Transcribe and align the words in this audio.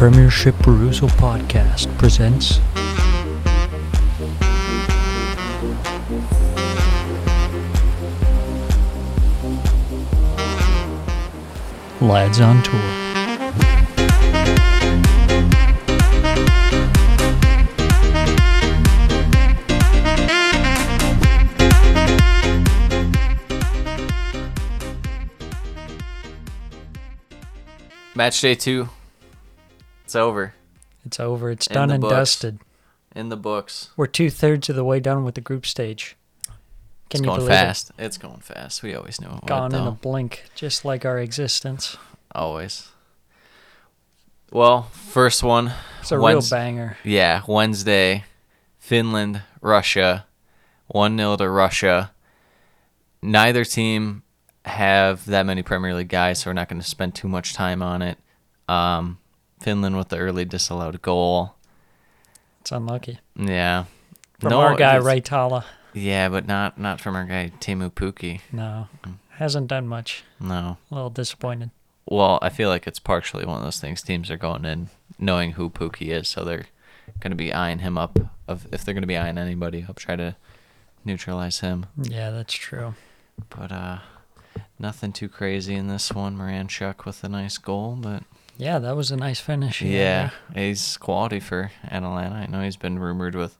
Premiership 0.00 0.54
Perusal 0.60 1.10
Podcast 1.10 1.86
presents. 1.98 2.58
Lads 12.00 12.40
on 12.40 12.62
Tour. 12.62 12.80
Match 28.14 28.40
day 28.40 28.54
two. 28.54 28.88
It's 30.10 30.16
over. 30.16 30.54
It's 31.04 31.20
over. 31.20 31.50
It's 31.52 31.68
In 31.68 31.74
done 31.74 31.88
the 31.90 31.94
and 31.94 32.00
books. 32.02 32.12
dusted. 32.14 32.58
In 33.14 33.28
the 33.28 33.36
books. 33.36 33.90
We're 33.96 34.08
two 34.08 34.28
thirds 34.28 34.68
of 34.68 34.74
the 34.74 34.82
way 34.82 34.98
done 34.98 35.22
with 35.22 35.36
the 35.36 35.40
group 35.40 35.64
stage. 35.64 36.16
Can 36.46 36.56
it's 37.12 37.20
you 37.20 37.26
going 37.26 37.38
believe 37.38 37.52
fast. 37.52 37.92
It's 37.96 38.18
going 38.18 38.40
fast. 38.40 38.82
We 38.82 38.92
always 38.96 39.20
knew 39.20 39.28
it 39.28 39.34
it? 39.34 39.42
would, 39.42 39.46
Gone 39.46 39.72
in 39.72 39.86
a 39.86 39.92
blink, 39.92 40.46
just 40.56 40.84
like 40.84 41.04
our 41.04 41.20
existence. 41.20 41.96
Always. 42.34 42.88
Well, 44.50 44.82
first 44.94 45.44
one. 45.44 45.74
It's 46.00 46.10
a 46.10 46.18
real 46.18 46.42
banger. 46.42 46.96
Yeah, 47.04 47.42
Wednesday. 47.46 48.24
Finland, 48.80 49.42
Russia. 49.60 50.26
1 50.88 51.16
0 51.16 51.36
to 51.36 51.48
Russia. 51.48 52.10
Neither 53.22 53.64
team 53.64 54.24
have 54.64 55.24
that 55.26 55.46
many 55.46 55.62
Premier 55.62 55.94
League 55.94 56.08
guys, 56.08 56.40
so 56.40 56.50
we're 56.50 56.54
not 56.54 56.68
going 56.68 56.82
to 56.82 56.88
spend 56.88 57.14
too 57.14 57.28
much 57.28 57.54
time 57.54 57.80
on 57.80 58.02
it. 58.02 58.18
Um, 58.68 59.18
Finland 59.60 59.96
with 59.96 60.08
the 60.08 60.18
early 60.18 60.44
disallowed 60.44 61.02
goal. 61.02 61.54
It's 62.60 62.72
unlucky. 62.72 63.18
Yeah. 63.36 63.84
From 64.38 64.50
No, 64.50 64.60
our 64.60 64.74
guy, 64.76 64.90
it's- 64.96 65.04
Ray 65.04 65.20
Tala. 65.20 65.64
Yeah, 65.92 66.28
but 66.28 66.46
not 66.46 66.78
not 66.78 67.00
from 67.00 67.16
our 67.16 67.24
guy 67.24 67.50
Teemu 67.60 67.90
Pukki. 67.90 68.40
No, 68.52 68.88
Mm. 69.04 69.14
hasn't 69.38 69.66
done 69.68 69.88
much. 69.88 70.24
No. 70.38 70.78
A 70.90 70.94
little 70.94 71.10
disappointed. 71.10 71.70
Well, 72.06 72.38
I 72.42 72.48
feel 72.48 72.68
like 72.68 72.86
it's 72.86 72.98
partially 73.00 73.44
one 73.44 73.58
of 73.58 73.64
those 73.64 73.80
things. 73.80 74.02
Teams 74.02 74.30
are 74.30 74.36
going 74.36 74.64
in 74.64 74.88
knowing 75.18 75.52
who 75.52 75.68
Pukki 75.70 76.08
is, 76.08 76.28
so 76.28 76.44
they're 76.44 76.66
going 77.20 77.30
to 77.32 77.36
be 77.36 77.52
eyeing 77.52 77.80
him 77.80 77.98
up. 77.98 78.18
Of 78.48 78.66
if 78.72 78.84
they're 78.84 78.94
going 78.94 79.02
to 79.02 79.06
be 79.08 79.16
eyeing 79.18 79.38
anybody 79.38 79.84
up, 79.88 79.96
try 79.98 80.16
to 80.16 80.36
neutralize 81.04 81.60
him. 81.60 81.86
Yeah, 82.00 82.30
that's 82.30 82.54
true. 82.54 82.94
But 83.48 83.72
uh, 83.72 83.98
nothing 84.78 85.12
too 85.12 85.28
crazy 85.28 85.74
in 85.74 85.88
this 85.88 86.12
one. 86.12 86.36
Moran 86.36 86.68
Miranchuk 86.68 87.04
with 87.04 87.22
a 87.24 87.28
nice 87.28 87.58
goal, 87.58 87.96
but 88.00 88.22
Yeah, 88.60 88.78
that 88.78 88.94
was 88.96 89.10
a 89.10 89.16
nice 89.16 89.40
finish. 89.40 89.80
yeah, 89.82 90.30
he's 90.54 90.96
quality 90.96 91.40
for 91.40 91.70
Atalanta. 91.90 92.34
I 92.36 92.46
know 92.46 92.62
he's 92.62 92.76
been 92.76 92.98
rumored 92.98 93.34
with 93.34 93.56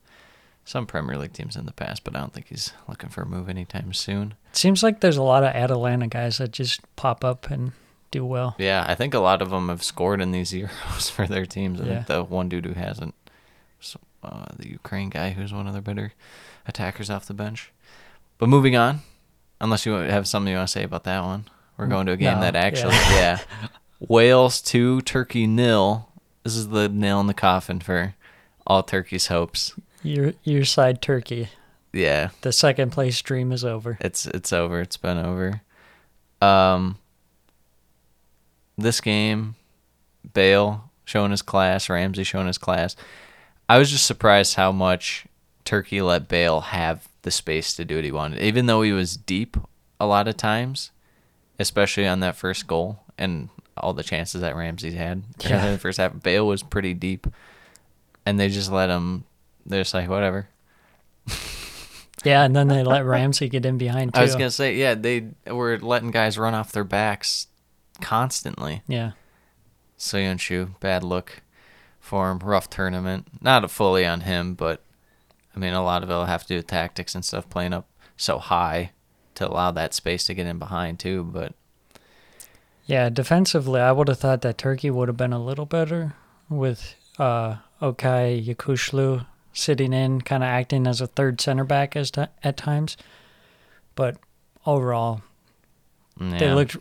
some 0.64 0.86
Premier 0.86 1.16
League 1.16 1.32
teams 1.32 1.56
in 1.56 1.66
the 1.66 1.72
past, 1.72 2.04
but 2.04 2.14
I 2.14 2.20
don't 2.20 2.32
think 2.32 2.48
he's 2.48 2.72
looking 2.88 3.08
for 3.08 3.22
a 3.22 3.26
move 3.26 3.48
anytime 3.48 3.92
soon. 3.92 4.34
It 4.50 4.56
seems 4.56 4.82
like 4.82 5.00
there's 5.00 5.16
a 5.16 5.22
lot 5.22 5.42
of 5.42 5.54
Atalanta 5.54 6.06
guys 6.06 6.38
that 6.38 6.52
just 6.52 6.80
pop 6.96 7.24
up 7.24 7.50
and 7.50 7.72
do 8.10 8.24
well. 8.26 8.54
Yeah, 8.58 8.84
I 8.86 8.94
think 8.94 9.14
a 9.14 9.20
lot 9.20 9.40
of 9.42 9.50
them 9.50 9.68
have 9.68 9.82
scored 9.82 10.20
in 10.20 10.32
these 10.32 10.52
Euros 10.52 11.10
for 11.10 11.26
their 11.26 11.46
teams. 11.46 11.80
I 11.80 11.84
Yeah. 11.84 11.94
think 11.94 12.06
the 12.06 12.24
one 12.24 12.48
dude 12.48 12.66
who 12.66 12.74
hasn't, 12.74 13.14
so, 13.80 13.98
uh, 14.22 14.44
the 14.56 14.68
Ukraine 14.68 15.08
guy 15.08 15.30
who's 15.30 15.52
one 15.52 15.66
of 15.66 15.72
their 15.72 15.82
better 15.82 16.12
attackers 16.66 17.08
off 17.08 17.26
the 17.26 17.34
bench. 17.34 17.72
But 18.38 18.48
moving 18.48 18.76
on, 18.76 19.00
unless 19.60 19.86
you 19.86 19.92
have 19.94 20.28
something 20.28 20.50
you 20.52 20.56
want 20.58 20.68
to 20.68 20.72
say 20.72 20.82
about 20.84 21.04
that 21.04 21.22
one, 21.24 21.46
we're 21.76 21.86
going 21.86 22.06
to 22.06 22.12
a 22.12 22.16
game 22.16 22.34
No, 22.36 22.40
that 22.42 22.54
yeah. 22.54 22.60
actually, 22.60 22.94
yeah, 23.16 23.38
Wales 24.00 24.60
two, 24.60 25.00
Turkey 25.02 25.46
nil. 25.46 26.08
This 26.44 26.56
is 26.56 26.68
the 26.68 26.88
nail 26.88 27.20
in 27.20 27.26
the 27.26 27.34
coffin 27.34 27.80
for 27.80 28.14
all 28.66 28.82
Turkey's 28.82 29.26
hopes. 29.28 29.74
Your 30.02 30.32
your 30.42 30.64
side 30.64 31.02
Turkey. 31.02 31.48
Yeah, 31.92 32.28
The 32.42 32.52
second 32.52 32.92
place 32.92 33.20
dream 33.20 33.50
is 33.50 33.64
over. 33.64 33.98
it's 34.00 34.24
it's 34.26 34.52
over. 34.52 34.80
It's 34.80 34.96
been 34.96 35.18
over. 35.18 35.62
Um, 36.40 36.98
this 38.78 39.00
game, 39.00 39.56
Bale 40.32 40.90
showing 41.04 41.32
his 41.32 41.42
class, 41.42 41.88
Ramsey 41.90 42.22
showing 42.24 42.46
his 42.46 42.58
class. 42.58 42.94
I 43.68 43.78
was 43.78 43.90
just 43.90 44.06
surprised 44.06 44.54
how 44.54 44.70
much 44.72 45.26
Turkey 45.64 46.00
let 46.00 46.28
Bale 46.28 46.60
have 46.60 47.08
the 47.22 47.30
space 47.32 47.74
to 47.74 47.84
do 47.84 47.96
what 47.96 48.04
he 48.04 48.12
wanted, 48.12 48.40
even 48.40 48.66
though 48.66 48.82
he 48.82 48.92
was 48.92 49.16
deep 49.16 49.56
a 49.98 50.06
lot 50.06 50.28
of 50.28 50.36
times, 50.36 50.92
especially 51.58 52.06
on 52.06 52.20
that 52.20 52.36
first 52.36 52.66
goal 52.68 53.00
and 53.18 53.48
all 53.80 53.92
the 53.94 54.02
chances 54.02 54.40
that 54.42 54.54
Ramsey 54.56 54.92
had 54.92 55.22
Yeah. 55.40 55.66
in 55.66 55.72
the 55.72 55.78
first 55.78 55.98
half. 55.98 56.22
Bale 56.22 56.46
was 56.46 56.62
pretty 56.62 56.94
deep, 56.94 57.26
and 58.24 58.38
they 58.38 58.48
just 58.48 58.70
let 58.70 58.88
him. 58.90 59.24
They're 59.66 59.80
just 59.82 59.94
like 59.94 60.08
whatever. 60.08 60.48
Yeah, 62.24 62.44
and 62.44 62.54
then 62.54 62.68
they 62.68 62.82
let 62.82 63.04
Ramsey 63.04 63.48
get 63.48 63.64
in 63.64 63.78
behind 63.78 64.12
too. 64.14 64.20
I 64.20 64.22
was 64.22 64.34
gonna 64.34 64.50
say, 64.50 64.76
yeah, 64.76 64.94
they 64.94 65.28
were 65.46 65.78
letting 65.78 66.10
guys 66.10 66.36
run 66.38 66.54
off 66.54 66.72
their 66.72 66.84
backs 66.84 67.46
constantly. 68.00 68.82
Yeah. 68.86 69.12
Soyuncu, 69.98 70.78
bad 70.80 71.02
look 71.02 71.42
for 71.98 72.30
him. 72.30 72.38
Rough 72.40 72.68
tournament. 72.70 73.26
Not 73.42 73.70
fully 73.70 74.04
on 74.04 74.22
him, 74.22 74.54
but 74.54 74.82
I 75.54 75.58
mean, 75.58 75.72
a 75.72 75.82
lot 75.82 76.02
of 76.02 76.10
it'll 76.10 76.26
have 76.26 76.42
to 76.42 76.48
do 76.48 76.56
with 76.56 76.66
tactics 76.66 77.14
and 77.14 77.24
stuff, 77.24 77.48
playing 77.48 77.72
up 77.72 77.88
so 78.16 78.38
high 78.38 78.92
to 79.34 79.48
allow 79.48 79.70
that 79.70 79.94
space 79.94 80.24
to 80.24 80.34
get 80.34 80.46
in 80.46 80.58
behind 80.58 80.98
too. 80.98 81.24
But 81.24 81.54
Yeah, 82.90 83.08
defensively, 83.08 83.80
I 83.80 83.92
would 83.92 84.08
have 84.08 84.18
thought 84.18 84.40
that 84.42 84.58
Turkey 84.58 84.90
would 84.90 85.06
have 85.06 85.16
been 85.16 85.32
a 85.32 85.42
little 85.42 85.64
better 85.64 86.14
with 86.48 86.96
uh, 87.20 87.58
Okay 87.80 88.42
Yokuslu 88.44 89.26
sitting 89.52 89.92
in, 89.92 90.22
kind 90.22 90.42
of 90.42 90.48
acting 90.48 90.88
as 90.88 91.00
a 91.00 91.06
third 91.06 91.40
center 91.40 91.62
back 91.62 91.94
as 91.94 92.10
t- 92.10 92.24
at 92.42 92.56
times. 92.56 92.96
But 93.94 94.16
overall, 94.66 95.22
yeah, 96.20 96.38
they 96.38 96.52
looked 96.52 96.78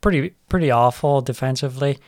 pretty 0.00 0.34
pretty 0.48 0.72
awful 0.72 1.20
defensively. 1.20 1.98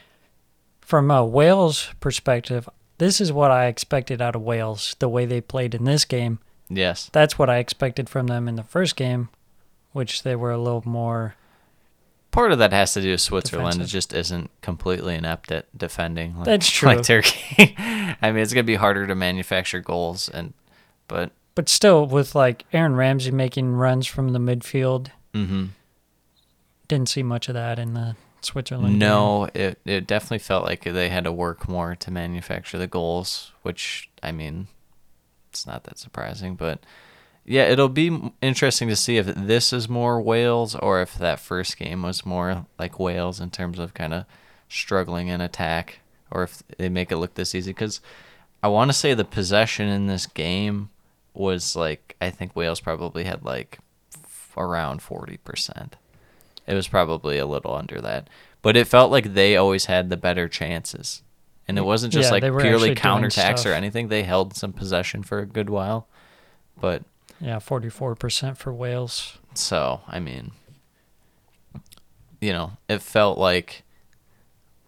From 0.80 1.08
a 1.12 1.24
Wales 1.24 1.94
perspective, 2.00 2.68
this 2.98 3.20
is 3.20 3.32
what 3.32 3.52
I 3.52 3.66
expected 3.66 4.20
out 4.20 4.34
of 4.34 4.42
Wales. 4.42 4.96
The 4.98 5.08
way 5.08 5.26
they 5.26 5.40
played 5.40 5.76
in 5.76 5.84
this 5.84 6.04
game, 6.04 6.40
yes, 6.68 7.08
that's 7.12 7.38
what 7.38 7.48
I 7.48 7.58
expected 7.58 8.08
from 8.08 8.26
them 8.26 8.48
in 8.48 8.56
the 8.56 8.64
first 8.64 8.96
game, 8.96 9.28
which 9.92 10.24
they 10.24 10.34
were 10.34 10.50
a 10.50 10.58
little 10.58 10.82
more. 10.84 11.36
Part 12.34 12.50
of 12.50 12.58
that 12.58 12.72
has 12.72 12.92
to 12.94 13.00
do 13.00 13.12
with 13.12 13.20
Switzerland. 13.20 13.74
Defensive. 13.74 13.88
It 13.88 13.92
just 13.92 14.12
isn't 14.12 14.50
completely 14.60 15.14
inept 15.14 15.52
at 15.52 15.66
defending. 15.76 16.36
Like, 16.36 16.44
That's 16.44 16.68
true. 16.70 16.88
Like 16.88 17.04
Turkey. 17.04 17.74
I 17.78 18.32
mean, 18.32 18.42
it's 18.42 18.52
gonna 18.52 18.64
be 18.64 18.74
harder 18.74 19.06
to 19.06 19.14
manufacture 19.14 19.80
goals, 19.80 20.28
and 20.28 20.52
but 21.06 21.30
But 21.54 21.68
still, 21.68 22.06
with 22.06 22.34
like 22.34 22.64
Aaron 22.72 22.96
Ramsey 22.96 23.30
making 23.30 23.72
runs 23.72 24.06
from 24.06 24.30
the 24.30 24.40
midfield, 24.40 25.08
mm-hmm. 25.32 25.66
didn't 26.88 27.08
see 27.08 27.22
much 27.22 27.48
of 27.48 27.54
that 27.54 27.78
in 27.78 27.94
the 27.94 28.16
Switzerland. 28.42 28.94
game. 28.94 28.98
No, 28.98 29.48
it 29.54 29.78
it 29.84 30.06
definitely 30.06 30.40
felt 30.40 30.64
like 30.64 30.82
they 30.82 31.08
had 31.08 31.24
to 31.24 31.32
work 31.32 31.68
more 31.68 31.94
to 31.94 32.10
manufacture 32.10 32.78
the 32.78 32.88
goals, 32.88 33.52
which 33.62 34.10
I 34.22 34.32
mean, 34.32 34.66
it's 35.50 35.66
not 35.66 35.84
that 35.84 35.98
surprising, 35.98 36.56
but 36.56 36.80
yeah, 37.44 37.64
it'll 37.64 37.88
be 37.88 38.32
interesting 38.40 38.88
to 38.88 38.96
see 38.96 39.16
if 39.18 39.26
this 39.26 39.72
is 39.72 39.88
more 39.88 40.20
Wales 40.20 40.74
or 40.74 41.02
if 41.02 41.14
that 41.14 41.40
first 41.40 41.76
game 41.76 42.02
was 42.02 42.24
more 42.24 42.66
like 42.78 42.98
Wales 42.98 43.40
in 43.40 43.50
terms 43.50 43.78
of 43.78 43.94
kind 43.94 44.14
of 44.14 44.24
struggling 44.68 45.28
in 45.28 45.40
attack, 45.40 46.00
or 46.30 46.44
if 46.44 46.62
they 46.78 46.88
make 46.88 47.12
it 47.12 47.18
look 47.18 47.34
this 47.34 47.54
easy. 47.54 47.70
Because 47.70 48.00
I 48.62 48.68
want 48.68 48.90
to 48.90 48.96
say 48.96 49.12
the 49.14 49.24
possession 49.24 49.88
in 49.88 50.06
this 50.06 50.26
game 50.26 50.90
was 51.34 51.76
like 51.76 52.16
I 52.20 52.30
think 52.30 52.56
Wales 52.56 52.80
probably 52.80 53.24
had 53.24 53.44
like 53.44 53.78
f- 54.14 54.52
around 54.56 55.02
forty 55.02 55.36
percent. 55.36 55.96
It 56.66 56.74
was 56.74 56.88
probably 56.88 57.36
a 57.36 57.46
little 57.46 57.74
under 57.74 58.00
that, 58.00 58.30
but 58.62 58.74
it 58.76 58.86
felt 58.86 59.10
like 59.10 59.34
they 59.34 59.54
always 59.56 59.84
had 59.84 60.08
the 60.08 60.16
better 60.16 60.48
chances, 60.48 61.22
and 61.68 61.76
it 61.76 61.84
wasn't 61.84 62.14
just 62.14 62.28
Yeah, 62.28 62.32
like 62.32 62.42
purely 62.62 62.94
counterattacks 62.94 63.66
or 63.66 63.74
anything. 63.74 64.08
They 64.08 64.22
held 64.22 64.56
some 64.56 64.72
possession 64.72 65.22
for 65.22 65.40
a 65.40 65.46
good 65.46 65.68
while, 65.68 66.08
but 66.80 67.02
Yeah, 67.40 67.58
forty-four 67.58 68.14
percent 68.14 68.56
for 68.58 68.72
Wales. 68.72 69.38
so 69.54 70.00
I 70.08 70.20
mean, 70.20 70.52
you 72.40 72.52
know, 72.52 72.72
it 72.88 73.02
felt 73.02 73.38
like 73.38 73.82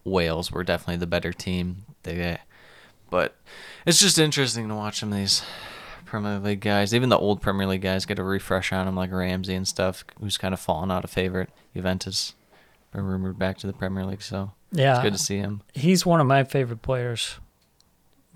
Wales 0.04 0.50
were 0.52 0.64
definitely 0.64 0.96
the 0.98 1.06
better 1.06 1.32
team. 1.32 1.84
They, 2.02 2.38
but 3.10 3.34
it's 3.86 4.00
just 4.00 4.18
interesting 4.18 4.68
to 4.68 4.74
watch 4.74 5.00
some 5.00 5.12
of 5.12 5.18
these 5.18 5.42
Premier 6.04 6.38
League 6.38 6.60
guys, 6.60 6.94
even 6.94 7.08
the 7.08 7.18
old 7.18 7.40
Premier 7.42 7.66
League 7.66 7.82
guys, 7.82 8.06
get 8.06 8.18
a 8.18 8.22
refresh 8.22 8.72
on 8.72 8.86
them, 8.86 8.94
like 8.96 9.10
Ramsey 9.10 9.54
and 9.54 9.66
stuff, 9.66 10.04
who's 10.20 10.38
kind 10.38 10.54
of 10.54 10.60
fallen 10.60 10.90
out 10.90 11.02
of 11.04 11.10
favorite. 11.10 11.50
Juventus 11.74 12.34
been 12.92 13.04
rumored 13.04 13.38
back 13.38 13.58
to 13.58 13.66
the 13.66 13.72
Premier 13.72 14.04
League, 14.06 14.22
so 14.22 14.52
Yeah, 14.70 14.94
it's 14.94 15.02
good 15.02 15.12
to 15.14 15.18
see 15.18 15.38
him. 15.38 15.62
he's 15.74 16.06
one 16.06 16.20
of 16.20 16.26
my 16.26 16.44
favorite 16.44 16.82
players. 16.82 17.38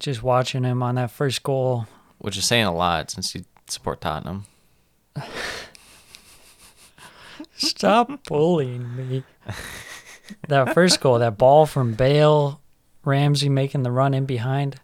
Just 0.00 0.22
watching 0.22 0.64
him 0.64 0.82
on 0.82 0.96
that 0.96 1.10
first 1.10 1.42
goal, 1.42 1.86
Which 2.18 2.36
is 2.36 2.44
saying 2.46 2.64
a 2.66 2.74
lot 2.74 3.10
since 3.10 3.34
you 3.34 3.44
support 3.70 4.00
Tottenham. 4.00 4.46
stop 7.56 8.24
bullying 8.24 8.96
me. 8.96 9.24
That 10.48 10.74
first 10.74 11.00
goal, 11.00 11.18
that 11.18 11.36
ball 11.38 11.66
from 11.66 11.94
Bale, 11.94 12.60
Ramsey 13.04 13.48
making 13.48 13.82
the 13.82 13.90
run 13.90 14.14
in 14.14 14.26
behind. 14.26 14.80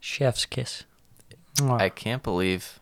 Chef's 0.00 0.44
kiss. 0.46 0.84
I 1.62 1.88
can't 1.88 2.22
believe 2.22 2.78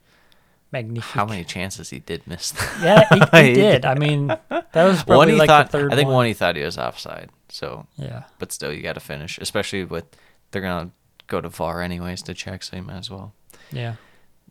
Magnifique. 0.72 1.04
how 1.12 1.24
many 1.24 1.44
chances 1.44 1.90
he 1.90 1.98
did 2.00 2.26
miss. 2.26 2.50
That. 2.50 3.06
Yeah, 3.10 3.40
he, 3.42 3.48
he 3.48 3.54
did. 3.60 3.84
I 3.86 3.94
mean, 3.94 4.26
that 4.26 4.74
was 4.74 5.02
probably 5.04 5.16
one 5.16 5.28
he 5.28 5.34
like 5.36 5.46
thought. 5.48 5.70
the 5.70 5.78
third 5.78 5.92
I 5.92 5.96
think 5.96 6.06
one. 6.08 6.16
one 6.16 6.26
he 6.26 6.34
thought 6.34 6.56
he 6.56 6.62
was 6.62 6.76
offside. 6.76 7.30
So, 7.48 7.86
Yeah. 7.96 8.24
but 8.38 8.52
still, 8.52 8.72
you 8.72 8.82
got 8.82 8.94
to 8.94 9.00
finish, 9.00 9.38
especially 9.38 9.84
with 9.84 10.04
they're 10.50 10.60
gonna 10.62 10.90
go 11.28 11.40
to 11.40 11.48
VAR 11.48 11.80
anyways 11.80 12.22
to 12.22 12.34
check, 12.34 12.62
so 12.62 12.76
you 12.76 12.82
might 12.82 12.98
as 12.98 13.10
well. 13.10 13.32
Yeah. 13.72 13.94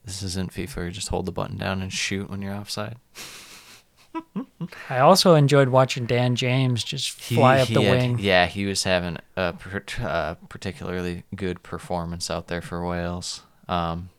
This 0.06 0.22
isn't 0.24 0.54
FIFA. 0.54 0.86
You 0.86 0.92
just 0.92 1.10
hold 1.10 1.26
the 1.26 1.32
button 1.32 1.58
down 1.58 1.82
and 1.82 1.92
shoot 1.92 2.30
when 2.30 2.42
you're 2.42 2.54
offside. 2.54 2.98
I 4.90 5.00
also 5.00 5.36
enjoyed 5.36 5.70
watching 5.70 6.06
Dan 6.06 6.36
James 6.36 6.84
just 6.84 7.12
fly 7.12 7.60
up 7.60 7.68
the 7.68 7.82
had- 7.82 7.92
wing. 7.92 8.18
Yeah, 8.20 8.46
he 8.46 8.66
was 8.66 8.84
having 8.84 9.18
a 9.36 9.54
per- 9.54 9.84
uh, 10.02 10.36
particularly 10.48 11.24
good 11.36 11.64
performance 11.64 12.30
out 12.32 12.48
there 12.48 12.62
for 12.62 12.86
Wales. 12.88 13.42
Um, 13.68 14.10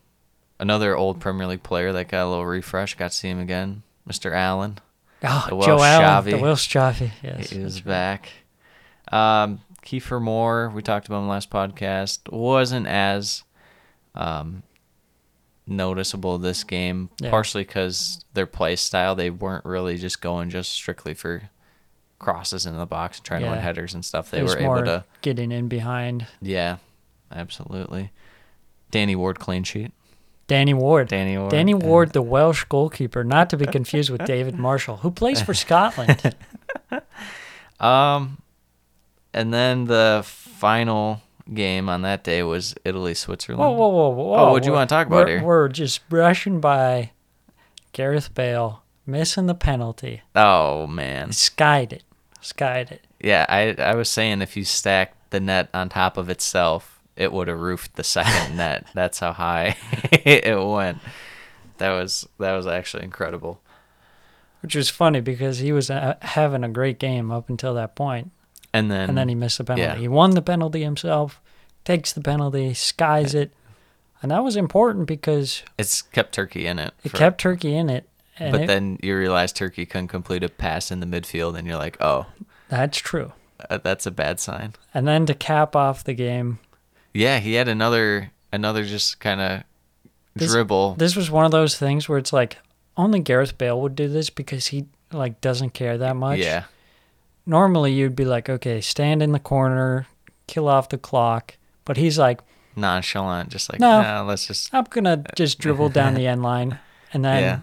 another 0.59 0.95
old 0.95 1.19
Premier 1.19 1.47
League 1.47 1.63
player 1.63 1.91
that 1.93 2.09
got 2.09 2.25
a 2.25 2.29
little 2.29 2.45
refresh. 2.45 2.95
Got 2.95 3.11
to 3.11 3.17
see 3.17 3.29
him 3.29 3.39
again, 3.39 3.81
Mr. 4.07 4.31
Allen. 4.35 4.77
Oh, 5.23 5.47
The 5.49 5.65
Joe 5.65 5.81
Allen, 5.81 6.25
the 6.25 6.31
Xavi. 6.37 6.41
Welsh 6.41 6.67
Xavi. 6.75 7.11
Yes. 7.23 7.49
he 7.49 7.59
was 7.59 7.81
back. 7.81 8.29
Um, 9.11 9.61
Kiefer 9.83 10.21
Moore, 10.21 10.69
we 10.75 10.81
talked 10.83 11.07
about 11.07 11.21
him 11.21 11.27
last 11.27 11.49
podcast, 11.49 12.31
wasn't 12.31 12.85
as 12.87 13.43
um, 14.13 14.61
noticeable 15.67 16.37
this 16.37 16.63
game, 16.63 17.09
Yeah. 17.19 17.29
partially 17.29 17.63
because 17.63 18.23
their 18.33 18.45
play 18.47 18.75
style, 18.75 19.15
they 19.15 19.29
weren't 19.29 19.65
really 19.65 19.97
just 19.97 20.21
going 20.21 20.49
just 20.49 20.71
strictly 20.71 21.13
for 21.13 21.49
crosses 22.19 22.65
in 22.65 22.75
the 22.77 22.85
box 22.85 23.17
and 23.19 23.25
trying 23.25 23.41
to 23.43 23.49
win 23.49 23.59
headers 23.59 23.93
and 23.93 24.03
stuff. 24.03 24.31
They 24.31 24.41
were 24.41 24.57
able 24.57 24.83
to, 24.85 25.03
getting 25.21 25.51
in 25.51 25.67
behind. 25.67 26.25
yeah, 26.41 26.77
absolutely. 27.31 28.11
Danny 28.91 29.15
Ward 29.15 29.39
clean 29.39 29.63
sheet. 29.63 29.91
Danny 30.47 30.73
Ward. 30.73 31.09
Danny 31.09 31.37
Ward. 31.37 31.51
Danny 31.51 31.73
Ward, 31.73 32.13
the 32.13 32.21
Welsh 32.21 32.63
goalkeeper, 32.69 33.23
not 33.25 33.49
to 33.49 33.57
be 33.57 33.65
confused 33.65 34.09
with 34.09 34.23
David 34.25 34.55
Marshall, 34.59 34.97
who 34.97 35.11
plays 35.11 35.41
for 35.41 35.53
Scotland. 35.53 36.35
Um, 37.79 38.41
and 39.33 39.53
then 39.53 39.85
the 39.85 40.23
final 40.25 41.21
game 41.53 41.89
on 41.89 42.01
that 42.03 42.23
day 42.23 42.43
was 42.43 42.75
Italy 42.83 43.13
Switzerland. 43.13 43.59
Whoa, 43.59 43.71
whoa, 43.71 43.87
whoa, 43.89 44.09
whoa! 44.09 44.35
Oh, 44.35 44.51
what 44.51 44.63
do 44.63 44.67
you 44.67 44.73
wanna 44.73 44.87
talk 44.87 45.07
about 45.07 45.25
we're, 45.25 45.37
here? 45.37 45.43
We're 45.43 45.67
just 45.69 46.07
brushing 46.09 46.59
by 46.59 47.11
Gareth 47.93 48.33
Bale 48.33 48.83
missing 49.05 49.47
the 49.47 49.55
penalty. 49.55 50.21
Oh 50.35 50.85
man. 50.85 51.31
Skied 51.31 51.93
it. 51.93 52.03
Skied 52.41 52.91
it. 52.91 53.07
Yeah, 53.19 53.45
I 53.49 53.75
I 53.79 53.95
was 53.95 54.09
saying 54.09 54.41
if 54.41 54.55
you 54.55 54.63
stacked 54.63 55.31
the 55.31 55.39
net 55.39 55.69
on 55.73 55.89
top 55.89 56.17
of 56.17 56.29
itself, 56.29 56.99
it 57.15 57.33
would 57.33 57.47
have 57.47 57.59
roofed 57.59 57.95
the 57.95 58.03
second 58.03 58.57
net. 58.57 58.85
That's 58.93 59.19
how 59.19 59.33
high 59.33 59.77
it 60.11 60.63
went. 60.63 60.99
That 61.77 61.91
was 61.91 62.27
that 62.39 62.53
was 62.53 62.67
actually 62.67 63.03
incredible. 63.03 63.61
Which 64.61 64.75
was 64.75 64.89
funny 64.89 65.21
because 65.21 65.59
he 65.59 65.71
was 65.71 65.89
uh, 65.89 66.15
having 66.21 66.63
a 66.63 66.69
great 66.69 66.99
game 66.99 67.31
up 67.31 67.47
until 67.47 67.75
that 67.75 67.95
point, 67.95 68.31
And 68.73 68.91
then 68.91 69.09
and 69.09 69.17
then 69.17 69.29
he 69.29 69.35
missed 69.35 69.57
the 69.57 69.63
penalty. 69.63 69.81
yeah. 69.83 69.95
He 69.95 70.07
won 70.07 70.31
the 70.31 70.41
penalty 70.41 70.83
himself, 70.83 71.41
takes 71.85 72.11
the 72.13 72.21
penalty, 72.21 72.73
skies 72.73 73.33
it, 73.33 73.51
and 74.21 74.31
that 74.31 74.43
was 74.43 74.55
important 74.55 75.07
because 75.07 75.63
it's 75.77 76.01
kept 76.01 76.33
Turkey 76.33 76.67
in 76.67 76.77
it. 76.79 76.93
it 77.03 77.09
for- 77.09 77.17
kept 77.17 77.39
Turkey 77.39 77.75
in 77.75 77.89
it. 77.89 78.07
But 78.39 78.61
it- 78.61 78.67
then 78.67 78.99
you 79.01 79.17
realize 79.17 79.51
Turkey 79.51 79.85
couldn't 79.85 80.09
complete 80.09 80.43
a 80.43 80.49
pass 80.49 80.91
in 80.91 80.99
the 80.99 81.07
midfield, 81.07 81.57
and 81.57 81.67
you're 81.67 81.77
like, 81.77 81.97
oh, 82.01 82.27
that's 82.69 82.97
true. 82.99 83.31
uh, 83.69 83.79
that's 83.79 84.05
a 84.05 84.11
bad 84.11 84.39
sign. 84.39 84.73
And 84.93 85.07
then 85.07 85.25
to 85.25 85.33
cap 85.33 85.75
off 85.75 86.03
the 86.03 86.13
game, 86.13 86.59
Yeah, 87.13 87.39
he 87.39 87.53
had 87.53 87.67
another 87.67 88.31
another 88.53 88.83
just 88.83 89.19
kind 89.19 89.41
of 89.41 89.63
dribble. 90.35 90.95
this 90.95 91.15
was 91.15 91.31
one 91.31 91.45
of 91.45 91.51
those 91.51 91.77
things 91.77 92.07
where 92.07 92.17
it's 92.19 92.31
like 92.33 92.57
only 92.95 93.19
Gareth 93.19 93.57
Bale 93.57 93.79
would 93.81 93.95
do 93.95 94.07
this 94.07 94.29
because 94.29 94.67
he 94.67 94.85
like 95.11 95.41
doesn't 95.41 95.71
care 95.71 95.97
that 95.97 96.15
much. 96.15 96.39
yeah, 96.39 96.65
Normally 97.47 97.93
you'd 97.93 98.15
be 98.15 98.25
like, 98.25 98.49
okay, 98.49 98.81
stand 98.81 99.23
in 99.23 99.31
the 99.31 99.39
corner, 99.39 100.05
kill 100.47 100.67
off 100.67 100.89
the 100.89 100.97
clock, 100.97 101.55
but 101.85 101.95
he's 101.95 102.19
like, 102.19 102.41
nonchalant, 102.75 103.49
just 103.49 103.71
like 103.71 103.79
No. 103.79 104.01
nah, 104.01 104.21
let's 104.21 104.45
just 104.45 104.73
I'm 104.73 104.83
gonna 104.83 105.23
just 105.35 105.57
dribble 105.57 105.89
down 105.89 106.13
the 106.13 106.27
end 106.27 106.43
line, 106.43 106.77
and 107.13 107.23
then 107.23 107.41
yeah. 107.41 107.59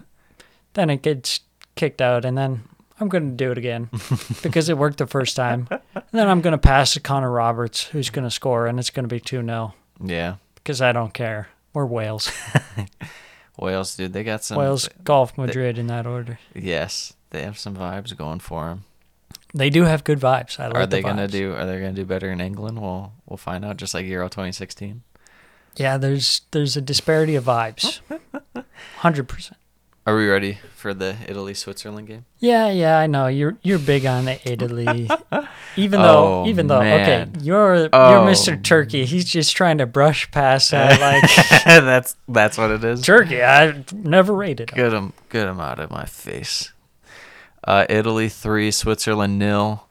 then 0.73 0.89
it 0.89 1.03
gets 1.03 1.41
kicked 1.75 2.01
out, 2.01 2.25
and 2.25 2.35
then 2.35 2.63
I'm 2.99 3.09
gonna 3.09 3.31
do 3.31 3.51
it 3.51 3.59
again 3.59 3.89
because 4.43 4.69
it 4.69 4.77
worked 4.77 4.97
the 4.97 5.05
first 5.05 5.35
time. 5.35 5.67
And 5.69 6.03
then 6.11 6.27
I'm 6.27 6.41
gonna 6.41 6.57
pass 6.57 6.93
to 6.93 6.99
Connor 6.99 7.31
Roberts, 7.31 7.83
who's 7.83 8.09
gonna 8.09 8.31
score, 8.31 8.65
and 8.65 8.79
it's 8.79 8.89
gonna 8.89 9.07
be 9.07 9.19
two 9.19 9.43
0 9.43 9.75
Yeah, 10.03 10.37
because 10.55 10.81
I 10.81 10.93
don't 10.93 11.13
care. 11.13 11.49
We're 11.73 11.85
Wales, 11.85 12.31
Wales, 13.59 13.95
dude, 13.95 14.13
they 14.13 14.23
got 14.23 14.43
some. 14.43 14.57
Wales, 14.57 14.89
Golf 15.03 15.37
Madrid 15.37 15.77
in 15.77 15.87
that 15.87 16.07
order. 16.07 16.39
Yes, 16.55 17.13
they 17.29 17.43
have 17.43 17.59
some 17.59 17.75
vibes 17.75 18.17
going 18.17 18.39
for 18.39 18.65
them. 18.65 18.85
They 19.55 19.69
do 19.69 19.83
have 19.83 20.03
good 20.03 20.19
vibes. 20.19 20.59
I 20.59 20.67
like 20.67 20.75
are 20.75 20.85
the 20.85 20.97
they 20.97 21.01
gonna 21.01 21.27
do? 21.29 21.53
Are 21.53 21.65
they 21.65 21.79
gonna 21.79 21.93
do 21.93 22.03
better 22.05 22.29
in 22.29 22.41
England? 22.41 22.79
We'll 22.81 23.13
we'll 23.25 23.37
find 23.37 23.63
out. 23.63 23.77
Just 23.77 23.93
like 23.93 24.05
Euro 24.05 24.27
2016. 24.27 25.01
Yeah, 25.77 25.97
there's 25.97 26.41
there's 26.51 26.75
a 26.77 26.81
disparity 26.81 27.35
of 27.35 27.45
vibes. 27.45 28.01
Hundred 28.97 29.27
percent. 29.27 29.57
Are 30.07 30.15
we 30.15 30.27
ready 30.27 30.59
for 30.75 30.93
the 30.93 31.15
Italy 31.27 31.55
Switzerland 31.55 32.07
game? 32.07 32.25
Yeah, 32.37 32.69
yeah, 32.69 32.99
I 32.99 33.07
know. 33.07 33.25
You're 33.27 33.57
you're 33.63 33.79
big 33.79 34.05
on 34.05 34.25
the 34.25 34.37
Italy. 34.49 35.09
Even 35.77 36.01
though 36.01 36.43
Oh, 36.43 36.47
even 36.47 36.67
though 36.67 36.79
man. 36.81 37.01
okay, 37.31 37.43
you're 37.43 37.75
you're 37.75 37.89
Oh. 37.91 38.25
Mr. 38.27 38.61
Turkey. 38.61 39.05
He's 39.05 39.25
just 39.25 39.55
trying 39.55 39.79
to 39.79 39.85
brush 39.87 40.29
past 40.31 40.71
that 40.71 40.99
like 41.63 41.65
that's 41.65 42.15
that's 42.27 42.57
what 42.57 42.71
it 42.71 42.83
is. 42.83 43.01
Turkey. 43.01 43.41
I 43.43 43.83
never 43.93 44.33
rated 44.33 44.69
him. 44.69 44.75
Get 44.77 44.93
him, 44.93 45.13
get 45.29 45.47
him 45.47 45.59
out 45.59 45.79
of 45.79 45.89
my 45.91 46.05
face. 46.05 46.71
Uh, 47.65 47.85
Italy 47.89 48.29
three, 48.29 48.69
Switzerland 48.69 49.39
nil. 49.39 49.87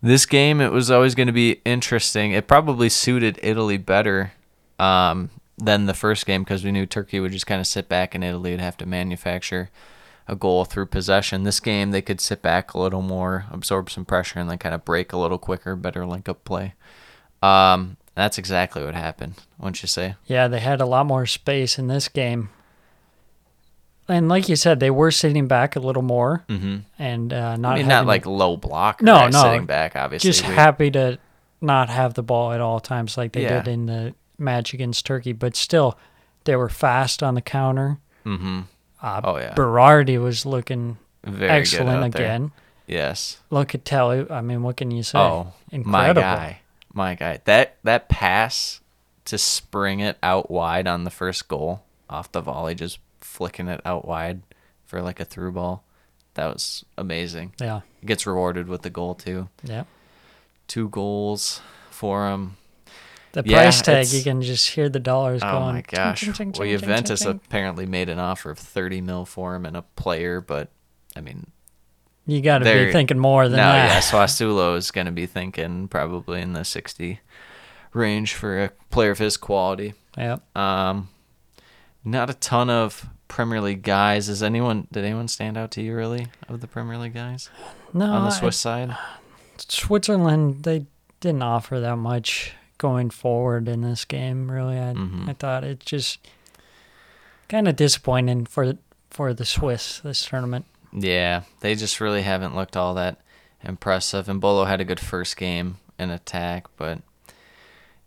This 0.00 0.24
game, 0.24 0.60
it 0.60 0.72
was 0.72 0.90
always 0.90 1.14
going 1.14 1.26
to 1.26 1.32
be 1.32 1.60
interesting. 1.64 2.32
It 2.32 2.48
probably 2.48 2.88
suited 2.88 3.38
Italy 3.42 3.76
better 3.76 4.32
um, 4.78 5.30
than 5.58 5.86
the 5.86 5.94
first 5.94 6.26
game 6.26 6.42
because 6.42 6.64
we 6.64 6.72
knew 6.72 6.86
Turkey 6.86 7.20
would 7.20 7.32
just 7.32 7.46
kind 7.46 7.60
of 7.60 7.66
sit 7.66 7.88
back 7.88 8.14
and 8.14 8.24
Italy 8.24 8.52
would 8.52 8.60
have 8.60 8.76
to 8.78 8.86
manufacture 8.86 9.70
a 10.28 10.36
goal 10.36 10.64
through 10.64 10.86
possession. 10.86 11.42
This 11.42 11.60
game, 11.60 11.90
they 11.90 12.02
could 12.02 12.20
sit 12.20 12.42
back 12.42 12.74
a 12.74 12.78
little 12.78 13.02
more, 13.02 13.46
absorb 13.50 13.90
some 13.90 14.04
pressure, 14.04 14.38
and 14.38 14.48
then 14.48 14.58
kind 14.58 14.74
of 14.74 14.84
break 14.84 15.12
a 15.12 15.18
little 15.18 15.38
quicker, 15.38 15.74
better 15.76 16.06
link 16.06 16.28
up 16.28 16.44
play. 16.44 16.74
Um, 17.42 17.96
that's 18.14 18.38
exactly 18.38 18.84
what 18.84 18.94
happened, 18.94 19.34
wouldn't 19.58 19.82
you 19.82 19.88
say? 19.88 20.14
Yeah, 20.26 20.46
they 20.46 20.60
had 20.60 20.80
a 20.80 20.86
lot 20.86 21.06
more 21.06 21.26
space 21.26 21.78
in 21.78 21.88
this 21.88 22.08
game. 22.08 22.50
And 24.08 24.28
like 24.28 24.48
you 24.48 24.56
said, 24.56 24.80
they 24.80 24.90
were 24.90 25.10
sitting 25.10 25.46
back 25.46 25.76
a 25.76 25.80
little 25.80 26.02
more 26.02 26.44
Mm-hmm. 26.48 26.78
and 26.98 27.32
uh, 27.32 27.56
not 27.56 27.74
I 27.74 27.78
mean, 27.78 27.88
not 27.88 28.06
like 28.06 28.26
low 28.26 28.56
block. 28.56 29.00
No, 29.00 29.28
no. 29.28 29.42
sitting 29.42 29.66
back. 29.66 29.94
Obviously, 29.96 30.28
just 30.30 30.46
We- 30.46 30.54
happy 30.54 30.90
to 30.90 31.18
not 31.60 31.88
have 31.88 32.14
the 32.14 32.22
ball 32.22 32.52
at 32.52 32.60
all 32.60 32.80
times 32.80 33.16
like 33.16 33.32
they 33.32 33.42
Yeah. 33.42 33.62
did 33.62 33.68
in 33.72 33.86
the 33.86 34.14
match 34.38 34.74
against 34.74 35.06
Turkey, 35.06 35.32
but 35.32 35.54
still 35.54 35.96
they 36.44 36.56
were 36.56 36.68
fast 36.68 37.22
on 37.22 37.34
the 37.34 37.40
counter. 37.40 37.98
Mhm. 38.26 38.64
Uh, 39.00 39.20
Oh, 39.22 39.36
yeah. 39.38 39.54
Berardi 39.54 40.20
was 40.20 40.44
looking 40.44 40.98
Very 41.24 41.50
excellent 41.50 42.04
again. 42.04 42.50
there. 42.88 42.98
Yes. 42.98 43.38
Locatelli, 43.50 44.28
I 44.30 44.40
mean, 44.40 44.62
what 44.64 44.76
can 44.76 44.90
you 44.90 45.04
say? 45.04 45.18
Oh, 45.18 45.52
my 45.70 45.76
Incredible. 46.10 46.22
guy, 46.22 46.58
my 46.92 47.14
guy. 47.14 47.38
That 47.44 47.76
that 47.84 48.08
pass 48.08 48.80
to 49.26 49.38
spring 49.38 50.00
it 50.00 50.18
out 50.22 50.50
wide 50.50 50.88
on 50.88 51.04
the 51.04 51.10
first 51.10 51.46
goal 51.46 51.84
off 52.10 52.30
the 52.32 52.40
volley, 52.40 52.74
just 52.74 52.98
flicking 53.42 53.66
it 53.66 53.80
out 53.84 54.06
wide 54.06 54.40
for 54.84 55.02
like 55.02 55.18
a 55.18 55.24
through 55.24 55.50
ball. 55.52 55.82
That 56.34 56.46
was 56.46 56.84
amazing. 56.96 57.54
Yeah, 57.60 57.80
Gets 58.06 58.24
rewarded 58.26 58.68
with 58.68 58.82
the 58.82 58.90
goal 58.90 59.14
too. 59.16 59.48
yeah. 59.64 59.84
Two 60.68 60.88
goals 60.88 61.60
for 61.90 62.28
him. 62.30 62.56
The 63.32 63.42
Yeah, 63.44 63.62
price 63.62 63.82
tag, 63.82 64.06
you 64.08 64.22
can 64.22 64.40
just 64.42 64.70
hear 64.70 64.88
the 64.88 65.00
dollars 65.00 65.40
Oh 65.44 65.50
going. 65.58 65.74
my 65.74 65.80
gosh. 65.82 66.20
ting, 66.20 66.32
ting, 66.32 66.46
Well, 66.52 66.60
ting, 66.68 66.68
ting, 66.68 66.78
Juventus 66.78 67.24
apparently 67.24 67.84
made 67.86 68.08
an 68.08 68.18
offer 68.20 68.50
of 68.50 68.58
30 68.58 69.00
mil 69.00 69.24
for 69.24 69.54
him 69.56 69.66
and 69.66 69.76
a 69.76 69.82
player, 69.96 70.40
but 70.40 70.70
I 71.16 71.20
mean, 71.20 71.50
You 72.26 72.40
got 72.40 72.58
to 72.58 72.64
be 72.64 72.92
thinking 72.92 73.18
more 73.18 73.48
than 73.48 73.56
no, 73.58 73.64
that. 73.64 73.88
yeah, 73.88 74.00
Sassuolo 74.00 74.76
is 74.76 74.90
going 74.92 75.06
to 75.06 75.12
be 75.12 75.26
thinking 75.26 75.88
probably 75.88 76.40
in 76.40 76.52
the 76.52 76.64
60 76.64 77.20
range 77.92 78.34
for 78.34 78.64
a 78.64 78.70
player 78.90 79.10
of 79.10 79.18
his 79.18 79.36
quality. 79.36 79.94
Yep. 80.16 80.56
Um, 80.56 81.08
not 82.04 82.30
a 82.30 82.34
ton 82.34 82.70
of 82.70 83.06
Premier 83.32 83.60
League 83.60 83.82
guys. 83.82 84.28
Is 84.28 84.42
anyone? 84.42 84.86
Did 84.92 85.04
anyone 85.04 85.26
stand 85.28 85.56
out 85.56 85.70
to 85.72 85.82
you 85.82 85.94
really 85.96 86.26
of 86.48 86.60
the 86.60 86.66
Premier 86.66 86.98
League 86.98 87.14
guys 87.14 87.48
No, 87.94 88.04
on 88.06 88.22
the 88.24 88.30
I- 88.34 88.38
Swiss 88.38 88.56
side? 88.58 88.96
Switzerland, 89.58 90.64
they 90.64 90.86
didn't 91.20 91.42
offer 91.42 91.80
that 91.80 91.96
much 91.96 92.52
going 92.78 93.10
forward 93.10 93.68
in 93.68 93.80
this 93.80 94.04
game. 94.04 94.50
Really, 94.50 94.78
I 94.78 94.92
Mhm. 94.94 95.28
I 95.28 95.32
thought 95.34 95.64
it 95.64 95.80
just 95.80 96.18
kind 97.48 97.68
of 97.68 97.76
disappointing 97.76 98.46
for 98.46 98.74
for 99.10 99.32
the 99.34 99.44
Swiss 99.44 100.00
this 100.00 100.24
tournament. 100.24 100.64
Yeah, 100.92 101.42
they 101.60 101.74
just 101.74 102.00
really 102.00 102.22
haven't 102.22 102.54
looked 102.54 102.76
all 102.76 102.94
that 102.94 103.18
impressive. 103.62 104.26
Embolo 104.26 104.66
had 104.66 104.80
a 104.80 104.84
good 104.84 105.00
first 105.00 105.36
game 105.36 105.76
in 105.98 106.10
attack, 106.10 106.66
but 106.76 107.00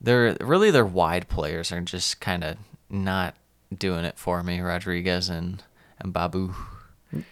they're 0.01 0.36
really 0.41 0.72
their 0.72 0.86
wide 0.86 1.29
players 1.29 1.72
are 1.72 1.82
just 1.82 2.20
kind 2.20 2.44
of 2.44 2.58
not 2.89 3.36
doing 3.79 4.05
it 4.05 4.17
for 4.17 4.44
me, 4.44 4.60
Rodriguez 4.62 5.29
and 5.29 5.63
and 6.00 6.12
Babu. 6.13 6.53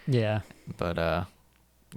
Yeah. 0.06 0.40
But 0.78 0.98
uh, 0.98 1.24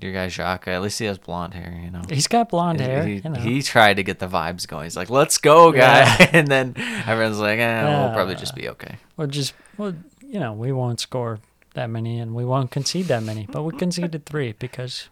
your 0.01 0.11
guy 0.13 0.27
Xhaka, 0.27 0.67
at 0.67 0.81
least 0.81 0.99
he 0.99 1.05
has 1.05 1.17
blonde 1.17 1.53
hair, 1.53 1.79
you 1.83 1.89
know. 1.91 2.01
He's 2.09 2.27
got 2.27 2.49
blonde 2.49 2.79
He- 2.79 2.85
hair. 2.85 3.05
He, 3.05 3.15
you 3.15 3.29
know. 3.29 3.39
he 3.39 3.61
tried 3.61 3.95
to 3.95 4.03
get 4.03 4.19
the 4.19 4.27
vibes 4.27 4.67
going. 4.67 4.83
He's 4.83 4.97
like, 4.97 5.09
"Let's 5.09 5.37
go, 5.37 5.71
guy," 5.71 5.99
Yeah. 6.19 6.29
and 6.33 6.47
then 6.47 6.73
everyone's 6.77 7.39
like, 7.39 7.59
eh, 7.59 7.83
"We'll 7.83 8.13
probably 8.13 8.35
just 8.35 8.55
be 8.55 8.67
okay." 8.69 8.97
We'll 9.15 9.27
just, 9.27 9.53
well, 9.77 9.93
you 10.21 10.39
know, 10.39 10.53
we 10.53 10.71
won't 10.71 10.99
score 10.99 11.39
that 11.73 11.89
many 11.89 12.19
and 12.19 12.35
we 12.35 12.43
won't 12.43 12.71
concede 12.71 13.05
that 13.05 13.23
many, 13.23 13.47
but 13.49 13.63
we 13.63 13.75
conceded 13.77 14.25
three 14.25 14.51
because 14.53 15.09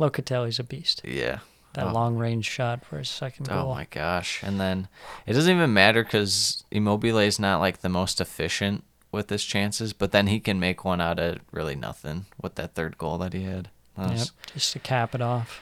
Locatelli's 0.00 0.58
a 0.58 0.64
beast. 0.64 1.02
Yeah. 1.04 1.40
That 1.74 1.86
Oh. 1.88 1.92
long 1.92 2.16
range 2.16 2.46
shot 2.46 2.84
for 2.84 2.98
his 2.98 3.08
second 3.08 3.48
oh 3.50 3.54
goal. 3.54 3.70
Oh 3.72 3.74
my 3.74 3.86
gosh! 3.90 4.40
And 4.42 4.60
then 4.60 4.88
it 5.26 5.32
doesn't 5.34 5.54
even 5.54 5.72
matter 5.74 6.02
because 6.04 6.64
Immobile 6.70 7.18
is 7.18 7.38
not 7.38 7.58
like 7.60 7.80
the 7.80 7.88
most 7.88 8.20
efficient 8.20 8.84
with 9.12 9.28
his 9.30 9.44
chances, 9.44 9.92
but 9.92 10.10
then 10.12 10.26
he 10.28 10.40
can 10.40 10.58
make 10.58 10.84
one 10.84 11.00
out 11.00 11.18
of 11.18 11.38
really 11.52 11.74
nothing 11.76 12.26
with 12.40 12.54
that 12.56 12.74
third 12.74 12.96
goal 12.98 13.18
that 13.18 13.32
he 13.32 13.42
had. 13.44 13.68
That 13.96 14.10
Yep, 14.10 14.18
was- 14.18 14.32
just 14.54 14.72
to 14.72 14.78
cap 14.78 15.14
it 15.14 15.20
off. 15.20 15.60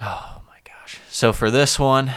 Oh 0.00 0.42
my 0.46 0.58
gosh! 0.64 1.00
So 1.10 1.32
for 1.32 1.50
this 1.50 1.78
one, 1.78 2.12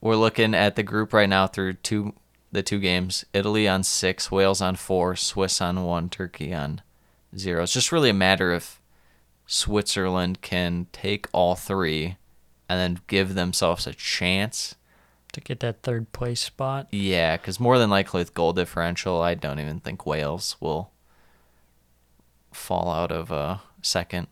we're 0.00 0.16
looking 0.16 0.54
at 0.54 0.76
the 0.76 0.82
group 0.82 1.12
right 1.12 1.28
now 1.28 1.46
through 1.46 1.74
two 1.74 2.14
the 2.52 2.62
two 2.62 2.80
games: 2.80 3.24
Italy 3.32 3.68
on 3.68 3.82
six, 3.82 4.30
Wales 4.30 4.60
on 4.60 4.76
four, 4.76 5.16
Swiss 5.16 5.60
on 5.60 5.84
one, 5.84 6.08
Turkey 6.08 6.52
on 6.54 6.80
zero. 7.36 7.62
It's 7.62 7.72
just 7.74 7.92
really 7.92 8.10
a 8.10 8.14
matter 8.14 8.52
of 8.52 8.79
Switzerland 9.52 10.40
can 10.42 10.86
take 10.92 11.26
all 11.32 11.56
three 11.56 12.16
and 12.68 12.78
then 12.78 13.00
give 13.08 13.34
themselves 13.34 13.84
a 13.84 13.92
chance 13.92 14.76
To 15.32 15.40
get 15.40 15.58
that 15.58 15.82
third 15.82 16.12
place 16.12 16.40
spot. 16.40 16.86
Yeah, 16.92 17.36
because 17.36 17.58
more 17.58 17.76
than 17.76 17.90
likely 17.90 18.20
with 18.20 18.32
goal 18.32 18.52
differential, 18.52 19.20
I 19.20 19.34
don't 19.34 19.58
even 19.58 19.80
think 19.80 20.06
Wales 20.06 20.56
will 20.60 20.92
fall 22.52 22.92
out 22.92 23.10
of 23.10 23.32
uh, 23.32 23.58
second 23.82 24.28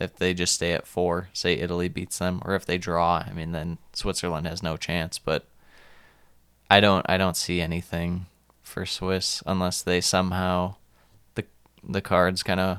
if 0.00 0.16
they 0.16 0.32
just 0.32 0.54
stay 0.54 0.72
at 0.72 0.86
four. 0.86 1.28
Say 1.34 1.54
Italy 1.54 1.88
beats 1.90 2.18
them, 2.18 2.40
or 2.42 2.54
if 2.54 2.64
they 2.64 2.78
draw. 2.78 3.24
I 3.26 3.34
mean, 3.34 3.52
then 3.52 3.76
Switzerland 3.92 4.46
has 4.46 4.62
no 4.62 4.78
chance. 4.78 5.18
But 5.18 5.46
I 6.70 6.80
don't, 6.80 7.04
I 7.08 7.18
don't 7.18 7.36
see 7.36 7.60
anything 7.60 8.24
for 8.62 8.86
Swiss 8.86 9.42
unless 9.44 9.82
they 9.82 10.00
somehow 10.00 10.76
the 11.34 11.44
the 11.86 12.00
cards 12.00 12.42
kind 12.42 12.60
of 12.60 12.78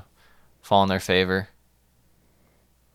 fall 0.60 0.82
in 0.82 0.88
their 0.88 0.98
favor. 1.00 1.50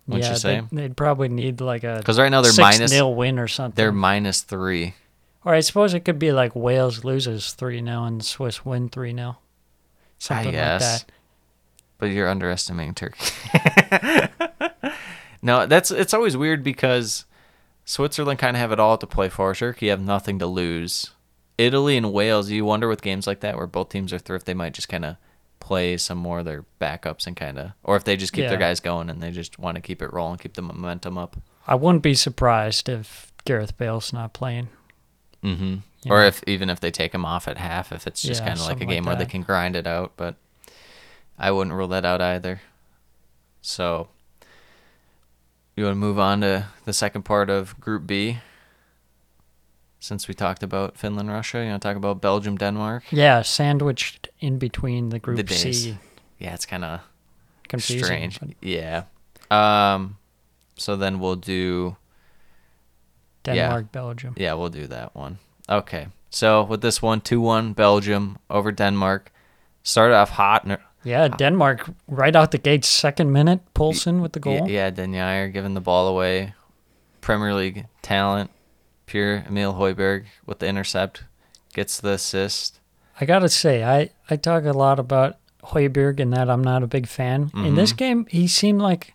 What'd 0.06 0.24
yeah, 0.24 0.32
you 0.32 0.38
say? 0.38 0.62
They'd, 0.62 0.78
they'd 0.78 0.98
probably 0.98 1.30
need 1.30 1.62
like 1.62 1.84
a 1.84 1.98
Because 1.98 2.20
right 2.20 2.30
now 2.30 2.42
they're 2.42 2.52
six 2.52 2.80
minus, 2.80 2.92
nil 2.92 3.14
win 3.16 3.40
or 3.40 3.48
something. 3.48 3.76
they're 3.76 3.92
minus 3.92 4.42
three. 4.42 4.96
or 5.46 5.54
I 5.54 5.62
suppose 5.62 5.94
it 5.94 6.02
could 6.02 6.20
be 6.20 6.32
like 6.32 6.56
Wales 6.56 7.04
loses 7.04 7.54
three 7.54 7.84
0 7.84 8.04
and 8.04 8.24
Swiss 8.24 8.66
win 8.66 8.90
three 8.90 9.14
0 9.14 9.38
Something 10.18 10.48
like 10.48 10.54
guess. 10.54 11.04
that. 11.04 11.12
But 11.98 12.08
you're 12.08 12.30
underestimating 12.30 12.96
Turkey. 12.96 13.26
no, 15.42 15.66
that's 15.66 15.92
it's 15.92 16.14
always 16.14 16.36
weird 16.36 16.64
because 16.64 17.26
Switzerland 17.86 18.40
kind 18.40 18.56
of 18.58 18.62
have 18.62 18.72
it 18.72 18.80
all 18.80 18.98
to 18.98 19.08
play 19.08 19.30
for. 19.30 19.54
Turkey 19.54 19.88
have 19.88 20.02
nothing 20.02 20.40
to 20.40 20.48
lose. 20.48 21.12
Italy 21.58 21.96
and 21.98 22.12
Wales, 22.12 22.50
you 22.50 22.66
wonder 22.66 22.88
with 22.88 23.02
games 23.02 23.28
like 23.28 23.42
that 23.42 23.58
where 23.58 23.68
both 23.68 23.90
teams 23.90 24.12
are 24.12 24.36
if 24.36 24.44
they 24.44 24.54
might 24.54 24.74
just 24.74 24.90
kind 24.90 25.06
of 25.06 25.18
play 25.74 25.98
some 25.98 26.20
more 26.20 26.40
of 26.40 26.46
their 26.46 26.66
backups 26.80 27.26
and 27.26 27.36
kind 27.36 27.58
of, 27.58 27.72
or 27.84 27.96
if 27.96 28.04
they 28.04 28.16
just 28.16 28.32
keep 28.32 28.48
their 28.48 28.58
guys 28.60 28.80
going 28.80 29.10
and 29.10 29.22
they 29.24 29.32
just 29.32 29.58
want 29.58 29.74
to 29.74 29.82
keep 29.82 30.04
it 30.04 30.14
rolling, 30.14 30.38
keep 30.38 30.54
the 30.54 30.62
momentum 30.62 31.18
up. 31.18 31.36
I 31.66 31.74
wouldn't 31.74 32.04
be 32.04 32.14
surprised 32.14 32.90
if 32.90 33.32
Gareth 33.44 33.76
Bale's 33.76 34.14
not 34.14 34.34
playing. 34.34 34.68
Mm-hmm. 35.44 35.78
Yeah. 36.04 36.14
Or 36.14 36.24
if 36.26 36.44
even 36.46 36.70
if 36.70 36.80
they 36.80 36.92
take 36.92 37.12
him 37.14 37.26
off 37.26 37.48
at 37.48 37.58
half, 37.58 37.92
if 37.92 38.06
it's 38.06 38.22
just 38.22 38.42
Yeah, 38.42 38.50
kind 38.50 38.60
of 38.60 38.66
like 38.66 38.76
a 38.76 38.80
something 38.82 38.88
like 38.88 38.96
game 38.98 39.06
where 39.06 39.16
they 39.16 39.26
can 39.26 39.42
grind 39.42 39.76
it 39.76 39.88
out. 39.88 40.12
But 40.16 40.36
I 41.40 41.50
wouldn't 41.50 41.76
rule 41.76 41.88
that 41.88 42.06
out 42.06 42.22
either. 42.22 42.62
So 43.62 44.10
you 45.76 45.86
want 45.86 45.94
to 45.96 46.00
move 46.00 46.20
on 46.20 46.42
to 46.42 46.68
the 46.86 46.94
second 46.94 47.24
part 47.24 47.50
of 47.50 47.80
Group 47.80 48.06
B? 48.06 48.38
Since 50.04 50.28
we 50.28 50.34
talked 50.34 50.64
about 50.64 50.98
Finland, 50.98 51.30
Russia, 51.32 51.64
you 51.64 51.70
want 51.70 51.82
to 51.82 51.88
talk 51.88 51.96
about 51.96 52.20
Belgium, 52.20 52.58
Denmark? 52.58 53.04
Yeah, 53.10 53.42
sandwiched 53.42 54.28
in 54.42 54.58
between 54.58 55.08
the 55.10 55.18
group 55.20 55.38
the 55.38 55.44
days. 55.44 55.84
C. 55.84 55.98
Yeah, 56.40 56.54
it's 56.54 56.66
kind 56.66 56.84
of 56.84 57.00
Confusing. 57.70 58.04
strange. 58.04 58.40
but 58.42 58.50
Yeah. 58.62 59.04
Um. 59.50 60.18
So 60.76 60.98
then 60.98 61.22
we'll 61.22 61.38
do. 61.38 61.96
Yeah. 63.48 63.54
Denmark, 63.54 63.94
Belgium. 63.94 64.34
Yeah, 64.36 64.56
we'll 64.56 64.68
do 64.82 64.88
that 64.88 65.16
one. 65.16 65.38
Okay. 65.70 66.08
So 66.30 66.64
with 66.64 66.82
this 66.82 67.02
one, 67.02 67.22
2 67.22 67.40
1 67.40 67.72
Belgium 67.72 68.40
over 68.50 68.74
Denmark. 68.74 69.32
Started 69.84 70.16
off 70.16 70.32
hot. 70.32 70.66
and- 70.66 70.80
Yeah, 71.06 71.30
Denmark 71.30 71.90
right 72.10 72.36
out 72.36 72.52
the 72.52 72.58
gate, 72.58 72.84
second 72.84 73.32
minute, 73.32 73.62
Poulsen 73.74 74.22
with 74.22 74.34
the 74.34 74.42
goal. 74.42 74.70
Yeah, 74.70 74.92
Denayer 74.92 75.52
giving 75.54 75.76
the 75.76 75.82
ball 75.82 76.08
away. 76.10 76.56
Premier 77.22 77.54
League 77.54 77.86
talent. 78.02 78.50
Pure 79.14 79.44
Emil 79.48 79.76
Hojbjerg 79.76 80.24
with 80.48 80.58
the 80.58 80.66
intercept. 80.66 81.24
Gets 81.76 82.02
the 82.02 82.14
assist. 82.14 82.80
I 83.22 83.26
gotta 83.26 83.48
say, 83.48 83.84
I, 83.84 84.10
I 84.28 84.38
talk 84.38 84.66
a 84.66 84.72
lot 84.72 84.98
about 84.98 85.38
Hojbjerg 85.66 86.20
and 86.20 86.34
that 86.34 86.50
I'm 86.50 86.64
not 86.64 86.82
a 86.82 86.88
big 86.88 87.06
fan. 87.06 87.52
In 87.54 87.76
this 87.76 87.94
Mhm. 87.94 87.98
game, 87.98 88.26
he 88.32 88.48
seemed 88.48 88.82
like 88.82 89.14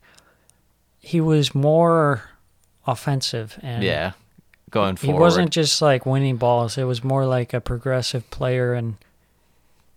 he 1.01 1.21
was 1.21 1.53
more 1.53 2.23
offensive 2.87 3.59
and 3.61 3.83
yeah. 3.83 4.13
Going 4.71 4.95
forward. 4.95 5.15
he 5.17 5.19
wasn't 5.21 5.51
just 5.51 5.83
like 5.83 6.07
winning 6.07 6.37
balls. 6.37 6.79
It 6.79 6.85
was 6.85 7.03
more 7.03 7.27
like 7.27 7.53
a 7.53 7.61
progressive 7.61 8.31
player 8.31 8.75
and 8.75 8.99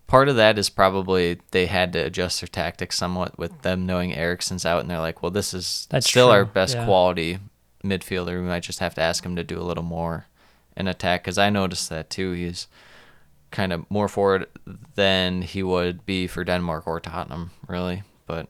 Part 0.07 0.29
of 0.29 0.35
that 0.35 0.57
is 0.57 0.69
probably 0.71 1.39
they 1.51 1.67
had 1.67 1.93
to 1.93 1.99
adjust 1.99 2.41
their 2.41 2.47
tactics 2.47 2.97
somewhat 2.97 3.37
with 3.37 3.61
them 3.61 3.85
knowing 3.85 4.15
Eriksen's 4.15 4.65
out, 4.65 4.81
and 4.81 4.89
they're 4.89 4.99
like, 4.99 5.21
well, 5.21 5.29
this 5.31 5.53
is 5.53 5.85
That's 5.91 6.09
still 6.09 6.29
our 6.31 6.43
best 6.43 6.75
yeah. 6.75 6.85
quality 6.85 7.37
midfielder. 7.83 8.41
We 8.41 8.47
might 8.47 8.63
just 8.63 8.79
have 8.79 8.95
to 8.95 9.01
ask 9.01 9.25
him 9.25 9.35
to 9.35 9.43
do 9.43 9.59
a 9.59 9.63
little 9.63 9.83
more 9.83 10.25
in 10.77 10.87
attack 10.87 11.23
because 11.23 11.37
I 11.37 11.49
noticed 11.49 11.89
that 11.89 12.09
too. 12.09 12.31
He's 12.33 12.67
kind 13.51 13.73
of 13.73 13.89
more 13.89 14.07
forward 14.07 14.45
than 14.95 15.41
he 15.41 15.61
would 15.63 16.05
be 16.05 16.27
for 16.27 16.43
Denmark 16.43 16.87
or 16.87 16.99
Tottenham, 16.99 17.51
really. 17.67 18.03
But 18.27 18.47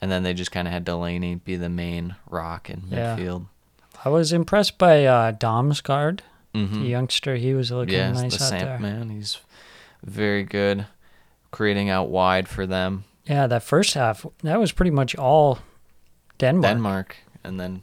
and 0.00 0.10
then 0.12 0.22
they 0.22 0.32
just 0.34 0.52
kind 0.52 0.68
of 0.68 0.72
had 0.72 0.84
Delaney 0.84 1.34
be 1.36 1.56
the 1.56 1.68
main 1.68 2.14
rock 2.30 2.70
in 2.70 2.82
Yeah. 2.90 3.16
midfield. 3.16 3.46
I 4.04 4.10
was 4.10 4.32
impressed 4.32 4.78
by 4.78 5.04
uh, 5.04 5.32
Damsgaard, 5.32 6.20
Mm-hmm. 6.54 6.82
the 6.82 6.88
youngster. 6.88 7.34
He 7.36 7.52
was 7.52 7.70
looking 7.70 7.94
yeah, 7.94 8.12
nice 8.12 8.36
the 8.38 8.44
out 8.44 8.48
Samp 8.48 8.62
there. 8.64 8.78
man. 8.78 9.10
He's 9.10 9.38
very 10.04 10.44
good, 10.44 10.86
creating 11.50 11.90
out 11.90 12.08
wide 12.08 12.48
for 12.48 12.64
them. 12.66 13.04
Yeah, 13.26 13.46
that 13.48 13.62
first 13.62 13.94
half, 13.94 14.24
that 14.42 14.58
was 14.60 14.72
pretty 14.72 14.90
much 14.92 15.14
all 15.16 15.58
Denmark. 16.38 16.72
Denmark, 16.72 17.16
and 17.44 17.60
then 17.60 17.82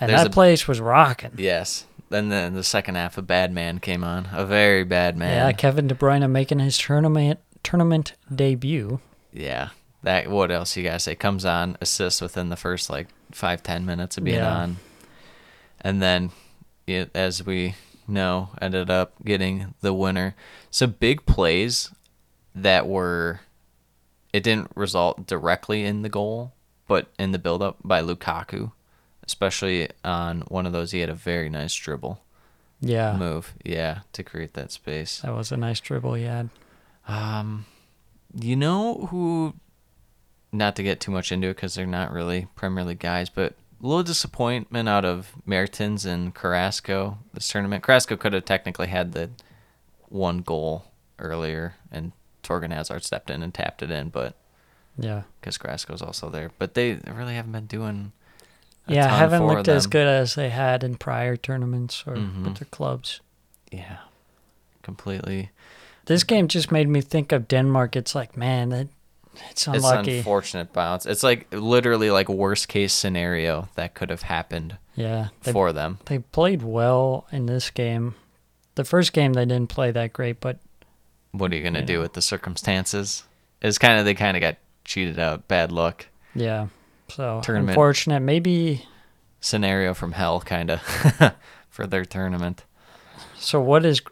And 0.00 0.08
There's 0.10 0.22
that 0.22 0.28
a- 0.28 0.30
place 0.30 0.66
was 0.66 0.80
rocking. 0.80 1.32
Yes. 1.36 1.86
And 2.10 2.32
Then 2.32 2.54
the 2.54 2.64
second 2.64 2.96
half, 2.96 3.16
a 3.18 3.22
bad 3.22 3.52
man 3.52 3.78
came 3.78 4.02
on. 4.02 4.28
A 4.32 4.44
very 4.44 4.82
bad 4.82 5.16
man. 5.16 5.36
Yeah, 5.36 5.52
Kevin 5.52 5.86
De 5.86 5.94
Bruyne 5.94 6.28
making 6.30 6.58
his 6.58 6.76
tournament 6.76 7.38
tournament 7.62 8.14
debut. 8.34 9.00
Yeah. 9.32 9.68
That 10.02 10.28
what 10.30 10.50
else 10.50 10.76
you 10.76 10.82
guys 10.82 11.04
say? 11.04 11.14
Comes 11.14 11.44
on, 11.44 11.76
assists 11.80 12.20
within 12.22 12.48
the 12.48 12.56
first 12.56 12.88
like 12.90 13.08
five 13.32 13.62
ten 13.62 13.84
minutes 13.84 14.16
of 14.16 14.24
being 14.24 14.38
Yeah. 14.38 14.50
on, 14.56 14.76
and 15.82 16.00
then, 16.02 16.30
it, 16.86 17.10
as 17.14 17.44
we 17.44 17.74
know, 18.08 18.48
ended 18.62 18.88
up 18.90 19.12
getting 19.24 19.74
the 19.82 19.92
winner. 19.92 20.34
Some 20.70 20.92
big 20.98 21.26
plays 21.26 21.90
that 22.54 22.86
were, 22.88 23.40
it 24.32 24.42
didn't 24.42 24.70
result 24.74 25.26
directly 25.26 25.84
in 25.84 26.00
the 26.02 26.08
goal, 26.08 26.52
but 26.88 27.08
in 27.18 27.32
the 27.32 27.38
build 27.38 27.62
up 27.62 27.76
by 27.84 28.00
Lukaku, 28.02 28.72
especially 29.30 29.88
on 30.04 30.40
one 30.48 30.66
of 30.66 30.72
those. 30.72 30.90
He 30.90 30.98
had 30.98 31.08
a 31.08 31.14
very 31.14 31.48
nice 31.48 31.74
dribble. 31.74 32.20
Yeah, 32.82 33.14
move, 33.16 33.52
yeah, 33.64 34.00
to 34.14 34.22
create 34.22 34.54
that 34.54 34.72
space. 34.72 35.20
that 35.20 35.34
was 35.34 35.52
a 35.52 35.56
nice 35.56 35.80
dribble 35.80 36.14
he 36.14 36.24
had. 36.24 36.48
Um, 37.06 37.66
you 38.34 38.56
know 38.56 39.06
who? 39.10 39.54
Not 40.52 40.74
to 40.76 40.82
get 40.82 40.98
too 40.98 41.12
much 41.12 41.30
into 41.30 41.48
it 41.48 41.54
because 41.56 41.74
they're 41.74 41.86
not 41.86 42.10
really 42.10 42.48
Premier 42.56 42.82
League 42.82 42.98
guys, 42.98 43.28
but 43.28 43.52
a 43.82 43.86
little 43.86 44.02
disappointment 44.02 44.88
out 44.88 45.04
of 45.04 45.32
Mertens 45.46 46.04
and 46.04 46.34
Carrasco 46.34 47.18
this 47.32 47.46
tournament. 47.48 47.84
Carrasco 47.84 48.16
could 48.16 48.32
have 48.32 48.44
technically 48.44 48.88
had 48.88 49.12
the 49.12 49.30
one 50.08 50.38
goal 50.38 50.86
earlier, 51.18 51.74
and 51.92 52.12
Torgan 52.42 52.72
Hazard 52.72 53.04
stepped 53.04 53.30
in 53.30 53.42
and 53.42 53.54
tapped 53.54 53.82
it 53.82 53.90
in, 53.90 54.08
but 54.08 54.34
Yeah, 54.98 55.22
because 55.40 55.56
Carrasco's 55.58 56.02
also 56.02 56.30
there, 56.30 56.50
but 56.58 56.74
they 56.74 56.98
really 57.06 57.34
haven't 57.34 57.52
been 57.52 57.66
doing. 57.66 58.12
Yeah, 58.86 59.08
haven't 59.16 59.46
looked 59.46 59.68
as 59.68 59.86
good 59.86 60.06
as 60.06 60.34
they 60.34 60.48
had 60.50 60.82
in 60.84 60.96
prior 60.96 61.36
tournaments 61.36 62.04
or 62.06 62.14
Mhm. 62.16 62.44
with 62.44 62.56
their 62.58 62.68
clubs. 62.70 63.20
Yeah, 63.70 63.98
completely. 64.82 65.50
This 66.06 66.24
game 66.24 66.48
just 66.48 66.72
made 66.72 66.88
me 66.88 67.00
think 67.00 67.32
of 67.32 67.46
Denmark. 67.48 67.94
It's 67.96 68.14
like, 68.14 68.36
man, 68.36 68.70
that 68.70 68.88
It's 69.48 69.68
It's 69.68 69.76
unlucky. 69.76 70.10
an 70.12 70.16
unfortunate 70.18 70.72
bounce. 70.72 71.06
It's 71.06 71.22
like 71.22 71.46
literally 71.52 72.10
like 72.10 72.28
worst 72.28 72.66
case 72.68 72.92
scenario 72.92 73.68
that 73.76 73.94
could 73.94 74.10
have 74.10 74.22
happened 74.22 74.76
yeah, 74.96 75.28
they 75.44 75.52
for 75.52 75.72
them. 75.72 75.98
they 76.06 76.18
played 76.18 76.62
well 76.62 77.26
in 77.30 77.46
this 77.46 77.70
game. 77.70 78.16
The 78.74 78.84
first 78.84 79.12
game 79.12 79.34
they 79.34 79.44
didn't 79.46 79.68
play 79.70 79.92
that 79.92 80.12
great, 80.12 80.40
but 80.40 80.58
What 81.30 81.52
are 81.52 81.56
you 81.56 81.62
gonna 81.62 81.78
You 81.80 81.86
do 81.86 81.94
know. 81.94 82.00
with 82.00 82.14
the 82.14 82.22
circumstances? 82.22 83.22
It's 83.62 83.78
kind 83.78 84.00
of 84.00 84.04
they 84.04 84.14
kind 84.14 84.36
of 84.36 84.40
got 84.40 84.56
cheated 84.84 85.18
out. 85.20 85.46
Bad 85.46 85.70
luck 85.70 86.06
yeah. 86.34 86.66
So 87.10 87.40
Tournament. 87.42 87.70
unfortunate. 87.70 88.20
Maybe. 88.20 88.86
scenario 89.40 89.94
from 89.94 90.12
hell, 90.12 90.40
kind 90.40 90.70
of 90.70 90.80
for 91.70 91.86
their 91.86 92.04
tournament. 92.04 92.64
So 93.38 93.60
what 93.60 93.84
is, 93.86 94.02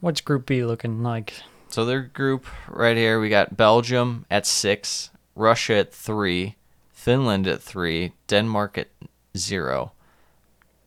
what's 0.00 0.20
Group 0.20 0.46
B 0.46 0.64
looking 0.64 1.02
like? 1.02 1.32
So 1.68 1.84
their 1.84 2.02
group 2.02 2.46
right 2.68 2.96
here, 2.96 3.18
we 3.20 3.28
got 3.28 3.56
Belgium 3.56 4.24
at 4.30 4.46
six, 4.46 5.10
Russia 5.34 5.76
at 5.76 5.92
three, 5.92 6.56
Finland 6.92 7.46
at 7.46 7.62
three, 7.62 8.12
Denmark 8.28 8.78
at 8.78 8.88
zero. 9.36 9.92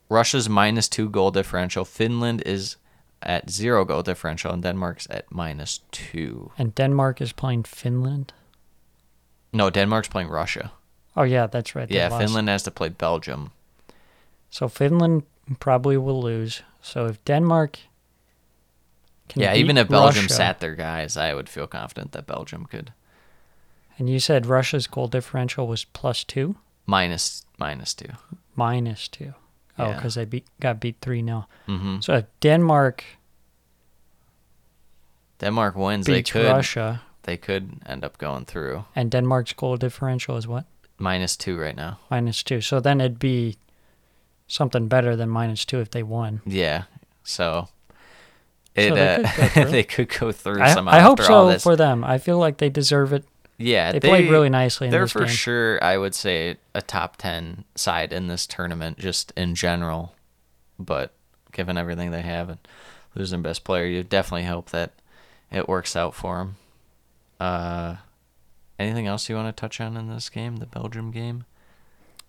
Russia's 0.09 0.49
minus 0.49 0.87
two 0.87 1.09
goal 1.09 1.31
differential. 1.31 1.85
Finland 1.85 2.41
is 2.45 2.77
at 3.21 3.49
zero 3.49 3.85
goal 3.85 4.01
differential, 4.01 4.51
and 4.51 4.63
Denmark's 4.63 5.07
at 5.09 5.31
minus 5.31 5.81
two. 5.91 6.51
And 6.57 6.73
Denmark 6.73 7.21
is 7.21 7.33
playing 7.33 7.63
Finland. 7.63 8.33
No, 9.51 9.69
Denmark's 9.69 10.07
playing 10.07 10.29
Russia. 10.29 10.71
Oh 11.19 11.23
yeah, 11.23 11.47
that's 11.47 11.75
right. 11.75 11.89
they 11.89 11.95
Yeah, 11.95 12.07
lost. 12.07 12.23
Finland 12.23 12.47
has 12.49 12.63
to 12.63 12.71
play 12.71 12.88
Belgium. 12.89 13.51
So 14.49 14.69
Finland 14.69 15.23
probably 15.59 15.97
will 15.97 16.21
lose. 16.21 16.63
So 16.81 17.05
if 17.07 17.23
Denmark 17.25 17.77
can 19.27 19.41
yeah, 19.41 19.53
even 19.55 19.77
if 19.77 19.89
Belgium 19.89 20.23
Russia- 20.23 20.33
sat 20.33 20.59
their 20.59 20.75
guys, 20.75 21.17
I 21.17 21.33
would 21.33 21.49
feel 21.49 21.67
confident 21.67 22.11
that 22.13 22.25
Belgium 22.25 22.65
could 22.65 22.93
and 23.99 24.09
you 24.09 24.19
said 24.19 24.45
Russia's 24.45 24.88
goal 24.88 25.07
differential 25.09 25.67
was 25.67 25.83
plus 25.85 26.23
two, 26.23 26.55
minus 26.85 27.45
minus 27.57 27.93
two. 27.93 28.13
minus 28.55 29.09
two. 29.09 29.33
Oh, 29.77 29.89
Yeah. 29.89 29.95
because 29.95 30.15
they 30.15 30.25
beat 30.25 30.45
got 30.61 30.79
beat 30.79 30.95
three 31.01 31.21
0 31.23 31.45
hmm 31.65 31.99
So 31.99 32.13
if 32.13 32.25
Denmark 32.39 33.03
Denmark 35.39 35.75
wins, 35.75 36.05
they 36.05 36.23
could 36.23 36.45
Russia, 36.51 37.01
they 37.23 37.38
could 37.38 37.81
end 37.85 38.03
up 38.05 38.17
going 38.17 38.45
through 38.45 38.85
and 38.95 39.11
Denmark's 39.11 39.53
goal 39.53 39.77
differential 39.77 40.38
is 40.38 40.47
what 40.47 40.65
minus 40.99 41.35
two 41.37 41.57
right 41.57 41.75
now. 41.75 41.99
minus 42.11 42.43
two. 42.43 42.61
So 42.61 42.79
then 42.79 43.01
it'd 43.01 43.19
be 43.19 43.57
something 44.47 44.87
better 44.87 45.15
than 45.15 45.29
minus 45.29 45.65
two 45.65 45.79
if 45.79 45.91
they 45.91 46.03
won. 46.03 46.41
Yeah, 46.45 46.83
so 47.23 47.69
it 48.75 48.89
So 48.89 48.95
they 48.95 49.15
uh, 49.15 49.17
could 49.17 49.23
go 49.37 49.47
through. 49.63 49.71
they 49.71 49.83
could 49.83 50.09
go 50.19 50.31
through 50.31 50.61
I, 50.61 50.73
somehow 50.73 50.91
I 50.93 50.99
hope 50.99 51.21
so 51.21 51.57
for 51.59 51.75
them. 51.75 52.03
I 52.03 52.17
feel 52.17 52.37
like 52.37 52.57
they 52.57 52.69
deserve 52.69 53.13
it. 53.13 53.25
yeah, 53.57 53.91
They, 53.91 53.99
played 53.99 54.29
really 54.29 54.49
nicely 54.49 54.87
in 54.87 54.91
They're 54.91 55.07
for 55.07 55.19
game. 55.19 55.27
sure, 55.29 55.83
I 55.83 55.97
would 55.97 56.15
say, 56.15 56.57
a 56.75 56.81
top 56.81 57.17
ten 57.17 57.63
side 57.75 58.11
in 58.13 58.27
this 58.27 58.45
tournament, 58.47 58.97
just 58.99 59.31
in 59.35 59.55
general. 59.55 60.13
But 60.77 61.13
given 61.51 61.77
everything 61.77 62.11
they 62.11 62.21
have 62.21 62.49
and 62.49 62.59
losing 63.15 63.41
best 63.41 63.63
player, 63.63 63.85
you 63.85 64.03
definitely 64.03 64.45
hope 64.45 64.69
that 64.69 64.91
it 65.51 65.67
works 65.67 65.95
out 65.95 66.15
for 66.15 66.37
them. 66.37 66.55
Uh, 67.39 67.95
anything 68.79 69.05
else 69.07 69.29
you 69.29 69.36
want 69.36 69.55
to 69.55 69.59
touch 69.59 69.79
on 69.81 69.95
in 69.98 70.09
this 70.09 70.29
game, 70.29 70.57
the 70.57 70.65
Belgium 70.65 71.12
game, 71.12 71.45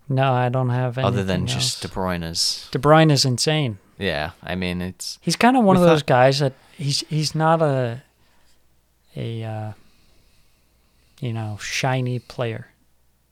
No, 0.09 0.33
I 0.33 0.49
don't 0.49 0.71
have 0.71 0.99
anything 0.99 1.05
other 1.05 1.25
than 1.25 1.43
else. 1.43 1.55
just 1.55 1.83
De 1.83 1.89
Bruyne's? 1.89 2.69
De 2.73 2.79
Bruyne 2.79 3.11
is 3.13 3.25
insane. 3.25 3.79
Yeah, 3.99 4.31
I 4.43 4.55
mean 4.55 4.81
it's 4.83 5.19
He's 5.21 5.37
kind 5.37 5.57
of 5.57 5.65
one 5.65 5.77
of 5.77 5.83
those 5.83 6.03
guys 6.03 6.39
that 6.41 6.55
he's 6.77 7.01
he's 7.09 7.35
not 7.35 7.61
a 7.63 8.03
a 9.17 9.43
uh, 9.45 9.73
you 11.21 11.33
know 11.33 11.59
shiny 11.61 12.19
player. 12.19 12.69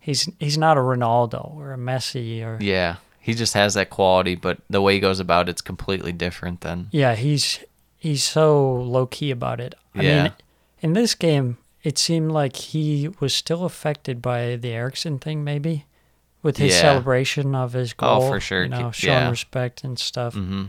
He's 0.00 0.28
he's 0.38 0.58
not 0.58 0.76
a 0.76 0.80
Ronaldo 0.80 1.54
or 1.54 1.72
a 1.72 1.76
Messi 1.78 2.42
or 2.44 2.58
yeah. 2.60 2.96
He 3.20 3.34
just 3.34 3.52
has 3.54 3.74
that 3.74 3.90
quality, 3.90 4.36
but 4.36 4.58
the 4.70 4.80
way 4.80 4.94
he 4.94 5.00
goes 5.00 5.20
about 5.20 5.48
it's 5.50 5.60
completely 5.60 6.12
different 6.12 6.60
than 6.62 6.88
yeah. 6.92 7.14
He's 7.14 7.60
he's 7.98 8.22
so 8.22 8.72
low 8.74 9.06
key 9.06 9.30
about 9.30 9.60
it. 9.60 9.74
I 9.94 10.02
Yeah. 10.02 10.22
mean, 10.24 10.32
in 10.80 10.92
this 10.92 11.14
game, 11.14 11.58
it 11.82 11.98
seemed 11.98 12.30
like 12.32 12.56
he 12.56 13.08
was 13.20 13.34
still 13.34 13.64
affected 13.64 14.20
by 14.20 14.56
the 14.56 14.70
Eriksen 14.72 15.18
thing, 15.18 15.44
maybe 15.44 15.86
with 16.42 16.56
his 16.56 16.74
Yeah. 16.74 16.80
celebration 16.80 17.54
of 17.54 17.72
his 17.72 17.92
goal. 17.92 18.08
Oh, 18.08 18.20
goal. 18.20 18.28
for 18.30 18.40
sure. 18.40 18.62
You 18.64 18.68
know, 18.68 18.90
showing 18.90 19.16
yeah. 19.18 19.30
respect 19.30 19.84
and 19.84 19.98
stuff. 19.98 20.34
Mm-hmm. 20.34 20.66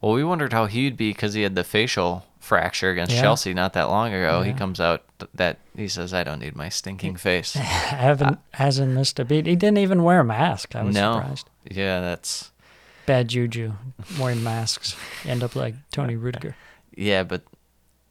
Well, 0.00 0.12
we 0.12 0.24
wondered 0.24 0.52
how 0.52 0.66
he'd 0.66 0.96
be 0.96 1.10
because 1.10 1.34
he 1.34 1.42
had 1.42 1.54
the 1.54 1.64
facial 1.64 2.26
fracture 2.38 2.90
against 2.90 3.14
Yeah. 3.14 3.22
Chelsea 3.22 3.54
not 3.54 3.72
that 3.72 3.84
long 3.84 4.12
ago. 4.12 4.42
He 4.42 4.52
comes 4.52 4.78
out 4.78 5.02
that 5.32 5.58
he 5.74 5.88
says, 5.88 6.12
"I 6.12 6.24
don't 6.24 6.40
need 6.40 6.54
my 6.54 6.68
stinking 6.68 7.16
face." 7.16 7.54
haven't 7.54 8.38
hasn't 8.52 8.92
missed 8.92 9.18
a 9.18 9.24
beat. 9.24 9.46
He 9.46 9.56
didn't 9.56 9.78
even 9.78 10.02
wear 10.02 10.20
a 10.20 10.24
mask. 10.24 10.76
I 10.76 10.82
was 10.82 10.94
no, 10.94 11.14
surprised. 11.14 11.48
yeah, 11.70 12.00
that's 12.00 12.50
Bad 13.06 13.28
juju 13.28 13.72
wearing 14.18 14.42
masks. 14.42 14.94
End 15.24 15.42
up 15.42 15.56
like 15.56 15.74
Tony 15.90 16.16
Rudiger. 16.16 16.54
yeah, 16.96 17.22
but 17.22 17.42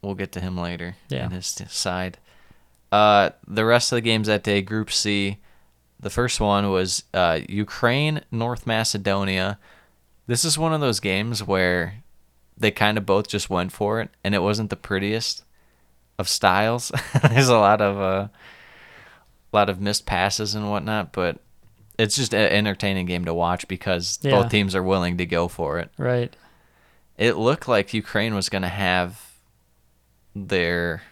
we'll 0.04 0.14
get 0.14 0.32
to 0.32 0.40
him 0.40 0.56
later 0.58 0.96
Yeah. 1.08 1.24
in 1.26 1.30
his 1.30 1.46
side. 1.68 2.18
Uh, 2.92 3.30
the 3.46 3.64
rest 3.64 3.90
of 3.92 3.96
the 3.96 4.00
games 4.02 4.26
that 4.28 4.44
day, 4.44 4.62
Group 4.62 4.90
C, 4.92 5.38
the 5.98 6.10
first 6.10 6.38
one 6.40 6.70
was 6.70 7.04
uh, 7.12 7.40
Ukraine, 7.48 8.20
North 8.30 8.66
Macedonia. 8.66 9.58
This 10.26 10.44
is 10.44 10.58
one 10.58 10.72
of 10.72 10.80
those 10.80 11.00
games 11.00 11.42
where 11.42 12.02
they 12.56 12.70
kind 12.70 12.96
of 12.98 13.04
both 13.06 13.26
just 13.28 13.50
went 13.50 13.72
for 13.72 14.00
it, 14.00 14.10
and 14.22 14.34
it 14.34 14.42
wasn't 14.42 14.70
the 14.70 14.76
prettiest 14.76 15.42
of 16.18 16.28
styles. 16.28 16.92
There's 17.30 17.48
a 17.48 17.58
lot 17.58 17.80
of 17.80 17.96
uh, 17.98 18.28
a 19.52 19.56
lot 19.56 19.68
of 19.68 19.80
missed 19.80 20.06
passes 20.06 20.54
and 20.54 20.70
whatnot, 20.70 21.12
but 21.12 21.38
it's 21.98 22.16
just 22.16 22.32
an 22.34 22.50
entertaining 22.52 23.06
game 23.06 23.24
to 23.24 23.34
watch 23.34 23.66
because 23.66 24.18
Yeah. 24.22 24.32
both 24.42 24.50
teams 24.50 24.74
are 24.74 24.82
willing 24.82 25.16
to 25.18 25.26
go 25.26 25.46
for 25.48 25.78
it 25.78 25.90
Right. 25.96 26.34
it 27.16 27.36
looked 27.36 27.68
like 27.68 27.94
Ukraine 27.94 28.34
was 28.34 28.48
going 28.48 28.62
to 28.62 28.68
have 28.68 29.20
their 30.34 31.02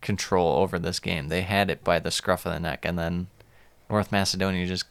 control 0.00 0.56
over 0.58 0.78
this 0.78 0.98
game. 0.98 1.28
They 1.28 1.42
had 1.42 1.70
it 1.70 1.84
by 1.84 1.98
the 1.98 2.10
scruff 2.10 2.46
of 2.46 2.52
the 2.52 2.60
neck, 2.60 2.84
and 2.84 2.98
then 2.98 3.28
North 3.88 4.10
Macedonia 4.12 4.66
just 4.66 4.84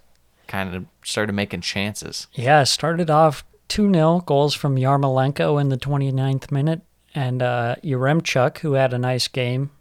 kind 0.48 0.74
of 0.74 0.86
started 1.04 1.34
making 1.34 1.62
chances. 1.62 2.28
Yeah, 2.34 2.64
started 2.64 3.10
off 3.10 3.44
2 3.70 3.92
0 3.94 4.22
goals 4.26 4.54
from 4.56 4.76
Yarmolenko 4.78 5.60
in 5.62 5.70
the 5.70 5.78
29th 5.78 6.52
minute. 6.52 6.82
And 7.16 7.42
uh, 7.42 7.76
Yaremchuk, 7.84 8.60
who 8.60 8.74
had 8.74 8.94
a 8.94 9.00
nice 9.00 9.28
game, 9.28 9.72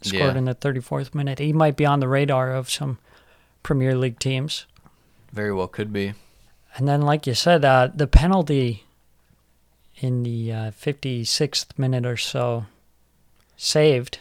scored 0.00 0.32
Yeah. 0.32 0.38
in 0.38 0.44
the 0.46 0.54
34th 0.54 1.14
minute. 1.14 1.38
He 1.38 1.52
might 1.52 1.76
be 1.76 1.84
on 1.84 2.00
the 2.00 2.08
radar 2.08 2.54
of 2.54 2.70
some 2.70 2.98
Premier 3.62 3.94
League 3.94 4.18
teams. 4.18 4.64
Very 5.30 5.52
well 5.52 5.68
could 5.68 5.92
be. 5.92 6.14
And 6.76 6.88
then, 6.88 7.02
like 7.02 7.26
you 7.26 7.34
said, 7.34 7.64
uh, 7.66 7.90
the 7.94 8.06
penalty 8.06 8.84
in 9.96 10.22
the 10.22 10.52
uh, 10.52 10.70
56th 10.70 11.78
minute 11.78 12.06
or 12.06 12.16
so 12.16 12.64
saved. 13.60 14.18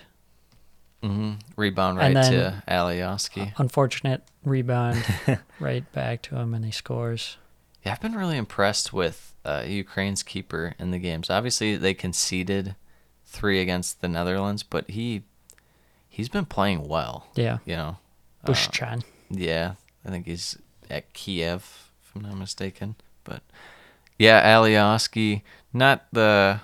Mm-hmm. 1.02 1.34
Rebound 1.56 1.97
right 1.97 2.13
to 2.13 2.62
Alioski. 2.67 3.54
Unfortunate 3.58 4.21
rebound 4.43 5.04
right 5.60 5.89
back 5.93 6.21
to 6.23 6.36
him, 6.36 6.54
and 6.54 6.65
he 6.65 6.71
scores. 6.71 7.38
Yeah, 7.86 7.93
I've 7.93 8.02
been 8.02 8.15
really 8.15 8.36
impressed 8.36 8.91
with 8.91 9.34
uh, 9.45 9.63
Ukraine's 9.65 10.23
keeper 10.23 10.75
in 10.78 10.91
the 10.91 10.99
games. 10.99 11.30
Obviously, 11.30 11.78
they 11.78 11.93
conceded 11.93 12.75
three 13.25 13.62
against 13.62 14.02
the 14.02 14.10
Netherlands, 14.10 14.62
but 14.63 14.89
he 14.89 15.23
he's 16.10 16.28
been 16.28 16.45
playing 16.45 16.88
well. 16.89 17.28
Yeah, 17.36 17.60
You 17.65 17.75
know, 17.78 17.97
Uh, 18.43 18.47
Bushchan. 18.47 19.04
Yeah, 19.30 19.75
I 20.06 20.10
think 20.10 20.25
he's 20.25 20.58
at 20.89 21.13
Kiev, 21.13 21.91
if 22.04 22.12
I'm 22.13 22.23
not 22.23 22.36
mistaken. 22.36 22.95
But 23.23 23.41
yeah, 24.17 24.43
Alioski, 24.54 25.43
not 25.71 26.08
the 26.12 26.60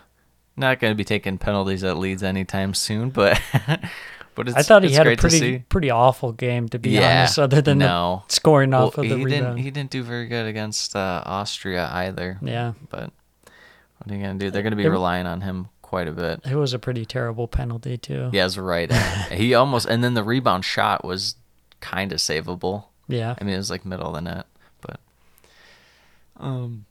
not 0.58 0.80
going 0.80 0.92
to 0.92 0.96
be 0.96 1.04
taking 1.04 1.38
penalties 1.38 1.84
at 1.84 1.98
Leeds 1.98 2.24
anytime 2.24 2.74
soon, 2.74 3.10
but 3.10 3.40
but 4.36 4.48
it's, 4.48 4.58
I 4.58 4.62
thought 4.64 4.84
he 4.84 4.92
had 4.94 5.08
a 5.08 5.16
pretty 5.18 5.60
pretty 5.60 5.90
awful 5.90 6.32
game, 6.32 6.70
to 6.70 6.80
be 6.80 6.92
yeah, 6.92 7.20
honest, 7.20 7.40
other 7.40 7.62
than 7.62 7.80
no. 7.80 8.24
the 8.28 8.34
scoring 8.34 8.72
Well, 8.72 8.88
off 8.88 8.98
of 8.98 9.04
he 9.04 9.10
the 9.10 9.16
didn't 9.18 9.32
rebound. 9.32 9.60
he 9.60 9.72
didn't 9.72 9.90
do 9.92 10.04
very 10.04 10.28
good 10.28 10.46
against 10.48 10.96
uh, 10.96 11.24
Austria 11.26 11.90
either. 11.92 12.38
yeah, 12.42 12.74
But 12.90 13.12
what 13.98 14.12
are 14.12 14.16
you 14.16 14.22
going 14.24 14.40
to 14.40 14.46
do? 14.46 14.52
They're 14.52 14.62
going 14.64 14.72
to 14.72 14.78
be 14.78 14.86
It- 14.86 14.90
relying 14.90 15.26
on 15.26 15.42
him 15.42 15.68
quite 15.82 16.08
a 16.08 16.12
bit. 16.12 16.42
it 16.50 16.56
was 16.56 16.74
a 16.74 16.80
pretty 16.80 17.06
terrible 17.06 17.48
penalty 17.48 17.98
too. 17.98 18.30
Yeah, 18.34 18.46
it's 18.46 18.58
right. 18.58 18.92
he 19.32 19.54
almost 19.54 19.86
and 19.88 20.04
then 20.04 20.14
the 20.16 20.24
rebound 20.24 20.66
shot 20.66 21.06
was 21.06 21.36
kind 21.80 22.12
of 22.12 22.18
savable. 22.20 22.86
Yeah. 23.08 23.36
I 23.40 23.44
mean, 23.44 23.54
it 23.54 23.58
was 23.58 23.70
like 23.70 23.86
middle 23.86 24.08
of 24.08 24.14
the 24.16 24.22
net, 24.22 24.46
but 24.82 25.00
um, 26.40 26.86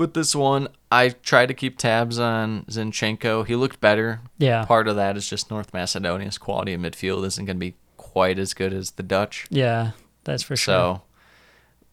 with 0.00 0.14
this 0.14 0.34
one, 0.34 0.66
I 0.90 1.10
tried 1.10 1.46
to 1.46 1.54
keep 1.54 1.76
tabs 1.76 2.18
on 2.18 2.64
Zinchenko. 2.64 3.46
He 3.46 3.54
looked 3.54 3.82
better. 3.82 4.22
Yeah. 4.38 4.64
Part 4.64 4.88
of 4.88 4.96
that 4.96 5.14
is 5.18 5.28
just 5.28 5.50
North 5.50 5.74
Macedonia's 5.74 6.38
quality 6.38 6.72
in 6.72 6.80
midfield 6.80 7.26
isn't 7.26 7.44
going 7.44 7.58
to 7.58 7.60
be 7.60 7.74
quite 7.98 8.38
as 8.38 8.54
good 8.54 8.72
as 8.72 8.92
the 8.92 9.02
Dutch. 9.02 9.46
Yeah, 9.50 9.90
that's 10.24 10.42
for 10.42 10.56
sure. 10.56 10.74
So, 10.74 11.02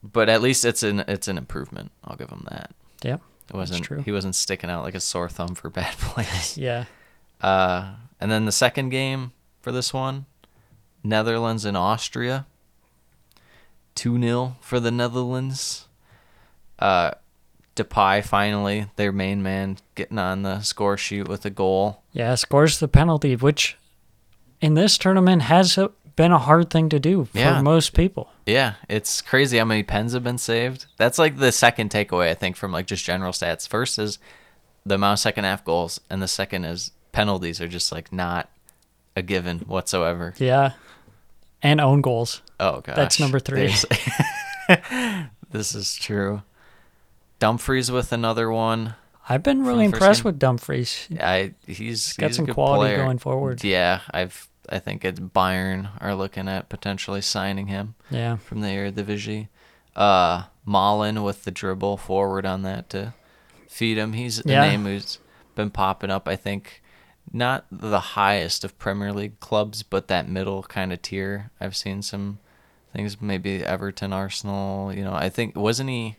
but 0.01 0.29
at 0.29 0.41
least 0.41 0.63
it's 0.63 0.83
an 0.83 1.01
it's 1.01 1.27
an 1.27 1.37
improvement. 1.37 1.91
I'll 2.05 2.15
give 2.15 2.29
him 2.29 2.47
that. 2.49 2.71
Yep. 3.03 3.21
It 3.49 3.53
wasn't 3.53 3.83
true. 3.83 4.01
he 4.03 4.13
wasn't 4.13 4.35
sticking 4.35 4.69
out 4.69 4.83
like 4.83 4.95
a 4.95 5.01
sore 5.01 5.27
thumb 5.27 5.53
for 5.53 5.69
bad 5.69 5.93
plays. 5.97 6.57
Yeah. 6.57 6.85
Uh, 7.41 7.95
and 8.21 8.31
then 8.31 8.45
the 8.45 8.51
second 8.53 8.89
game 8.89 9.33
for 9.59 9.73
this 9.73 9.93
one 9.93 10.27
Netherlands 11.03 11.65
and 11.65 11.75
Austria. 11.75 12.47
2 13.95 14.21
0 14.21 14.55
for 14.61 14.79
the 14.79 14.91
Netherlands. 14.91 15.87
Uh, 16.79 17.11
Depay 17.77 18.25
finally, 18.25 18.87
their 18.97 19.11
main 19.11 19.41
man, 19.43 19.77
getting 19.95 20.17
on 20.19 20.41
the 20.41 20.61
score 20.61 20.97
sheet 20.97 21.27
with 21.27 21.45
a 21.45 21.49
goal. 21.49 22.01
Yeah, 22.11 22.35
scores 22.35 22.79
the 22.79 22.87
penalty, 22.87 23.35
which 23.35 23.77
in 24.59 24.73
this 24.73 24.97
tournament 24.97 25.43
has 25.43 25.77
been 26.15 26.31
a 26.31 26.39
hard 26.39 26.69
thing 26.71 26.89
to 26.89 26.99
do 26.99 27.25
for 27.25 27.37
Yeah. 27.37 27.61
most 27.61 27.93
people. 27.93 28.29
Yeah, 28.45 28.73
it's 28.89 29.21
crazy 29.21 29.57
how 29.59 29.65
many 29.65 29.83
pens 29.83 30.13
have 30.13 30.23
been 30.23 30.39
saved. 30.39 30.87
That's 30.97 31.19
like 31.19 31.37
the 31.37 31.51
second 31.51 31.91
takeaway 31.91 32.29
I 32.29 32.33
think 32.33 32.55
from 32.55 32.71
like 32.71 32.87
just 32.87 33.05
general 33.05 33.31
stats. 33.31 33.67
First 33.67 33.99
is 33.99 34.17
the 34.85 34.95
amount 34.95 35.13
of 35.13 35.19
second 35.19 35.43
half 35.43 35.63
goals, 35.63 36.01
and 36.09 36.21
the 36.21 36.27
second 36.27 36.65
is 36.65 36.91
penalties 37.11 37.61
are 37.61 37.67
just 37.67 37.91
like 37.91 38.11
not 38.11 38.49
a 39.15 39.21
given 39.21 39.59
whatsoever. 39.59 40.33
Yeah. 40.37 40.71
And 41.61 41.79
own 41.81 42.01
goals. 42.01 42.41
Oh 42.59 42.81
god, 42.81 42.95
That's 42.95 43.19
number 43.19 43.39
three. 43.39 43.73
This 45.49 45.73
is 45.75 45.95
true. 45.95 46.41
Dumfries 47.39 47.91
with 47.91 48.11
another 48.11 48.51
one. 48.51 48.95
I've 49.29 49.43
been 49.43 49.63
really 49.65 49.85
impressed 49.85 50.23
game? 50.23 50.29
with 50.31 50.39
Dumfries. 50.39 51.07
I 51.19 51.53
he's 51.65 52.13
got 52.13 52.27
he's 52.27 52.35
a 52.35 52.37
some 52.37 52.47
quality 52.47 52.93
player. 52.93 53.03
going 53.03 53.17
forward. 53.17 53.63
Yeah, 53.63 54.01
I've 54.13 54.47
I 54.69 54.79
think 54.79 55.03
it's 55.05 55.19
Bayern 55.19 55.89
are 56.01 56.15
looking 56.15 56.47
at 56.47 56.69
potentially 56.69 57.21
signing 57.21 57.67
him. 57.67 57.95
Yeah. 58.09 58.37
from 58.37 58.61
the 58.61 58.67
Eredivisie. 58.67 59.47
Uh, 59.95 60.43
Malen 60.67 61.23
with 61.23 61.43
the 61.45 61.51
dribble 61.51 61.97
forward 61.97 62.45
on 62.45 62.61
that 62.63 62.89
to 62.91 63.13
feed 63.67 63.97
him. 63.97 64.13
He's 64.13 64.39
a 64.45 64.49
Yeah. 64.49 64.61
name 64.67 64.85
who's 64.85 65.19
been 65.55 65.69
popping 65.71 66.09
up. 66.09 66.27
I 66.27 66.35
think 66.35 66.81
not 67.31 67.65
the 67.71 67.99
highest 67.99 68.63
of 68.63 68.77
Premier 68.79 69.11
League 69.13 69.39
clubs, 69.39 69.83
but 69.83 70.07
that 70.07 70.27
middle 70.29 70.63
kind 70.63 70.91
of 70.93 71.01
tier. 71.01 71.51
I've 71.59 71.75
seen 71.75 72.01
some 72.01 72.39
things. 72.93 73.21
Maybe 73.21 73.63
Everton, 73.63 74.13
Arsenal. 74.13 74.93
You 74.93 75.03
know, 75.03 75.13
I 75.13 75.29
think 75.29 75.55
wasn't 75.55 75.89
he 75.89 76.15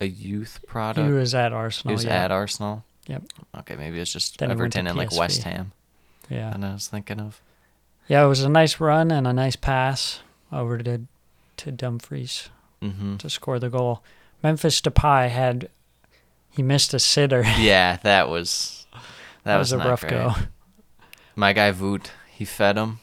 a 0.00 0.06
youth 0.06 0.60
product. 0.66 1.06
He 1.06 1.12
was 1.12 1.34
at 1.34 1.52
Arsenal. 1.52 1.90
He 1.90 1.94
was 1.94 2.04
yeah. 2.04 2.24
at 2.24 2.30
Arsenal. 2.30 2.84
Yep. 3.06 3.22
Okay, 3.58 3.76
maybe 3.76 4.00
it's 4.00 4.12
just 4.12 4.38
Then 4.38 4.50
Everton 4.50 4.86
and 4.86 4.96
like 4.96 5.12
West 5.12 5.42
Ham. 5.44 5.72
Yeah. 6.28 6.52
And 6.52 6.64
I 6.64 6.72
was 6.72 6.88
thinking 6.88 7.20
of. 7.20 7.40
Yeah, 8.08 8.24
it 8.24 8.28
was 8.28 8.42
a 8.42 8.48
nice 8.48 8.80
run 8.80 9.10
and 9.10 9.26
a 9.26 9.32
nice 9.32 9.56
pass 9.56 10.20
over 10.52 10.78
to 10.78 11.02
to 11.56 11.72
Dumfries 11.72 12.50
hmm 12.82 13.16
to 13.16 13.30
score 13.30 13.58
the 13.58 13.70
goal. 13.70 14.02
Memphis 14.42 14.80
Depay 14.80 15.30
had 15.30 15.70
he 16.50 16.62
missed 16.62 16.94
a 16.94 16.98
sitter. 16.98 17.44
Yeah, 17.58 17.98
that 18.02 18.28
was 18.28 18.86
that, 19.44 19.56
was, 19.58 19.72
a 19.72 19.78
rough 19.78 20.00
great. 20.00 20.10
go. 20.10 20.34
my 21.34 21.52
guy 21.52 21.72
Wout, 21.72 22.08
he 22.30 22.44
fed 22.44 22.76
him, 22.76 22.98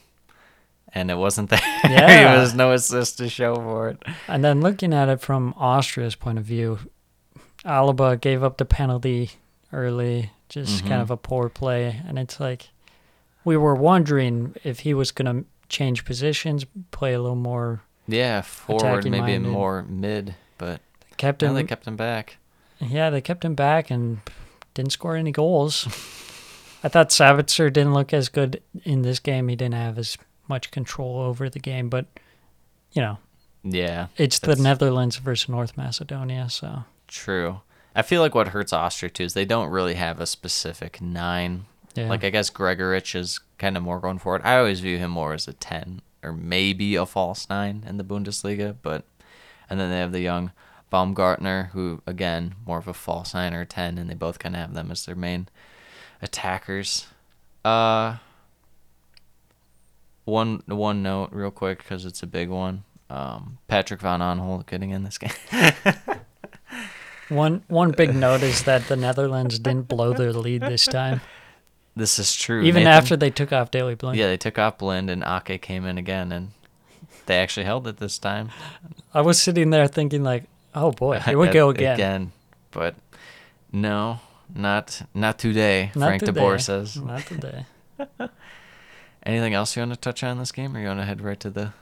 and 0.96 1.10
it 1.12 1.18
wasn't 1.18 1.50
there. 1.50 1.60
Yeah. 1.84 2.08
there 2.32 2.40
was 2.40 2.54
no 2.56 2.72
assist 2.72 3.18
to 3.18 3.28
show 3.30 3.56
for 3.56 3.90
it. 3.90 4.04
And 4.28 4.44
then 4.44 4.62
looking 4.62 4.94
at 4.94 5.10
it 5.10 5.20
from 5.22 5.54
Austria's 5.58 6.16
point 6.16 6.38
of 6.38 6.46
view, 6.46 6.80
Alaba 7.66 8.20
gave 8.20 8.44
up 8.44 8.58
the 8.58 8.66
penalty 8.66 9.32
early, 9.72 10.32
just 10.50 10.84
Mhm. 10.84 10.88
kind 10.88 11.02
of 11.02 11.12
a 11.12 11.18
poor 11.18 11.50
play. 11.50 12.02
And 12.08 12.18
it's 12.20 12.40
like 12.40 12.70
we 13.44 13.58
were 13.58 13.76
wondering 13.76 14.56
if 14.64 14.80
he 14.82 14.94
was 14.94 15.12
going 15.12 15.42
to 15.44 15.46
change 15.70 16.06
positions, 16.06 16.66
play 16.92 17.14
a 17.14 17.22
little 17.22 17.36
more. 17.36 17.82
Yeah, 18.08 18.42
forward, 18.42 19.10
maybe 19.10 19.38
more 19.40 19.84
mid, 19.84 20.36
but 20.58 20.82
Kept 21.18 21.42
him, 21.44 21.54
they 21.54 21.64
kept 21.64 21.88
him 21.88 21.96
back. 21.96 22.38
yeah, 22.80 23.10
they 23.10 23.22
kept 23.22 23.46
him 23.46 23.56
back 23.56 23.90
and 23.92 24.20
didn't 24.74 24.92
score 24.92 25.16
any 25.16 25.32
goals. 25.32 25.86
I 26.84 26.90
thought 26.90 27.10
Sabitzer 27.10 27.72
didn't 27.72 27.94
look 27.94 28.14
as 28.14 28.28
good 28.30 28.62
in 28.84 29.04
this 29.04 29.20
game. 29.20 29.48
He 29.48 29.56
didn't 29.56 29.76
have 29.76 29.98
as 29.98 30.18
much 30.54 30.72
control 30.72 31.20
over 31.20 31.50
the 31.50 31.60
game, 31.60 31.90
but 31.90 32.06
you 32.92 33.02
know, 33.02 33.18
Yeah, 33.64 34.08
it's 34.18 34.40
the 34.40 34.56
Netherlands 34.56 35.18
versus 35.18 35.50
North 35.50 35.76
Macedonia, 35.76 36.48
so 36.50 36.84
true. 37.08 37.62
I 37.96 38.02
feel 38.02 38.22
like 38.22 38.36
what 38.36 38.50
hurts 38.50 38.74
Austria 38.74 39.10
too 39.10 39.24
is 39.24 39.34
they 39.34 39.46
don't 39.46 39.70
really 39.70 39.96
have 39.96 40.20
a 40.20 40.26
specific 40.26 41.02
nine. 41.02 41.66
yeah. 41.96 42.08
Like 42.10 42.24
I 42.24 42.30
guess 42.30 42.50
Gregoritsch 42.50 43.16
is 43.16 43.40
kind 43.58 43.76
of 43.78 43.84
more 43.84 44.00
going 44.00 44.20
forward. 44.20 44.42
I 44.44 44.58
always 44.58 44.80
view 44.80 44.98
him 44.98 45.12
more 45.12 45.34
as 45.34 45.48
a 45.48 45.54
ten 45.54 46.02
or 46.24 46.32
maybe 46.34 46.96
a 46.96 47.06
false 47.06 47.50
nine 47.50 47.84
in 47.88 47.98
the 47.98 48.04
Bundesliga, 48.04 48.76
but 48.82 49.04
and 49.70 49.80
then 49.80 49.90
they 49.90 50.00
have 50.00 50.12
the 50.12 50.22
young 50.22 50.52
Baumgartner 50.92 51.70
who 51.74 52.02
again 52.06 52.56
more 52.68 52.78
of 52.78 52.88
a 52.88 52.94
false 52.94 53.34
nine 53.34 53.54
or 53.54 53.66
ten, 53.66 53.98
and 53.98 54.08
they 54.10 54.14
both 54.16 54.38
kind 54.40 54.56
of 54.56 54.62
have 54.62 54.74
them 54.74 54.92
as 54.92 55.06
their 55.06 55.16
main 55.16 55.48
attackers. 56.22 57.08
Uh, 57.66 58.18
one 60.26 60.64
one 60.68 61.04
note 61.04 61.30
real 61.32 61.52
quick 61.52 61.80
because 61.80 62.06
it's 62.06 62.24
a 62.24 62.28
big 62.28 62.50
one. 62.50 62.84
Um, 63.10 63.60
Patrick 63.68 64.02
Van 64.02 64.22
Aanholt 64.22 64.66
getting 64.66 64.90
in 64.92 65.04
this 65.04 65.18
game. 65.18 65.32
One 67.30 67.64
one 67.68 67.92
big 67.92 68.14
note 68.14 68.44
is 68.44 68.64
that 68.64 68.88
the 68.88 68.96
Netherlands 68.96 69.58
didn't 69.58 69.88
blow 69.88 70.14
their 70.14 70.34
lead 70.34 70.62
this 70.62 70.86
time, 70.86 71.22
this 71.96 72.20
is 72.20 72.36
true. 72.36 72.62
even 72.64 72.84
Nathan- 72.84 72.98
after 72.98 73.16
they 73.16 73.30
took 73.30 73.52
off 73.52 73.72
Daley 73.72 73.96
Blind. 73.96 74.18
yeah, 74.18 74.28
they 74.28 74.38
took 74.38 74.60
off 74.60 74.78
Blind 74.78 75.10
and 75.10 75.24
Ake 75.24 75.62
came 75.62 75.86
in 75.86 75.98
again, 75.98 76.32
and 76.32 76.52
they 77.26 77.38
actually 77.38 77.66
held 77.66 77.88
it 77.88 77.98
this 77.98 78.20
time. 78.20 78.50
I 79.14 79.22
was 79.22 79.42
sitting 79.42 79.70
there 79.70 79.88
thinking 79.88 80.24
like, 80.24 80.44
oh 80.76 80.92
boy, 80.92 81.20
here 81.20 81.38
we 81.38 81.48
go 81.50 81.70
again. 81.70 82.32
But 82.72 82.96
no, 83.72 84.20
not 84.54 85.02
not 85.14 85.40
today. 85.40 85.92
Not 85.96 86.08
Frank 86.08 86.24
today. 86.24 86.42
DeBoer 86.42 86.62
says. 86.62 86.98
Not 86.98 87.26
today. 87.26 87.66
Anything 89.26 89.54
else 89.54 89.76
you 89.76 89.82
want 89.82 89.94
to 89.94 90.00
touch 90.00 90.24
on 90.24 90.38
this 90.38 90.52
game, 90.52 90.76
or 90.76 90.82
you 90.82 90.88
want 90.88 91.00
to 91.00 91.06
head 91.06 91.22
right 91.22 91.40
to 91.40 91.50
the 91.50 91.74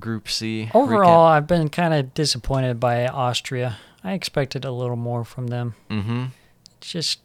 Group 0.00 0.28
C? 0.28 0.70
Overall, 0.74 1.24
I've 1.26 1.46
been 1.46 1.68
kind 1.68 1.94
of 1.94 2.14
disappointed 2.14 2.80
by 2.80 3.06
Austria. 3.06 3.76
I 4.02 4.12
expected 4.12 4.64
a 4.64 4.72
little 4.72 4.96
more 4.96 5.24
from 5.24 5.46
them. 5.48 5.74
Mm-hmm. 5.90 6.26
It's 6.78 6.90
just 6.92 7.20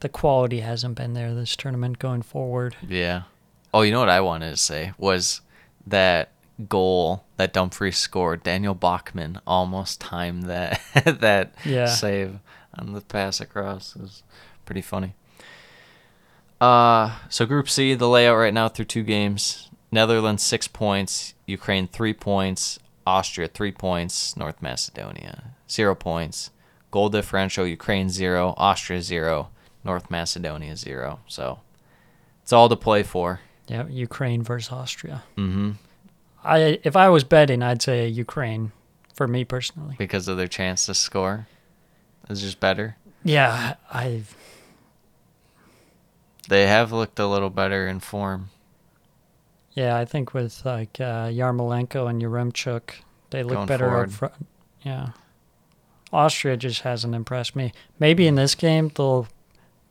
the 0.00 0.08
quality 0.08 0.60
hasn't 0.60 0.96
been 0.96 1.14
there 1.14 1.34
this 1.34 1.56
tournament 1.56 1.98
going 1.98 2.22
forward. 2.22 2.76
Yeah. 2.86 3.22
Oh, 3.72 3.82
you 3.82 3.92
know 3.92 4.00
what 4.00 4.08
I 4.08 4.20
wanted 4.20 4.50
to 4.50 4.56
say 4.56 4.92
was 4.98 5.40
that 5.86 6.30
goal 6.68 7.24
that 7.36 7.52
Dumfries 7.52 7.96
scored. 7.96 8.42
Daniel 8.42 8.74
Bachmann 8.74 9.40
almost 9.46 10.00
timed 10.00 10.44
that 10.44 10.80
that 11.04 11.54
Yeah. 11.64 11.86
save 11.86 12.38
on 12.78 12.92
the 12.92 13.00
pass 13.00 13.40
across. 13.40 13.96
It 13.96 14.02
was 14.02 14.22
pretty 14.66 14.82
funny. 14.82 15.14
Uh, 16.62 17.10
so 17.28 17.44
Group 17.44 17.68
C, 17.68 17.94
the 17.94 18.08
layout 18.08 18.38
right 18.38 18.54
now 18.54 18.68
through 18.68 18.84
two 18.84 19.02
games: 19.02 19.68
Netherlands 19.90 20.44
six 20.44 20.68
points, 20.68 21.34
Ukraine 21.44 21.88
three 21.88 22.14
points, 22.14 22.78
Austria 23.04 23.48
three 23.48 23.72
points, 23.72 24.36
North 24.36 24.62
Macedonia 24.62 25.54
zero 25.68 25.96
points. 25.96 26.52
Goal 26.92 27.08
differential: 27.08 27.66
Ukraine 27.66 28.10
zero, 28.10 28.54
Austria 28.56 29.02
zero, 29.02 29.48
North 29.82 30.08
Macedonia 30.08 30.76
zero. 30.76 31.18
So 31.26 31.58
it's 32.44 32.52
all 32.52 32.68
to 32.68 32.76
play 32.76 33.02
for. 33.02 33.40
Yeah, 33.66 33.88
Ukraine 33.88 34.44
versus 34.44 34.70
Austria. 34.70 35.24
Mm-hmm. 35.36 35.72
I 36.44 36.78
if 36.84 36.94
I 36.94 37.08
was 37.08 37.24
betting, 37.24 37.64
I'd 37.64 37.82
say 37.82 38.06
Ukraine 38.06 38.70
for 39.14 39.26
me 39.26 39.44
personally. 39.44 39.96
Because 39.98 40.28
of 40.28 40.36
their 40.36 40.46
chance 40.46 40.86
to 40.86 40.94
score, 40.94 41.48
is 42.30 42.40
just 42.40 42.60
better. 42.60 42.94
Yeah, 43.24 43.74
I 43.90 44.22
They 46.52 46.66
have 46.66 46.92
looked 46.92 47.18
a 47.18 47.26
little 47.26 47.48
better 47.48 47.88
in 47.88 48.00
form. 48.00 48.50
yeah, 49.72 49.96
I 49.96 50.04
think 50.04 50.34
with 50.34 50.62
like 50.66 51.00
uh, 51.00 51.28
Yarmolenko 51.28 52.08
and 52.10 52.20
Yaremchuk, 52.20 52.90
they 53.30 53.42
look 53.42 53.54
Going 53.54 53.66
better 53.66 53.86
forward. 53.88 54.08
up 54.10 54.14
front. 54.14 54.46
Yeah. 54.82 55.08
Austria 56.12 56.58
just 56.58 56.82
hasn't 56.82 57.14
impressed 57.14 57.56
me. 57.56 57.72
Maybe 57.98 58.26
in 58.26 58.34
this 58.34 58.54
game 58.54 58.90
they'll 58.94 59.28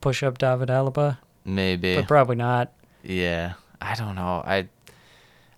push 0.01 0.21
up 0.21 0.37
David 0.37 0.69
Alaba, 0.69 1.17
Maybe. 1.43 1.95
but 1.95 2.07
probably 2.07 2.35
not. 2.35 2.71
Yeah, 3.03 3.53
I 3.81 3.95
don't 3.95 4.13
know. 4.13 4.43
I 4.45 4.67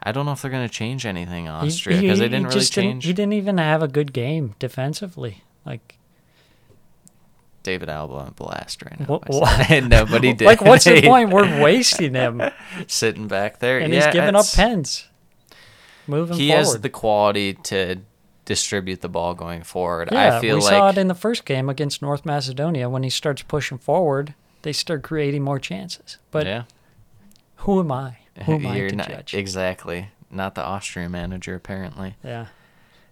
I 0.01 0.13
don't 0.13 0.25
know 0.25 0.31
if 0.31 0.41
they're 0.41 0.51
gonna 0.51 0.69
change 0.69 1.05
anything 1.05 1.49
Austria 1.49 1.99
because 1.99 2.19
they 2.19 2.29
didn't 2.29 2.45
really 2.47 2.59
didn't- 2.61 2.71
change 2.71 3.05
he 3.05 3.11
didn't 3.11 3.33
even 3.33 3.57
have 3.57 3.83
a 3.83 3.89
good 3.89 4.13
game 4.13 4.55
defensively. 4.57 5.43
Like 5.65 5.97
David 7.63 7.89
Alaba 7.89 8.25
on 8.25 8.31
blast 8.33 8.83
right 8.83 8.99
now. 8.99 9.05
Wha- 9.07 9.19
by 9.19 9.27
wha- 9.29 9.63
saying- 9.63 9.87
no, 9.89 10.05
but 10.05 10.23
he 10.23 10.33
did. 10.33 10.45
Like, 10.45 10.61
what's 10.61 10.83
the 10.85 11.01
point? 11.01 11.29
We're 11.31 11.61
wasting 11.63 12.13
him, 12.13 12.41
sitting 12.87 13.27
back 13.27 13.59
there, 13.59 13.79
and 13.79 13.93
he's 13.93 14.05
giving 14.07 14.35
up 14.35 14.45
pens. 14.53 15.07
Moving 16.07 16.37
He 16.37 16.49
forward. 16.49 16.59
has 16.65 16.81
the 16.81 16.89
quality 16.89 17.53
to 17.53 17.99
distribute 18.45 18.99
the 19.01 19.07
ball 19.09 19.33
going 19.33 19.63
forward. 19.63 20.09
yeah, 20.11 20.37
I 20.37 20.41
feel 20.41 20.57
we 20.57 20.61
like 20.61 20.69
saw 20.69 20.89
it 20.89 20.97
in 20.97 21.07
the 21.07 21.15
first 21.15 21.45
game 21.45 21.69
against 21.69 22.01
North 22.01 22.25
Macedonia. 22.25 22.89
When 22.89 23.03
he 23.03 23.09
starts 23.09 23.41
pushing 23.41 23.77
forward, 23.77 24.33
they 24.63 24.73
start 24.73 25.01
creating 25.01 25.43
more 25.43 25.59
chances. 25.59 26.17
But 26.29 26.45
yeah, 26.45 26.63
who 27.57 27.79
am 27.79 27.91
I? 27.91 28.17
Who 28.45 28.55
am 28.55 28.67
I 28.67 28.75
You're 28.75 28.89
to 28.89 28.95
not, 28.97 29.07
judge? 29.07 29.33
exactly 29.33 30.09
not 30.29 30.55
the 30.55 30.63
Austrian 30.63 31.11
manager 31.11 31.55
apparently. 31.55 32.15
yeah. 32.23 32.47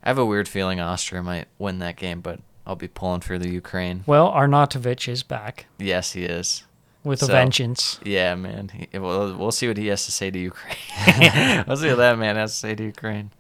I 0.04 0.10
have 0.10 0.18
a 0.18 0.26
weird 0.26 0.48
feeling 0.50 0.80
Austria 0.80 1.22
might 1.22 1.48
win 1.60 1.78
that 1.80 1.96
game, 1.96 2.22
but 2.22 2.40
I'll 2.66 2.76
be 2.76 2.88
pulling 2.88 3.22
for 3.22 3.38
the 3.40 3.50
Ukraine. 3.50 4.04
Well, 4.06 4.32
Arnautovic 4.32 5.08
is 5.08 5.24
back. 5.24 5.66
Yes, 5.80 6.12
he 6.14 6.24
is. 6.26 6.64
with 7.04 7.22
a 7.24 7.26
So- 7.26 7.32
vengeance. 7.34 8.00
Yeah, 8.04 8.36
man. 8.36 8.70
He, 8.70 9.00
we'll, 9.00 9.36
we'll 9.36 9.52
see 9.52 9.68
what 9.68 9.78
he 9.78 9.88
has 9.88 10.06
to 10.06 10.12
say 10.12 10.30
to 10.32 10.38
Ukraine. 10.40 10.76
we'll 11.68 11.78
see 11.78 11.90
what 11.90 11.98
that 11.98 12.18
man 12.20 12.36
has 12.36 12.52
to 12.54 12.58
say 12.60 12.76
to 12.76 12.84
Ukraine. 12.84 13.32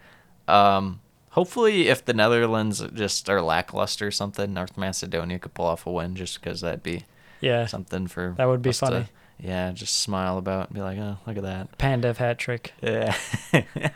Um, 0.48 1.02
hopefully, 1.30 1.88
if 1.88 2.04
the 2.04 2.14
Netherlands 2.14 2.84
just 2.94 3.30
are 3.30 3.42
lackluster 3.42 4.08
or 4.08 4.12
something, 4.12 4.54
North 4.54 4.76
Macedonia 4.78 5.38
could 5.40 5.54
pull 5.54 5.66
off 5.68 5.86
a 5.86 5.92
win 5.92 6.16
just 6.16 6.42
because 6.42 6.62
that'd 6.62 6.82
be 6.84 7.04
Yeah, 7.40 7.68
something 7.68 8.08
for 8.08 8.34
That 8.38 8.46
would 8.46 8.62
be 8.64 8.72
us 8.72 8.80
to- 8.80 8.86
funny. 8.88 9.06
yeah, 9.40 9.72
just 9.72 9.98
smile 10.02 10.40
about 10.40 10.70
and 10.70 10.76
be 10.76 10.82
like, 10.82 10.98
oh, 10.98 11.18
look 11.28 11.38
at 11.38 11.44
that. 11.44 11.78
Pandev 11.78 12.18
hat 12.18 12.40
trick. 12.40 12.74
Yeah. 12.82 13.16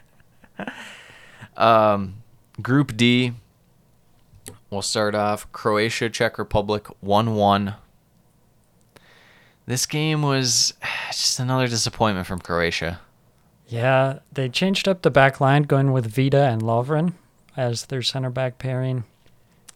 um, 1.57 2.15
Group 2.61 2.95
D. 2.95 3.33
We'll 4.69 4.81
start 4.81 5.15
off 5.15 5.51
Croatia, 5.51 6.09
Czech 6.09 6.37
Republic, 6.37 6.87
1 7.01 7.35
1. 7.35 7.75
This 9.67 9.85
game 9.85 10.21
was 10.21 10.73
just 11.07 11.39
another 11.39 11.67
disappointment 11.67 12.27
from 12.27 12.39
Croatia. 12.39 12.99
Yeah, 13.67 14.19
they 14.31 14.49
changed 14.49 14.87
up 14.87 15.01
the 15.01 15.11
back 15.11 15.41
line, 15.41 15.63
going 15.63 15.91
with 15.91 16.05
Vida 16.05 16.43
and 16.43 16.61
Lovren 16.61 17.13
as 17.57 17.85
their 17.85 18.01
center 18.01 18.29
back 18.29 18.57
pairing. 18.59 19.05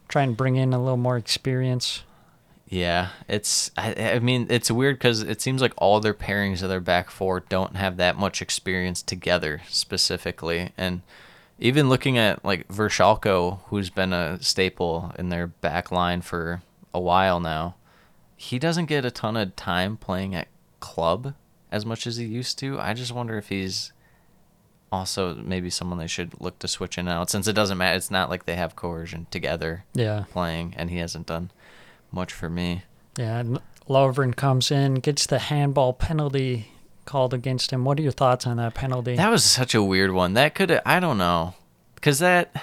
Try 0.07 0.23
and 0.23 0.37
bring 0.37 0.55
in 0.55 0.73
a 0.73 0.79
little 0.79 0.97
more 0.97 1.17
experience. 1.17 2.03
Yeah, 2.67 3.09
it's. 3.27 3.71
I, 3.77 3.95
I 3.95 4.19
mean, 4.19 4.45
it's 4.49 4.69
weird 4.69 4.97
because 4.97 5.23
it 5.23 5.41
seems 5.41 5.59
like 5.61 5.73
all 5.77 5.99
their 5.99 6.13
pairings 6.13 6.61
of 6.61 6.69
their 6.69 6.79
back 6.79 7.09
four 7.09 7.39
don't 7.39 7.75
have 7.75 7.97
that 7.97 8.15
much 8.15 8.43
experience 8.43 9.01
together 9.01 9.61
specifically, 9.67 10.71
and 10.77 11.01
even 11.59 11.89
looking 11.89 12.17
at 12.17 12.43
like 12.45 12.67
Vrsaljko, 12.67 13.59
who's 13.67 13.89
been 13.89 14.13
a 14.13 14.41
staple 14.41 15.13
in 15.19 15.29
their 15.29 15.47
back 15.47 15.91
line 15.91 16.21
for 16.21 16.61
a 16.93 16.99
while 16.99 17.39
now, 17.39 17.75
he 18.37 18.57
doesn't 18.59 18.85
get 18.85 19.05
a 19.05 19.11
ton 19.11 19.35
of 19.37 19.55
time 19.55 19.97
playing 19.97 20.33
at 20.35 20.47
club 20.79 21.33
as 21.71 21.85
much 21.85 22.07
as 22.07 22.17
he 22.17 22.25
used 22.25 22.57
to. 22.59 22.79
I 22.79 22.93
just 22.93 23.11
wonder 23.11 23.37
if 23.37 23.49
he's 23.49 23.91
also 24.91 25.35
maybe 25.35 25.69
someone 25.69 25.99
they 25.99 26.07
should 26.07 26.39
look 26.41 26.57
to 26.59 26.67
switch 26.67 26.97
in 26.97 27.07
out 27.07 27.29
since 27.29 27.47
it 27.47 27.53
doesn't 27.53 27.77
matter. 27.77 27.95
It's 27.97 28.09
not 28.09 28.29
like 28.29 28.45
they 28.45 28.55
have 28.55 28.75
coercion 28.75 29.27
together 29.29 29.83
Yeah, 29.93 30.23
playing, 30.31 30.73
and 30.77 30.89
he 30.89 30.97
hasn't 30.97 31.27
done 31.27 31.51
much 32.11 32.33
for 32.33 32.49
me. 32.49 32.83
yeah. 33.17 33.39
and 33.39 33.59
Lovren 33.87 34.35
comes 34.35 34.71
in, 34.71 34.95
gets 34.95 35.25
the 35.25 35.39
handball 35.39 35.93
penalty 35.93 36.71
called 37.09 37.33
against 37.33 37.71
him. 37.71 37.83
What 37.83 37.99
are 37.99 38.03
your 38.03 38.11
thoughts 38.11 38.45
on 38.45 38.57
that 38.57 38.75
penalty? 38.75 39.15
That 39.15 39.31
was 39.31 39.43
such 39.43 39.73
a 39.73 39.81
weird 39.81 40.11
one. 40.11 40.33
That 40.33 40.53
could 40.53 40.79
I 40.85 40.99
don't 40.99 41.17
know. 41.17 41.55
Cuz 42.01 42.19
that 42.19 42.55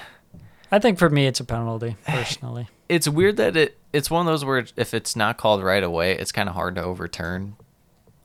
I 0.71 0.79
think 0.79 0.99
for 0.99 1.11
me, 1.11 1.27
it's 1.27 1.41
a 1.41 1.45
penalty 1.45 1.97
personally. 2.07 2.69
it's 2.89 3.09
weird 3.09 3.37
that 3.39 3.57
it 3.57 3.77
it's 3.93 4.11
one 4.11 4.27
of 4.27 4.33
those 4.33 4.45
where 4.45 4.65
if 4.77 4.95
it's 4.95 5.17
not 5.17 5.37
called 5.37 5.63
right 5.63 5.83
away, 5.83 6.13
it's 6.13 6.33
kind 6.33 6.49
of 6.49 6.55
hard 6.55 6.77
to 6.77 6.83
overturn. 6.83 7.57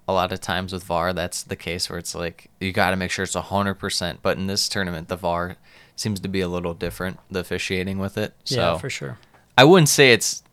A 0.08 0.14
lot 0.14 0.32
of 0.32 0.42
times 0.42 0.74
with 0.74 0.84
VAR, 0.84 1.14
that's 1.14 1.44
the 1.44 1.56
case 1.56 1.90
where 1.90 1.98
it's 1.98 2.14
like 2.14 2.50
you 2.60 2.72
got 2.72 2.92
to 2.92 2.96
make 2.96 3.12
sure 3.12 3.24
it's 3.24 3.36
100%, 3.36 4.18
but 4.22 4.38
in 4.38 4.48
this 4.48 4.68
tournament 4.70 5.08
the 5.08 5.16
VAR 5.16 5.56
seems 5.96 6.20
to 6.20 6.28
be 6.28 6.42
a 6.42 6.48
little 6.48 6.74
different 6.74 7.18
the 7.32 7.40
officiating 7.40 7.98
with 7.98 8.18
it. 8.18 8.34
So 8.44 8.56
yeah, 8.56 8.78
for 8.78 8.90
sure. 8.90 9.18
I 9.58 9.64
wouldn't 9.64 9.90
say 9.90 10.14
it's 10.14 10.44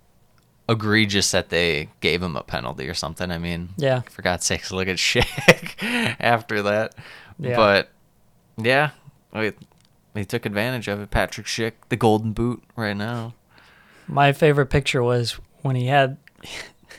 egregious 0.69 1.31
that 1.31 1.49
they 1.49 1.89
gave 2.01 2.23
him 2.23 2.37
a 2.37 2.43
penalty 2.43 2.89
or 2.89 2.95
something. 2.95 3.31
I 3.31 3.39
mean, 3.39 3.71
Yeah, 3.77 4.01
for 4.03 4.23
God's 4.23 4.45
sakes, 4.47 4.71
look 4.73 4.89
at 4.89 4.97
Shaq 4.97 6.17
after 6.21 6.63
that. 6.63 6.95
Yeah. 7.39 7.57
But 7.57 7.91
yeah, 8.57 8.91
he 10.15 10.25
took 10.25 10.45
advantage 10.47 10.89
of 10.89 11.01
it. 11.01 11.11
Patrick 11.11 11.47
Schick, 11.47 11.73
the 11.89 11.97
golden 11.97 12.33
boot 12.33 12.63
right 12.77 12.97
now. 12.97 13.35
my 14.07 14.33
favorite 14.33 14.67
picture 14.67 15.03
was 15.03 15.33
when 15.63 15.77
he 15.77 15.87
had 15.87 16.17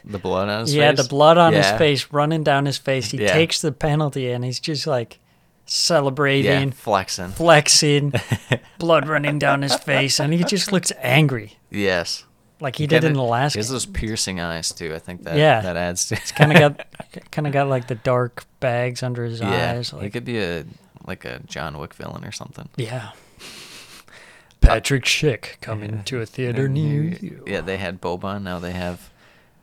The 0.06 0.20
blood 0.20 0.48
on 0.50 0.62
his 0.62 0.72
he 0.72 0.78
face. 0.80 0.86
had 0.86 0.98
the 0.98 1.04
blood 1.10 1.38
on 1.38 1.54
his 1.54 1.70
face 1.72 2.08
running 2.12 2.44
down 2.44 2.66
his 2.66 2.78
face. 2.78 3.12
He 3.12 3.18
Yeah. 3.22 3.34
takes 3.34 3.62
the 3.62 3.72
penalty 3.72 4.32
and 4.32 4.44
he's 4.46 4.60
just 4.60 4.88
like 4.88 5.20
celebrating, 5.66 6.70
Yeah, 6.70 6.74
flexing. 6.74 7.30
flexing, 7.30 8.14
blood 8.80 9.08
running 9.08 9.38
down 9.38 9.62
his 9.62 9.76
face, 9.76 10.20
and 10.20 10.34
he 10.34 10.44
just 10.44 10.72
looks 10.72 10.92
angry, 11.00 11.58
Yes. 11.70 12.24
Like 12.62 12.76
he 12.76 12.88
did 12.88 13.04
in 13.04 13.14
the 13.14 13.24
last. 13.24 13.54
He 13.54 13.60
has 13.60 13.70
those 13.70 13.86
piercing 13.86 14.40
eyes 14.40 14.72
too. 14.72 14.94
I 14.94 15.00
think 15.00 15.24
that 15.24 15.38
Yeah. 15.38 15.62
that 15.62 15.76
adds 15.78 16.08
to 16.10 16.16
kind 16.34 16.52
of 16.52 16.60
got 16.60 16.88
kind 17.32 17.48
of 17.48 17.54
got 17.54 17.68
like 17.68 17.88
the 17.88 17.96
dark 17.96 18.46
bags 18.60 19.02
under 19.04 19.24
his 19.26 19.40
yeah. 19.40 19.74
eyes. 19.78 19.94
he 20.02 20.10
could 20.10 20.26
be 20.26 20.40
a 20.40 20.66
like 21.06 21.26
a 21.26 21.40
John 21.48 21.78
Wick 21.78 21.94
villain 21.94 22.24
or 22.26 22.32
something. 22.32 22.70
yeah. 22.76 23.12
Patrick 24.62 25.06
Schick 25.06 25.60
coming 25.62 26.04
to 26.04 26.20
a 26.22 26.26
theater 26.26 26.68
near 26.68 27.04
you. 27.04 27.44
Yeah, 27.48 27.62
they 27.62 27.78
had 27.78 28.02
Boban. 28.02 28.44
Now 28.44 28.60
they 28.60 28.74
have 28.74 29.10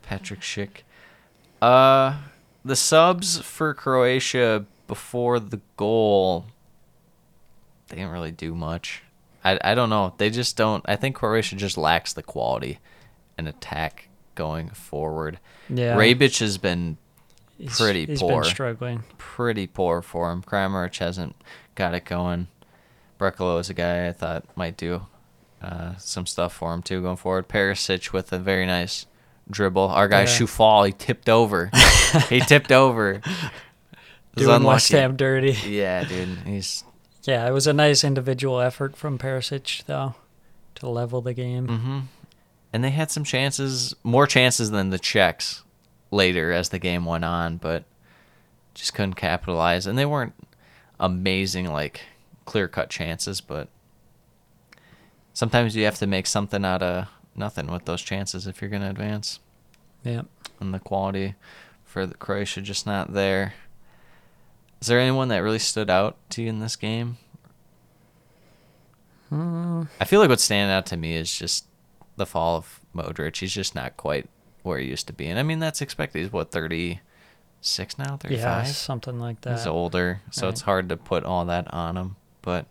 Patrick 0.03 0.41
Schick. 0.41 0.79
Uh, 1.61 2.17
the 2.65 2.75
subs 2.77 3.39
for 3.41 3.75
Croatia 3.75 4.65
before 4.89 5.39
the 5.39 5.61
goal, 5.77 6.47
they 7.89 7.97
didn't 7.97 8.11
really 8.11 8.33
do 8.33 8.55
much. 8.55 9.03
I, 9.53 9.73
I 9.73 9.75
don't 9.75 9.91
know. 9.91 10.15
They 10.19 10.31
just 10.31 10.57
don't. 10.57 10.85
I 10.89 10.97
think 10.97 11.17
Croatia 11.17 11.57
just 11.57 11.77
lacks 11.79 12.13
the 12.13 12.23
quality 12.23 12.79
and 13.39 13.47
attack 13.49 14.09
going 14.35 14.71
forward. 14.71 15.39
Yeah, 15.69 15.97
Rebic 15.97 16.39
has 16.41 16.59
been 16.59 16.97
he's- 17.59 17.79
pretty 17.79 18.07
he's 18.07 18.21
poor. 18.21 18.43
been 18.43 18.51
struggling. 18.51 19.05
pretty 19.19 19.67
poor 19.67 20.03
for 20.03 20.31
him. 20.33 20.43
Kramaric 20.43 20.99
hasn't 20.99 21.37
got 21.75 21.95
it 21.95 22.05
going. 22.05 22.49
Brekalo 23.19 23.59
is 23.61 23.71
a 23.71 23.75
guy 23.75 24.09
I 24.09 24.13
thought 24.13 24.45
might 24.57 24.77
do 24.77 25.07
uh, 25.63 25.97
some 25.97 26.27
stuff 26.27 26.53
for 26.53 26.75
him 26.75 26.83
too 26.83 27.01
going 27.03 27.17
forward. 27.17 27.49
Perisic 27.49 28.13
with 28.13 28.33
a 28.33 28.39
very 28.39 28.67
nice 28.67 29.07
dribble. 29.51 29.89
Our 29.89 30.07
guy 30.09 30.23
Yeah. 30.23 30.27
Coufal, 30.27 30.87
he 30.87 30.93
tipped 30.93 31.29
over. 31.29 31.71
he 32.29 32.41
tipped 32.41 32.73
over. 32.73 33.23
Doing 34.37 34.65
West. 34.65 34.93
Ham 34.93 35.17
dirty. 35.17 35.53
Yeah, 35.67 36.05
dude. 36.05 36.29
He's 36.45 36.85
Yeah, 37.27 37.47
it 37.49 37.53
was 37.53 37.67
a 37.67 37.73
nice 37.73 38.05
individual 38.05 38.61
effort 38.61 38.97
from 38.97 39.19
Perisic 39.19 39.85
though 39.87 40.15
to 40.77 40.89
level 40.89 41.21
the 41.21 41.35
game. 41.35 41.69
hmm 41.69 42.01
And 42.73 42.85
they 42.85 42.91
had 42.91 43.11
some 43.11 43.25
chances, 43.25 43.95
more 44.03 44.27
chances 44.27 44.71
than 44.71 44.91
the 44.91 44.99
Czechs 44.99 45.63
later 46.11 46.53
as 46.53 46.69
the 46.69 46.79
game 46.79 47.05
went 47.05 47.25
on, 47.25 47.57
but 47.57 47.85
just 48.75 48.95
couldn't 48.95 49.15
capitalize. 49.15 49.87
And 49.87 49.99
they 49.99 50.07
weren't 50.07 50.35
amazing, 51.01 51.67
like 51.73 52.03
clear 52.45 52.69
cut 52.69 52.91
chances, 52.91 53.41
but 53.41 53.69
sometimes 55.33 55.75
you 55.75 55.85
have 55.85 55.99
to 55.99 56.07
make 56.07 56.27
something 56.27 56.65
out 56.65 56.83
of 56.83 57.09
nothing 57.35 57.67
with 57.67 57.87
those 57.87 58.03
chances 58.03 58.47
if 58.47 58.61
you're 58.61 58.71
going 58.71 58.83
to 58.83 58.91
advance. 58.91 59.41
Yeah. 60.05 60.23
And 60.61 60.73
the 60.73 60.79
quality 60.79 61.35
for 61.85 62.07
the 62.07 62.15
Croatia 62.15 62.61
just 62.61 62.87
not 62.87 63.13
there. 63.13 63.55
Is 64.87 64.89
there 64.89 65.01
anyone 65.01 65.27
that 65.31 65.39
really 65.39 65.59
stood 65.59 65.91
out 65.91 66.17
to 66.31 66.43
you 66.43 66.49
in 66.49 66.61
this 66.61 66.77
game? 66.77 67.17
Mm, 69.33 69.89
I 70.01 70.05
feel 70.05 70.21
like 70.21 70.29
what's 70.29 70.45
standing 70.45 70.73
out 70.73 70.87
to 70.87 70.97
me 70.97 71.17
is 71.17 71.37
just 71.37 71.65
the 72.15 72.25
fall 72.25 72.59
of 72.59 72.81
Modric. 72.95 73.37
He's 73.37 73.53
just 73.53 73.75
not 73.75 73.97
quite 73.97 74.29
where 74.63 74.79
he 74.79 74.87
used 74.87 75.09
to 75.09 75.13
be. 75.13 75.27
And 75.27 75.41
I 75.41 75.43
mean, 75.43 75.59
that's 75.59 75.81
expected. 75.81 76.21
He's 76.21 76.33
what, 76.33 76.53
36 76.53 77.99
now? 77.99 78.17
35? 78.17 78.31
yeah, 78.31 78.63
something 78.63 79.19
like 79.19 79.41
that. 79.41 79.59
He's 79.59 79.67
older, 79.67 80.21
so 80.31 80.49
it's 80.49 80.61
hard 80.61 80.89
to 80.91 80.97
put 80.97 81.25
all 81.25 81.45
that 81.47 81.67
on 81.75 81.97
him. 81.97 82.15
But 82.41 82.67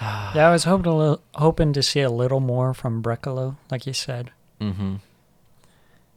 Yeah, 0.00 0.46
I 0.46 0.52
was 0.52 0.62
hoping 0.62 0.86
a 0.92 0.96
little, 0.96 1.22
hoping 1.34 1.72
to 1.72 1.82
see 1.82 2.02
a 2.02 2.08
little 2.08 2.38
more 2.38 2.72
from 2.72 3.02
Brekalo, 3.02 3.56
like 3.68 3.84
you 3.84 3.92
said. 3.92 4.30
hmm 4.60 4.98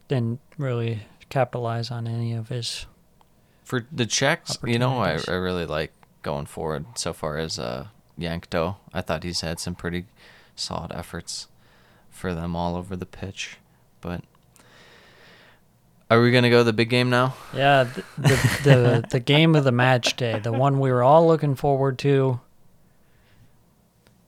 Didn't 0.07 0.39
really 0.55 1.07
capitalize 1.29 1.89
on 1.89 2.05
any 2.07 2.33
of 2.33 2.49
his. 2.49 2.85
For 3.67 3.85
the 3.91 4.05
Czechs, 4.05 4.57
you 4.63 4.79
know, 4.79 4.99
I, 4.99 5.19
I 5.27 5.33
really 5.33 5.65
like 5.65 5.91
going 6.21 6.45
forward 6.45 6.85
so 6.95 7.11
far 7.11 7.37
as 7.37 7.59
uh, 7.59 7.87
Jankto. 8.17 8.77
I 8.93 9.01
thought 9.01 9.25
he's 9.25 9.41
had 9.41 9.59
some 9.59 9.75
pretty 9.75 10.05
solid 10.55 10.93
efforts 10.93 11.49
for 12.09 12.33
them 12.33 12.55
all 12.55 12.77
over 12.77 12.95
the 12.95 13.05
pitch. 13.05 13.57
But 13.99 14.23
are 16.09 16.21
we 16.21 16.31
going 16.31 16.45
to 16.45 16.49
go 16.49 16.59
to 16.59 16.63
the 16.63 16.71
big 16.71 16.89
game 16.89 17.09
now? 17.09 17.35
Yeah, 17.53 17.83
the 17.83 18.03
the, 18.17 18.29
the 18.63 19.05
the 19.11 19.19
game 19.19 19.53
of 19.53 19.65
the 19.65 19.73
match 19.73 20.15
day, 20.15 20.39
the 20.39 20.53
one 20.53 20.79
we 20.79 20.89
were 20.89 21.03
all 21.03 21.27
looking 21.27 21.55
forward 21.55 21.99
to. 21.99 22.39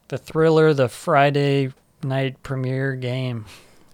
The 0.08 0.18
thriller, 0.18 0.74
the 0.74 0.90
Friday 0.90 1.72
night 2.02 2.42
premiere 2.42 2.94
game. 2.94 3.46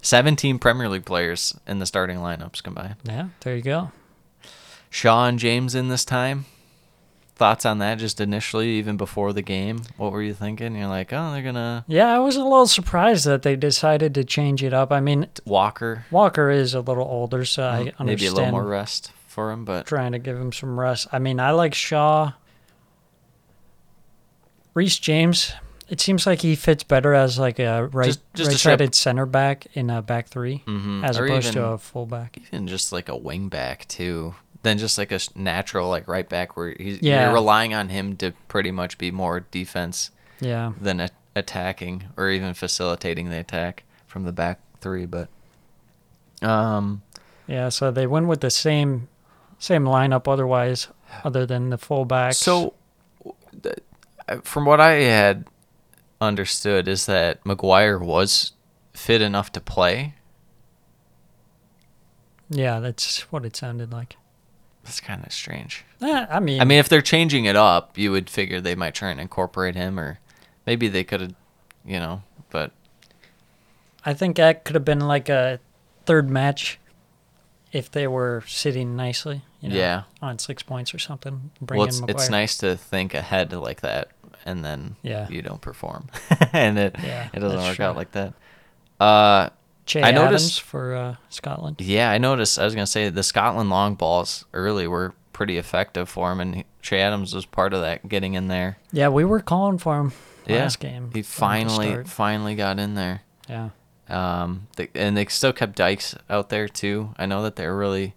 17 0.02 0.58
Premier 0.58 0.88
League 0.88 1.04
players 1.04 1.56
in 1.68 1.78
the 1.78 1.86
starting 1.86 2.16
lineups 2.16 2.64
combined. 2.64 2.96
Yeah, 3.04 3.28
there 3.42 3.54
you 3.54 3.62
go. 3.62 3.92
Shaw 4.96 5.26
and 5.26 5.38
James 5.38 5.74
in 5.74 5.88
this 5.88 6.06
time. 6.06 6.46
Thoughts 7.34 7.66
on 7.66 7.80
that 7.80 7.98
just 7.98 8.18
initially, 8.18 8.70
even 8.78 8.96
before 8.96 9.34
the 9.34 9.42
game? 9.42 9.82
What 9.98 10.10
were 10.10 10.22
you 10.22 10.32
thinking? 10.32 10.74
You're 10.74 10.88
like, 10.88 11.12
oh, 11.12 11.32
they're 11.32 11.42
going 11.42 11.54
to. 11.54 11.84
Yeah, 11.86 12.14
I 12.14 12.18
was 12.18 12.36
a 12.36 12.42
little 12.42 12.66
surprised 12.66 13.26
that 13.26 13.42
they 13.42 13.56
decided 13.56 14.14
to 14.14 14.24
change 14.24 14.64
it 14.64 14.72
up. 14.72 14.90
I 14.90 15.00
mean, 15.00 15.28
Walker. 15.44 16.06
Walker 16.10 16.48
is 16.48 16.72
a 16.72 16.80
little 16.80 17.04
older, 17.04 17.44
so 17.44 17.64
I 17.64 17.92
understand 17.98 18.06
Maybe 18.06 18.26
a 18.26 18.32
little 18.32 18.50
more 18.52 18.64
rest 18.64 19.12
for 19.26 19.52
him, 19.52 19.66
but 19.66 19.84
trying 19.84 20.12
to 20.12 20.18
give 20.18 20.38
him 20.38 20.50
some 20.50 20.80
rest. 20.80 21.08
I 21.12 21.18
mean, 21.18 21.40
I 21.40 21.50
like 21.50 21.74
Shaw. 21.74 22.32
Reece 24.72 24.98
James 24.98 25.52
It 25.90 26.00
seems 26.00 26.26
like 26.26 26.40
he 26.40 26.56
fits 26.56 26.84
better 26.84 27.12
as 27.12 27.38
like 27.38 27.58
a 27.58 27.86
right 27.92 28.06
just, 28.06 28.20
just 28.34 28.50
right-sided 28.50 28.94
center 28.94 29.26
back 29.26 29.66
in 29.74 29.90
a 29.90 30.00
back 30.00 30.28
3 30.28 30.62
hmm 30.66 31.04
as 31.04 31.18
or 31.18 31.26
opposed 31.26 31.48
even, 31.48 31.62
to 31.62 31.68
a 31.68 31.78
fullback. 31.78 32.38
even 32.46 32.66
just 32.66 32.92
like 32.92 33.10
a 33.10 33.16
wing 33.16 33.48
back 33.48 33.86
too. 33.88 34.34
Than 34.62 34.78
just 34.78 34.98
like 34.98 35.12
a 35.12 35.20
natural 35.34 35.88
like 35.88 36.08
right 36.08 36.28
back 36.28 36.56
where 36.56 36.74
he's 36.78 37.00
Yeah. 37.02 37.24
you're 37.26 37.34
relying 37.34 37.74
on 37.74 37.88
him 37.88 38.16
to 38.16 38.32
pretty 38.48 38.70
much 38.70 38.98
be 38.98 39.10
more 39.10 39.40
defense 39.40 40.10
Yeah. 40.40 40.72
than 40.80 41.00
a- 41.00 41.10
attacking 41.34 42.04
or 42.16 42.30
even 42.30 42.54
facilitating 42.54 43.28
the 43.30 43.38
attack 43.38 43.84
from 44.06 44.24
the 44.24 44.32
back 44.32 44.60
three. 44.80 45.06
But 45.06 45.28
um, 46.42 47.02
Yeah, 47.46 47.68
so 47.68 47.90
they 47.90 48.06
went 48.06 48.26
with 48.28 48.40
the 48.40 48.50
same 48.50 49.08
same 49.58 49.84
lineup 49.84 50.26
otherwise 50.30 50.88
other 51.24 51.46
than 51.46 51.70
the 51.70 51.78
fullbacks. 51.78 52.34
so 52.34 52.74
from 54.42 54.64
what 54.64 54.80
I 54.80 54.92
had 54.94 55.46
understood 56.20 56.88
is 56.88 57.06
that 57.06 57.44
Maguire 57.46 57.98
was 57.98 58.52
fit 58.92 59.20
enough 59.22 59.52
to 59.52 59.60
play. 59.60 60.14
yeah, 62.50 62.80
that's 62.80 63.20
what 63.32 63.44
it 63.44 63.56
sounded 63.56 63.92
like. 63.92 64.16
That's 64.86 65.00
kind 65.00 65.24
of 65.26 65.32
strange. 65.32 65.84
Eh, 66.00 66.26
I 66.30 66.40
mean, 66.40 66.60
I 66.60 66.64
mean, 66.64 66.78
if 66.78 66.88
they're 66.88 67.02
changing 67.02 67.44
it 67.44 67.56
up, 67.56 67.98
you 67.98 68.10
would 68.12 68.30
figure 68.30 68.60
they 68.60 68.74
might 68.74 68.94
try 68.94 69.10
and 69.10 69.20
incorporate 69.20 69.74
him, 69.74 69.98
or 69.98 70.18
maybe 70.66 70.88
they 70.88 71.02
could 71.04 71.20
have, 71.20 71.34
you 71.84 71.98
know. 71.98 72.22
But 72.50 72.70
I 74.04 74.14
think 74.14 74.36
that 74.36 74.64
could 74.64 74.74
have 74.74 74.84
been 74.84 75.00
like 75.00 75.28
a 75.28 75.58
third 76.04 76.30
match 76.30 76.78
if 77.72 77.90
they 77.90 78.06
were 78.06 78.44
sitting 78.46 78.94
nicely. 78.96 79.42
You 79.60 79.70
know, 79.70 79.76
Yeah. 79.76 80.02
on 80.22 80.38
six 80.38 80.62
points 80.62 80.94
or 80.94 80.98
something. 80.98 81.50
Bring 81.60 81.78
well, 81.78 81.88
it's, 81.88 82.00
it's 82.06 82.30
nice 82.30 82.56
to 82.58 82.76
think 82.76 83.14
ahead 83.14 83.52
like 83.52 83.80
that, 83.80 84.10
and 84.44 84.64
then 84.64 84.96
Yeah. 85.02 85.28
you 85.28 85.42
don't 85.42 85.60
perform, 85.60 86.08
and 86.52 86.78
it 86.78 86.94
Yeah, 87.02 87.28
it 87.32 87.40
doesn't 87.40 87.58
work 87.60 87.76
true. 87.76 87.84
out 87.86 87.96
like 87.96 88.12
that. 88.12 88.34
Uh, 89.00 89.48
Che 89.86 90.00
I 90.02 90.08
Adams 90.10 90.24
noticed- 90.24 90.60
for 90.62 90.94
uh, 90.94 91.14
Scotland. 91.30 91.80
yeah, 91.80 92.10
I 92.10 92.18
noticed. 92.18 92.58
I 92.58 92.64
was 92.64 92.74
gonna 92.74 92.86
say 92.86 93.08
the 93.08 93.22
Scotland 93.22 93.70
long 93.70 93.94
balls 93.94 94.44
early 94.52 94.86
were 94.86 95.14
pretty 95.32 95.56
effective 95.58 96.08
for 96.08 96.32
him, 96.32 96.40
and 96.40 96.54
he, 96.56 96.64
Che 96.82 97.00
Adams 97.00 97.34
was 97.34 97.46
part 97.46 97.72
of 97.72 97.80
that, 97.82 98.08
getting 98.08 98.34
in 98.34 98.48
there. 98.48 98.78
Yeah, 98.92 99.08
we 99.08 99.24
were 99.24 99.40
calling 99.40 99.78
for 99.78 100.00
him 100.00 100.12
Yeah, 100.46 100.58
last 100.62 100.80
game. 100.80 101.10
He 101.14 101.22
to 101.22 101.28
finally 101.28 102.04
finally 102.04 102.54
got 102.56 102.78
in 102.78 102.94
there. 102.94 103.22
Yeah. 103.48 103.70
Um, 104.08 104.68
they, 104.76 104.88
and 104.94 105.16
they 105.16 105.26
still 105.26 105.52
kept 105.52 105.76
Dykes 105.76 106.14
out 106.30 106.48
there 106.48 106.68
too. 106.68 107.12
I 107.16 107.26
know 107.26 107.42
that 107.42 107.56
they're 107.56 107.76
really 107.76 108.14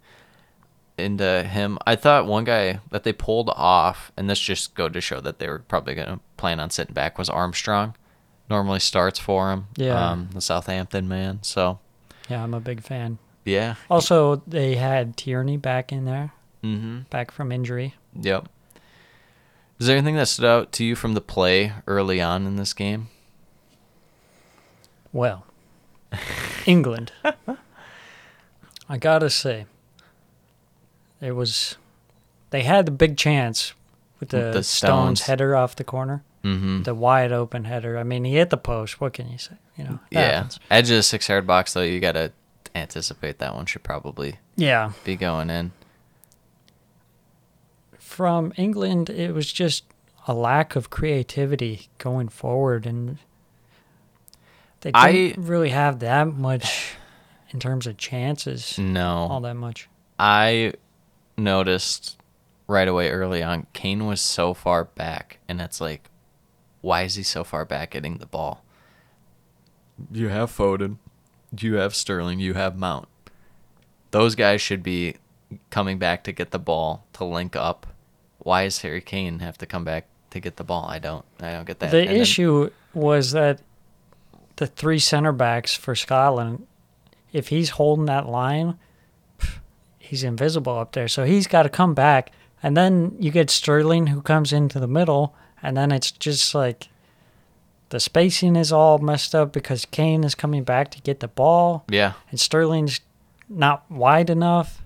into 0.97 1.43
him. 1.43 1.77
I 1.87 1.95
thought 1.95 2.25
one 2.25 2.43
guy 2.43 2.79
that 2.91 3.03
they 3.03 3.13
pulled 3.13 3.49
off, 3.49 4.11
and 4.17 4.29
this 4.29 4.39
just 4.39 4.75
go 4.75 4.89
to 4.89 4.99
show 5.01 5.21
that 5.21 5.39
they 5.39 5.47
were 5.47 5.59
probably 5.59 5.95
gonna 5.95 6.19
plan 6.37 6.59
on 6.59 6.69
sitting 6.69 6.93
back 6.93 7.17
was 7.17 7.29
Armstrong. 7.29 7.95
Normally 8.49 8.79
starts 8.79 9.19
for 9.19 9.51
him. 9.51 9.67
Yeah. 9.75 10.11
Um, 10.11 10.29
the 10.33 10.41
Southampton 10.41 11.07
man. 11.07 11.39
So 11.43 11.79
Yeah, 12.29 12.43
I'm 12.43 12.53
a 12.53 12.59
big 12.59 12.81
fan. 12.81 13.17
yeah. 13.45 13.75
Also, 13.89 14.37
they 14.47 14.75
had 14.75 15.15
Tierney 15.17 15.57
back 15.57 15.91
in 15.91 16.05
there, 16.05 16.31
Mm-hmm. 16.63 17.01
back 17.09 17.31
from 17.31 17.51
injury. 17.51 17.95
Yep. 18.19 18.49
Is 19.79 19.87
there 19.87 19.95
anything 19.95 20.15
that 20.15 20.27
stood 20.27 20.45
out 20.45 20.71
to 20.73 20.83
you 20.83 20.95
from 20.95 21.13
the 21.13 21.21
play 21.21 21.71
early 21.87 22.19
on 22.21 22.45
in 22.45 22.55
this 22.57 22.73
game? 22.73 23.07
Well, 25.13 25.45
England. 26.65 27.11
I 28.89 28.97
gotta 28.97 29.29
say, 29.29 29.65
it 31.21 31.31
was. 31.31 31.77
They 32.49 32.63
had 32.63 32.85
the 32.87 32.91
big 32.91 33.15
chance 33.17 33.73
with 34.19 34.29
the, 34.29 34.51
the 34.51 34.63
Stones 34.63 35.19
Stones. 35.19 35.21
header 35.21 35.55
off 35.55 35.75
the 35.75 35.83
corner, 35.83 36.23
Mm-hmm. 36.43 36.83
the 36.83 36.95
wide 36.95 37.31
open 37.33 37.65
header. 37.65 37.97
I 37.97 38.03
mean, 38.03 38.23
he 38.23 38.35
hit 38.35 38.49
the 38.49 38.57
post. 38.57 39.01
What 39.01 39.11
can 39.13 39.29
you 39.29 39.37
say? 39.37 39.55
You 39.77 39.83
know. 39.83 39.99
Yeah. 40.09 40.35
happens. 40.37 40.59
Edge 40.71 40.89
of 40.89 40.95
the 40.97 41.03
six 41.03 41.27
yard 41.27 41.45
box 41.45 41.73
though, 41.73 41.81
you 41.81 41.99
gotta 41.99 42.31
anticipate 42.75 43.39
that 43.39 43.55
one 43.55 43.65
should 43.65 43.83
probably 43.83 44.39
Yeah. 44.55 44.91
be 45.03 45.15
going 45.17 45.49
in. 45.49 45.71
From 47.97 48.53
England, 48.57 49.09
it 49.09 49.33
was 49.33 49.51
just 49.51 49.83
a 50.27 50.33
lack 50.33 50.75
of 50.75 50.89
creativity 50.89 51.89
going 51.97 52.29
forward, 52.29 52.85
and 52.85 53.17
they 54.81 54.91
didn't 54.91 55.45
really 55.45 55.69
have 55.69 55.99
that 55.99 56.27
much 56.27 56.93
in 57.51 57.59
terms 57.59 57.87
of 57.87 57.97
chances. 57.97 58.77
No. 58.77 59.27
All 59.29 59.41
that 59.41 59.55
much. 59.55 59.89
I 60.17 60.73
noticed 61.37 62.17
right 62.67 62.87
away 62.87 63.09
early 63.09 63.41
on, 63.41 63.67
Kane 63.73 64.05
was 64.05 64.21
so 64.21 64.53
far 64.53 64.83
back, 64.85 65.39
and 65.47 65.59
it's 65.61 65.79
like, 65.81 66.09
why 66.81 67.03
is 67.03 67.15
he 67.15 67.23
so 67.23 67.43
far 67.43 67.65
back 67.65 67.91
getting 67.91 68.17
the 68.17 68.25
ball? 68.25 68.63
You 70.11 70.29
have 70.29 70.51
Foden, 70.55 70.97
you 71.57 71.75
have 71.75 71.93
Sterling, 71.95 72.39
you 72.39 72.53
have 72.53 72.77
Mount. 72.77 73.07
Those 74.11 74.35
guys 74.35 74.61
should 74.61 74.81
be 74.81 75.15
coming 75.69 75.97
back 75.99 76.23
to 76.23 76.31
get 76.31 76.51
the 76.51 76.59
ball 76.59 77.05
to 77.13 77.25
link 77.25 77.55
up. 77.55 77.85
Why 78.39 78.63
does 78.63 78.81
Harry 78.81 79.01
Kane 79.01 79.39
have 79.39 79.57
to 79.57 79.65
come 79.65 79.83
back 79.83 80.07
to 80.29 80.39
get 80.39 80.55
the 80.55 80.63
ball? 80.63 80.85
I 80.85 80.99
don't. 80.99 81.25
I 81.41 81.51
don't 81.51 81.65
get 81.67 81.79
that. 81.79 81.91
The 81.91 81.99
And 82.01 82.09
then- 82.11 82.15
issue 82.17 82.69
was 82.93 83.31
that 83.33 83.61
the 84.55 84.67
three 84.67 84.99
center 84.99 85.31
backs 85.31 85.75
for 85.75 85.95
Scotland, 85.95 86.65
if 87.33 87.49
he's 87.49 87.71
holding 87.71 88.05
that 88.05 88.27
line, 88.27 88.77
he's 89.99 90.23
invisible 90.23 90.77
up 90.77 90.93
there. 90.93 91.07
So 91.07 91.23
he's 91.25 91.45
got 91.47 91.63
to 91.63 91.69
come 91.69 91.93
back. 91.93 92.31
And 92.63 92.75
then 92.75 93.15
you 93.19 93.31
get 93.31 93.49
Sterling 93.49 94.07
who 94.07 94.21
comes 94.21 94.51
into 94.51 94.79
the 94.79 94.87
middle. 94.87 95.35
And 95.61 95.75
then 95.75 95.91
it's 95.91 96.11
just 96.11 96.55
like 96.55 96.89
the 97.89 97.99
spacing 97.99 98.55
is 98.55 98.71
all 98.71 98.97
messed 98.99 99.33
up 99.33 99.51
because 99.51 99.85
Kane 99.85 100.23
is 100.23 100.35
coming 100.35 100.63
back 100.63 100.91
to 100.91 101.01
get 101.01 101.19
the 101.19 101.27
ball. 101.27 101.83
yeah, 101.89 102.13
And 102.29 102.39
Sterling's 102.39 103.01
not 103.47 103.89
wide 103.89 104.29
enough. 104.29 104.81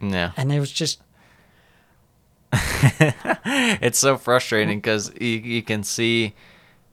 yeah. 0.00 0.32
And 0.36 0.52
it 0.52 0.60
was 0.60 0.72
just, 0.72 1.00
it's 2.52 3.98
so 3.98 4.16
frustrating 4.16 4.78
because 4.78 5.12
you, 5.20 5.28
you 5.28 5.62
can 5.62 5.84
see 5.84 6.34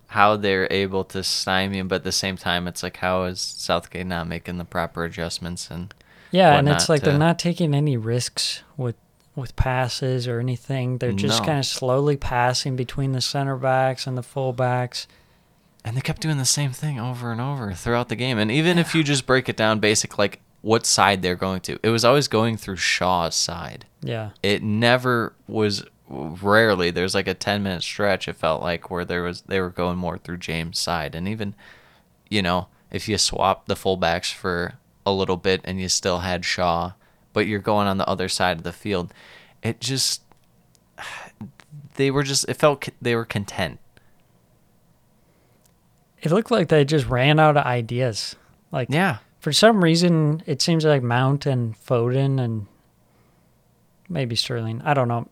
how 0.08 0.38
they're 0.38 0.68
able 0.72 1.04
to 1.04 1.24
stymie 1.24 1.80
him, 1.80 1.88
but 1.88 1.96
at 1.96 2.04
the 2.04 2.12
same 2.12 2.38
time, 2.38 2.68
it's 2.68 2.84
like 2.84 2.98
how 2.98 3.24
is 3.24 3.42
Southgate 3.42 4.06
not 4.06 4.28
making 4.28 4.58
the 4.58 4.66
proper 4.66 5.04
adjustments? 5.04 5.70
And 5.70 5.94
yeah. 6.32 6.58
And 6.58 6.70
it's 6.70 6.90
like 6.90 7.02
they're 7.02 7.18
not 7.18 7.40
taking 7.40 7.74
any 7.74 7.98
risks 7.98 8.62
with 8.78 8.96
with 9.38 9.56
passes 9.56 10.28
or 10.28 10.40
anything. 10.40 10.98
They're 10.98 11.12
just 11.14 11.42
No. 11.42 11.46
kind 11.46 11.60
of 11.60 11.66
slowly 11.66 12.18
passing 12.18 12.76
between 12.76 13.12
the 13.14 13.22
center 13.22 13.56
backs 13.56 14.06
and 14.08 14.18
the 14.18 14.24
full 14.24 14.52
backs. 14.54 15.08
and 15.86 15.96
they 15.96 16.02
kept 16.02 16.20
doing 16.22 16.38
the 16.38 16.44
same 16.44 16.72
thing 16.74 17.00
over 17.00 17.32
and 17.32 17.40
over 17.40 17.72
throughout 17.72 18.10
the 18.10 18.16
game. 18.18 18.38
And 18.38 18.52
even 18.52 18.78
if 18.78 18.94
you 18.94 19.04
just 19.06 19.26
break 19.26 19.48
it 19.48 19.56
down, 19.56 19.80
basic 19.80 20.18
like 20.18 20.42
what 20.62 20.86
side 20.86 21.22
they're 21.22 21.36
going 21.36 21.62
to, 21.62 21.80
it 21.82 21.88
was 21.90 22.04
always 22.04 22.28
going 22.28 22.58
through 22.58 22.76
Shaw's 22.76 23.36
side. 23.36 23.86
Yeah. 24.02 24.32
It 24.44 24.62
never 24.64 25.34
was. 25.48 25.86
Rarely, 26.10 26.90
there's 26.92 27.14
like 27.16 27.28
a 27.28 27.34
ten 27.34 27.64
minute 27.64 27.84
stretch. 27.84 28.28
It 28.28 28.36
felt 28.36 28.62
like 28.62 28.90
where 28.90 29.06
there 29.06 29.24
was 29.24 29.42
they 29.42 29.62
were 29.62 29.70
going 29.70 29.98
more 29.98 30.18
through 30.18 30.38
James' 30.38 30.80
side, 30.80 31.16
and 31.16 31.28
even, 31.28 31.54
you 32.30 32.42
know, 32.42 32.68
if 32.92 33.08
you 33.08 33.18
swap 33.18 33.68
the 33.68 33.76
fullbacks 33.76 34.34
for 34.34 34.74
a 35.06 35.12
little 35.14 35.38
bit 35.38 35.62
and 35.64 35.80
you 35.80 35.88
still 35.90 36.20
had 36.20 36.44
Shaw, 36.44 36.94
but 37.38 37.46
you're 37.46 37.60
going 37.60 37.86
on 37.88 38.00
the 38.00 38.10
other 38.10 38.28
side 38.28 38.58
of 38.58 38.64
the 38.64 38.74
field, 38.74 39.14
it 39.62 39.80
just 39.80 40.24
they 41.94 42.10
were 42.10 42.24
just 42.24 42.50
it 42.50 42.56
felt 42.56 42.90
they 43.00 43.14
were 43.16 43.26
content. 43.26 43.78
It 46.24 46.32
looked 46.32 46.50
like 46.50 46.70
they 46.70 46.84
just 46.84 47.06
ran 47.06 47.40
out 47.40 47.56
of 47.58 47.64
ideas. 47.64 48.36
Like 48.72 48.88
Yeah, 48.90 49.18
for 49.40 49.54
some 49.54 49.84
reason, 49.84 50.42
it 50.48 50.64
seems 50.64 50.84
like 50.84 51.04
Mount 51.04 51.46
and 51.46 51.76
Foden 51.80 52.40
and 52.44 52.66
maybe 54.10 54.36
Sterling. 54.36 54.82
I 54.84 54.96
don't 54.96 55.08
know. 55.08 55.28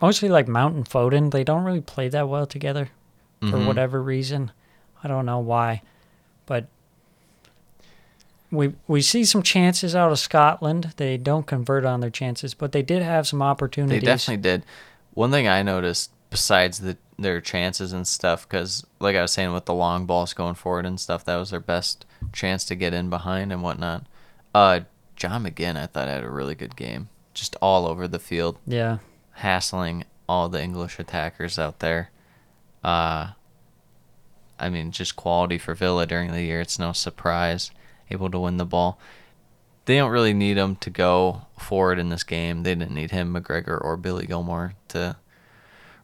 Mostly 0.00 0.28
like 0.28 0.46
Mount 0.46 0.76
and 0.76 0.88
Foden. 0.88 1.32
They 1.32 1.42
don't 1.42 1.64
really 1.64 1.80
play 1.80 2.08
that 2.08 2.28
well 2.28 2.46
together 2.46 2.90
for 3.40 3.46
Mhm. 3.58 3.66
whatever 3.66 4.00
reason. 4.00 4.52
I 5.02 5.08
don't 5.08 5.26
know 5.26 5.40
why, 5.40 5.82
but 6.46 6.68
we 8.50 8.74
we 8.86 9.02
see 9.02 9.24
some 9.24 9.42
chances 9.42 9.94
out 9.94 10.10
of 10.12 10.18
Scotland. 10.18 10.94
They 10.96 11.16
don't 11.16 11.46
convert 11.46 11.84
on 11.84 12.00
their 12.00 12.10
chances, 12.10 12.54
but 12.54 12.72
they 12.72 12.82
did 12.82 13.02
have 13.02 13.26
some 13.26 13.42
opportunities. 13.42 14.00
They 14.00 14.06
definitely 14.06 14.42
did. 14.42 14.64
One 15.14 15.30
thing 15.30 15.48
I 15.48 15.62
noticed 15.62 16.10
besides 16.30 16.80
the 16.80 16.96
their 17.18 17.40
chances 17.40 17.92
and 17.92 18.06
stuff, 18.06 18.48
because 18.48 18.86
like 19.00 19.16
I 19.16 19.22
was 19.22 19.32
saying 19.32 19.52
with 19.52 19.64
the 19.64 19.74
long 19.74 20.06
balls 20.06 20.32
going 20.34 20.54
forward 20.54 20.86
and 20.86 21.00
stuff, 21.00 21.24
that 21.24 21.36
was 21.36 21.50
their 21.50 21.60
best 21.60 22.06
chance 22.32 22.64
to 22.66 22.74
get 22.74 22.94
in 22.94 23.10
behind 23.10 23.52
and 23.52 23.62
whatnot. 23.62 24.06
Uh, 24.54 24.80
John 25.16 25.44
McGinn, 25.44 25.76
I 25.76 25.86
thought 25.86 26.06
had 26.08 26.22
a 26.22 26.30
really 26.30 26.54
good 26.54 26.76
game, 26.76 27.08
just 27.34 27.56
all 27.60 27.86
over 27.86 28.06
the 28.06 28.20
field, 28.20 28.58
Yeah, 28.66 28.98
hassling 29.32 30.04
all 30.28 30.48
the 30.48 30.62
English 30.62 30.98
attackers 30.98 31.58
out 31.58 31.80
there. 31.80 32.10
Uh, 32.84 33.32
I 34.60 34.68
mean, 34.68 34.92
just 34.92 35.16
quality 35.16 35.58
for 35.58 35.74
Villa 35.74 36.06
during 36.06 36.30
the 36.32 36.42
year. 36.42 36.60
It's 36.60 36.78
no 36.78 36.92
surprise, 36.92 37.70
able 38.10 38.30
to 38.30 38.38
win 38.38 38.56
the 38.56 38.64
ball. 38.66 38.98
They 39.84 39.96
don't 39.96 40.10
really 40.10 40.34
need 40.34 40.56
him 40.58 40.76
to 40.76 40.90
go 40.90 41.42
forward 41.58 41.98
in 41.98 42.10
this 42.10 42.22
game. 42.24 42.62
They 42.62 42.74
didn't 42.74 42.94
need 42.94 43.10
him, 43.10 43.34
McGregor, 43.34 43.82
or 43.82 43.96
Billy 43.96 44.26
Gilmour 44.26 44.74
to 44.88 45.16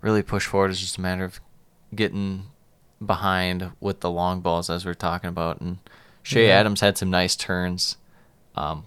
really 0.00 0.22
push 0.22 0.46
forward. 0.46 0.70
It's 0.70 0.80
just 0.80 0.96
a 0.98 1.00
matter 1.02 1.24
of 1.24 1.40
getting 1.94 2.46
behind 3.04 3.72
with 3.80 4.00
the 4.00 4.10
long 4.10 4.40
balls 4.40 4.70
as 4.70 4.84
we 4.86 4.90
are 4.90 4.94
talking 4.94 5.28
about, 5.28 5.60
and 5.60 5.78
Che 6.22 6.46
Yeah. 6.46 6.54
Adams 6.54 6.80
had 6.80 6.96
some 6.96 7.10
nice 7.10 7.36
turns. 7.36 7.98
Um, 8.54 8.86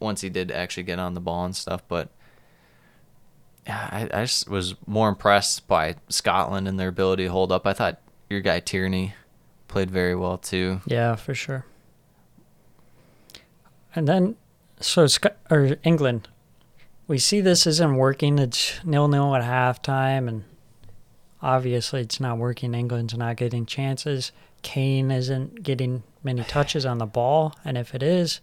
once 0.00 0.20
he 0.20 0.28
did 0.28 0.50
actually 0.50 0.82
get 0.82 0.98
on 0.98 1.14
the 1.14 1.20
ball 1.20 1.46
and 1.46 1.56
stuff, 1.56 1.82
but 1.88 2.10
I, 3.66 4.08
I 4.12 4.22
just 4.24 4.48
was 4.48 4.74
more 4.86 5.08
impressed 5.08 5.66
by 5.66 5.94
Scotland 6.10 6.68
and 6.68 6.78
their 6.78 6.88
ability 6.88 7.24
to 7.24 7.30
hold 7.30 7.50
up. 7.50 7.66
I 7.66 7.72
thought 7.72 8.00
your 8.28 8.40
guy 8.40 8.60
Tierney 8.60 9.14
played 9.68 9.90
very 9.90 10.14
well 10.14 10.36
too. 10.36 10.82
Yeah, 10.86 11.16
for 11.16 11.34
sure. 11.34 11.64
And 13.94 14.08
then, 14.08 14.36
so 14.80 15.06
Sc- 15.06 15.26
or 15.50 15.76
England, 15.84 16.28
we 17.06 17.18
see 17.18 17.40
this 17.40 17.66
isn't 17.66 17.96
working. 17.96 18.38
It's 18.38 18.84
nil 18.84 19.08
nil 19.08 19.34
at 19.34 19.42
halftime, 19.42 20.28
and 20.28 20.44
obviously 21.42 22.00
it's 22.00 22.18
not 22.20 22.38
working. 22.38 22.74
England's 22.74 23.16
not 23.16 23.36
getting 23.36 23.66
chances. 23.66 24.32
Kane 24.62 25.10
isn't 25.10 25.62
getting 25.62 26.02
many 26.22 26.42
touches 26.48 26.84
on 26.86 26.98
the 26.98 27.06
ball, 27.06 27.54
and 27.64 27.76
if 27.78 27.94
it 27.94 28.02
is, 28.02 28.40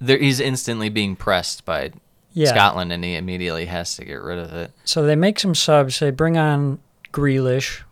There, 0.00 0.18
he's 0.18 0.40
instantly 0.40 0.88
being 0.88 1.16
pressed 1.16 1.64
by 1.64 1.92
yeah. 2.32 2.48
Scotland, 2.50 2.92
and 2.92 3.02
he 3.02 3.14
immediately 3.14 3.66
has 3.66 3.96
to 3.96 4.04
get 4.04 4.20
rid 4.20 4.38
of 4.38 4.52
it. 4.52 4.72
So 4.84 5.04
they 5.04 5.16
make 5.16 5.38
some 5.38 5.54
subs. 5.54 6.00
They 6.00 6.10
bring 6.10 6.36
on 6.36 6.80
Grealish. 7.12 7.82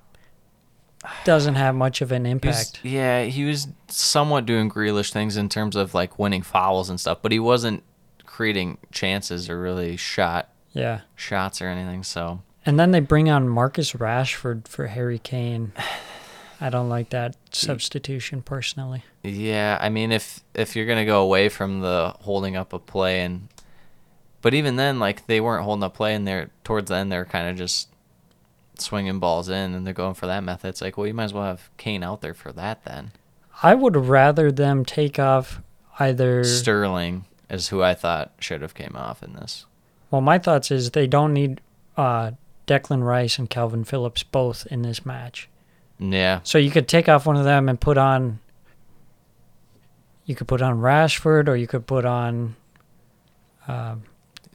Doesn't 1.25 1.55
have 1.57 1.75
much 1.75 2.01
of 2.01 2.13
an 2.13 2.25
He 2.25 2.33
was- 2.35 2.43
impact. 2.45 2.81
yeah, 2.83 3.23
he 3.25 3.45
was 3.45 3.69
somewhat 3.89 4.47
doing 4.47 4.71
Grealish 4.71 5.13
things 5.13 5.37
in 5.37 5.49
terms 5.49 5.77
of 5.77 5.95
like 5.95 6.19
winning 6.19 6.43
fouls 6.43 6.89
and 6.91 6.99
stuff, 7.01 7.19
but 7.23 7.33
he 7.33 7.39
wasn't 7.39 7.83
creating 8.25 8.79
chances 8.91 9.49
or 9.51 9.61
really 9.61 9.97
shot 9.97 10.49
Yeah. 10.73 11.01
shots 11.15 11.61
or 11.63 11.69
anything. 11.69 12.03
So 12.03 12.41
And 12.67 12.81
then 12.81 12.91
they 12.93 13.01
bring 13.01 13.29
on 13.31 13.49
Marcus 13.49 13.93
Rashford 13.93 14.67
for 14.67 14.87
Harry 14.89 15.19
Kane. 15.19 15.73
I 16.61 16.71
don't 16.71 16.89
like 16.89 17.11
that 17.11 17.37
substitution 17.53 18.41
personally. 18.43 19.05
yeah, 19.23 19.77
I 19.81 19.89
mean, 19.91 20.11
if 20.13 20.41
if 20.55 20.75
you're 20.75 20.87
gonna 20.87 21.05
go 21.05 21.21
away 21.23 21.49
from 21.49 21.81
the 21.81 22.15
holding 22.21 22.57
up 22.57 22.73
a 22.73 22.79
play 22.79 23.21
and, 23.23 23.49
but 24.41 24.55
even 24.55 24.77
then, 24.77 24.99
like 24.99 25.27
they 25.27 25.41
weren't 25.41 25.65
holding 25.65 25.83
up 25.83 25.95
play, 25.95 26.15
and 26.15 26.27
they're 26.27 26.51
towards 26.65 26.89
the 26.89 26.97
end 26.97 27.13
they're 27.13 27.25
kind 27.27 27.49
of 27.49 27.57
just 27.57 27.89
swinging 28.79 29.19
balls 29.19 29.49
in, 29.49 29.75
and 29.75 29.87
they're 29.87 29.95
going 29.95 30.15
for 30.15 30.27
that 30.27 30.43
method. 30.45 30.69
It's 30.69 30.81
like, 30.81 30.97
well, 30.97 31.07
you 31.07 31.15
might 31.15 31.25
as 31.25 31.33
well 31.35 31.45
have 31.45 31.71
Kane 31.77 32.03
out 32.03 32.21
there 32.21 32.35
for 32.35 32.53
that 32.53 32.85
then. 32.85 33.13
I 33.63 33.75
would 33.75 33.97
rather 33.97 34.51
them 34.51 34.85
take 34.85 35.19
off 35.19 35.61
either. 35.99 36.43
Sterling 36.45 37.25
is 37.49 37.69
who 37.69 37.83
I 37.83 37.95
thought 37.95 38.33
should 38.41 38.63
have 38.63 38.75
came 38.75 38.95
off 38.97 39.23
in 39.23 39.35
this. 39.35 39.67
well, 40.11 40.21
my 40.21 40.39
thoughts 40.39 40.71
is 40.71 40.91
they 40.91 41.07
don't 41.07 41.33
need 41.33 41.61
uh, 41.97 42.33
Declan 42.67 43.03
Rice 43.05 43.39
and 43.39 43.49
Kalvin 43.49 43.87
Phillips 43.87 44.23
both 44.23 44.67
in 44.71 44.83
this 44.83 45.05
match. 45.07 45.49
Yeah, 46.01 46.41
So 46.43 46.59
you 46.59 46.71
could 46.73 46.89
take 46.89 47.09
off 47.09 47.25
one 47.27 47.37
of 47.37 47.45
them 47.45 47.69
and 47.69 47.81
put 47.81 47.97
on. 47.97 48.41
You 50.25 50.35
could 50.35 50.49
put 50.49 50.61
on 50.63 50.81
Rashford, 50.81 51.49
or 51.49 51.55
you 51.55 51.67
could 51.67 51.87
put 51.87 52.05
on 52.05 52.57
um, 53.69 54.03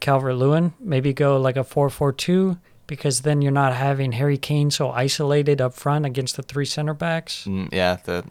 Calvert 0.02 0.36
Lewin. 0.36 0.74
Maybe 0.80 1.14
go 1.14 1.40
like 1.40 1.56
a 1.56 1.64
four-four-two, 1.64 2.58
because 2.90 3.22
then 3.22 3.42
you're 3.42 3.52
not 3.52 3.74
having 3.74 4.14
Harry 4.14 4.38
Kane 4.38 4.72
so 4.72 4.90
isolated 4.90 5.62
up 5.62 5.74
front 5.76 6.06
against 6.06 6.36
the 6.36 6.42
three 6.44 6.66
center 6.66 6.94
backs. 6.96 7.46
Mm, 7.46 7.70
yeah, 7.72 7.98
that 8.06 8.26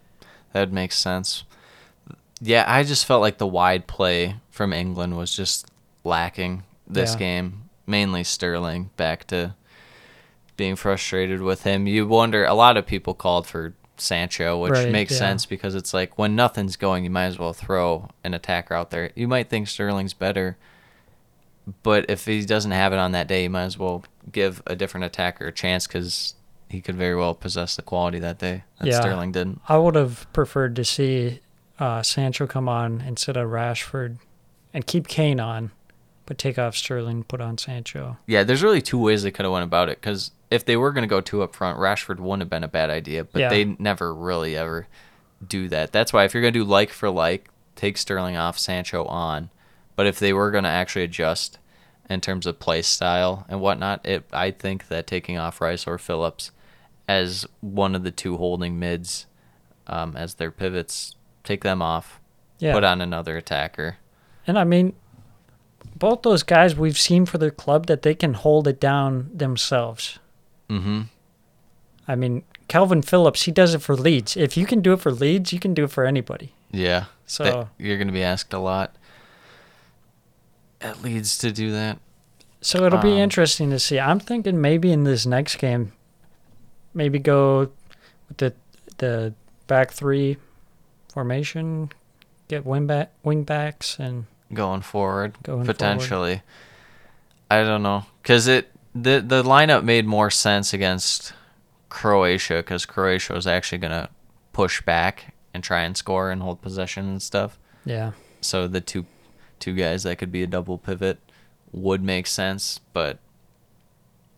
that 0.53 0.73
makes 0.73 0.99
sense. 0.99 1.45
Yeah, 2.41 2.65
I 2.69 2.83
just 2.83 3.07
felt 3.07 3.23
like 3.23 3.39
the 3.39 3.47
wide 3.47 3.87
play 3.87 4.37
from 4.51 4.73
England 4.73 5.17
was 5.17 5.35
just 5.35 5.67
lacking 6.05 6.65
this 6.87 7.13
Yeah. 7.15 7.19
game. 7.19 7.63
Mainly 7.87 8.23
Sterling 8.25 8.91
back 8.97 9.27
to 9.29 9.55
being 10.57 10.77
frustrated 10.77 11.41
with 11.41 11.63
him. 11.63 11.87
You 11.87 12.07
wonder 12.07 12.45
a 12.45 12.53
lot 12.55 12.77
of 12.77 12.85
people 12.87 13.15
called 13.15 13.47
for 13.47 13.75
Sancho, 13.97 14.59
which 14.59 14.73
Right, 14.73 14.91
makes 14.93 15.13
yeah. 15.13 15.19
sense 15.19 15.47
because 15.47 15.75
it's 15.75 15.95
like 15.95 16.19
when 16.19 16.37
nothing's 16.37 16.77
going, 16.77 17.05
you 17.05 17.11
might 17.11 17.25
as 17.27 17.39
well 17.39 17.53
throw 17.53 18.09
an 18.25 18.35
attacker 18.35 18.75
out 18.75 18.91
there. 18.91 19.11
You 19.15 19.27
might 19.29 19.49
think 19.49 19.69
Sterling's 19.69 20.15
better, 20.15 20.57
but 21.83 22.07
if 22.09 22.27
he 22.27 22.45
doesn't 22.45 22.71
have 22.73 22.93
it 22.93 22.99
on 22.99 23.13
that 23.13 23.27
day, 23.29 23.45
you 23.45 23.51
might 23.51 23.65
as 23.65 23.79
well 23.79 24.05
give 24.33 24.63
a 24.67 24.75
different 24.77 25.05
attacker 25.05 25.47
a 25.47 25.53
chance 25.53 25.87
because 25.87 26.35
he 26.69 26.81
could 26.81 26.97
very 26.97 27.17
well 27.17 27.35
possess 27.35 27.77
the 27.77 27.83
quality 27.83 28.19
that 28.19 28.39
day 28.39 28.65
that 28.79 28.87
Yeah. 28.89 29.01
Sterling 29.01 29.33
didn't. 29.33 29.61
I 29.69 29.79
would 29.79 29.95
have 29.95 30.27
preferred 30.33 30.77
to 30.77 30.85
see 30.85 31.41
uh, 31.79 32.03
Sancho 32.03 32.47
come 32.47 32.69
on 32.69 33.01
instead 33.01 33.37
of 33.37 33.49
Rashford, 33.51 34.19
and 34.75 34.87
keep 34.87 35.07
Kane 35.09 35.41
on, 35.41 35.71
but 36.27 36.37
take 36.37 36.59
off 36.59 36.77
Sterling, 36.77 37.23
put 37.25 37.41
on 37.41 37.57
Sancho. 37.57 38.19
Yeah, 38.27 38.43
there's 38.45 38.63
really 38.63 38.83
two 38.83 38.99
ways 38.99 39.23
they 39.23 39.31
could 39.31 39.45
have 39.45 39.53
went 39.53 39.65
about 39.65 39.89
it. 39.89 40.01
Because 40.01 40.33
if 40.51 40.65
they 40.65 40.77
were 40.77 40.93
going 40.93 41.03
to 41.03 41.09
go 41.09 41.21
two 41.21 41.43
up 41.43 41.55
front, 41.55 41.79
Rashford 41.79 42.19
wouldn't 42.19 42.43
have 42.43 42.51
been 42.51 42.65
a 42.65 42.69
bad 42.69 42.91
idea. 42.91 43.25
But 43.25 43.41
Yeah. 43.41 43.49
they 43.49 43.65
never 43.65 44.15
really 44.15 44.57
ever 44.57 44.87
do 45.47 45.69
that. 45.69 45.93
That's 45.93 46.13
why 46.13 46.25
if 46.25 46.35
you're 46.35 46.43
going 46.43 46.53
to 46.53 46.61
do 46.61 46.65
like 46.65 46.91
for 46.91 47.09
like, 47.09 47.49
take 47.77 47.97
Sterling 47.97 48.37
off, 48.37 48.59
Sancho 48.59 49.05
on. 49.05 49.51
But 49.97 50.07
if 50.07 50.19
they 50.19 50.33
were 50.33 50.51
going 50.51 50.65
to 50.65 50.71
actually 50.71 51.05
adjust 51.05 51.59
in 52.11 52.21
terms 52.21 52.47
of 52.47 52.59
play 52.59 52.83
style 52.83 53.45
and 53.49 53.61
whatnot, 53.61 54.05
it 54.07 54.25
I 54.33 54.51
think 54.51 54.89
that 54.89 55.07
taking 55.07 55.37
off 55.39 55.61
Rice 55.61 55.87
or 55.87 55.99
Phillips 55.99 56.51
as 57.07 57.47
one 57.61 57.95
of 57.95 58.03
the 58.03 58.11
two 58.11 58.37
holding 58.37 58.79
mids 58.79 59.27
um, 59.87 60.17
as 60.17 60.35
their 60.35 60.51
pivots, 60.51 61.17
take 61.45 61.63
them 61.65 61.81
off, 61.83 62.21
Yeah, 62.59 62.73
put 62.75 62.85
on 62.85 63.01
another 63.01 63.37
attacker. 63.37 63.97
and 64.47 64.59
I 64.59 64.65
mean, 64.65 64.95
both 65.97 66.23
those 66.23 66.43
guys 66.43 66.77
we've 66.77 66.99
seen 66.99 67.25
for 67.27 67.39
the 67.39 67.51
club 67.51 67.87
that 67.87 68.03
they 68.03 68.15
can 68.15 68.35
hold 68.35 68.69
it 68.69 68.79
down 68.81 69.31
themselves. 69.35 70.19
Mm-hmm. 70.69 71.03
I 72.07 72.15
mean, 72.17 72.43
Kalvin 72.69 73.05
Phillips, 73.05 73.43
he 73.45 73.53
does 73.53 73.75
it 73.75 73.83
for 73.83 73.97
Leeds. 73.97 74.37
If 74.37 74.57
you 74.57 74.67
can 74.67 74.81
do 74.81 74.93
it 74.93 75.01
for 75.01 75.11
Leeds, 75.11 75.53
you 75.53 75.61
can 75.61 75.75
do 75.75 75.85
it 75.85 75.91
for 75.91 76.05
anybody. 76.05 76.53
Yeah. 76.71 77.05
So 77.27 77.45
That- 77.45 77.69
you're 77.79 77.97
going 77.97 78.09
to 78.09 78.13
be 78.13 78.23
asked 78.23 78.53
a 78.53 78.59
lot. 78.59 78.95
It 80.81 81.03
leads 81.03 81.39
to 81.39 81.51
do 81.53 81.73
that. 81.73 81.99
So 82.61 82.85
it'll 82.85 82.99
be 83.01 83.13
Um, 83.13 83.19
interesting 83.19 83.71
to 83.71 83.79
see. 83.79 83.99
I'm 84.01 84.19
thinking 84.21 84.61
maybe 84.61 84.91
in 84.93 85.05
this 85.05 85.27
next 85.27 85.57
game, 85.57 85.93
maybe 86.95 87.19
go 87.19 87.71
with 88.29 88.39
the 88.39 88.53
the 88.99 89.35
back 89.69 89.93
three 89.93 90.37
formation, 91.13 91.91
get 92.49 92.65
wing 92.67 92.87
back 92.87 93.11
wing 93.23 93.45
backs, 93.45 93.99
and 93.99 94.27
going 94.53 94.83
forward 94.83 95.37
Going 95.43 95.59
forward. 95.65 95.67
potentially. 95.67 96.43
I 97.51 97.63
don't 97.63 97.83
know 97.83 98.05
because 98.23 98.47
it 98.47 98.71
the 98.95 99.21
the 99.25 99.43
lineup 99.43 99.85
made 99.85 100.05
more 100.07 100.31
sense 100.31 100.73
against 100.73 101.33
Croatia 101.89 102.57
because 102.57 102.87
Croatia 102.87 103.33
was 103.35 103.47
actually 103.47 103.79
gonna 103.79 104.09
push 104.53 104.81
back 104.83 105.35
and 105.55 105.63
try 105.63 105.83
and 105.83 105.97
score 105.97 106.31
and 106.31 106.43
hold 106.43 106.61
possession 106.61 107.07
and 107.09 107.23
stuff. 107.23 107.59
yeah, 107.85 108.13
So 108.41 108.67
the 108.69 108.81
two 108.81 109.07
two 109.59 109.75
guys 109.75 110.03
that 110.05 110.17
could 110.19 110.33
be 110.33 110.43
a 110.43 110.47
double 110.47 110.79
pivot 110.79 111.19
would 111.73 112.03
make 112.03 112.27
sense, 112.27 112.81
but 112.93 113.19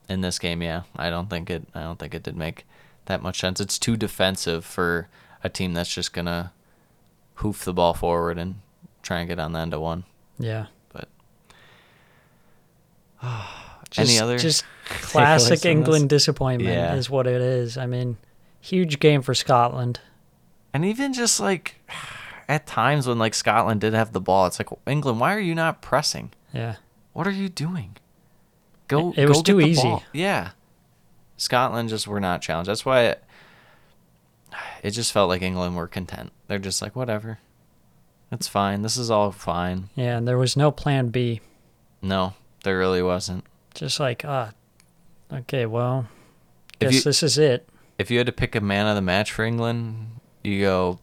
in 0.09 0.21
this 0.21 0.39
game, 0.39 0.62
yeah, 0.62 0.83
I 0.97 1.11
don't 1.11 1.31
think 1.31 1.49
it. 1.51 1.64
I 1.75 1.81
don't 1.83 1.99
think 1.99 2.14
it 2.14 2.23
did 2.23 2.37
make 2.37 2.66
that 3.07 3.23
much 3.23 3.41
sense. 3.41 3.61
It's 3.61 3.79
too 3.79 3.97
defensive 3.97 4.64
for 4.64 5.09
a 5.45 5.49
team 5.49 5.73
that's 5.75 5.93
just 5.95 6.12
gonna 6.12 6.53
hoof 7.35 7.64
the 7.64 7.73
ball 7.73 7.95
forward 7.95 8.37
and 8.39 8.57
try 9.03 9.21
and 9.21 9.29
get 9.29 9.39
on 9.39 9.53
the 9.53 9.59
end 9.61 9.73
of 9.75 9.81
one. 9.81 10.05
yeah. 10.39 10.66
But 10.93 11.09
Just, 13.91 14.09
Any 14.11 14.21
other 14.21 14.39
just 14.39 14.64
classic 14.89 15.64
England 15.66 16.05
this? 16.11 16.23
disappointment 16.23 16.73
Yeah. 16.77 16.95
is 16.95 17.11
what 17.11 17.27
it 17.27 17.41
is. 17.41 17.77
I 17.77 17.87
mean, 17.87 18.18
huge 18.61 19.01
game 19.01 19.21
for 19.21 19.35
Scotland. 19.35 19.99
And 20.73 20.85
even 20.85 21.12
just 21.12 21.41
like 21.41 21.75
at 22.51 22.66
times 22.66 23.07
when 23.07 23.18
like 23.18 23.32
Scotland 23.34 23.80
did 23.80 23.94
have 23.94 24.12
the 24.12 24.20
ball, 24.20 24.46
it's 24.46 24.59
like 24.59 24.68
England, 24.86 25.20
why 25.20 25.34
are 25.34 25.40
you 25.40 25.55
not 25.55 25.80
pressing? 25.80 26.32
Yeah, 26.53 26.76
What 27.12 27.26
are 27.26 27.30
you 27.32 27.48
doing? 27.48 27.96
Go. 28.88 29.11
It- 29.12 29.18
it 29.20 29.28
was 29.28 29.38
go 29.38 29.42
get 29.42 29.53
too 29.53 29.61
easy. 29.61 29.82
ball. 29.82 30.03
Yeah. 30.12 30.51
Scotland 31.36 31.88
just 31.88 32.07
were 32.09 32.20
not 32.20 32.42
challenged. 32.42 32.68
That's 32.68 32.84
why 32.84 33.03
it, 33.03 33.24
it 34.82 34.90
just 34.90 35.12
felt 35.12 35.28
like 35.28 35.42
England 35.42 35.76
were 35.76 35.86
content. 35.88 36.32
They're 36.48 36.59
just 36.59 36.82
like 36.82 36.96
whatever. 36.96 37.38
It's 38.32 38.48
fine. 38.48 38.82
This 38.82 38.96
is 38.96 39.11
all 39.11 39.32
fine. 39.32 39.88
yeah. 39.94 40.16
And 40.18 40.26
there 40.28 40.38
was 40.38 40.57
no 40.57 40.70
plan 40.70 41.09
B. 41.09 41.40
No, 42.03 42.34
there 42.64 42.78
really 42.78 43.03
wasn't. 43.03 43.44
Just 43.74 44.01
like 44.01 44.24
ah, 44.24 44.53
okay, 45.32 45.66
well, 45.66 46.09
If 46.74 46.78
guess 46.80 46.94
you- 46.94 47.01
this 47.03 47.22
is 47.22 47.38
it. 47.38 47.68
If 47.98 48.11
you 48.11 48.16
had 48.18 48.26
to 48.26 48.32
pick 48.32 48.55
a 48.57 48.61
man 48.61 48.86
of 48.86 48.94
the 48.96 49.03
match 49.03 49.30
for 49.30 49.44
England, 49.44 50.20
you 50.42 50.62
go 50.62 50.98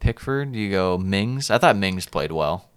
Pickford, 0.00 0.54
you 0.54 0.70
go 0.70 0.96
Mings. 0.98 1.50
I 1.50 1.58
thought 1.58 1.76
Mings 1.76 2.06
played 2.06 2.32
well. 2.32 2.68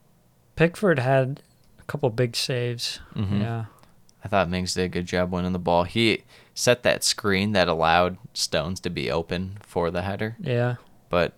Pickford 0.56 1.00
had 1.00 1.42
a 1.80 1.84
couple 1.84 2.10
big 2.10 2.36
saves. 2.36 3.00
Mhm. 3.16 3.42
Yeah. 3.42 3.66
I 4.24 4.28
thought 4.28 4.50
Mings 4.50 4.74
did 4.76 4.84
a 4.84 4.90
good 4.90 5.06
job 5.08 5.32
winning 5.32 5.54
the 5.54 5.60
ball. 5.60 5.84
He 5.84 6.24
set 6.54 6.84
that 6.84 7.04
screen 7.04 7.54
that 7.54 7.68
allowed 7.68 8.18
Stones 8.34 8.80
to 8.82 8.90
be 8.90 9.10
open 9.10 9.58
for 9.62 9.90
the 9.90 10.02
header. 10.04 10.36
Yeah. 10.40 10.76
But 11.10 11.34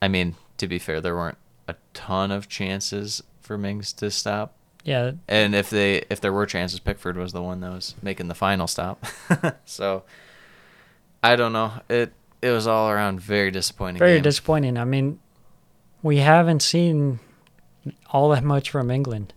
I 0.00 0.08
mean, 0.08 0.36
to 0.58 0.68
be 0.68 0.78
fair, 0.78 1.00
there 1.00 1.14
weren't 1.16 1.38
a 1.66 1.74
ton 1.94 2.30
of 2.30 2.48
chances 2.48 3.22
for 3.40 3.58
Mings 3.58 3.92
to 3.94 4.10
stop. 4.10 4.54
Yeah. 4.84 5.12
And 5.26 5.54
if 5.54 5.70
they 5.70 6.04
if 6.10 6.20
there 6.20 6.32
were 6.32 6.46
chances, 6.46 6.78
Pickford 6.78 7.16
was 7.16 7.32
the 7.32 7.42
one 7.42 7.60
that 7.60 7.70
was 7.72 7.94
making 8.02 8.28
the 8.28 8.34
final 8.34 8.66
stop. 8.68 9.04
so 9.64 10.04
I 11.22 11.34
don't 11.34 11.52
know. 11.52 11.72
It 11.88 12.12
it 12.46 12.52
was 12.52 12.66
all 12.66 12.88
around 12.90 13.20
very 13.20 13.50
disappointing. 13.50 13.98
Very 13.98 14.14
game. 14.14 14.22
disappointing. 14.22 14.76
I 14.78 14.84
mean, 14.84 15.18
we 16.02 16.18
haven't 16.18 16.60
seen 16.62 17.18
all 18.10 18.28
that 18.30 18.44
much 18.44 18.70
from 18.70 18.90
England. 18.90 19.32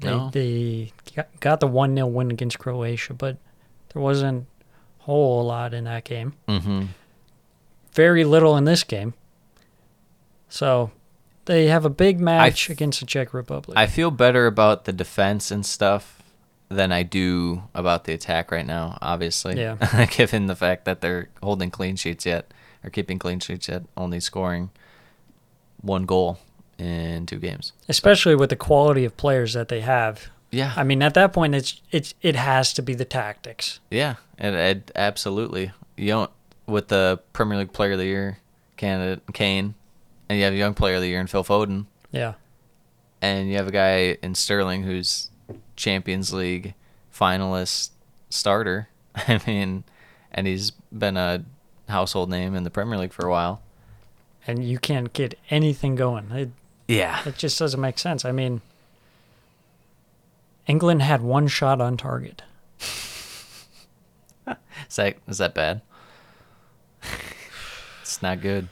They, 0.00 0.08
No. 0.10 0.30
they 0.30 0.92
got- 1.40 1.60
the 1.60 1.66
1 1.66 1.94
0 1.94 2.06
win 2.06 2.30
against 2.30 2.58
Croatia, 2.58 3.14
but 3.14 3.36
there 3.92 4.00
wasn't 4.02 4.46
a 5.00 5.02
whole 5.04 5.44
lot 5.44 5.74
in 5.74 5.84
that 5.84 6.04
game. 6.04 6.34
Mm-hmm. 6.48 6.84
Very 7.92 8.24
little 8.24 8.56
in 8.56 8.64
this 8.64 8.84
game. 8.84 9.14
So 10.48 10.90
they 11.46 11.66
have 11.66 11.84
a 11.84 11.90
big 11.90 12.20
match 12.20 12.66
f- 12.70 12.70
against 12.74 13.00
the 13.00 13.06
Czech 13.06 13.34
Republic. 13.34 13.76
I 13.76 13.86
feel 13.86 14.10
better 14.10 14.46
about 14.46 14.84
the 14.84 14.92
defense 14.92 15.50
and 15.50 15.64
stuff 15.66 16.17
than 16.68 16.92
I 16.92 17.02
do 17.02 17.62
about 17.74 18.04
the 18.04 18.12
attack 18.12 18.50
right 18.50 18.66
now. 18.66 18.98
Obviously, 19.00 19.58
Yeah. 19.60 20.06
given 20.10 20.46
the 20.46 20.56
fact 20.56 20.84
that 20.84 21.00
they're 21.00 21.28
holding 21.42 21.70
clean 21.70 21.96
sheets 21.96 22.26
yet, 22.26 22.52
or 22.84 22.90
keeping 22.90 23.18
clean 23.18 23.40
sheets 23.40 23.68
yet, 23.68 23.84
only 23.96 24.20
scoring 24.20 24.70
one 25.80 26.04
goal 26.04 26.38
in 26.78 27.26
two 27.26 27.38
games. 27.38 27.72
Especially 27.88 28.34
with 28.34 28.50
the 28.50 28.56
quality 28.56 29.04
of 29.04 29.16
players 29.16 29.54
that 29.54 29.68
they 29.68 29.80
have. 29.80 30.28
Yeah, 30.50 30.72
I 30.76 30.82
mean, 30.84 31.02
at 31.02 31.12
that 31.14 31.32
point, 31.34 31.54
it's 31.54 31.80
it's 31.90 32.14
it 32.22 32.34
has 32.34 32.72
to 32.74 32.82
be 32.82 32.94
the 32.94 33.04
tactics. 33.04 33.80
Yeah, 33.90 34.14
it, 34.38 34.54
it 34.54 34.90
absolutely. 34.96 35.72
You 35.96 36.06
don't 36.08 36.30
with 36.66 36.88
the 36.88 37.20
Premier 37.34 37.58
League 37.58 37.72
Player 37.74 37.92
of 37.92 37.98
the 37.98 38.06
Year 38.06 38.38
candidate 38.78 39.22
Kane, 39.34 39.74
and 40.28 40.38
you 40.38 40.44
have 40.44 40.54
a 40.54 40.56
Young 40.56 40.72
Player 40.72 40.94
of 40.96 41.02
the 41.02 41.08
Year 41.08 41.20
in 41.20 41.26
Phil 41.26 41.44
Foden, 41.44 41.84
Yeah, 42.12 42.34
and 43.20 43.50
you 43.50 43.56
have 43.56 43.68
a 43.68 43.70
guy 43.72 44.16
in 44.22 44.34
Sterling 44.34 44.84
who's 44.84 45.30
Champions 45.78 46.32
League 46.32 46.74
finalist 47.14 47.90
starter. 48.28 48.88
I 49.14 49.40
mean, 49.46 49.84
and 50.30 50.46
he's 50.46 50.72
been 50.92 51.16
a 51.16 51.44
household 51.88 52.28
name 52.28 52.54
in 52.54 52.64
the 52.64 52.70
Premier 52.70 52.98
League 52.98 53.12
for 53.14 53.26
a 53.26 53.30
while. 53.30 53.62
and 54.46 54.64
you 54.64 54.78
can't 54.78 55.12
get 55.12 55.38
anything 55.50 55.94
going. 55.94 56.30
It 56.32 56.50
Yeah, 56.86 57.20
it 57.26 57.36
just 57.38 57.58
doesn't 57.58 57.80
make 57.80 57.98
sense. 57.98 58.24
I 58.24 58.32
mean, 58.32 58.60
England 60.66 61.02
had 61.02 61.22
one 61.22 61.46
shot 61.46 61.80
on 61.80 61.96
target. 61.96 62.42
is 64.88 64.96
that 64.96 65.16
is 65.26 65.38
that 65.38 65.54
bad? 65.54 65.80
it's 68.02 68.20
not 68.20 68.40
good. 68.40 68.68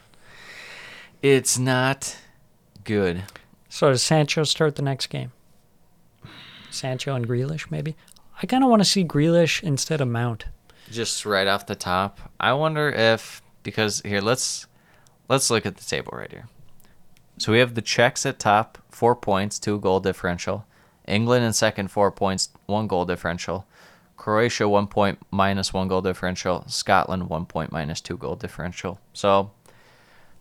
It's 1.22 1.58
not 1.58 2.16
good. 2.84 3.24
So 3.68 3.90
does 3.90 4.02
Sancho 4.02 4.44
start 4.44 4.76
the 4.76 4.82
next 4.82 5.06
game? 5.08 5.32
Sancho 6.76 7.14
and 7.14 7.26
Grealish, 7.28 7.70
maybe. 7.70 7.96
I 8.42 8.46
kind 8.46 8.62
of 8.62 8.70
want 8.70 8.80
to 8.80 8.88
see 8.88 9.04
Grealish 9.04 9.62
instead 9.62 10.00
of 10.00 10.08
Mount. 10.08 10.44
just 10.90 11.24
right 11.26 11.46
off 11.46 11.66
the 11.66 11.74
top. 11.74 12.20
I 12.38 12.52
wonder 12.52 12.88
if 12.90 13.42
because 13.62 14.00
here 14.04 14.20
let's 14.20 14.66
let's 15.28 15.50
look 15.50 15.66
at 15.66 15.76
the 15.76 15.84
table 15.84 16.12
right 16.14 16.30
here. 16.30 16.48
So 17.38 17.52
we 17.52 17.58
have 17.58 17.74
the 17.74 17.82
czechs 17.82 18.24
at 18.24 18.38
top 18.38 18.78
four 18.90 19.16
points 19.16 19.58
two 19.58 19.78
goal 19.80 20.00
differential. 20.00 20.64
England 21.08 21.44
in 21.44 21.52
second 21.52 21.90
four 21.90 22.10
points 22.12 22.50
one 22.66 22.86
goal 22.86 23.04
differential. 23.04 23.66
Croatia 24.16 24.68
one 24.68 24.86
point 24.86 25.18
minus 25.30 25.72
one 25.72 25.88
goal 25.88 26.02
differential. 26.02 26.64
Scotland 26.68 27.28
one 27.28 27.46
point 27.46 27.72
minus 27.72 28.00
two 28.00 28.16
goal 28.16 28.36
differential. 28.36 29.00
So 29.12 29.50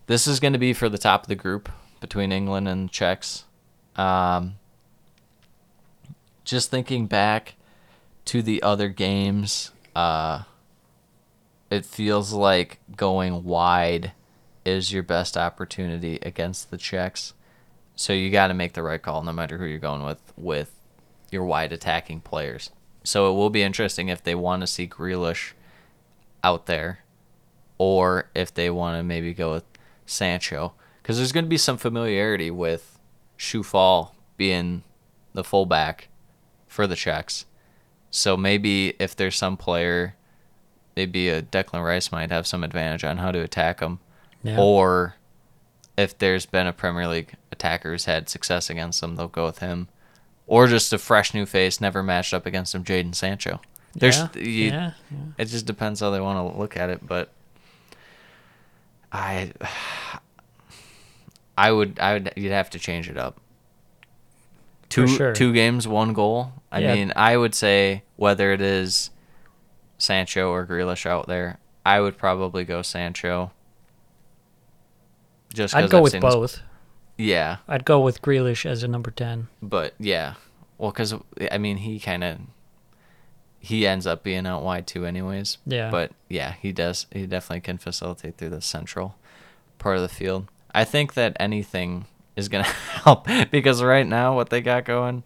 this 0.06 0.26
is 0.26 0.38
going 0.40 0.52
to 0.52 0.58
be 0.58 0.72
for 0.72 0.88
the 0.88 0.98
top 0.98 1.22
of 1.22 1.28
the 1.28 1.34
group 1.34 1.68
between 2.00 2.30
england 2.30 2.68
and 2.68 2.90
czechs 2.92 3.44
um, 3.96 4.54
just 6.46 6.70
thinking 6.70 7.06
back 7.06 7.56
to 8.24 8.40
the 8.40 8.62
other 8.62 8.88
games, 8.88 9.72
uh, 9.94 10.44
it 11.70 11.84
feels 11.84 12.32
like 12.32 12.78
going 12.96 13.44
wide 13.44 14.12
is 14.64 14.92
your 14.92 15.02
best 15.02 15.36
opportunity 15.36 16.18
against 16.22 16.70
the 16.70 16.78
Czechs. 16.78 17.34
So 17.96 18.12
you 18.12 18.30
got 18.30 18.48
to 18.48 18.54
make 18.54 18.74
the 18.74 18.82
right 18.82 19.02
call, 19.02 19.22
no 19.22 19.32
matter 19.32 19.58
who 19.58 19.64
you're 19.64 19.78
going 19.78 20.04
with, 20.04 20.32
with 20.36 20.72
your 21.30 21.44
wide 21.44 21.72
attacking 21.72 22.20
players. 22.20 22.70
So 23.02 23.30
it 23.30 23.34
will 23.34 23.50
be 23.50 23.62
interesting 23.62 24.08
if 24.08 24.22
they 24.22 24.34
want 24.34 24.62
to 24.62 24.66
see 24.66 24.86
Grealish 24.86 25.52
out 26.44 26.66
there, 26.66 27.00
or 27.78 28.30
if 28.34 28.54
they 28.54 28.70
want 28.70 28.98
to 28.98 29.02
maybe 29.02 29.34
go 29.34 29.52
with 29.52 29.64
Sancho, 30.04 30.74
because 31.02 31.16
there's 31.16 31.32
going 31.32 31.44
to 31.44 31.48
be 31.48 31.58
some 31.58 31.76
familiarity 31.76 32.50
with 32.50 32.98
Coufal 33.38 34.12
being 34.36 34.82
the 35.32 35.44
fullback 35.44 36.08
for 36.76 36.86
the 36.86 36.94
Czechs. 36.94 37.46
So 38.10 38.36
maybe 38.36 38.92
if 38.98 39.16
there's 39.16 39.34
some 39.36 39.56
player, 39.56 40.14
maybe 40.94 41.30
a 41.30 41.40
Declan 41.40 41.82
Rice 41.82 42.12
might 42.12 42.30
have 42.30 42.46
some 42.46 42.62
advantage 42.62 43.02
on 43.02 43.16
how 43.16 43.32
to 43.32 43.40
attack 43.40 43.80
them, 43.80 43.98
Yeah. 44.42 44.60
or 44.60 45.16
if 45.96 46.16
there's 46.18 46.44
been 46.44 46.66
a 46.66 46.74
Premier 46.74 47.08
League 47.08 47.32
attacker 47.50 47.92
who's 47.92 48.04
had 48.04 48.28
success 48.28 48.68
against 48.68 49.00
them, 49.00 49.16
they'll 49.16 49.26
go 49.26 49.46
with 49.46 49.60
him, 49.60 49.88
or 50.46 50.66
just 50.66 50.92
a 50.92 50.98
fresh 50.98 51.32
new 51.32 51.46
face, 51.46 51.80
never 51.80 52.02
matched 52.02 52.34
up 52.34 52.44
against 52.44 52.74
him, 52.74 52.84
Jadon 52.84 53.14
Sancho. 53.14 53.60
There's 53.94 54.18
yeah, 54.18 54.28
you, 54.34 54.42
yeah, 54.42 54.90
yeah. 55.10 55.18
it 55.38 55.46
just 55.46 55.64
depends 55.64 56.00
how 56.00 56.10
they 56.10 56.20
want 56.20 56.52
to 56.52 56.58
look 56.58 56.76
at 56.76 56.90
it, 56.90 57.06
but 57.06 57.30
I 59.10 59.52
I 61.56 61.72
would 61.72 61.98
I 61.98 62.12
would 62.12 62.32
you'd 62.36 62.52
have 62.52 62.68
to 62.70 62.78
change 62.78 63.08
it 63.08 63.16
up. 63.16 63.40
Two 64.96 65.06
sure. 65.08 65.32
two 65.34 65.52
games, 65.52 65.86
one 65.88 66.12
goal. 66.12 66.52
I 66.72 66.80
Yeah. 66.80 66.94
mean, 66.94 67.12
I 67.16 67.36
would 67.36 67.54
say 67.54 68.02
whether 68.16 68.52
it 68.52 68.60
is 68.60 69.10
Sancho 69.98 70.50
or 70.50 70.66
Grealish 70.66 71.06
out 71.06 71.26
there, 71.26 71.58
I 71.84 72.00
would 72.00 72.18
probably 72.18 72.64
go 72.64 72.82
Sancho. 72.82 73.52
Just 75.52 75.74
I'd 75.74 75.90
go 75.90 75.98
I've 75.98 76.02
with 76.04 76.12
his- 76.14 76.20
both. 76.22 76.62
yeah, 77.16 77.58
I'd 77.68 77.84
go 77.84 78.00
with 78.00 78.20
Grealish 78.22 78.66
as 78.66 78.82
a 78.82 78.88
number 78.88 79.10
10. 79.10 79.48
but 79.62 79.94
yeah, 79.98 80.34
well, 80.78 80.90
because 80.90 81.14
I 81.50 81.58
mean, 81.58 81.78
he 81.78 81.98
kind 82.00 82.24
of 82.24 82.38
he 83.58 83.86
ends 83.86 84.06
up 84.06 84.22
being 84.22 84.46
out 84.46 84.62
wide 84.62 84.86
too, 84.86 85.04
anyways. 85.06 85.58
Yeah. 85.66 85.90
But 85.90 86.12
yeah, 86.28 86.54
he 86.60 86.70
does. 86.72 87.06
He 87.10 87.26
definitely 87.26 87.62
can 87.62 87.78
facilitate 87.78 88.36
through 88.36 88.50
the 88.50 88.60
central 88.60 89.16
part 89.78 89.96
of 89.96 90.02
the 90.02 90.08
field. 90.08 90.48
I 90.74 90.84
think 90.84 91.14
that 91.14 91.36
anything 91.40 92.06
is 92.36 92.48
gonna 92.48 92.64
help 93.04 93.26
because 93.50 93.82
right 93.82 94.06
now 94.06 94.34
what 94.34 94.50
they 94.50 94.60
got 94.60 94.84
going, 94.84 95.22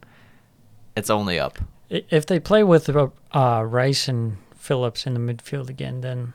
it's 0.96 1.10
only 1.10 1.38
up. 1.38 1.58
If 1.90 2.24
they 2.26 2.38
play 2.40 2.62
with 2.62 2.88
uh, 2.88 3.08
uh, 3.34 3.62
Rice 3.64 4.06
and 4.08 4.38
Phillips 4.56 5.06
in 5.06 5.14
the 5.14 5.20
midfield 5.20 5.68
again, 5.68 6.00
then 6.02 6.34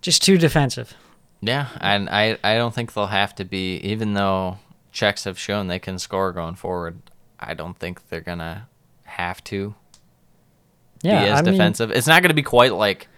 just 0.00 0.22
too 0.22 0.38
defensive. 0.38 0.94
Yeah, 1.40 1.68
and 1.80 2.08
I 2.08 2.38
I 2.42 2.54
don't 2.54 2.74
think 2.74 2.92
they'll 2.94 3.06
have 3.06 3.34
to 3.36 3.44
be 3.44 3.76
even 3.78 4.14
though 4.14 4.58
Czechs 4.92 5.24
have 5.24 5.38
shown 5.38 5.66
they 5.66 5.78
can 5.78 5.98
score 5.98 6.32
going 6.32 6.54
forward. 6.54 6.98
I 7.38 7.54
don't 7.54 7.78
think 7.78 8.08
they're 8.08 8.20
gonna 8.20 8.68
have 9.04 9.42
to 9.44 9.74
Yeah, 11.02 11.24
be 11.24 11.30
as 11.30 11.38
I 11.40 11.42
mean, 11.42 11.52
defensive. 11.54 11.90
it's 11.90 12.06
not 12.06 12.22
going 12.22 12.30
to 12.30 12.34
be 12.34 12.42
quite 12.42 12.72
like. 12.72 13.08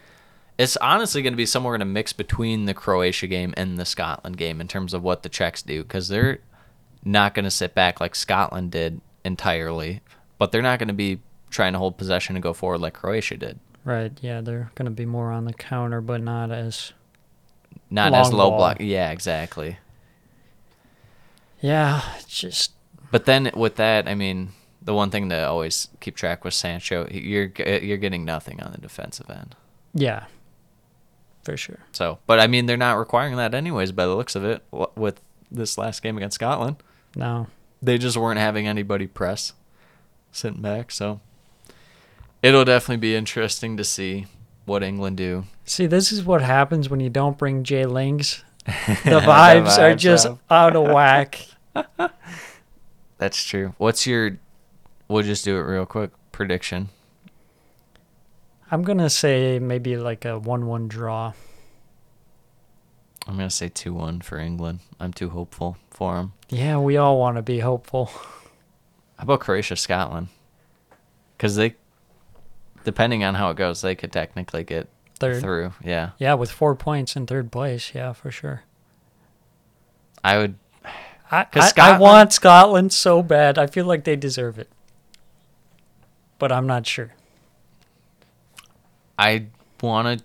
It's 0.57 0.77
honestly 0.77 1.21
going 1.23 1.33
to 1.33 1.37
be 1.39 1.47
somewhere 1.47 1.75
in 1.75 1.83
a 1.83 1.87
mix 1.87 2.13
between 2.13 2.67
the 2.67 2.75
Croatia 2.75 3.27
game 3.27 3.53
and 3.57 3.77
the 3.77 3.85
Scotland 3.85 4.37
game 4.37 4.61
in 4.61 4.69
terms 4.69 4.95
of 4.95 5.03
what 5.03 5.23
the 5.23 5.29
Czechs 5.29 5.63
do 5.63 5.83
because 5.83 6.09
they're 6.09 6.39
not 7.05 7.35
going 7.35 7.45
to 7.45 7.51
sit 7.51 7.75
back 7.75 8.01
like 8.01 8.15
Scotland 8.15 8.71
did 8.71 9.01
entirely, 9.25 10.01
but 10.39 10.53
they're 10.53 10.63
not 10.63 10.79
going 10.79 10.89
to 10.89 10.95
be 10.95 11.21
trying 11.51 11.73
to 11.73 11.79
hold 11.79 11.99
possession 11.99 12.37
and 12.37 12.43
go 12.43 12.53
forward 12.53 12.79
like 12.81 12.95
Croatia 12.95 13.37
did. 13.37 13.59
right. 13.85 14.13
Yeah, 14.21 14.41
they're 14.41 14.71
going 14.77 14.87
to 14.87 14.91
be 14.93 15.07
more 15.07 15.33
on 15.33 15.45
the 15.45 15.53
counter, 15.53 16.01
but 16.01 16.21
not 16.23 16.51
as. 16.53 16.93
Not 17.91 18.15
as 18.15 18.33
low 18.33 18.51
ball. 18.51 18.59
block. 18.59 18.77
Yeah, 18.81 19.11
exactly. 19.11 19.79
Yeah, 21.61 22.03
it's 22.17 22.39
just 22.41 22.73
But 23.11 23.25
then 23.25 23.51
with 23.55 23.77
that, 23.77 24.09
I 24.09 24.15
mean, 24.15 24.51
the 24.83 24.95
one 24.95 25.11
thing 25.11 25.29
to 25.31 25.47
always 25.49 25.89
keep 26.01 26.17
track 26.17 26.45
with 26.45 26.55
Sancho, 26.55 27.09
you're 27.11 27.51
you're 27.57 27.97
getting 27.97 28.25
nothing 28.25 28.61
on 28.63 28.73
the 28.73 28.79
defensive 28.79 29.31
end. 29.31 29.55
yeah, 29.95 30.25
for 31.45 31.57
sure. 31.57 31.79
So, 31.93 32.19
but 32.27 32.41
I 32.41 32.47
mean, 32.47 32.67
they're 32.67 32.77
not 32.77 32.99
requiring 32.99 33.37
that 33.37 33.55
anyways 33.55 33.93
by 33.93 34.07
the 34.07 34.15
looks 34.15 34.35
of 34.35 34.45
it 34.45 34.63
with 34.97 35.21
this 35.51 35.79
last 35.79 36.03
game 36.03 36.17
against 36.17 36.37
Scotland. 36.37 36.77
No, 37.17 37.47
They 37.83 37.99
just 37.99 38.17
weren't 38.17 38.41
having 38.41 38.67
anybody 38.67 39.07
press 39.07 39.53
sitting 40.33 40.63
back, 40.63 40.91
so 40.91 41.21
it'll 42.43 42.65
definitely 42.65 42.97
be 42.97 43.15
interesting 43.15 43.77
to 43.77 43.85
see 43.85 44.27
what 44.65 44.83
England 44.83 45.17
do. 45.17 45.45
see, 45.65 45.87
this 45.87 46.11
is 46.11 46.25
what 46.25 46.43
happens 46.43 46.89
when 46.89 46.99
you 47.01 47.11
don't 47.11 47.39
bring 47.39 47.63
Jay 47.63 47.85
Lings. 47.85 48.43
The 48.67 49.21
vibes, 49.21 49.79
are 49.79 49.93
vibes 49.93 49.99
just 49.99 50.27
off. 50.27 50.39
out 50.51 50.75
of 50.75 50.91
whack. 50.91 51.47
That's 53.19 53.45
true. 53.45 53.75
What's 53.79 54.07
your 54.07 54.39
We'll 55.07 55.23
just 55.23 55.45
do 55.45 55.57
it 55.57 55.61
real 55.61 55.87
quick. 55.87 56.11
Prediction. 56.33 56.89
I'm 58.75 58.83
gonna 58.83 59.09
say 59.11 59.59
maybe 59.61 59.97
like 59.97 60.25
a 60.25 60.39
one-one 60.39 60.89
draw. 60.89 61.33
I'm 63.27 63.37
going 63.37 63.49
to 63.49 63.55
say 63.55 63.71
2-1 63.71 64.23
for 64.23 64.37
England. 64.39 64.81
I'm 65.01 65.15
too 65.15 65.31
hopeful 65.31 65.79
for 65.89 66.17
them. 66.17 66.35
Yeah, 66.51 66.77
we 66.77 66.99
all 66.99 67.19
want 67.19 67.37
to 67.39 67.43
be 67.43 67.61
hopeful. 67.61 68.07
How 69.17 69.23
about 69.23 69.41
Croatia, 69.41 69.77
Scotland? 69.77 70.29
Because 71.35 71.57
they, 71.57 71.75
depending 72.85 73.25
on 73.25 73.35
how 73.37 73.49
it 73.49 73.57
goes, 73.57 73.81
they 73.81 73.95
could 73.95 74.13
technically 74.13 74.63
get 74.63 74.89
third. 75.19 75.41
through. 75.41 75.73
Yeah, 75.83 76.11
Yeah, 76.19 76.35
with 76.35 76.51
four 76.51 76.75
points 76.75 77.17
in 77.17 77.27
third 77.27 77.51
place. 77.51 77.93
Yeah, 77.95 78.13
for 78.13 78.31
sure. 78.31 78.65
I 80.23 80.37
would. 80.37 80.57
I, 81.31 81.45
'Cause 81.45 81.63
I, 81.63 81.67
I 81.67 81.69
Scotland- 81.71 82.01
want 82.03 82.33
Scotland 82.35 82.93
so 82.93 83.23
bad. 83.23 83.57
I 83.57 83.67
feel 83.69 83.87
like 83.87 84.05
they 84.05 84.17
deserve 84.17 84.59
it. 84.59 84.69
But 86.39 86.53
I'm 86.53 86.67
not 86.67 86.87
sure. 86.87 87.15
I 89.19 89.47
want 89.81 90.19
to. 90.19 90.25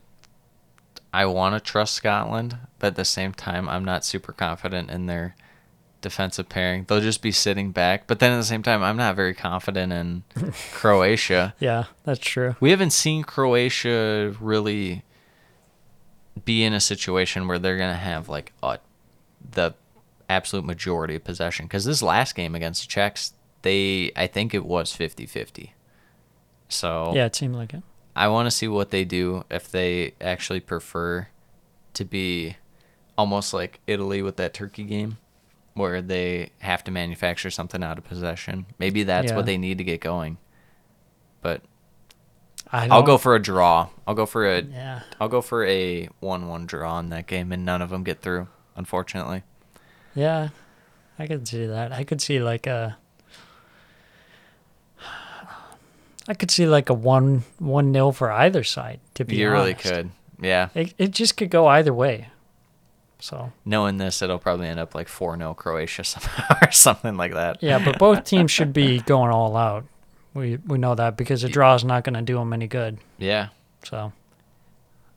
I 1.12 1.26
want 1.26 1.56
to 1.56 1.60
trust 1.60 1.96
Scotland, 1.96 2.58
but 2.78 2.88
at 2.88 2.96
the 2.96 3.06
same 3.06 3.34
time, 3.34 3.68
I'm 3.68 3.84
not 3.84 4.06
super 4.06 4.32
confident 4.32 4.92
in 4.92 5.08
their 5.08 5.36
defensive 6.02 6.50
pairing. 6.50 6.86
They'll 6.88 7.02
just 7.02 7.24
be 7.24 7.32
sitting 7.32 7.72
back, 7.72 8.06
but 8.06 8.20
then 8.20 8.32
at 8.32 8.38
the 8.38 8.44
same 8.44 8.62
time, 8.62 8.84
I'm 8.84 8.96
not 8.98 9.16
very 9.16 9.34
confident 9.34 9.92
in 9.92 10.24
Croatia. 10.72 11.56
Yeah, 11.60 11.86
that's 12.04 12.20
true. 12.20 12.56
We 12.60 12.70
haven't 12.70 12.92
seen 12.92 13.24
Croatia 13.24 14.36
really 14.40 15.04
be 16.46 16.64
in 16.64 16.74
a 16.74 16.80
situation 16.80 17.48
where 17.48 17.60
they're 17.60 17.78
gonna 17.78 17.96
have 17.96 18.30
like 18.30 18.54
a, 18.64 18.80
the 19.52 19.74
absolute 20.30 20.66
majority 20.66 21.16
of 21.16 21.24
possession. 21.24 21.66
Because 21.66 21.86
this 21.86 22.02
last 22.02 22.36
game 22.36 22.56
against 22.56 22.84
the 22.84 22.88
Czechs, 22.88 23.34
they 23.64 24.12
I 24.16 24.28
think 24.28 24.54
it 24.54 24.66
was 24.66 24.96
50-50. 24.96 25.72
So 26.70 27.14
Yeah, 27.16 27.26
it 27.26 27.36
seemed 27.36 27.56
like 27.56 27.74
it. 27.74 27.84
I 28.16 28.28
want 28.28 28.48
to 28.48 28.52
see 28.52 28.68
what 28.68 28.90
they 28.92 29.06
do 29.06 29.44
if 29.50 29.70
they 29.72 30.14
actually 30.20 30.60
prefer 30.60 31.28
to 31.94 32.06
be 32.06 32.58
almost 33.18 33.54
like 33.54 33.80
Italy 33.88 34.22
with 34.22 34.38
that 34.38 34.54
Turkey 34.54 34.84
game, 34.84 35.18
where 35.74 36.02
they 36.02 36.52
have 36.60 36.84
to 36.86 36.92
manufacture 36.92 37.50
something 37.50 37.84
out 37.84 37.98
of 37.98 38.04
possession. 38.04 38.66
Maybe 38.78 39.04
that's 39.04 39.32
Yeah. 39.32 39.36
what 39.38 39.46
they 39.46 39.58
need 39.58 39.78
to 39.78 39.84
get 39.84 40.02
going. 40.02 40.38
But 41.42 41.62
I 42.72 42.88
I'll 42.90 43.04
go 43.04 43.18
for 43.18 43.36
a 43.36 43.42
draw. 43.42 43.90
I'll 44.06 44.14
go 44.16 44.26
for 44.26 44.46
a 44.46 44.62
Yeah. 44.62 45.02
I'll 45.20 45.30
go 45.30 45.42
for 45.42 45.66
a 45.66 46.08
one-one 46.20 46.66
draw 46.66 47.00
in 47.00 47.10
that 47.10 47.28
game, 47.28 47.52
and 47.52 47.66
none 47.66 47.82
of 47.82 47.90
them 47.90 48.04
get 48.04 48.22
through, 48.22 48.48
unfortunately. 48.76 49.44
Yeah, 50.16 50.50
I 51.18 51.28
could 51.28 51.48
see 51.48 51.66
that. 51.66 51.92
I 51.94 52.04
could 52.04 52.22
see 52.22 52.40
like 52.40 52.68
a. 52.68 52.98
I 56.30 56.36
could 56.36 56.52
see 56.52 56.68
like 56.68 56.90
a 56.90 56.94
one 56.94 57.44
one 57.58 57.92
nil 57.92 58.12
for 58.12 58.32
either 58.32 58.64
side. 58.64 59.00
To 59.16 59.26
be 59.26 59.36
you 59.36 59.50
really 59.50 59.74
could, 59.74 60.12
yeah. 60.40 60.70
It 60.76 60.94
it 60.98 61.12
just 61.12 61.36
could 61.36 61.50
go 61.50 61.68
either 61.68 61.94
way. 61.94 62.30
So 63.20 63.52
Knowing 63.66 63.98
this, 63.98 64.22
it'll 64.22 64.40
probably 64.40 64.68
end 64.68 64.80
up 64.80 64.96
like 64.96 65.10
four 65.10 65.36
0 65.36 65.54
Croatia 65.56 66.04
somehow 66.06 66.56
or 66.62 66.72
something 66.72 67.18
like 67.18 67.34
that. 67.34 67.62
yeah, 67.62 67.84
but 67.84 68.00
both 68.00 68.24
teams 68.24 68.52
should 68.52 68.72
be 68.72 69.00
going 69.14 69.32
all 69.32 69.58
out. 69.58 69.86
We 70.34 70.58
we 70.68 70.78
know 70.78 70.96
that 70.96 71.18
because 71.18 71.44
a 71.44 71.50
draw 71.50 71.74
is 71.74 71.84
not 71.84 72.04
going 72.04 72.14
to 72.14 72.22
do 72.22 72.36
them 72.36 72.54
any 72.54 72.68
good. 72.68 73.00
Yeah. 73.18 73.50
So 73.84 74.14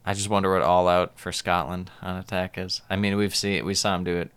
I 0.04 0.14
just 0.14 0.30
wonder 0.30 0.52
what 0.52 0.62
all 0.62 0.88
out 0.88 1.18
for 1.18 1.30
Scotland 1.30 1.90
on 2.00 2.16
attack 2.16 2.56
is. 2.56 2.80
I 2.88 2.96
mean, 2.96 3.16
we've 3.16 3.36
seen 3.36 3.64
we 3.64 3.74
saw 3.74 3.94
him 3.94 4.04
do 4.04 4.16
it 4.16 4.30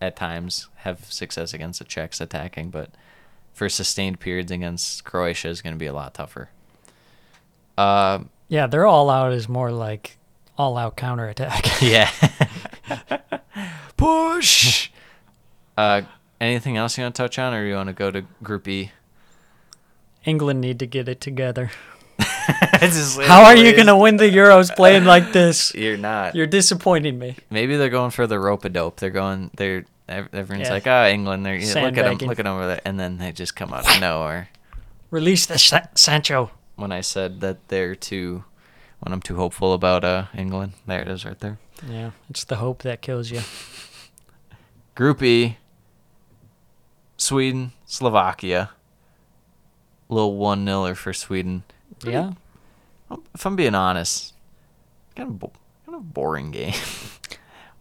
at 0.00 0.16
times, 0.16 0.68
have 0.78 1.12
success 1.12 1.52
against 1.54 1.78
the 1.78 1.84
Czechs 1.84 2.20
attacking, 2.20 2.70
but 2.70 2.90
for 3.52 3.68
sustained 3.68 4.20
periods 4.20 4.50
against 4.50 5.04
Croatia 5.04 5.48
is 5.48 5.62
going 5.62 5.74
to 5.74 5.78
be 5.78 5.86
a 5.86 5.92
lot 5.92 6.14
tougher. 6.14 6.50
Uh, 7.76 8.20
yeah, 8.48 8.66
their 8.66 8.86
all 8.86 9.10
out 9.10 9.32
is 9.32 9.48
more 9.48 9.70
like 9.70 10.18
all 10.58 10.76
out 10.76 10.96
counterattack. 10.96 11.66
yeah. 11.82 12.10
Push. 13.96 14.90
Uh, 15.74 16.02
anything 16.38 16.76
else 16.76 16.98
you 16.98 17.02
want 17.02 17.14
to 17.14 17.22
touch 17.22 17.38
on, 17.38 17.54
or 17.54 17.64
you 17.64 17.74
want 17.74 17.86
to 17.86 17.94
go 17.94 18.10
to 18.10 18.20
Group 18.42 18.68
E? 18.68 18.92
England 20.26 20.60
need 20.60 20.78
to 20.80 20.86
get 20.86 21.08
it 21.08 21.18
together. 21.18 21.70
How 22.18 23.44
are 23.44 23.56
you 23.56 23.72
going 23.72 23.86
to 23.86 23.96
win 23.96 24.16
the 24.16 24.30
Euros 24.30 24.74
playing 24.74 25.04
like 25.04 25.32
this? 25.32 25.74
You're 25.74 25.96
not. 25.96 26.34
You're 26.34 26.46
disappointing 26.46 27.18
me. 27.18 27.36
Maybe 27.50 27.76
they're 27.76 27.88
going 27.88 28.10
for 28.10 28.26
the 28.26 28.38
rope 28.38 28.66
a 28.66 28.68
dope. 28.68 28.98
They're 29.00 29.10
going. 29.10 29.50
They're 29.56 29.86
everyone's 30.08 30.68
Yeah. 30.68 30.72
like, 30.74 30.86
oh, 30.86 31.06
England. 31.08 31.44
They're 31.46 31.58
look 31.58 31.96
at 31.98 32.04
them, 32.04 32.28
look 32.28 32.38
at 32.38 32.44
them 32.44 32.54
over 32.54 32.66
there, 32.66 32.80
and 32.84 32.98
then 32.98 33.18
they 33.18 33.32
just 33.32 33.54
come 33.56 33.72
out 33.72 33.88
of 33.88 34.00
nowhere. 34.00 34.48
Release 35.10 35.46
the 35.46 35.58
Sa- 35.58 35.86
Sancho. 35.94 36.50
When 36.76 36.90
I 36.92 37.00
said 37.02 37.40
that 37.40 37.68
they're 37.68 37.94
too, 37.94 38.44
when 39.00 39.12
I'm 39.12 39.20
too 39.20 39.36
hopeful 39.36 39.72
about 39.74 40.04
uh 40.04 40.26
England, 40.34 40.72
there 40.86 41.00
it 41.02 41.08
is 41.08 41.24
right 41.24 41.38
there. 41.38 41.58
Yeah, 41.86 42.10
it's 42.30 42.44
the 42.44 42.56
hope 42.56 42.82
that 42.82 43.02
kills 43.02 43.30
you. 43.30 43.40
Group 44.94 45.22
E. 45.22 45.58
Sweden, 47.16 47.72
Slovakia. 47.86 48.70
Little 50.08 50.36
one 50.36 50.64
niler 50.66 50.96
for 50.96 51.12
Sweden. 51.12 51.62
Yeah. 52.04 52.32
If 53.34 53.44
I'm 53.46 53.56
being 53.56 53.74
honest, 53.74 54.34
kind 55.14 55.28
of 55.30 55.38
bo- 55.38 55.52
kind 55.86 55.96
of 55.96 56.12
boring 56.12 56.50
game. 56.50 56.74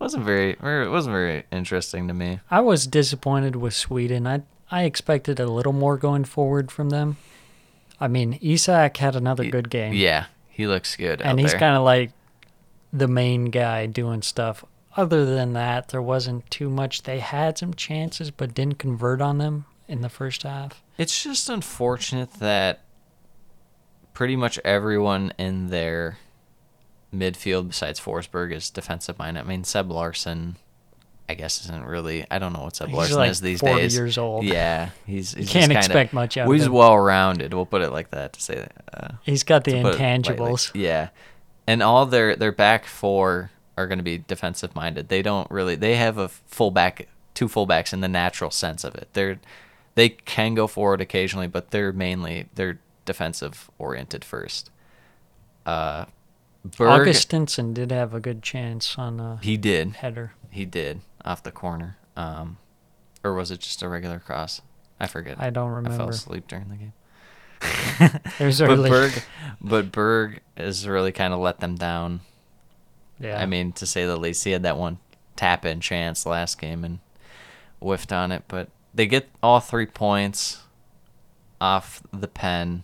wasn't 0.01 0.25
very, 0.25 0.51
it 0.51 0.91
wasn't 0.91 1.13
very 1.13 1.43
interesting 1.51 2.07
to 2.07 2.13
me. 2.13 2.39
I 2.49 2.59
was 2.59 2.87
disappointed 2.87 3.55
with 3.55 3.73
Sweden. 3.73 4.27
I 4.27 4.41
I 4.71 4.83
expected 4.83 5.39
a 5.39 5.47
little 5.47 5.73
more 5.73 5.97
going 5.97 6.23
forward 6.23 6.71
from 6.71 6.89
them. 6.89 7.17
I 7.99 8.07
mean, 8.07 8.39
Isak 8.41 8.97
had 8.97 9.15
another 9.15 9.43
good 9.45 9.69
game. 9.69 9.93
Yeah, 9.93 10.25
he 10.49 10.65
looks 10.65 10.95
good. 10.95 11.21
And 11.21 11.39
he's 11.39 11.53
kind 11.53 11.75
of 11.75 11.83
like 11.83 12.11
the 12.91 13.07
main 13.07 13.45
guy 13.45 13.85
doing 13.85 14.21
stuff. 14.21 14.63
Other 14.97 15.25
than 15.25 15.53
that, 15.53 15.89
there 15.89 16.01
wasn't 16.01 16.49
too 16.49 16.69
much. 16.69 17.03
They 17.03 17.19
had 17.19 17.57
some 17.57 17.73
chances, 17.73 18.31
but 18.31 18.53
didn't 18.53 18.79
convert 18.79 19.21
on 19.21 19.37
them 19.37 19.65
in 19.87 20.01
the 20.01 20.09
first 20.09 20.43
half. 20.43 20.81
It's 20.97 21.21
just 21.21 21.49
unfortunate 21.49 22.33
that 22.35 22.81
pretty 24.13 24.35
much 24.35 24.57
everyone 24.65 25.33
in 25.37 25.67
their 25.67 26.17
midfield 27.13 27.67
besides 27.69 27.99
Forsberg 27.99 28.53
is 28.53 28.69
defensive 28.69 29.17
minded. 29.19 29.41
I 29.41 29.43
mean, 29.43 29.63
Seb 29.63 29.91
Larsson, 29.91 30.55
I 31.27 31.33
guess, 31.33 31.61
isn't 31.65 31.85
really. 31.85 32.25
I 32.31 32.39
don't 32.39 32.53
know 32.53 32.63
what 32.63 32.75
Seb 32.75 32.87
He's 32.89 32.97
Larsson 32.97 33.17
like 33.17 33.31
is 33.31 33.41
these 33.41 33.59
40 33.59 33.75
days. 33.81 33.95
years 33.95 34.17
old. 34.17 34.43
Yeah, 34.45 34.89
he's. 35.05 35.33
He's 35.33 35.49
can't 35.49 35.71
just 35.71 35.71
kinda, 35.71 35.77
expect 35.77 36.13
much 36.13 36.37
out 36.37 36.49
He's 36.51 36.69
well 36.69 36.97
rounded. 36.97 37.53
We'll 37.53 37.65
put 37.65 37.81
it 37.81 37.91
like 37.91 38.11
that 38.11 38.33
to 38.33 38.41
say 38.41 38.55
that. 38.55 38.73
Uh, 38.93 39.07
He's 39.23 39.43
got 39.43 39.63
the 39.63 39.71
to 39.73 39.81
put 39.81 39.95
it 39.95 39.99
lightly. 39.99 40.05
intangibles. 40.35 40.71
Yeah, 40.73 41.09
and 41.67 41.81
all 41.83 42.05
their 42.05 42.35
their 42.35 42.51
back 42.51 42.85
four 42.85 43.51
are 43.77 43.87
going 43.87 43.99
to 43.99 44.03
be 44.03 44.17
defensive 44.17 44.75
minded. 44.75 45.09
They 45.09 45.21
don't 45.21 45.49
really. 45.51 45.75
They 45.75 45.95
have 45.95 46.17
a 46.17 46.27
fullback, 46.27 47.07
two 47.33 47.47
fullbacks 47.47 47.93
in 47.93 48.01
the 48.01 48.07
natural 48.09 48.51
sense 48.51 48.83
of 48.83 48.95
it. 48.95 49.07
They're 49.13 49.39
they 49.95 50.09
can 50.09 50.53
go 50.55 50.67
forward 50.67 51.01
occasionally, 51.01 51.47
but 51.47 51.71
they're 51.71 51.91
mainly 51.93 52.47
they're 52.55 52.79
defensive 53.05 53.69
oriented 53.79 54.23
first. 54.23 54.69
Uh, 55.65 56.05
Berg, 56.63 57.07
Augustinsson 57.07 57.73
did 57.73 57.91
have 57.91 58.13
a 58.13 58.19
good 58.19 58.43
chance 58.43 58.97
on 58.97 59.19
a 59.19 59.39
he 59.41 59.57
did, 59.57 59.95
header. 59.95 60.33
he 60.51 60.65
did 60.65 61.01
off 61.25 61.41
the 61.41 61.51
corner. 61.51 61.97
Um, 62.15 62.57
or 63.23 63.33
was 63.33 63.51
it 63.51 63.59
just 63.61 63.81
a 63.81 63.89
regular 63.89 64.19
cross? 64.19 64.61
I 64.99 65.07
forget. 65.07 65.37
I 65.39 65.49
don't 65.49 65.69
remember. 65.71 65.91
I 65.95 65.97
fell 65.97 66.09
asleep 66.09 66.47
during 66.47 66.69
the 66.69 66.75
game. 66.75 66.93
It 68.39 68.45
was 68.45 68.59
but. 68.59 68.77
Berg, 68.77 69.23
but 69.59 69.91
Berg 69.91 70.41
has 70.57 70.87
really 70.87 71.11
kind 71.11 71.33
of 71.33 71.39
let 71.39 71.59
them 71.59 71.75
down. 71.75 72.21
yeah. 73.19 73.39
I 73.41 73.45
mean, 73.45 73.71
to 73.73 73.85
say 73.85 74.05
the 74.05 74.17
least, 74.17 74.43
he 74.43 74.51
had 74.51 74.63
that 74.63 74.77
one 74.77 74.99
tap 75.35 75.65
in 75.65 75.79
chance 75.79 76.25
last 76.25 76.59
game 76.59 76.83
and 76.83 76.99
whiffed 77.79 78.11
on 78.11 78.31
it. 78.31 78.43
But 78.47 78.69
they 78.93 79.07
get 79.07 79.29
all 79.41 79.59
three 79.59 79.85
points 79.87 80.61
off 81.59 82.01
the 82.11 82.27
pen. 82.27 82.83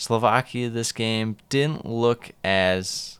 Slovakia 0.00 0.70
this 0.70 0.92
game 0.92 1.36
didn't 1.50 1.84
look 1.84 2.30
as 2.42 3.18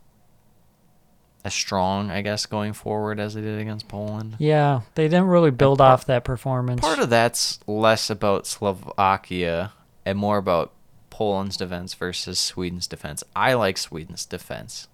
as 1.44 1.52
strong, 1.54 2.10
I 2.10 2.22
guess, 2.22 2.46
going 2.46 2.72
forward 2.72 3.20
as 3.20 3.34
they 3.34 3.40
did 3.42 3.58
against 3.60 3.86
Poland. 3.88 4.36
yeah, 4.38 4.80
they 4.94 5.04
didn't 5.08 5.26
really 5.28 5.50
build 5.50 5.78
part- 5.78 5.92
off 5.92 6.04
that 6.06 6.24
performance. 6.24 6.80
Part 6.80 6.98
of 6.98 7.10
that's 7.10 7.60
less 7.66 8.08
about 8.10 8.46
Slovakia 8.46 9.72
and 10.06 10.18
more 10.18 10.38
about 10.38 10.72
Poland's 11.10 11.56
defense 11.58 11.92
versus 11.94 12.38
Sweden's 12.38 12.86
defense. 12.86 13.22
I 13.36 13.52
like 13.54 13.76
Sweden's 13.78 14.24
defense. 14.26 14.88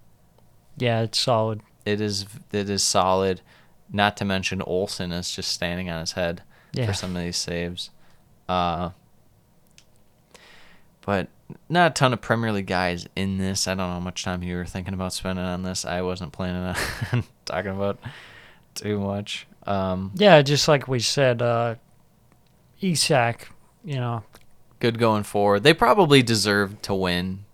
yeah, 0.77 1.03
it's 1.03 1.19
solid. 1.19 1.61
It 1.85 2.01
is 2.01 2.27
it 2.53 2.69
is 2.69 2.83
solid. 2.83 3.43
Not 3.93 4.17
to 4.17 4.25
mention 4.25 4.61
Olsen 4.63 5.13
is 5.13 5.31
just 5.31 5.51
standing 5.53 5.89
on 5.89 6.01
his 6.01 6.13
head 6.13 6.43
Yeah. 6.73 6.87
for 6.87 6.93
some 6.93 7.15
of 7.15 7.23
these 7.23 7.37
saves. 7.37 7.91
Uh, 8.49 8.91
but 11.05 11.29
not 11.69 11.93
a 11.93 11.95
ton 11.95 12.13
of 12.13 12.21
Premier 12.21 12.53
League 12.53 12.67
guys 12.67 13.07
in 13.17 13.39
this. 13.39 13.67
I 13.69 13.73
don't 13.73 13.87
know 13.89 13.95
how 13.95 14.01
much 14.01 14.25
time 14.25 14.43
you 14.43 14.57
were 14.57 14.65
thinking 14.65 14.95
about 14.95 15.13
spending 15.13 15.45
on 15.45 15.63
this. 15.63 15.85
I 15.85 16.03
wasn't 16.03 16.33
planning 16.33 16.75
on 17.13 17.25
talking 17.45 17.71
about 17.71 17.99
too 18.75 18.99
much. 18.99 19.47
Um, 19.67 20.13
Yeah, 20.15 20.43
just 20.43 20.69
like 20.69 20.89
we 20.89 20.99
said, 21.01 21.43
uh, 21.43 21.77
Isak, 22.81 23.49
you 23.85 23.97
know, 23.97 24.23
good 24.81 24.99
going 24.99 25.23
forward. 25.23 25.63
They 25.63 25.73
probably 25.75 26.23
deserved 26.23 26.83
to 26.85 26.95
win. 26.95 27.45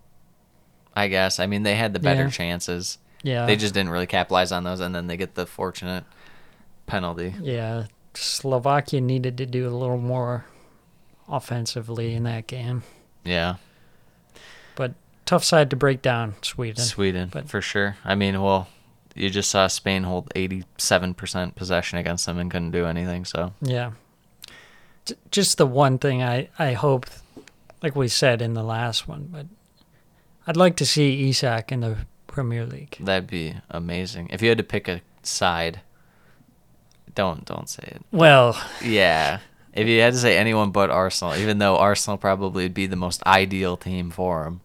I 0.94 1.08
guess. 1.08 1.40
I 1.40 1.46
mean, 1.46 1.62
they 1.62 1.74
had 1.74 1.94
the 1.94 2.00
better 2.00 2.24
Yeah. 2.24 2.28
chances. 2.30 2.98
yeah, 3.22 3.46
They 3.46 3.56
just 3.56 3.72
didn't 3.72 3.88
really 3.90 4.06
capitalize 4.06 4.52
on 4.52 4.62
those, 4.64 4.80
and 4.80 4.94
then 4.94 5.06
they 5.06 5.16
get 5.16 5.34
the 5.36 5.46
fortunate 5.46 6.04
penalty. 6.86 7.34
yeah, 7.40 7.84
Slovakia 8.12 9.00
needed 9.00 9.38
to 9.38 9.46
do 9.46 9.66
a 9.66 9.70
little 9.72 9.96
more 9.96 10.44
offensively 11.28 12.14
in 12.14 12.24
that 12.24 12.46
game. 12.46 12.82
Yeah. 13.24 13.54
Tough 15.32 15.44
side 15.44 15.70
to 15.70 15.76
break 15.76 16.02
down, 16.02 16.34
Sweden. 16.42 16.84
Sweden, 16.84 17.28
but- 17.32 17.48
for 17.48 17.62
sure. 17.62 17.96
I 18.04 18.14
mean, 18.14 18.42
well, 18.42 18.68
you 19.14 19.30
just 19.30 19.50
saw 19.50 19.66
Spain 19.66 20.02
hold 20.02 20.28
87% 20.34 21.54
possession 21.54 21.98
against 21.98 22.26
them 22.26 22.38
and 22.38 22.50
couldn't 22.50 22.70
do 22.72 22.84
anything. 22.86 23.24
So, 23.24 23.54
Yeah. 23.62 23.92
Just 25.30 25.56
the 25.58 25.66
one 25.66 25.98
thing 25.98 26.22
I, 26.22 26.48
I 26.58 26.74
hope, 26.74 27.06
like 27.82 27.96
we 27.96 28.08
said 28.08 28.40
in 28.42 28.52
the 28.54 28.62
last 28.62 29.08
one, 29.08 29.28
but 29.32 29.46
I'd 30.46 30.56
like 30.56 30.76
to 30.76 30.86
see 30.86 31.28
Isak 31.30 31.72
in 31.72 31.80
the 31.80 31.96
Premier 32.26 32.64
League. 32.66 32.96
that'd 33.00 33.26
be 33.28 33.54
amazing. 33.70 34.28
If 34.30 34.42
you 34.42 34.48
had 34.50 34.58
to 34.58 34.64
pick 34.64 34.86
a 34.86 35.00
side, 35.22 35.80
don't 37.14 37.44
don't 37.44 37.68
say 37.68 37.82
it. 37.86 38.02
Well, 38.12 38.56
Yeah. 38.82 39.38
If 39.72 39.88
you 39.88 40.00
had 40.02 40.12
to 40.12 40.18
say 40.18 40.36
anyone 40.36 40.70
but 40.70 40.90
Arsenal, 40.90 41.34
even 41.36 41.58
though 41.58 41.76
Arsenal 41.78 42.18
probably 42.18 42.64
would 42.64 42.74
be 42.74 42.86
the 42.86 42.96
most 42.96 43.22
ideal 43.26 43.76
team 43.78 44.10
for 44.10 44.44
him. 44.44 44.60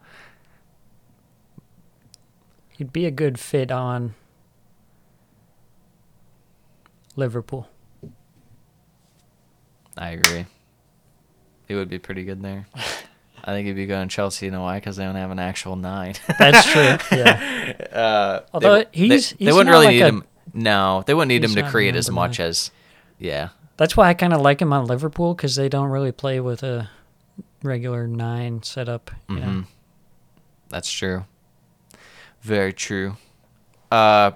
He'd 2.78 2.94
be 2.94 3.06
a 3.06 3.12
good 3.12 3.40
fit 3.40 3.72
on 3.72 4.14
Liverpool. 7.16 7.68
I 9.98 10.12
agree. 10.12 10.46
He 11.68 11.76
would 11.76 11.90
be 11.90 12.00
pretty 12.00 12.24
good 12.24 12.42
there. 12.42 12.68
I 13.44 13.52
think 13.52 13.66
he'd 13.68 13.74
be 13.76 13.86
going 13.86 14.10
Chelsea. 14.10 14.46
You 14.48 14.52
know 14.52 14.62
why? 14.64 14.78
Because 14.78 14.98
they 14.98 15.06
don't 15.06 15.16
have 15.16 15.32
an 15.32 15.40
actual 15.40 15.76
nine. 15.76 16.16
That's 16.40 16.66
true. 16.72 17.18
Yeah. 17.18 17.54
Uh, 17.98 18.42
Although 18.54 18.76
they, 18.84 18.86
he's- 18.94 19.34
they, 19.34 19.46
they 19.46 19.52
wouldn't 19.52 19.70
really 19.70 19.86
like 19.88 19.94
need 19.96 20.02
a- 20.02 20.08
him. 20.08 20.24
No, 20.54 21.04
they 21.06 21.14
wouldn't 21.14 21.28
need 21.30 21.44
him 21.44 21.54
to 21.56 21.70
create 21.70 21.96
as 21.98 22.10
much 22.10 22.40
nine. 22.40 22.48
as. 22.48 22.72
Yeah, 23.20 23.50
That's 23.76 23.98
why 23.98 24.08
I 24.08 24.14
kind 24.14 24.32
of 24.34 24.40
like 24.42 24.62
him 24.62 24.72
on 24.72 24.86
Liverpool 24.86 25.34
because 25.34 25.56
they 25.58 25.68
don't 25.68 25.90
really 25.90 26.12
play 26.14 26.40
with 26.40 26.64
a 26.64 26.90
regular 27.64 28.08
nine 28.08 28.64
setup. 28.64 29.12
You 29.30 29.36
know? 29.36 29.46
hmm 29.46 29.62
that's 30.70 30.90
true. 30.92 31.26
Very 32.42 32.74
true. 32.74 33.18
Uh, 33.92 34.32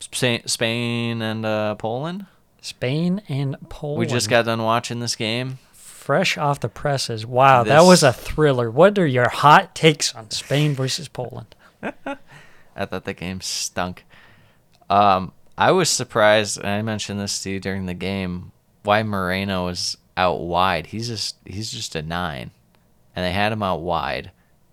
Spain, 0.00 1.22
and 1.22 1.44
uh, 1.44 1.74
Poland. 1.76 2.26
Spain 2.60 3.22
and 3.28 3.56
Poland. 3.68 4.00
We 4.00 4.06
just 4.06 4.28
got 4.28 4.44
done 4.44 4.62
watching 4.62 5.00
this 5.00 5.16
game. 5.16 5.58
fresh 5.72 6.38
off 6.38 6.60
the 6.60 6.68
presses. 6.68 7.26
Wow, 7.26 7.64
that 7.64 7.82
was 7.82 8.02
a 8.02 8.12
thriller. 8.12 8.70
What 8.70 8.98
are 8.98 9.06
your 9.06 9.28
hot 9.28 9.74
takes 9.74 10.14
on 10.14 10.30
Spain 10.30 10.74
versus 10.74 11.08
Poland? 11.08 11.54
I 11.82 12.84
thought 12.86 13.04
the 13.04 13.14
game 13.14 13.40
stunk. 13.40 14.04
Um, 14.88 15.32
I 15.56 15.72
was 15.72 15.90
surprised, 15.90 16.58
and 16.58 16.68
I 16.68 16.82
mentioned 16.82 17.20
this 17.20 17.42
to 17.42 17.50
you 17.50 17.60
during 17.60 17.86
the 17.86 17.94
game, 17.94 18.52
why 18.84 19.02
Moreno 19.02 19.66
was 19.66 19.98
out 20.16 20.40
wide. 20.40 20.86
He's 20.86 21.08
just 21.08 21.36
he's 21.44 21.70
just 21.70 21.94
a 21.94 22.02
nine, 22.02 22.52
and 23.14 23.24
they 23.24 23.32
had 23.32 23.52
him 23.52 23.62
out 23.62 23.80
wide. 23.80 24.30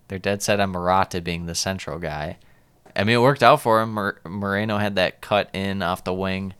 They're 0.08 0.18
dead 0.18 0.42
set 0.42 0.60
on 0.60 0.70
Morata 0.70 1.20
being 1.20 1.46
the 1.46 1.54
central 1.54 1.98
guy. 1.98 2.38
I 2.94 3.04
mean, 3.04 3.16
it 3.16 3.20
worked 3.20 3.42
out 3.42 3.60
for 3.60 3.80
him. 3.82 3.92
Mor- 3.94 4.20
Moreno 4.24 4.78
had 4.78 4.96
that 4.96 5.20
cut 5.20 5.50
in 5.52 5.82
off 5.82 6.04
the 6.04 6.14
wing, 6.14 6.54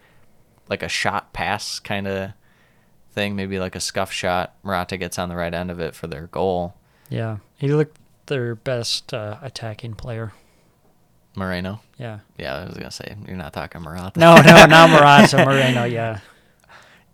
like 0.69 0.83
a 0.83 0.89
shot 0.89 1.33
pass 1.33 1.79
kind 1.79 2.07
of 2.07 2.33
thing, 3.13 3.37
maybe 3.37 3.59
like 3.59 3.75
a 3.75 3.81
scuff 3.81 4.13
shot. 4.13 4.55
Morata 4.63 4.97
gets 4.97 5.19
on 5.19 5.29
the 5.29 5.37
right 5.37 5.55
end 5.55 5.71
of 5.71 5.81
it 5.81 5.95
for 5.95 6.07
their 6.07 6.27
goal. 6.27 6.75
Yeah, 7.09 7.39
he 7.57 7.69
looked 7.69 7.99
their 8.27 8.55
best 8.55 9.15
uh, 9.15 9.39
attacking 9.41 9.95
player. 9.95 10.33
Moreno. 11.35 11.81
Yeah. 11.99 12.21
Yeah, 12.39 12.57
I 12.57 12.65
was 12.67 12.75
gonna 12.77 12.91
say 12.91 13.15
you're 13.27 13.37
not 13.37 13.53
talking 13.53 13.83
Morata. 13.83 14.19
No, 14.19 14.37
no, 14.37 14.67
not 14.67 14.91
Morata, 14.91 15.45
Moreno. 15.45 15.85
Yeah. 15.85 16.21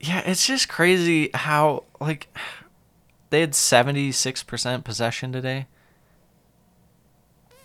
Yeah, 0.01 0.21
it's 0.27 0.47
just 0.47 0.69
crazy 0.69 1.31
how 1.35 1.85
like 2.01 2.29
they 3.31 3.41
had 3.41 3.53
76% 3.53 4.85
possession 4.85 5.33
today. 5.33 5.67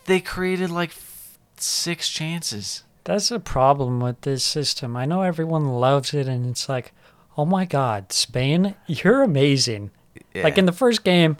They 0.07 0.19
created 0.19 0.69
like 0.71 0.89
f- 0.89 1.37
6 1.57 2.09
chances. 2.09 2.83
That's 3.03 3.31
a 3.31 3.39
problem 3.39 3.99
with 4.01 4.21
this 4.21 4.43
system. 4.43 4.97
I 4.97 5.05
know 5.05 5.21
everyone 5.21 5.65
loves 5.65 6.13
it, 6.13 6.27
and 6.27 6.45
it's 6.49 6.67
like, 6.67 6.91
oh 7.37 7.45
my 7.45 7.63
God, 7.65 8.11
Spain, 8.11 8.75
you're 8.87 9.21
amazing. 9.23 9.91
Like 10.43 10.57
in 10.57 10.65
the 10.65 10.71
first 10.73 11.03
game, 11.03 11.37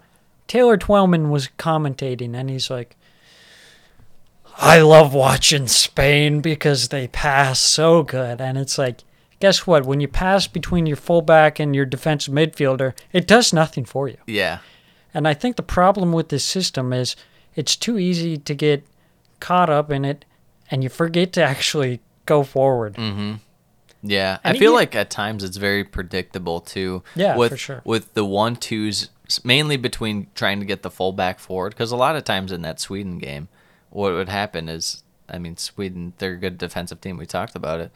Taylor 0.47 0.77
Twellman 0.77 1.29
was 1.29 1.49
commentating, 1.57 2.35
and 2.35 2.49
he's 2.49 2.69
like, 2.69 2.95
I 4.57 4.79
love 4.81 5.13
watching 5.13 5.67
Spain 5.67 6.41
because 6.41 6.87
they 6.87 7.07
pass 7.07 7.59
so 7.59 8.01
good. 8.03 8.41
And 8.41 8.57
it's 8.57 8.77
like, 8.77 9.01
guess 9.39 9.67
what? 9.67 9.85
When 9.85 9.99
you 9.99 10.07
pass 10.07 10.47
between 10.47 10.85
your 10.85 10.95
fullback 10.95 11.59
and 11.59 11.75
your 11.75 11.85
defensive 11.85 12.33
midfielder, 12.33 12.93
it 13.13 13.27
does 13.27 13.53
nothing 13.53 13.85
for 13.85 14.07
you. 14.07 14.17
yeah. 14.25 14.59
And 15.13 15.27
I 15.27 15.33
think 15.33 15.55
the 15.55 15.63
problem 15.63 16.11
with 16.11 16.29
this 16.29 16.43
system 16.43 16.93
is 16.93 17.15
it's 17.57 17.75
too 17.75 17.97
easy 17.97 18.37
to 18.37 18.55
get 18.55 18.85
caught 19.41 19.69
up 19.69 19.91
in 19.91 20.05
it 20.05 20.23
and 20.71 20.83
you 20.83 20.89
forget 20.89 21.33
to 21.33 21.43
actually 21.43 21.99
go 22.25 22.43
forward. 22.43 22.93
Mm-hmm. 22.93 23.35
Yeah, 24.03 24.37
And 24.43 24.55
I 24.55 24.59
feel 24.59 24.73
like 24.73 24.95
at 24.95 25.09
times 25.09 25.43
it's 25.43 25.57
very 25.57 25.83
predictable 25.83 26.61
too. 26.61 27.03
Yeah, 27.15 27.35
with, 27.35 27.51
for 27.51 27.57
sure. 27.57 27.81
With 27.83 28.13
the 28.13 28.23
one 28.23 28.55
twos, 28.55 29.09
mainly 29.43 29.75
between 29.75 30.27
trying 30.35 30.59
to 30.59 30.65
get 30.65 30.83
the 30.83 30.91
fullback 30.91 31.39
forward, 31.39 31.71
because 31.71 31.91
a 31.91 31.97
lot 31.97 32.15
of 32.15 32.23
times 32.23 32.51
in 32.51 32.61
that 32.61 32.79
Sweden 32.79 33.17
game, 33.17 33.49
what 33.89 34.13
would 34.13 34.29
happen 34.29 34.69
is, 34.69 35.03
I 35.27 35.39
mean, 35.39 35.57
Sweden, 35.57 36.13
they're 36.19 36.33
a 36.33 36.37
good 36.37 36.59
defensive 36.59 37.01
team. 37.01 37.17
We 37.17 37.25
talked 37.25 37.55
about 37.55 37.79
it. 37.81 37.91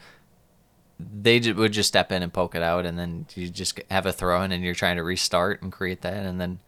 They 0.98 1.52
would 1.52 1.72
just 1.72 1.88
step 1.88 2.10
in 2.10 2.22
and 2.22 2.32
poke 2.32 2.56
it 2.56 2.62
out, 2.62 2.84
and 2.84 2.98
then 2.98 3.26
you 3.36 3.48
just 3.48 3.80
have 3.90 4.04
a 4.04 4.12
throw 4.12 4.42
in, 4.42 4.50
and 4.50 4.64
you're 4.64 4.74
trying 4.74 4.96
to 4.96 5.04
restart 5.04 5.62
and 5.62 5.70
create 5.70 6.02
that, 6.02 6.26
and 6.26 6.40
then 6.40 6.58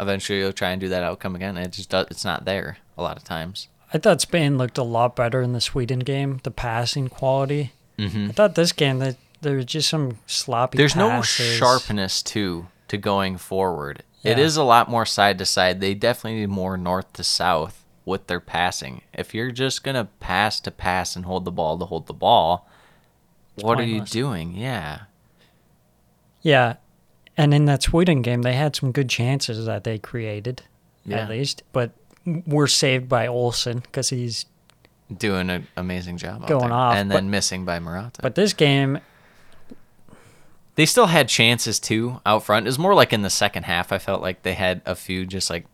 eventually 0.00 0.38
you'll 0.40 0.52
try 0.52 0.70
and 0.70 0.80
do 0.80 0.88
that 0.88 1.02
outcome 1.02 1.36
again. 1.36 1.56
It 1.56 1.72
just 1.72 1.90
does, 1.90 2.06
it's 2.10 2.24
not 2.24 2.44
there 2.44 2.78
a 2.98 3.02
lot 3.02 3.16
of 3.16 3.24
times. 3.24 3.68
I 3.92 3.98
thought 3.98 4.20
Spain 4.20 4.56
looked 4.58 4.78
a 4.78 4.82
lot 4.82 5.14
better 5.16 5.42
in 5.42 5.52
the 5.52 5.60
Sweden 5.60 6.00
game, 6.00 6.40
the 6.42 6.50
passing 6.50 7.08
quality. 7.08 7.72
hmm 7.98 8.28
I 8.30 8.32
thought 8.32 8.54
this 8.54 8.72
game 8.72 8.98
that 9.00 9.16
there 9.40 9.56
was 9.56 9.64
just 9.66 9.88
some 9.88 10.18
sloppy 10.26 10.76
there's 10.78 10.94
no 10.96 11.22
sharpness 11.22 12.22
to 12.24 12.66
to 12.88 12.96
going 12.98 13.36
forward. 13.38 14.02
It 14.22 14.36
Yeah. 14.38 14.44
is 14.44 14.56
a 14.56 14.62
lot 14.64 14.88
more 14.90 15.06
side 15.06 15.38
to 15.38 15.46
side. 15.46 15.80
They 15.80 15.94
definitely 15.94 16.40
need 16.40 16.50
more 16.50 16.76
north 16.76 17.12
to 17.14 17.24
south 17.24 17.84
with 18.04 18.26
their 18.26 18.40
passing. 18.40 19.02
If 19.14 19.34
you're 19.34 19.50
just 19.50 19.82
gonna 19.82 20.08
pass 20.20 20.60
to 20.60 20.70
pass 20.70 21.16
and 21.16 21.24
hold 21.24 21.44
the 21.44 21.50
ball 21.52 21.78
to 21.78 21.84
hold 21.86 22.06
the 22.06 22.12
ball, 22.14 22.68
what 23.56 23.78
are 23.80 23.84
you 23.84 24.00
doing? 24.02 24.54
Yeah, 24.56 25.00
Yeah. 26.42 26.76
And 27.40 27.54
in 27.54 27.64
that 27.64 27.82
Sweden 27.82 28.20
game, 28.20 28.42
they 28.42 28.52
had 28.52 28.76
some 28.76 28.92
good 28.92 29.08
chances 29.08 29.64
that 29.64 29.84
they 29.84 29.98
created, 29.98 30.62
Yeah. 31.06 31.20
at 31.20 31.30
least, 31.30 31.62
but 31.72 31.92
were 32.46 32.66
saved 32.66 33.08
by 33.08 33.26
Olsen 33.26 33.78
because 33.78 34.10
he's. 34.10 34.44
doing 35.16 35.48
an 35.50 35.66
amazing 35.76 36.18
job 36.18 36.46
Going 36.46 36.70
off, 36.70 36.94
and 36.94 37.08
but- 37.08 37.14
then 37.14 37.30
missing 37.30 37.64
by 37.64 37.78
Morata. 37.80 38.20
But 38.22 38.34
this 38.34 38.52
game, 38.52 39.00
they 40.74 40.84
still 40.86 41.06
had 41.06 41.28
chances 41.28 41.80
too 41.80 42.20
out 42.26 42.44
front. 42.44 42.66
It 42.66 42.68
was 42.68 42.78
more 42.78 42.94
like 42.94 43.12
in 43.12 43.22
the 43.22 43.30
second 43.30 43.62
half. 43.64 43.90
I 43.90 43.98
felt 43.98 44.20
like 44.22 44.42
they 44.42 44.54
had 44.54 44.82
a 44.86 44.94
few 44.94 45.24
just 45.26 45.48
like 45.50 45.64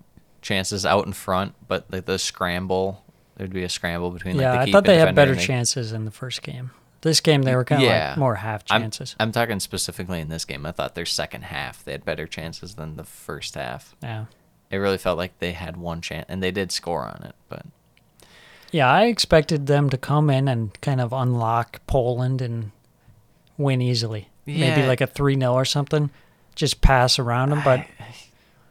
chances 0.42 0.86
out 0.86 1.04
in 1.04 1.12
front, 1.12 1.54
but 1.68 1.84
like 1.90 2.06
the 2.06 2.18
scramble, 2.18 3.04
there'd 3.36 3.52
be 3.52 3.64
a 3.64 3.68
scramble 3.68 4.10
between 4.10 4.36
yeah, 4.36 4.52
like 4.54 4.64
the 4.66 4.70
I 4.70 4.72
thought 4.72 4.84
they 4.84 4.98
had 4.98 5.14
better 5.16 5.34
they- 5.34 5.44
chances 5.44 5.92
in 5.92 6.04
the 6.04 6.10
first 6.12 6.42
game. 6.42 6.70
This 7.02 7.20
game, 7.20 7.42
they 7.42 7.54
were 7.54 7.64
kind 7.64 7.82
of 7.82 7.88
Yeah. 7.88 8.08
like 8.10 8.18
more 8.18 8.34
half 8.36 8.64
I'm- 8.70 8.80
chances. 8.82 9.14
I'm, 9.20 9.30
talking 9.32 9.60
specifically 9.60 10.20
in 10.20 10.28
this 10.28 10.44
game. 10.44 10.64
I 10.66 10.72
thought 10.72 10.94
their 10.94 11.06
second 11.06 11.42
half 11.44 11.84
they 11.84 11.92
had 11.92 12.04
better 12.04 12.26
chances 12.26 12.74
than 12.74 12.96
the 12.96 13.04
first 13.04 13.54
half. 13.54 13.94
yeah. 14.02 14.24
It 14.68 14.78
really 14.78 14.98
felt 14.98 15.16
like 15.16 15.38
they 15.38 15.52
had 15.52 15.76
one 15.76 16.00
chance, 16.00 16.26
and 16.28 16.42
they 16.42 16.50
did 16.50 16.72
score 16.72 17.04
on 17.04 17.22
it. 17.22 17.36
But 17.48 17.66
Yeah, 18.72 18.90
I 18.90 19.04
expected 19.04 19.66
them 19.68 19.88
to 19.90 19.96
come 19.96 20.28
in 20.28 20.48
and 20.48 20.78
kind 20.80 21.00
of 21.00 21.12
unlock 21.12 21.80
Poland 21.86 22.42
and 22.42 22.72
win 23.56 23.80
easily. 23.80 24.28
Maybe 24.44 24.82
like 24.84 25.00
a 25.00 25.06
3 25.06 25.36
0 25.38 25.52
or 25.52 25.64
something. 25.64 26.10
Just 26.56 26.80
pass 26.80 27.18
around 27.18 27.50
them. 27.50 27.62
But 27.64 27.86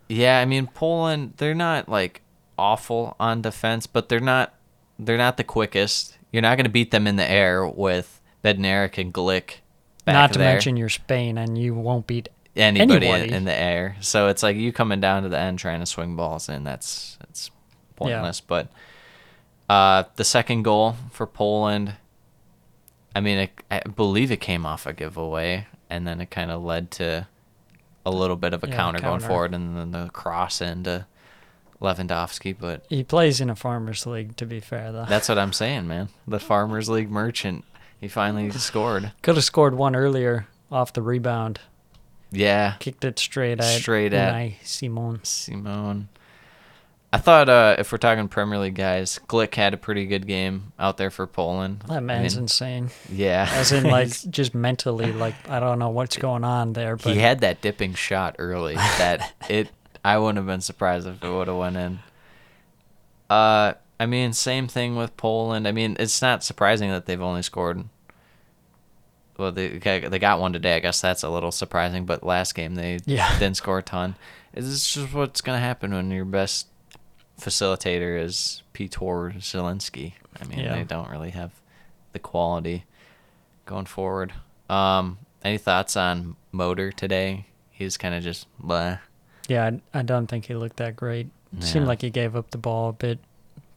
yeah, 0.09 0.39
I 0.39 0.45
mean 0.45 0.67
Poland, 0.67 1.35
they're 1.37 1.53
not 1.55 1.87
like 1.87 2.21
awful 2.57 3.15
on 3.19 3.41
defense, 3.41 3.87
but 3.87 4.09
they're 4.09 4.19
not 4.19 4.53
they're 4.99 5.17
not 5.17 5.37
the 5.37 5.43
quickest. 5.45 6.14
You're 6.35 6.41
not 6.41 6.57
going 6.57 6.65
to 6.65 6.69
beat 6.69 6.91
them 6.91 7.07
in 7.07 7.15
the 7.15 7.29
air 7.31 7.65
with 7.65 8.19
Bednarek 8.43 8.97
and 8.97 9.13
Glik. 9.13 9.61
Back 10.03 10.13
not 10.13 10.33
to 10.33 10.39
there. 10.39 10.51
mention 10.51 10.75
you're 10.75 10.89
Spain 10.89 11.37
and 11.37 11.57
you 11.57 11.73
won't 11.73 12.07
beat. 12.07 12.27
anybody 12.57 13.07
in, 13.07 13.13
anybody. 13.13 13.33
in 13.33 13.45
the 13.45 13.55
air. 13.55 13.95
So 14.01 14.27
it's 14.27 14.43
like 14.43 14.57
you 14.57 14.73
coming 14.73 14.99
down 14.99 15.23
to 15.23 15.29
the 15.29 15.39
end 15.39 15.59
trying 15.59 15.79
to 15.79 15.85
swing 15.85 16.17
balls 16.17 16.49
in. 16.49 16.65
That's 16.65 17.17
that's 17.21 17.51
pointless. 17.95 18.41
But 18.41 18.67
uh, 19.69 20.03
the 20.17 20.25
second 20.25 20.63
goal 20.63 20.97
for 21.09 21.25
Poland, 21.25 21.93
I 23.15 23.21
mean, 23.21 23.37
it, 23.37 23.51
I 23.71 23.79
believe 23.79 24.29
it 24.29 24.41
came 24.41 24.65
off 24.65 24.85
a 24.85 24.91
giveaway, 24.91 25.67
and 25.89 26.05
then 26.05 26.19
it 26.19 26.31
kind 26.31 26.51
of 26.51 26.61
led 26.61 26.91
to 26.91 27.27
a 28.05 28.11
little 28.11 28.35
bit 28.35 28.53
of 28.53 28.61
a 28.61 28.67
Yeah, 28.67 28.75
counter, 28.75 28.99
going 28.99 29.21
forward, 29.21 29.55
and 29.55 29.77
then 29.77 29.91
the 29.91 30.09
cross 30.09 30.59
into 30.59 31.05
Lewandowski. 31.81 32.55
But 32.59 32.85
He 32.89 33.03
plays 33.03 33.41
in 33.41 33.49
a 33.49 33.55
Farmers 33.55 34.05
League, 34.05 34.35
to 34.37 34.45
be 34.45 34.59
fair, 34.59 34.91
though. 34.91 35.05
that's 35.07 35.29
what 35.29 35.37
I'm 35.39 35.53
saying, 35.63 35.87
man. 35.87 36.09
The 36.27 36.39
Farmers 36.39 36.89
League 36.89 37.09
merchant, 37.11 37.63
he 37.99 38.07
finally 38.07 38.49
scored. 38.51 39.11
Could 39.21 39.35
have 39.35 39.43
scored 39.43 39.75
one 39.75 39.95
earlier 39.95 40.47
off 40.71 40.93
the 40.93 41.01
rebound. 41.01 41.59
Yeah, 42.31 42.73
Kicked 42.79 43.05
it 43.05 43.17
straight 43.19 43.59
at 43.61 43.79
Straight 43.79 44.13
at- 44.13 44.33
Unai 44.33 44.55
Simon. 44.63 45.19
Simone. 45.23 46.09
I 47.13 47.17
thought 47.17 47.47
uh, 47.47 47.77
if 47.79 47.93
we're 47.93 47.97
talking 47.97 48.27
Premier 48.27 48.59
League 48.59 48.75
guys, 48.75 49.21
Glik 49.29 49.55
had 49.55 49.73
a 49.73 49.77
pretty 49.77 50.05
good 50.05 50.27
game 50.27 50.73
out 50.77 50.97
there 50.97 51.09
for 51.09 51.25
Poland. 51.27 51.81
That 51.87 51.97
I 51.97 51.99
man's 52.01 52.35
mean, 52.35 52.43
insane. 52.43 52.89
yeah, 53.09 53.47
As 53.53 53.71
in, 53.71 53.85
like, 53.85 54.09
just 54.29 54.53
mentally, 54.53 55.13
like, 55.13 55.35
I 55.49 55.61
don't 55.61 55.79
know 55.79 55.91
what's 55.91 56.17
going 56.17 56.43
on 56.43 56.73
there, 56.73 56.97
but 56.97 57.13
he 57.13 57.19
had 57.19 57.39
that 57.39 57.61
dipping 57.61 57.93
shot 57.93 58.35
early 58.37 58.75
that 58.75 59.33
it 59.47 59.69
I 60.05 60.17
wouldn't 60.19 60.37
have 60.37 60.45
been 60.45 60.61
surprised 60.61 61.07
if 61.07 61.23
it 61.23 61.29
would 61.29 61.47
have 61.47 61.57
went 61.57 61.77
in. 61.77 61.99
Uh 63.29 63.73
I 63.99 64.05
mean 64.05 64.33
same 64.33 64.67
thing 64.67 64.95
with 64.95 65.15
Poland. 65.17 65.67
I 65.67 65.71
mean 65.71 65.95
it's 65.99 66.21
not 66.21 66.43
surprising 66.43 66.89
that 66.91 67.05
they've 67.05 67.21
only 67.21 67.41
scored 67.41 67.85
well 69.37 69.51
they 69.51 69.79
got- 69.79 70.11
they 70.11 70.19
got 70.19 70.39
one 70.39 70.53
today. 70.53 70.75
I 70.75 70.79
guess 70.79 71.01
that's 71.01 71.23
a 71.23 71.29
little 71.29 71.51
surprising, 71.51 72.05
but 72.05 72.23
last 72.23 72.53
game 72.55 72.75
they 72.75 72.99
Yeah. 73.05 73.37
didn't 73.39 73.57
score 73.57 73.79
a 73.79 73.83
ton. 73.83 74.15
It's 74.53 74.93
just 74.93 75.13
what's 75.13 75.41
going 75.41 75.57
to 75.57 75.65
happen 75.65 75.91
when 75.93 76.09
your 76.11 76.23
best 76.23 76.67
facilitator 77.41 78.17
is 78.21 78.63
Piotr 78.73 79.31
Zieliński. 79.39 80.13
I 80.39 80.45
mean, 80.45 80.59
Yeah. 80.59 80.75
they 80.75 80.83
don't 80.83 81.09
really 81.09 81.31
have 81.31 81.51
the 82.13 82.19
quality 82.19 82.85
going 83.65 83.85
forward. 83.87 84.31
Um, 84.69 85.17
any 85.43 85.57
thoughts 85.57 85.97
on 85.97 86.37
Moder 86.53 86.91
today? 86.93 87.47
He's 87.71 87.97
kind 87.97 88.15
of 88.15 88.23
just 88.23 88.47
blah. 88.59 88.99
Yeah, 89.49 89.71
I, 89.93 89.99
I 89.99 90.01
don't 90.01 90.27
think 90.27 90.45
he 90.45 90.55
looked 90.55 90.77
that 90.77 90.95
great. 90.95 91.27
Seemed 91.59 91.87
like 91.87 92.01
he 92.01 92.09
gave 92.09 92.35
up 92.35 92.51
the 92.51 92.57
ball 92.57 92.89
a 92.89 92.93
bit, 92.93 93.17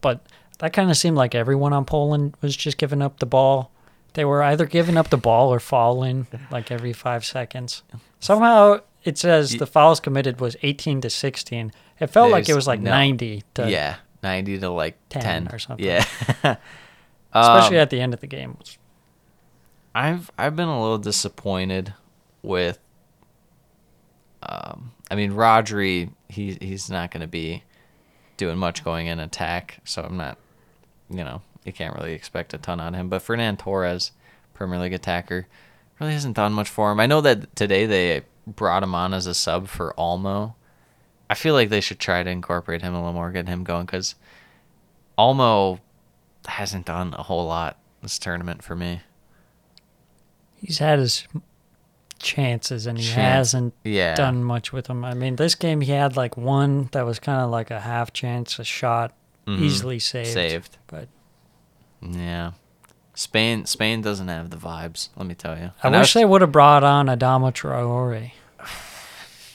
but 0.00 0.26
that 0.58 0.72
kind 0.72 0.90
of 0.90 0.96
seemed 0.96 1.16
like 1.16 1.34
everyone 1.36 1.72
on 1.72 1.84
Poland 1.84 2.34
was 2.40 2.56
just 2.56 2.76
giving 2.76 3.00
up 3.02 3.20
the 3.20 3.26
ball. 3.26 3.70
They 4.14 4.24
were 4.24 4.42
either 4.42 4.66
giving 4.66 4.96
up 4.96 5.10
the 5.10 5.16
ball 5.16 5.52
or 5.52 5.60
falling 5.60 6.26
like 6.50 6.72
every 6.72 6.92
five 6.92 7.24
seconds. 7.24 7.84
Somehow 8.18 8.80
it 9.04 9.16
says 9.16 9.52
the 9.58 9.66
fouls 9.66 10.00
committed 10.00 10.40
was 10.40 10.56
18 10.62 11.02
to 11.02 11.10
16. 11.10 11.72
It 12.00 12.08
felt 12.08 12.32
like 12.32 12.48
it 12.48 12.54
was 12.56 12.66
like 12.66 12.80
no- 12.80 12.90
90 12.90 13.44
to, 13.54 13.70
yeah, 13.70 13.96
ninety 14.24 14.58
to 14.58 14.68
like 14.70 14.96
10 15.10 15.22
ten, 15.22 15.48
or 15.52 15.60
something. 15.60 15.86
Yeah, 15.86 16.04
especially 17.32 17.76
Um, 17.76 17.82
at 17.82 17.90
the 17.90 18.00
end 18.00 18.12
of 18.12 18.18
the 18.20 18.26
game. 18.26 18.56
I've 19.94 20.30
I've 20.36 20.56
been 20.56 20.68
a 20.68 20.80
little 20.80 20.98
disappointed 20.98 21.94
with. 22.42 22.80
Um, 24.42 24.92
I 25.11 25.14
mean, 25.14 25.32
Rodri, 25.32 26.11
he 26.28 26.59
he's 26.61 26.90
not 26.90 27.11
going 27.11 27.22
to 27.22 27.26
be 27.26 27.62
doing 28.36 28.59
much 28.59 28.84
going 28.84 29.06
in 29.06 29.18
attack, 29.18 29.80
so 29.84 30.02
I'm 30.02 30.16
not, 30.16 30.38
you 31.11 31.24
know, 31.24 31.42
you 31.64 31.72
can't 31.72 31.94
really 31.96 32.12
expect 32.12 32.54
a 32.54 32.59
ton 32.59 32.80
on 32.80 32.94
him. 32.94 33.09
But 33.09 33.22
Ferran 33.22 33.59
Torres, 33.59 34.12
Premier 34.54 34.78
League 34.78 34.92
attacker, 34.92 35.46
really 35.98 36.12
hasn't 36.12 36.36
done 36.36 36.52
much 36.52 36.68
for 36.68 36.92
him. 36.92 37.00
I 37.00 37.06
know 37.06 37.20
that 37.20 37.54
today 37.56 37.86
they 37.86 38.22
brought 38.46 38.82
him 38.82 38.94
on 38.94 39.14
as 39.14 39.26
a 39.26 39.34
sub 39.34 39.68
for 39.68 39.94
Olmo. 39.98 40.54
I 41.30 41.34
feel 41.34 41.54
like 41.54 41.68
they 41.68 41.80
should 41.80 41.98
try 41.98 42.22
to 42.22 42.30
incorporate 42.30 42.82
him 42.82 42.94
a 42.94 42.98
little 42.98 43.12
more, 43.12 43.30
get 43.30 43.48
him 43.48 43.64
going, 43.64 43.86
because 43.86 44.14
Olmo 45.18 45.80
hasn't 46.46 46.86
done 46.86 47.14
a 47.18 47.22
whole 47.24 47.46
lot 47.46 47.78
this 48.02 48.18
tournament 48.18 48.62
for 48.62 48.74
me. 48.74 49.02
He's 50.54 50.78
had 50.78 50.98
his 50.98 51.26
chances 52.18 52.86
and 52.86 52.98
he 52.98 53.04
Chance- 53.04 53.16
hasn't 53.16 53.74
Yeah. 53.84 54.14
done 54.14 54.42
much 54.44 54.72
with 54.72 54.86
them. 54.86 55.04
I 55.04 55.14
mean, 55.14 55.36
this 55.36 55.54
game 55.54 55.80
he 55.80 55.92
had 55.92 56.16
like 56.16 56.36
one 56.36 56.88
that 56.92 57.04
was 57.06 57.18
kind 57.18 57.40
of 57.40 57.50
like 57.50 57.70
a 57.70 57.80
half 57.80 58.12
chance, 58.12 58.58
a 58.58 58.64
shot, 58.64 59.12
Mhm. 59.46 59.60
easily 59.60 59.98
saved. 59.98 60.30
Saved. 60.32 60.78
But 60.86 61.08
Yeah. 62.02 62.52
Spain 63.14 63.64
Spain 63.66 64.00
doesn't 64.02 64.28
have 64.28 64.50
the 64.50 64.56
vibes, 64.56 65.08
let 65.16 65.26
me 65.26 65.34
tell 65.34 65.56
you. 65.58 65.70
I 65.82 65.88
And 65.88 65.92
wish 65.96 66.14
was- 66.14 66.14
they 66.14 66.24
would 66.24 66.40
have 66.40 66.52
brought 66.52 66.84
on 66.84 67.06
Adama 67.06 67.52
Traore. 67.52 68.30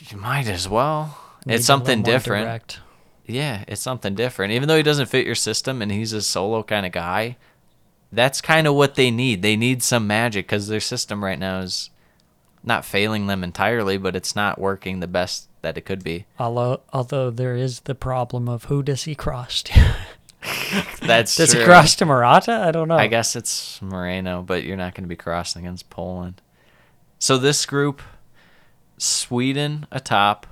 you 0.09 0.18
might 0.18 0.47
as 0.47 0.68
well. 0.68 1.18
It's 1.45 1.66
something 1.66 2.03
different. 2.03 2.45
direct. 2.45 2.80
Yeah, 3.26 3.64
it's 3.68 3.82
something 3.82 4.16
different. 4.16 4.51
Even 4.53 4.68
though 4.68 4.76
he 4.78 4.84
doesn't 4.84 5.05
fit 5.07 5.26
your 5.26 5.36
system 5.36 5.82
and 5.82 5.91
he's 5.91 6.11
a 6.14 6.22
solo 6.22 6.61
kind 6.64 6.86
of 6.86 6.91
guy, 6.91 7.38
that's 8.11 8.41
kind 8.41 8.68
of 8.68 8.76
what 8.76 8.95
they 8.95 9.09
need. 9.11 9.41
They 9.41 9.55
need 9.55 9.82
some 9.82 10.05
magic 10.07 10.47
cuz 10.47 10.68
their 10.68 10.80
system 10.82 11.24
right 11.24 11.39
now 11.39 11.59
is 11.59 11.89
not 12.64 12.86
failing 12.86 13.28
them 13.28 13.43
entirely, 13.43 13.97
but 13.97 14.16
it's 14.16 14.36
not 14.36 14.59
working 14.59 14.99
the 14.99 15.07
best 15.07 15.49
that 15.61 15.78
it 15.78 15.82
could 15.86 16.03
be. 16.03 16.26
Although, 16.39 16.82
although 16.91 17.30
there 17.30 17.55
is 17.55 17.82
the 17.82 17.95
problem 17.95 18.47
of 18.47 18.66
who 18.66 18.84
does 18.84 19.03
he 19.03 19.16
cross 19.16 19.64
to? 19.64 19.95
That's 21.01 21.36
does 21.36 21.51
true. 21.51 21.61
he 21.61 21.66
cross 21.66 21.95
to 21.95 22.05
Morata? 22.05 22.51
I 22.51 22.72
don't 22.72 22.88
know. 22.88 22.97
I 22.97 23.07
guess 23.07 23.36
it's 23.36 23.82
Moreno, 23.82 24.41
but 24.41 24.64
you're 24.64 24.78
not 24.78 24.93
going 24.93 25.03
to 25.03 25.09
be 25.09 25.16
crossing 25.16 25.66
against 25.66 25.89
Poland. 25.89 26.41
So 27.20 27.38
this 27.38 27.66
group, 27.66 28.01
Sweden 28.97 29.88
atop, 29.91 30.47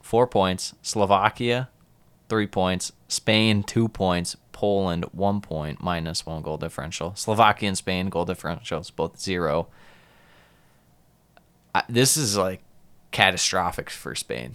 four 0.00 0.26
points. 0.26 0.74
Slovakia, 0.82 1.68
three 2.28 2.46
points. 2.46 2.92
Spain, 3.08 3.62
two 3.62 3.88
points. 3.88 4.36
Poland, 4.52 5.04
one 5.12 5.40
point, 5.40 5.82
minus 5.82 6.24
one 6.24 6.42
goal 6.42 6.56
differential. 6.56 7.14
Slovakia 7.16 7.68
and 7.68 7.78
Spain 7.78 8.08
goal 8.08 8.24
differentials 8.24 8.94
both 8.94 9.20
zero. 9.20 9.68
I, 11.74 11.82
this 11.88 12.16
is 12.16 12.36
like 12.36 12.62
catastrophic 13.10 13.90
for 13.90 14.14
Spain. 14.14 14.54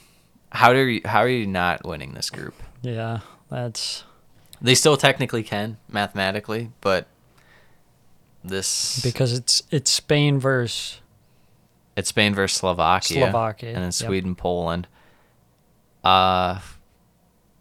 How 0.52 0.74
do 0.74 0.80
you, 0.80 1.02
how 1.06 1.20
are 1.20 1.30
you 1.30 1.46
not 1.46 1.86
winning 1.86 2.14
this 2.14 2.30
group? 2.30 2.56
Yeah, 2.82 3.20
that's 3.50 4.04
They 4.62 4.76
still 4.76 4.98
technically 4.98 5.44
can 5.44 5.78
mathematically, 5.90 6.72
but 6.82 7.08
this 8.44 9.02
because 9.04 9.34
it's 9.34 9.64
it's 9.70 9.92
Spain 9.92 10.40
versus 10.40 11.02
it's 11.96 12.10
Spain 12.10 12.34
versus 12.34 12.58
Slovakia, 12.58 13.18
Slovakia, 13.18 13.70
and 13.70 13.78
then 13.78 13.84
yep. 13.84 13.94
Sweden, 13.94 14.36
Poland. 14.36 14.88
Uh, 16.04 16.60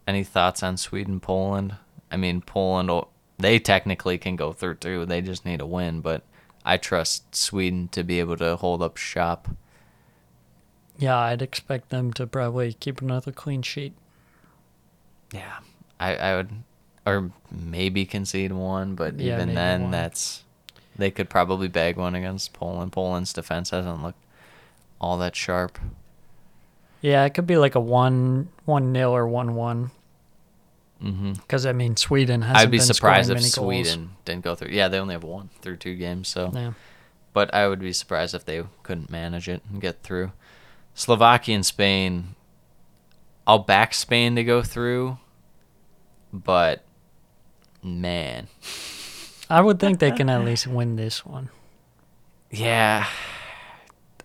any 0.06 0.22
thoughts 0.22 0.62
on 0.62 0.76
Sweden, 0.76 1.18
Poland? 1.18 1.74
I 2.10 2.16
mean, 2.16 2.40
Poland, 2.40 2.90
they 3.38 3.58
technically 3.58 4.16
can 4.16 4.36
go 4.36 4.52
through 4.52 4.76
too. 4.76 5.04
They 5.04 5.20
just 5.20 5.44
need 5.44 5.60
a 5.60 5.66
win, 5.66 6.00
but 6.00 6.22
I 6.64 6.76
trust 6.76 7.34
Sweden 7.34 7.88
to 7.88 8.02
be 8.04 8.20
able 8.20 8.36
to 8.38 8.56
hold 8.56 8.82
up 8.82 8.96
shop. 8.96 9.48
yeah. 10.98 11.16
I'd 11.16 11.42
expect 11.42 11.90
them 11.90 12.12
to 12.14 12.26
probably 12.26 12.72
keep 12.74 13.00
another 13.00 13.32
clean 13.32 13.62
sheet. 13.62 13.92
Yeah, 15.32 15.58
I, 16.00 16.16
I 16.16 16.36
would, 16.36 16.50
or 17.06 17.30
maybe 17.50 18.04
concede 18.06 18.52
one, 18.52 18.94
but 18.94 19.18
Yeah, 19.18 19.34
even 19.34 19.54
then, 19.54 19.82
one. 19.82 19.90
that's 19.90 20.44
they 20.96 21.10
could 21.10 21.28
probably 21.30 21.68
bag 21.68 21.96
one 21.96 22.14
against 22.14 22.52
Poland. 22.54 22.92
Poland's 22.92 23.32
defense 23.32 23.70
hasn't 23.70 24.02
looked 24.02 24.22
all 25.00 25.18
that 25.18 25.36
sharp. 25.36 25.78
Yeah, 27.00 27.24
it 27.24 27.34
could 27.34 27.46
be 27.46 27.56
like 27.56 27.74
a 27.76 27.80
one 27.80 28.48
one 28.64 28.90
nil 28.92 29.10
or 29.14 29.26
one 29.28 29.54
one. 29.54 29.90
Mm-hmm. 31.02 31.34
Because 31.34 31.64
I 31.64 31.72
mean, 31.72 31.96
Sweden 31.96 32.42
hasn't 32.42 32.58
I'd 32.58 32.70
be 32.70 32.78
been 32.78 32.86
surprised 32.86 33.30
if 33.30 33.42
Sweden 33.42 33.98
Goals. 34.00 34.10
didn't 34.24 34.44
go 34.44 34.54
through. 34.54 34.70
Yeah, 34.72 34.88
they 34.88 34.98
only 34.98 35.14
have 35.14 35.24
one 35.24 35.50
through 35.62 35.76
two 35.76 35.94
games, 35.94 36.28
so. 36.28 36.50
Yeah. 36.52 36.72
But 37.32 37.54
I 37.54 37.68
would 37.68 37.78
be 37.78 37.92
surprised 37.92 38.34
if 38.34 38.44
they 38.44 38.64
couldn't 38.82 39.10
manage 39.10 39.48
it 39.48 39.62
and 39.70 39.80
get 39.80 40.02
through. 40.02 40.32
Slovakia 40.94 41.54
and 41.54 41.64
Spain. 41.64 42.34
I'll 43.46 43.60
back 43.60 43.94
Spain 43.94 44.34
to 44.36 44.44
go 44.44 44.62
through, 44.62 45.18
but 46.32 46.84
man, 47.82 48.48
I 49.48 49.62
would 49.62 49.78
think 49.78 50.00
they 50.00 50.10
can 50.10 50.28
at 50.28 50.44
least 50.44 50.66
win 50.66 50.96
this 50.96 51.24
one. 51.24 51.48
yeah. 52.50 53.06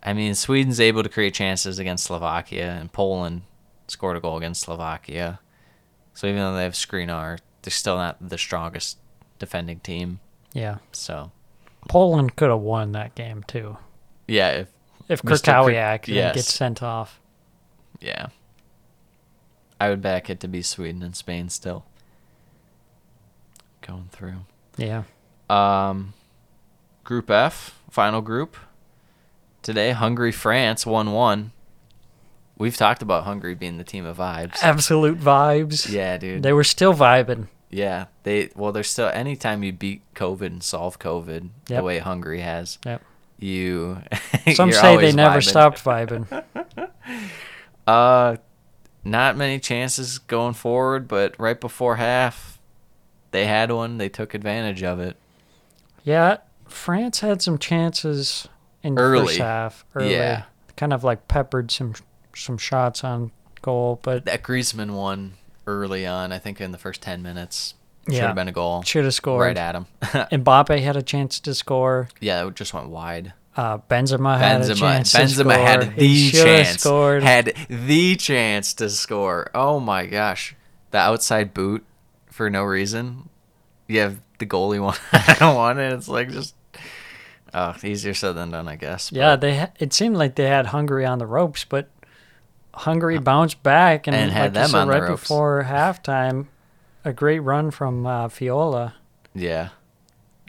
I 0.02 0.12
mean, 0.12 0.36
Sweden's 0.36 0.82
able 0.82 1.04
to 1.04 1.10
create 1.10 1.34
chances 1.34 1.80
against 1.80 2.04
Slovakia, 2.04 2.78
and 2.80 2.92
Poland 2.92 3.44
scored 3.88 4.18
a 4.18 4.20
goal 4.20 4.38
against 4.38 4.62
Slovakia. 4.64 5.40
So 6.14 6.28
even 6.28 6.40
though 6.40 6.56
they 6.56 6.64
have 6.64 6.74
Skriniar, 6.74 7.40
they're 7.62 7.72
still 7.72 7.98
not 7.98 8.18
the 8.30 8.38
strongest 8.38 8.98
defending 9.40 9.80
team. 9.80 10.20
Yeah. 10.54 10.78
So 10.92 11.32
Poland 11.90 12.36
could 12.36 12.50
have 12.50 12.60
won 12.60 12.92
that 12.92 13.16
game 13.16 13.44
too 13.44 13.78
yeah, 14.28 14.52
if 14.52 14.68
if. 15.10 15.24
Kr- 15.24 15.32
yes. 16.14 16.36
get 16.36 16.46
sent 16.46 16.84
off. 16.84 17.20
Yeah. 18.00 18.28
I 19.80 19.90
would 19.90 20.02
back 20.02 20.30
it 20.30 20.40
to 20.42 20.48
be 20.48 20.62
Sweden 20.62 21.04
and 21.04 21.16
Spain 21.16 21.50
still. 21.50 21.86
Going 23.82 24.10
through. 24.12 24.46
Yeah. 24.78 25.04
Um 25.50 26.14
Group 27.04 27.30
F, 27.30 27.82
final 27.90 28.22
group. 28.22 28.56
Today, 29.62 29.92
Hungary 29.92 30.32
France 30.32 30.86
1 30.86 31.12
1. 31.12 31.52
We've 32.58 32.78
talked 32.78 33.02
about 33.02 33.24
Hungary 33.24 33.56
being 33.56 33.78
the 33.78 33.84
team 33.84 34.06
of 34.06 34.18
vibes. 34.18 34.58
Absolute 34.62 35.20
vibes. 35.20 35.92
Yeah, 35.92 36.18
dude. 36.18 36.44
They 36.44 36.54
were 36.54 36.64
still 36.64 36.94
vibing. 36.94 37.48
yeah. 37.70 38.06
They 38.24 38.50
well 38.56 38.72
there's 38.72 38.90
still 38.90 39.08
anytime 39.10 39.64
you 39.64 39.74
beat 39.74 40.02
COVID 40.16 40.46
and 40.46 40.64
solve 40.64 41.00
COVID 41.00 41.50
the 41.66 41.84
way 41.84 42.00
Hungary 42.00 42.40
has, 42.42 42.78
Yep. 42.86 43.02
you 43.40 44.02
Some 44.54 44.72
say 44.72 44.98
they 44.98 45.12
never 45.12 45.40
vibing. 45.40 45.50
stopped 45.50 45.84
vibing. 45.84 46.44
Uh, 47.86 48.38
not 49.04 49.36
many 49.36 49.60
chances 49.60 50.18
going 50.18 50.54
forward, 50.54 51.08
but 51.08 51.38
right 51.38 51.60
before 51.60 51.98
half, 51.98 52.60
they 53.32 53.46
had 53.46 53.72
one. 53.72 53.98
They 53.98 54.08
took 54.08 54.34
advantage 54.34 54.84
of 54.84 55.00
it. 55.02 55.18
Yeah, 56.06 56.38
France 56.68 57.20
had 57.20 57.42
some 57.42 57.58
chances 57.58 58.48
in 58.84 58.96
the 58.96 59.02
Early. 59.02 59.26
first 59.28 59.40
half. 59.40 59.86
Early. 59.96 60.14
Yeah. 60.14 60.44
Kind 60.78 60.94
of 60.94 61.04
like 61.04 61.28
peppered 61.28 61.72
some 61.72 61.94
some 62.36 62.58
shots 62.58 63.04
on 63.04 63.32
goal, 63.62 64.00
but 64.04 64.26
That 64.26 64.44
Griezmann 64.44 64.92
one, 64.92 65.34
early 65.68 66.06
on. 66.06 66.32
I 66.32 66.40
think 66.40 66.60
in 66.62 66.72
the 66.72 66.78
first 66.78 67.02
ten 67.02 67.22
minutes, 67.22 67.74
should 68.08 68.16
Yeah. 68.16 68.28
have 68.28 68.36
been 68.36 68.48
a 68.50 68.52
goal 68.52 68.84
Should 68.84 69.06
have 69.06 69.14
scored. 69.14 69.42
right 69.48 69.58
at 69.58 69.76
him. 69.76 69.86
Mbappe 70.02 70.82
had 70.82 70.96
a 70.98 71.02
chance 71.02 71.40
to 71.42 71.54
score. 71.56 72.10
yeah, 72.20 72.46
it 72.46 72.56
just 72.56 72.74
went 72.74 72.90
wide. 72.90 73.34
Uh, 73.56 73.78
Benzema 73.78 74.38
had 74.40 74.62
a 74.62 74.66
Benzema, 74.66 74.76
chance 74.80 75.14
Benzema 75.14 75.56
had 75.56 75.96
the 75.96 76.32
chance. 76.32 76.82
Scored. 76.82 77.22
Had 77.24 77.54
the 77.70 78.16
chance 78.16 78.74
to 78.74 78.90
score. 78.90 79.52
Oh 79.54 79.80
my 79.80 80.08
gosh, 80.08 80.56
the 80.92 80.98
outside 80.98 81.54
boot 81.54 81.86
for 82.32 82.50
no 82.50 82.64
reason. 82.64 83.30
You 83.88 84.00
have 84.00 84.20
the 84.40 84.48
goalie 84.48 84.82
one. 84.84 84.98
I 85.12 85.36
don't 85.40 85.56
want 85.56 85.78
it. 85.80 85.94
It's 85.94 86.08
like 86.10 86.32
just. 86.32 86.56
Oh, 87.54 87.76
easier 87.84 88.16
said 88.16 88.32
than 88.34 88.50
done, 88.50 88.68
I 88.68 88.76
guess. 88.76 89.12
but- 89.12 89.18
yeah, 89.20 89.36
they. 89.36 89.58
Ha- 89.58 89.70
it 89.80 89.94
seemed 89.94 90.18
like 90.18 90.34
they 90.36 90.48
had 90.48 90.66
Hungary 90.68 91.06
on 91.06 91.20
the 91.20 91.28
ropes, 91.28 91.64
but 91.64 91.88
Hungary 92.74 93.20
bounced 93.20 93.62
back 93.64 94.08
and, 94.08 94.16
And 94.16 94.32
had 94.32 94.42
like 94.42 94.50
you 94.50 94.54
them 94.62 94.70
said, 94.70 94.78
on 94.80 94.88
the 94.88 94.94
right 94.94 95.10
ropes. 95.10 95.22
before 95.22 95.66
halftime, 95.68 96.48
a 97.06 97.14
great 97.14 97.40
run 97.40 97.72
from 97.72 98.06
uh, 98.06 98.28
Fiola. 98.30 98.94
yeah. 99.34 99.70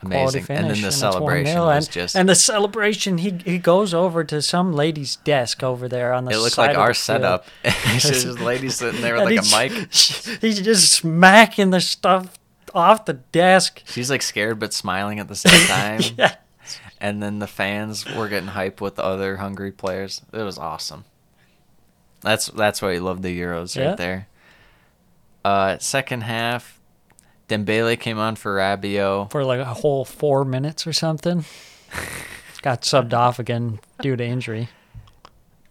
Amazing. 0.03 0.45
and 0.51 0.71
then 0.71 0.83
the 0.83 0.89
it's 0.89 0.97
celebration 0.97 1.59
was 1.59 1.87
and, 1.87 1.93
just. 1.93 2.15
and 2.17 2.29
the 2.29 2.35
celebration. 2.35 3.17
He 3.19 3.39
he 3.43 3.59
goes 3.59 3.95
over 3.95 4.23
to 4.25 4.43
some 4.43 4.75
lady's 4.75 5.17
desk 5.17 5.63
over 5.63 5.89
there 5.89 6.13
on 6.13 6.27
the. 6.27 6.33
it 6.33 6.39
looked 6.39 6.59
like 6.59 6.73
of 6.73 6.77
our 6.79 6.93
setup. 6.93 7.47
just 7.65 8.27
this 8.27 8.39
lady 8.39 8.69
sitting 8.69 9.01
there 9.01 9.15
with 9.15 9.25
like 9.25 9.71
a 9.71 9.73
mic. 9.75 9.93
He's 10.43 10.61
just 10.61 10.93
smacking 10.93 11.71
the 11.71 11.81
stuff 11.81 12.39
off 12.75 13.07
the 13.07 13.15
desk. 13.15 13.83
She's 13.87 14.11
like 14.11 14.21
scared 14.21 14.59
but 14.59 14.75
smiling 14.75 15.21
at 15.21 15.29
the 15.29 15.37
same 15.37 15.67
time. 15.69 16.03
Yeah. 16.19 16.35
And 17.01 17.23
then 17.23 17.39
the 17.39 17.47
fans 17.47 18.05
were 18.15 18.29
getting 18.29 18.49
hype 18.49 18.81
with 18.81 18.97
the 18.97 19.05
other 19.05 19.37
Hungary 19.39 19.73
players. 19.73 20.23
It 20.33 20.43
was 20.43 20.59
awesome. 20.59 21.05
That's 22.25 22.47
that's 22.47 22.83
why 22.83 22.93
you 22.93 23.01
love 23.01 23.23
the 23.23 23.39
Euros 23.39 23.77
Yeah. 23.77 23.89
right 23.91 23.97
there. 23.97 24.29
Uh, 25.45 25.79
second 25.79 26.23
half, 26.23 26.81
Dembele 27.49 27.99
came 28.01 28.19
on 28.19 28.35
for 28.37 28.57
Rabiot. 28.57 29.31
for 29.31 29.45
like 29.45 29.61
a 29.61 29.65
whole 29.67 30.05
four 30.05 30.45
minutes 30.45 30.87
or 30.87 30.93
something. 30.93 31.45
Got 32.63 32.81
subbed 32.83 33.13
off 33.13 33.39
again 33.39 33.79
due 34.01 34.17
to 34.17 34.25
injury. 34.25 34.69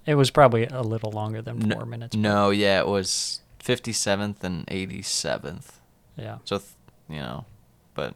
It 0.05 0.15
was 0.15 0.29
probably 0.29 0.67
a 0.67 0.81
little 0.81 1.11
longer 1.11 1.41
than 1.41 1.57
No- 1.59 1.75
four 1.75 1.85
minutes. 1.85 2.15
No, 2.15 2.51
yeah, 2.51 2.79
it 2.81 2.87
was 2.87 3.41
57th 3.63 4.43
and 4.43 4.67
87th. 4.67 5.71
Yeah. 6.17 6.37
So, 6.43 6.57
th- 6.59 6.69
you 7.09 7.17
know, 7.17 7.45
but 7.95 8.13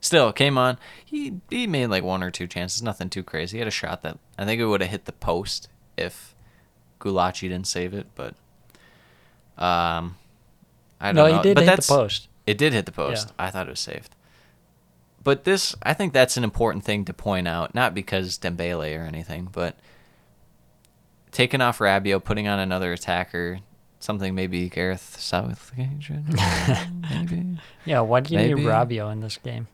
still 0.00 0.32
came 0.32 0.56
on. 0.56 0.78
He 1.04 1.40
he 1.50 1.66
made 1.66 1.88
like 1.88 2.02
one 2.04 2.22
or 2.22 2.30
two 2.30 2.46
chances, 2.46 2.82
nothing 2.82 3.10
too 3.10 3.22
crazy. 3.22 3.56
He 3.56 3.58
had 3.58 3.68
a 3.68 3.72
shot 3.72 4.02
that 4.02 4.16
I 4.38 4.44
think 4.46 4.60
it 4.60 4.66
would 4.66 4.80
have 4.80 4.90
hit 4.90 5.04
the 5.04 5.12
post 5.12 5.68
if 5.98 6.34
Gulácsi 7.00 7.42
didn't 7.42 7.66
save 7.66 7.94
it, 7.94 8.06
but 8.14 8.34
um, 9.56 10.16
I 11.00 11.12
don't 11.12 11.14
No, 11.16 11.28
know. 11.28 11.36
he 11.36 11.42
did 11.42 11.54
but 11.56 11.64
hit 11.64 11.80
the 11.80 11.86
post. 11.86 12.28
It 12.46 12.58
did 12.58 12.72
hit 12.72 12.86
the 12.86 12.92
post. 12.92 13.28
Yeah. 13.28 13.46
I 13.46 13.50
thought 13.50 13.66
it 13.66 13.70
was 13.70 13.80
saved. 13.80 14.14
But 15.22 15.44
this, 15.44 15.74
I 15.82 15.94
think 15.94 16.12
that's 16.12 16.36
an 16.36 16.44
important 16.44 16.84
thing 16.84 17.04
to 17.06 17.12
point 17.12 17.46
out, 17.48 17.74
not 17.74 17.92
because 17.94 18.38
Dembele 18.38 18.98
or 18.98 19.02
anything, 19.04 19.48
but 19.52 19.76
taking 21.32 21.60
off 21.60 21.78
Rabiot, 21.80 22.24
putting 22.24 22.48
on 22.48 22.58
another 22.58 22.92
attacker, 22.92 23.58
something 24.00 24.34
maybe 24.34 24.68
Gareth 24.70 25.16
Southgate 25.20 26.02
should 26.02 26.24
maybe. 27.10 27.58
Yeah, 27.84 28.00
why 28.00 28.20
do 28.20 28.32
you 28.32 28.38
Maybe. 28.38 28.54
need 28.54 28.66
Rabiot 28.66 29.12
in 29.12 29.20
this 29.20 29.36
game? 29.38 29.66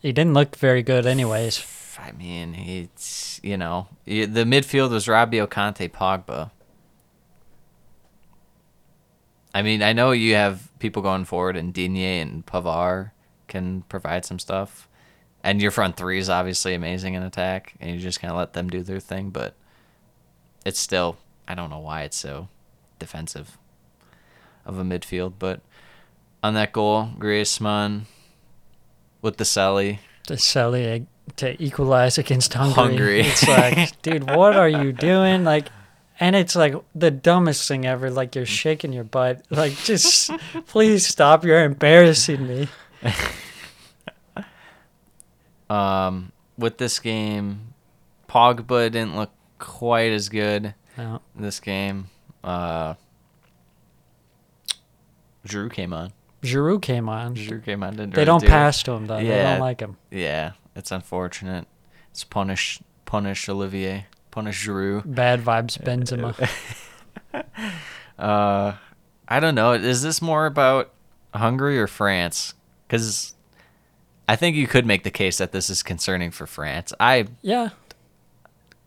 He 0.00 0.12
didn't 0.12 0.34
look 0.34 0.56
very 0.56 0.82
good, 0.82 1.06
anyways. 1.06 1.64
I 1.98 2.12
mean, 2.12 2.54
it's 2.54 3.40
you 3.42 3.56
know 3.56 3.88
the 4.04 4.44
midfield 4.44 4.90
was 4.90 5.06
Rabiot, 5.06 5.48
Kanté, 5.48 5.90
Pogba. 5.90 6.50
I 9.54 9.62
mean, 9.62 9.82
I 9.82 9.94
know 9.94 10.10
you 10.10 10.34
have 10.34 10.70
people 10.78 11.02
going 11.02 11.24
forward, 11.24 11.56
and 11.56 11.72
Digne 11.72 12.20
and 12.20 12.44
Pavard 12.44 13.12
can 13.48 13.82
provide 13.82 14.24
some 14.24 14.38
stuff, 14.38 14.88
and 15.42 15.62
your 15.62 15.70
front 15.70 15.96
three 15.96 16.18
is 16.18 16.28
obviously 16.28 16.74
amazing 16.74 17.14
in 17.14 17.22
attack, 17.22 17.74
and 17.80 17.90
you 17.90 17.98
just 17.98 18.20
kind 18.20 18.30
of 18.30 18.36
let 18.36 18.52
them 18.52 18.68
do 18.68 18.82
their 18.82 19.00
thing. 19.00 19.30
But 19.30 19.54
it's 20.66 20.78
still, 20.80 21.16
I 21.48 21.54
don't 21.54 21.70
know 21.70 21.78
why 21.78 22.02
it's 22.02 22.18
so 22.18 22.48
defensive 22.98 23.56
of 24.66 24.78
a 24.78 24.84
midfield. 24.84 25.34
But 25.38 25.60
on 26.42 26.54
that 26.54 26.72
goal, 26.72 27.10
Griezmann 27.18 28.02
with 29.22 29.38
the 29.38 29.44
Selly, 29.44 30.00
To 30.24 30.34
Selly 30.34 31.06
to 31.36 31.60
equalize 31.62 32.18
against 32.18 32.54
Hungary. 32.54 32.74
Hungary. 32.74 33.20
It's 33.22 33.46
like, 33.48 34.00
dude, 34.02 34.30
what 34.30 34.56
are 34.56 34.68
you 34.68 34.92
doing? 34.92 35.44
Like, 35.44 35.68
and 36.20 36.34
it's 36.36 36.56
like 36.56 36.74
the 36.94 37.10
dumbest 37.10 37.66
thing 37.68 37.84
ever. 37.84 38.10
Like 38.10 38.34
you're 38.34 38.46
shaking 38.46 38.92
your 38.92 39.04
butt. 39.04 39.44
Like, 39.50 39.74
just 39.76 40.30
please 40.66 41.06
stop. 41.06 41.44
You're 41.44 41.64
embarrassing 41.64 42.46
me. 42.46 42.68
Um, 45.68 46.30
with 46.56 46.78
this 46.78 46.98
game, 47.00 47.74
Pogba 48.28 48.90
didn't 48.90 49.16
look 49.16 49.30
quite 49.58 50.12
as 50.12 50.28
good 50.28 50.74
No. 50.96 51.20
this 51.34 51.58
game. 51.60 52.06
Uh, 52.44 52.94
Giroud 55.46 55.72
came 55.72 55.92
on. 55.92 56.12
Giroud 56.42 56.82
came 56.82 57.08
on. 57.08 57.34
Giroud 57.34 57.64
came 57.64 57.82
on. 57.82 57.96
Didn't 57.96 58.14
They 58.14 58.20
really 58.20 58.26
don't 58.26 58.40
do 58.42 58.46
it. 58.46 58.50
pass 58.50 58.82
to 58.84 58.92
him 58.92 59.06
though. 59.06 59.16
They 59.16 59.26
don't 59.42 59.58
like 59.60 59.80
him. 59.80 59.96
Yeah, 60.10 60.52
it's 60.76 60.92
unfortunate. 60.92 61.66
It's 62.10 62.22
punish 62.24 62.80
punish 63.04 63.48
Olivier, 63.48 64.06
punish 64.30 64.66
Giroud. 64.66 65.02
Bad 65.14 65.40
vibes, 65.42 65.78
Benzema. 65.82 66.34
Uh, 68.18 68.74
I 69.28 69.40
don't 69.40 69.54
know. 69.54 69.72
Is 69.72 70.02
this 70.02 70.22
more 70.22 70.46
about 70.46 70.90
Hungary 71.34 71.78
or 71.78 71.86
France? 71.86 72.54
Because 72.86 73.34
I 74.26 74.36
think 74.36 74.56
you 74.56 74.66
could 74.66 74.86
make 74.86 75.02
the 75.04 75.10
case 75.10 75.36
that 75.38 75.52
this 75.52 75.68
is 75.68 75.82
concerning 75.82 76.30
for 76.30 76.46
France. 76.46 76.94
I 76.98 77.26
yeah, 77.42 77.70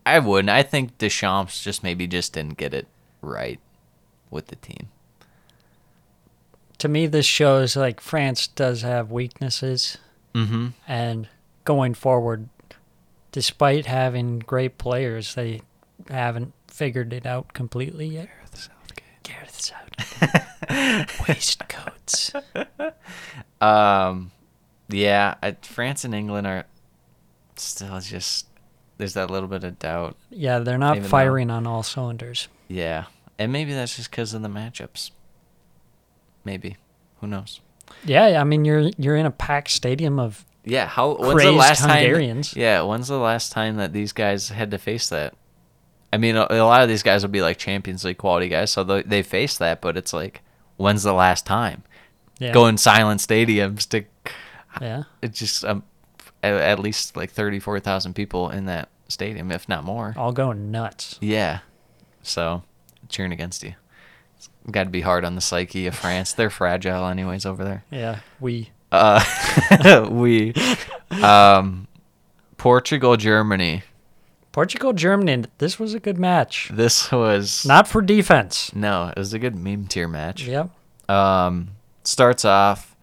I 0.05 0.17
wouldn't. 0.19 0.49
I 0.49 0.63
think 0.63 0.97
Deschamps 0.97 1.63
just 1.63 1.83
maybe 1.83 2.07
just 2.07 2.33
didn't 2.33 2.57
get 2.57 2.73
it 2.73 2.87
right 3.21 3.59
with 4.31 4.47
the 4.47 4.55
team. 4.55 4.89
to 6.79 6.87
me, 6.87 7.05
this 7.05 7.25
shows 7.27 7.75
like 7.75 7.99
France 8.01 8.47
does 8.47 8.81
have 8.81 9.11
weaknesses, 9.11 9.97
Mm-hmm. 10.33 10.67
and 10.87 11.27
going 11.65 11.93
forward, 11.93 12.49
despite 13.31 13.85
having 13.85 14.39
great 14.39 14.77
players, 14.77 15.35
they 15.35 15.61
haven't 16.09 16.53
figured 16.67 17.13
it 17.13 17.25
out 17.25 17.53
completely 17.53 18.07
yet. 18.07 18.27
Gareth 18.27 18.69
Southgate. 18.69 19.23
Gareth 19.23 19.61
Southgate. 20.69 21.09
Waistcoats. 21.27 22.31
Um, 23.61 24.31
yeah, 24.87 25.35
I, 25.43 25.57
France 25.61 26.05
and 26.05 26.15
England 26.15 26.47
are 26.47 26.63
still 27.57 27.99
just 27.99 28.47
there's 28.97 29.15
that 29.15 29.29
little 29.29 29.49
bit 29.49 29.65
of 29.65 29.77
doubt. 29.79 30.15
Yeah, 30.29 30.59
they're 30.59 30.77
not 30.77 30.95
Even 30.95 31.03
though- 31.03 31.09
firing 31.09 31.49
on 31.51 31.67
all 31.67 31.83
cylinders. 31.83 32.47
Yeah, 32.69 33.05
and 33.37 33.51
maybe 33.51 33.73
that's 33.73 33.97
just 33.97 34.11
because 34.11 34.33
of 34.33 34.41
the 34.43 34.47
matchups. 34.47 35.11
Maybe, 36.45 36.77
who 37.19 37.27
knows? 37.27 37.59
Yeah, 38.05 38.39
I 38.39 38.45
mean 38.45 38.63
you're 38.63 38.91
you're 38.97 39.17
in 39.17 39.25
a 39.25 39.31
packed 39.31 39.71
stadium 39.71 40.19
of 40.19 40.45
Yeah, 40.65 40.87
how 40.87 41.15
when's 41.15 41.41
the 41.41 41.51
last 41.51 41.79
Hungarians. 41.81 42.51
time? 42.53 42.61
Yeah, 42.61 42.81
when's 42.83 43.07
the 43.07 43.17
last 43.17 43.51
time 43.51 43.77
that 43.77 43.93
these 43.93 44.11
guys 44.11 44.49
had 44.49 44.71
to 44.71 44.77
face 44.77 45.09
that? 45.09 45.33
I 46.11 46.17
mean, 46.17 46.35
a, 46.35 46.47
a 46.49 46.63
lot 46.65 46.81
of 46.81 46.89
these 46.89 47.03
guys 47.03 47.23
will 47.23 47.29
be 47.29 47.41
like 47.41 47.57
Champions 47.57 48.03
League 48.03 48.17
quality 48.17 48.49
guys, 48.49 48.71
so 48.71 48.83
they, 48.83 49.03
they 49.03 49.21
face 49.23 49.57
that. 49.57 49.79
But 49.81 49.95
it's 49.97 50.11
like, 50.13 50.41
when's 50.77 51.03
the 51.03 51.13
last 51.13 51.45
time? 51.45 51.83
yeah, 52.39 52.51
Go 52.51 52.67
in 52.67 52.77
silent 52.77 53.21
stadiums 53.21 53.87
to 53.89 54.05
yeah. 54.81 55.03
it's 55.21 55.37
just 55.39 55.65
um, 55.65 55.83
at, 56.43 56.53
at 56.53 56.79
least 56.79 57.15
like 57.15 57.31
thirty 57.31 57.59
four 57.59 57.79
thousand 57.79 58.13
people 58.13 58.49
in 58.49 58.65
that 58.65 58.89
stadium, 59.07 59.51
if 59.51 59.67
not 59.69 59.83
more. 59.83 60.13
all 60.17 60.31
going 60.31 60.71
nuts. 60.71 61.17
Yeah, 61.21 61.59
so 62.21 62.63
cheering 63.07 63.31
against 63.31 63.63
you. 63.63 63.73
It's 64.37 64.49
got 64.71 64.83
to 64.85 64.89
be 64.89 65.01
hard 65.01 65.25
on 65.25 65.35
the 65.35 65.41
psyche 65.41 65.85
of 65.87 65.95
France. 65.95 66.33
They're 66.33 66.49
fragile, 66.49 67.05
anyways, 67.07 67.45
over 67.45 67.63
there. 67.63 67.83
Yeah, 67.91 68.19
we 68.39 68.69
Uh, 68.91 70.07
we, 70.11 70.53
um, 71.23 71.87
Portugal, 72.57 73.17
Germany. 73.17 73.83
Portugal 74.51 74.93
Germany. 74.93 75.45
This 75.59 75.79
was 75.79 75.93
a 75.93 75.99
good 75.99 76.17
match. 76.17 76.69
This 76.73 77.11
was 77.11 77.65
Not 77.65 77.87
for 77.87 78.01
defense. 78.01 78.73
no, 78.73 79.07
it 79.09 79.17
was 79.17 79.33
a 79.33 79.39
good 79.39 79.55
meme 79.55 79.85
tier 79.87 80.07
match. 80.07 80.43
Yep. 80.43 80.69
Um, 81.09 81.69
starts 82.03 82.43
off 82.45 82.95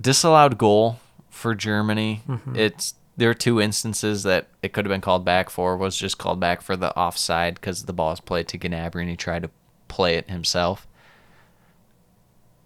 disallowed 0.00 0.58
goal 0.58 0.98
for 1.30 1.54
Germany. 1.54 2.22
Mhm. 2.28 2.56
It's 2.56 2.94
there 3.16 3.28
are 3.30 3.34
two 3.34 3.60
instances 3.60 4.22
that 4.22 4.48
it 4.62 4.72
could 4.72 4.86
have 4.86 4.90
been 4.90 5.00
called 5.02 5.24
back 5.24 5.50
for. 5.50 5.76
Was 5.76 5.96
just 5.96 6.16
called 6.18 6.40
back 6.40 6.62
for 6.62 6.74
the 6.76 6.96
offside 6.96 7.54
because 7.54 7.84
the 7.84 7.92
ball 7.92 8.10
was 8.10 8.20
played 8.20 8.48
to 8.48 8.58
Gnabry 8.58 9.02
and 9.02 9.10
he 9.10 9.16
tried 9.16 9.42
to 9.42 9.50
play 9.88 10.16
it 10.16 10.28
himself. 10.30 10.86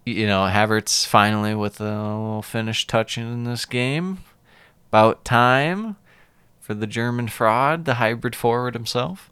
You 0.05 0.27
know, 0.27 0.41
Havertz 0.47 1.05
finally 1.05 1.55
with 1.55 1.81
a 1.81 1.83
little 1.85 2.41
finish 2.43 2.85
touch 2.85 3.17
in 3.17 3.43
this 3.43 3.65
game. 3.65 4.19
About 4.89 5.25
time 5.25 5.95
for 6.61 6.73
the 6.73 6.87
German 6.87 7.27
fraud, 7.27 7.85
the 7.85 7.95
hybrid 7.95 8.35
forward 8.35 8.73
himself. 8.75 9.29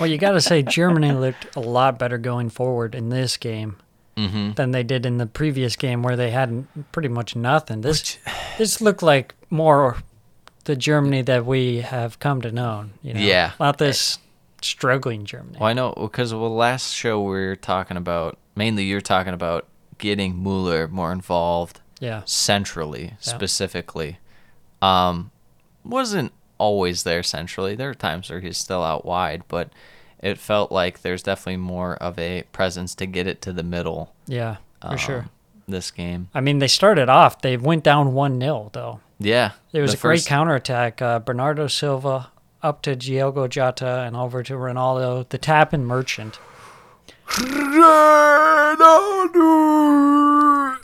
Well, 0.00 0.10
you 0.10 0.18
got 0.18 0.32
to 0.32 0.40
say 0.40 0.60
Germany 0.62 1.12
looked 1.12 1.54
a 1.54 1.60
lot 1.60 2.00
better 2.00 2.18
going 2.18 2.50
forward 2.50 2.96
in 2.96 3.10
this 3.10 3.36
game 3.36 3.76
Mm-hmm. 4.16 4.52
than 4.52 4.70
they 4.72 4.82
did 4.84 5.06
in 5.06 5.18
the 5.18 5.26
previous 5.26 5.74
game 5.76 6.02
where 6.04 6.16
they 6.16 6.30
had 6.30 6.66
pretty 6.92 7.08
much 7.08 7.34
nothing. 7.36 7.80
This 7.82 8.18
this 8.58 8.80
looked 8.80 9.02
like 9.04 9.34
more 9.50 9.98
the 10.64 10.74
Germany 10.76 11.22
that 11.22 11.46
we 11.46 11.80
have 11.82 12.18
come 12.18 12.40
to 12.42 12.50
know. 12.50 12.86
You 13.02 13.14
know, 13.14 13.20
Yeah. 13.20 13.52
not 13.60 13.78
this 13.78 14.18
struggling 14.62 15.24
Germany. 15.24 15.58
Well, 15.60 15.68
I 15.68 15.72
know 15.74 15.92
because 15.96 16.34
well, 16.34 16.54
last 16.54 16.92
show 16.92 17.20
we 17.22 17.30
were 17.30 17.56
talking 17.56 17.96
about 17.96 18.36
mainly 18.54 18.84
you're 18.84 19.00
talking 19.00 19.34
about 19.34 19.66
getting 19.98 20.42
Mueller 20.42 20.88
more 20.88 21.12
involved 21.12 21.80
Yeah, 22.00 22.22
centrally, 22.24 23.14
specifically. 23.20 24.18
Um, 24.82 25.30
wasn't 25.84 26.32
always 26.58 27.02
there 27.02 27.22
centrally. 27.22 27.74
There 27.74 27.90
are 27.90 27.94
times 27.94 28.30
where 28.30 28.40
he's 28.40 28.58
still 28.58 28.82
out 28.82 29.04
wide, 29.04 29.42
but 29.48 29.70
it 30.20 30.38
felt 30.38 30.72
like 30.72 31.02
there's 31.02 31.22
definitely 31.22 31.58
more 31.58 31.96
of 31.96 32.18
a 32.18 32.42
presence 32.52 32.94
to 32.96 33.06
get 33.06 33.26
it 33.26 33.40
to 33.42 33.52
the 33.52 33.62
middle. 33.62 34.14
yeah, 34.26 34.56
for 34.80 34.98
sure. 34.98 35.18
um, 35.20 35.30
This 35.68 35.90
game, 35.90 36.28
I 36.34 36.40
mean, 36.40 36.58
they 36.58 36.68
started 36.68 37.08
off. 37.08 37.40
They 37.42 37.56
went 37.56 37.84
down 37.84 38.12
one 38.14 38.40
0 38.40 38.70
though. 38.72 39.00
yeah, 39.18 39.52
It 39.72 39.80
was 39.80 39.94
a 39.94 39.96
great 39.96 40.18
first- 40.18 40.28
counterattack. 40.28 41.00
Uh, 41.02 41.18
Bernardo 41.18 41.66
Silva 41.66 42.30
up 42.62 42.80
to 42.82 42.96
Diogo 42.96 43.46
Jota 43.46 44.02
and 44.06 44.16
over 44.16 44.42
to 44.42 44.54
Ronaldo. 44.54 45.28
The 45.28 45.38
tap 45.38 45.72
and 45.72 45.86
Merchant. 45.86 46.38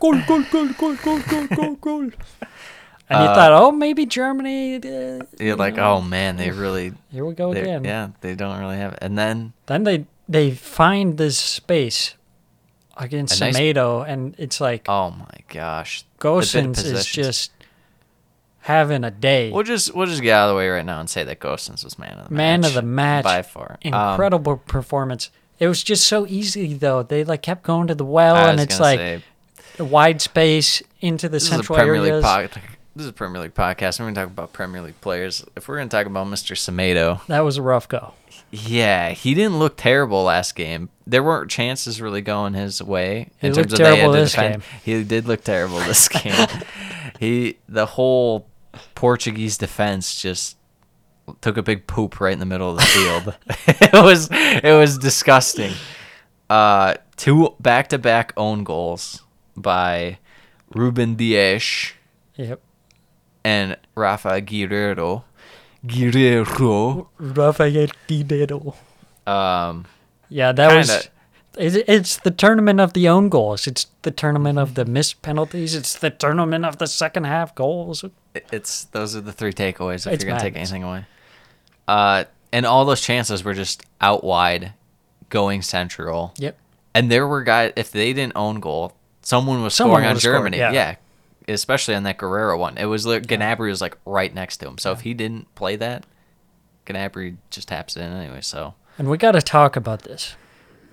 Goal, 0.01 0.19
goal, 0.27 0.43
goal, 0.51 0.69
goal, 0.79 0.95
goal, 0.97 1.19
goal, 1.29 1.47
goal, 1.49 1.75
goal. 1.77 2.01
And 2.03 3.25
you 3.25 3.29
Uh, 3.29 3.35
thought, 3.35 3.53
oh, 3.53 3.71
maybe 3.73 4.07
Germany. 4.07 4.77
Uh, 4.77 5.25
You're 5.39 5.57
like, 5.57 5.79
oh 5.79 6.01
man, 6.01 6.37
they 6.37 6.51
really, 6.51 6.93
here 7.11 7.25
we 7.25 7.35
go 7.35 7.51
again. 7.53 7.85
yeah, 7.85 8.09
they 8.21 8.35
don't 8.35 8.59
really 8.59 8.77
have 8.77 8.93
it. 8.95 8.99
And 9.03 9.19
then 9.19 9.53
Then 9.67 9.85
they 9.85 10.07
they 10.29 10.53
find 10.53 11.19
this 11.19 11.37
space 11.37 12.15
against 12.97 13.41
A 13.41 13.45
nice- 13.47 13.57
Semedo, 13.57 14.05
and 14.09 14.35
it's 14.39 14.61
like 14.61 14.89
oh 14.89 15.11
my 15.11 15.39
gosh, 15.49 16.03
the 16.03 16.07
bit 16.07 16.39
of 16.39 16.45
Gosens 16.45 16.85
is 16.85 17.05
just 17.07 17.51
having 18.61 19.05
a 19.05 19.11
day. 19.11 19.51
We'll 19.51 19.65
just 19.65 19.95
we'll 19.95 20.07
just 20.07 20.23
get 20.23 20.33
out 20.35 20.49
of 20.49 20.55
the 20.55 20.57
way 20.57 20.69
right 20.69 20.87
now 20.87 21.01
and 21.01 21.11
say 21.11 21.25
that 21.25 21.41
Gosens 21.41 21.83
was 21.85 21.99
man 21.99 22.13
of 22.19 22.29
the 22.29 22.35
match. 22.35 22.39
Man 22.39 22.61
match. 22.61 22.69
of 22.71 22.75
the 22.75 22.83
match. 22.83 23.25
by 23.25 23.43
far. 23.43 23.79
Um, 23.85 23.93
Incredible 24.13 24.57
performance. 24.59 25.31
It 25.61 25.69
was 25.69 25.83
just 25.83 26.07
so 26.09 26.27
easy 26.27 26.75
though. 26.75 27.03
They 27.05 27.23
like 27.23 27.43
kept 27.43 27.63
going 27.63 27.87
to 27.89 27.95
the 27.95 28.05
well, 28.05 28.35
I 28.35 28.49
and 28.49 28.57
was 28.57 28.65
it's 28.65 28.79
gonna 28.79 28.83
like 28.91 28.99
say, 28.99 29.23
a 29.79 29.85
wide 29.85 30.21
space 30.21 30.83
into 31.01 31.29
the 31.29 31.33
this 31.35 31.45
is 31.45 31.49
a 31.51 31.53
central 31.57 31.77
Premier 31.77 31.95
areas. 31.97 32.15
League 32.17 32.23
pod, 32.25 32.51
This 32.97 33.05
is 33.05 33.11
a 33.11 33.13
Premier 33.13 33.43
League 33.43 33.55
podcast. 33.55 34.01
We're 34.01 34.07
gonna 34.07 34.15
talk 34.17 34.27
about 34.29 34.53
Premier 34.53 34.81
League 34.83 35.01
players. 35.01 35.45
If 35.55 35.69
we're 35.69 35.77
gonna 35.77 35.91
talk 35.91 36.07
about 36.07 36.27
Mr. 36.27 36.57
Semedo, 36.57 37.25
That 37.27 37.41
was 37.41 37.57
a 37.59 37.63
rough 37.63 37.87
go. 37.89 38.15
yeah, 38.51 39.11
he 39.11 39.35
didn't 39.35 39.59
look 39.59 39.77
terrible 39.77 40.25
last 40.25 40.55
game. 40.57 40.89
There 41.07 41.23
weren't 41.23 41.51
chances 41.51 42.01
really 42.01 42.21
going 42.23 42.55
his 42.55 42.83
way 42.83 43.29
He 43.41 43.49
in 43.49 43.53
looked 43.53 43.71
terms 43.71 43.73
of 43.75 43.79
they 43.81 43.85
had 43.85 43.95
terrible 43.97 44.15
to 44.15 44.21
this 44.21 44.33
defend. 44.33 44.63
He 44.85 45.05
did 45.05 45.27
look 45.29 45.45
terrible 45.45 45.79
this 45.81 46.09
game. 46.09 46.49
he 47.19 47.59
the 47.69 47.85
whole 47.87 48.47
Portuguese 48.95 49.59
defense 49.59 50.21
just 50.21 50.57
took 51.41 51.57
a 51.57 51.63
big 51.63 51.87
poop 51.87 52.21
right 52.21 52.33
in 52.33 52.39
the 52.41 52.47
middle 52.47 52.71
of 52.71 52.77
the 52.77 52.83
field. 52.83 53.37
it 53.67 53.93
was 53.93 54.29
it 54.33 54.77
was 54.79 54.99
disgusting. 54.99 55.73
Uh, 56.49 56.95
two 57.17 57.55
back 57.61 57.89
to 57.89 57.99
back 57.99 58.33
own 58.37 58.65
goals 58.65 59.23
by 59.57 60.19
Ruben 60.75 61.15
Dias 61.15 61.93
Yep. 62.37 62.61
and 63.45 63.77
Rafa 63.95 64.41
Guerreiro. 64.43 65.25
Guerreiro. 65.87 67.07
Rafael 67.19 67.89
Guidero. 68.09 68.75
Um, 69.27 69.87
Yeah, 70.29 70.53
that 70.53 70.75
was. 70.77 70.89
Kinda. 70.91 71.07
It's, 71.59 71.77
it's 71.89 72.17
the 72.19 72.31
tournament 72.31 72.81
of 72.81 72.93
the 72.93 73.09
own 73.09 73.29
goals. 73.29 73.67
It's 73.67 73.87
the 74.03 74.13
tournament 74.13 74.59
of 74.59 74.75
the 74.77 74.85
missed 74.85 75.21
penalties. 75.21 75.75
It's 75.75 75.99
the 75.99 76.09
tournament 76.11 76.65
of 76.65 76.79
the 76.79 76.87
second 76.87 77.25
half 77.25 77.55
goals. 77.57 78.05
it's 78.53 78.85
those 78.85 79.17
are 79.17 79.21
the 79.21 79.33
three 79.33 79.53
takeaways 79.53 80.07
if 80.07 80.13
It's 80.15 80.25
you're 80.25 80.31
gonna 80.33 80.41
take 80.43 80.57
anything 80.57 80.85
away. 80.85 81.05
Uh, 81.91 82.25
and 82.53 82.65
all 82.67 82.85
those 82.85 83.01
chances 83.01 83.43
were 83.43 83.55
just 83.55 83.85
out 84.01 84.23
wide, 84.23 84.75
going 85.29 85.61
central. 85.61 86.33
Yep. 86.37 86.57
And 86.95 87.11
there 87.11 87.27
were 87.27 87.43
guys 87.43 87.73
if 87.75 87.91
they 87.91 88.13
didn't 88.13 88.35
own 88.37 88.61
goal, 88.61 88.93
someone 89.23 89.63
was 89.63 89.75
Someone 89.75 89.97
scoring 89.97 90.07
on 90.07 90.11
would've 90.11 90.23
scored, 90.23 90.37
Germany. 90.37 90.59
yeah. 90.59 90.73
yeah. 90.73 90.95
especially 91.49 91.97
on 91.97 92.05
that 92.05 92.17
Guerreiro 92.17 92.57
one. 92.57 92.79
It 92.79 92.85
was 92.85 93.07
like 93.07 93.25
Gnabry 93.25 93.71
was 93.71 93.81
like 93.81 93.97
right 94.07 94.33
next 94.33 94.59
to 94.59 94.69
him. 94.69 94.79
So 94.79 94.93
if 94.93 95.01
he 95.01 95.15
didn't 95.15 95.53
play 95.57 95.75
that, 95.77 96.05
Gnabry 96.87 97.37
just 97.51 97.69
taps 97.69 97.97
it 97.97 98.03
in 98.03 98.13
anyway. 98.13 98.41
So 98.41 98.75
And 98.97 99.09
we 99.11 99.19
got 99.19 99.33
to 99.33 99.43
talk 99.43 99.75
about 99.75 100.03
this. 100.03 100.37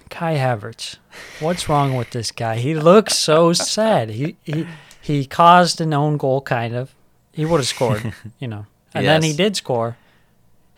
Kai 0.09 0.35
Havertz. 0.35 0.97
What's 1.39 1.69
wrong 1.69 1.95
with 1.95 2.09
this 2.09 2.31
guy? 2.31 2.57
He 2.57 2.73
looks 2.73 3.15
so 3.15 3.53
sad. 3.53 4.09
He 4.09 4.35
he 4.43 4.65
he 4.99 5.25
caused 5.25 5.79
an 5.79 5.93
own 5.93 6.17
goal 6.17 6.41
kind 6.41 6.75
of. 6.75 6.95
He 7.33 7.45
would 7.45 7.59
have 7.59 7.67
scored, 7.67 8.13
you 8.39 8.47
know. 8.47 8.65
And 8.95 9.05
then 9.05 9.21
he 9.21 9.33
did 9.33 9.55
score. 9.55 9.95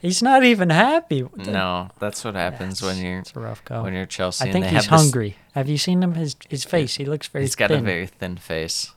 He's 0.02 0.22
not 0.24 0.44
even 0.44 0.70
happy. 0.70 1.28
No, 1.36 1.90
that's 2.00 2.24
what 2.24 2.36
happens 2.36 2.82
when 2.82 2.98
you're 2.98 3.20
It's 3.20 3.34
a 3.36 3.40
rough 3.40 3.64
go. 3.66 3.84
when 3.84 3.94
you're 3.94 4.06
Chelsea. 4.06 4.48
I 4.48 4.52
think 4.52 4.66
he's 4.66 4.74
have 4.74 4.84
this- 4.84 4.90
hungry. 5.02 5.36
Have 5.54 5.68
you 5.68 5.78
seen 5.78 6.02
him? 6.02 6.14
His 6.14 6.36
his 6.50 6.64
face. 6.64 6.96
He 6.96 7.06
looks 7.06 7.28
very. 7.28 7.44
He's 7.44 7.56
got 7.56 7.70
a 7.72 7.80
very 7.80 8.08
thin 8.08 8.38
face. 8.38 8.94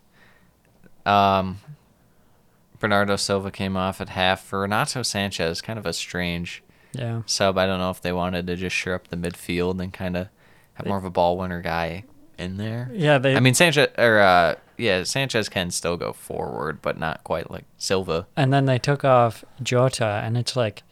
Um, 1.04 1.58
Bernardo 2.78 3.16
Silva 3.16 3.50
came 3.50 3.76
off 3.76 4.00
at 4.00 4.10
half 4.10 4.42
for 4.42 4.60
Renato 4.60 5.00
Sanches. 5.00 5.62
Kind 5.62 5.78
of 5.78 5.86
a 5.86 5.92
strange 5.92 6.62
Yeah. 6.92 7.22
sub. 7.26 7.58
I 7.58 7.66
don't 7.66 7.78
know 7.78 7.90
if 7.90 8.00
they 8.00 8.12
wanted 8.12 8.46
to 8.48 8.56
just 8.56 8.76
shore 8.76 8.94
up 8.94 9.08
the 9.08 9.16
midfield 9.16 9.80
and 9.80 9.92
kind 9.92 10.16
of 10.16 10.28
have 10.74 10.86
more 10.86 10.98
of 10.98 11.04
a 11.04 11.10
ball 11.10 11.36
winner 11.36 11.60
guy 11.62 12.04
in 12.38 12.56
there. 12.56 12.90
Yeah. 12.92 13.18
They. 13.18 13.34
I 13.36 13.40
mean 13.40 13.54
Sanches 13.54 13.88
or 13.98 14.20
uh, 14.20 14.54
yeah, 14.78 15.00
Sanches 15.02 15.50
can 15.50 15.70
still 15.70 15.96
go 15.96 16.12
forward, 16.12 16.80
but 16.82 16.98
not 16.98 17.22
quite 17.24 17.50
like 17.50 17.64
Silva. 17.76 18.26
and 18.36 18.52
then 18.52 18.66
they 18.66 18.78
took 18.78 19.04
off 19.04 19.44
Jota, 19.62 20.20
and 20.24 20.36
it's 20.36 20.56
like, 20.56 20.82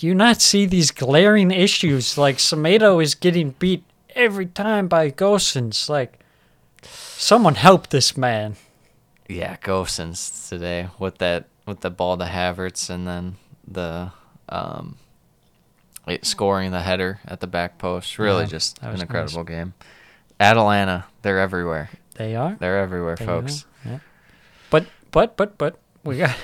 do 0.00 0.06
you 0.06 0.14
not 0.14 0.40
see 0.40 0.64
these 0.64 0.90
glaring 0.90 1.50
issues? 1.50 2.16
Like 2.16 2.38
Semedo 2.38 3.02
is 3.02 3.14
getting 3.14 3.50
beat 3.58 3.84
every 4.14 4.46
time 4.46 4.88
by 4.88 5.10
Gosens. 5.10 5.88
Like, 5.90 6.18
someone 6.82 7.56
help 7.56 7.88
this 7.88 8.16
man. 8.16 8.56
Yeah, 9.28 9.56
Gosens 9.58 10.48
today 10.48 10.88
with 10.98 11.18
that 11.18 11.44
with 11.66 11.80
the 11.80 11.90
ball 11.90 12.16
to 12.16 12.24
Havertz 12.24 12.88
and 12.88 13.06
then 13.06 13.36
the 13.68 14.10
um 14.48 14.96
it- 16.06 16.24
scoring 16.24 16.70
the 16.72 16.80
header 16.80 17.20
at 17.26 17.40
the 17.40 17.46
back 17.46 17.76
post. 17.78 18.18
Really 18.18 18.44
Yeah, 18.44 18.48
just 18.48 18.78
an 18.82 19.00
incredible 19.00 19.44
game. 19.44 19.74
Atalanta, 20.40 21.04
they're 21.22 21.38
everywhere. 21.38 21.90
They 22.14 22.34
are. 22.34 22.56
They're 22.58 22.78
everywhere, 22.78 23.16
They 23.16 23.26
folks. 23.26 23.66
are, 23.84 23.90
yeah. 23.90 23.98
But 24.70 24.86
but 25.10 25.36
but 25.36 25.58
but 25.58 25.78
we 26.02 26.16
got 26.16 26.34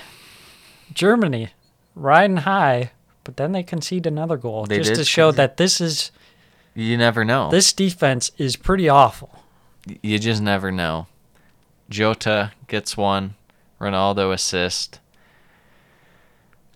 Germany 0.92 1.48
riding 1.94 2.36
high, 2.38 2.90
but 3.26 3.36
then 3.36 3.52
they 3.52 3.62
concede 3.62 4.06
another 4.06 4.36
goal 4.38 4.64
They 4.64 4.78
just 4.78 4.94
to 4.94 5.04
show 5.04 5.26
concede. 5.28 5.36
that 5.38 5.56
this 5.58 5.80
is 5.80 6.10
You 6.74 6.96
never 6.96 7.24
know. 7.24 7.50
this 7.50 7.72
defense 7.74 8.30
is 8.38 8.56
pretty 8.56 8.88
awful. 8.88 9.42
you 10.02 10.18
just 10.18 10.40
never 10.40 10.72
know. 10.72 11.08
Jota 11.90 12.52
gets 12.68 12.96
one, 12.96 13.34
Ronaldo 13.80 14.32
assist. 14.32 15.00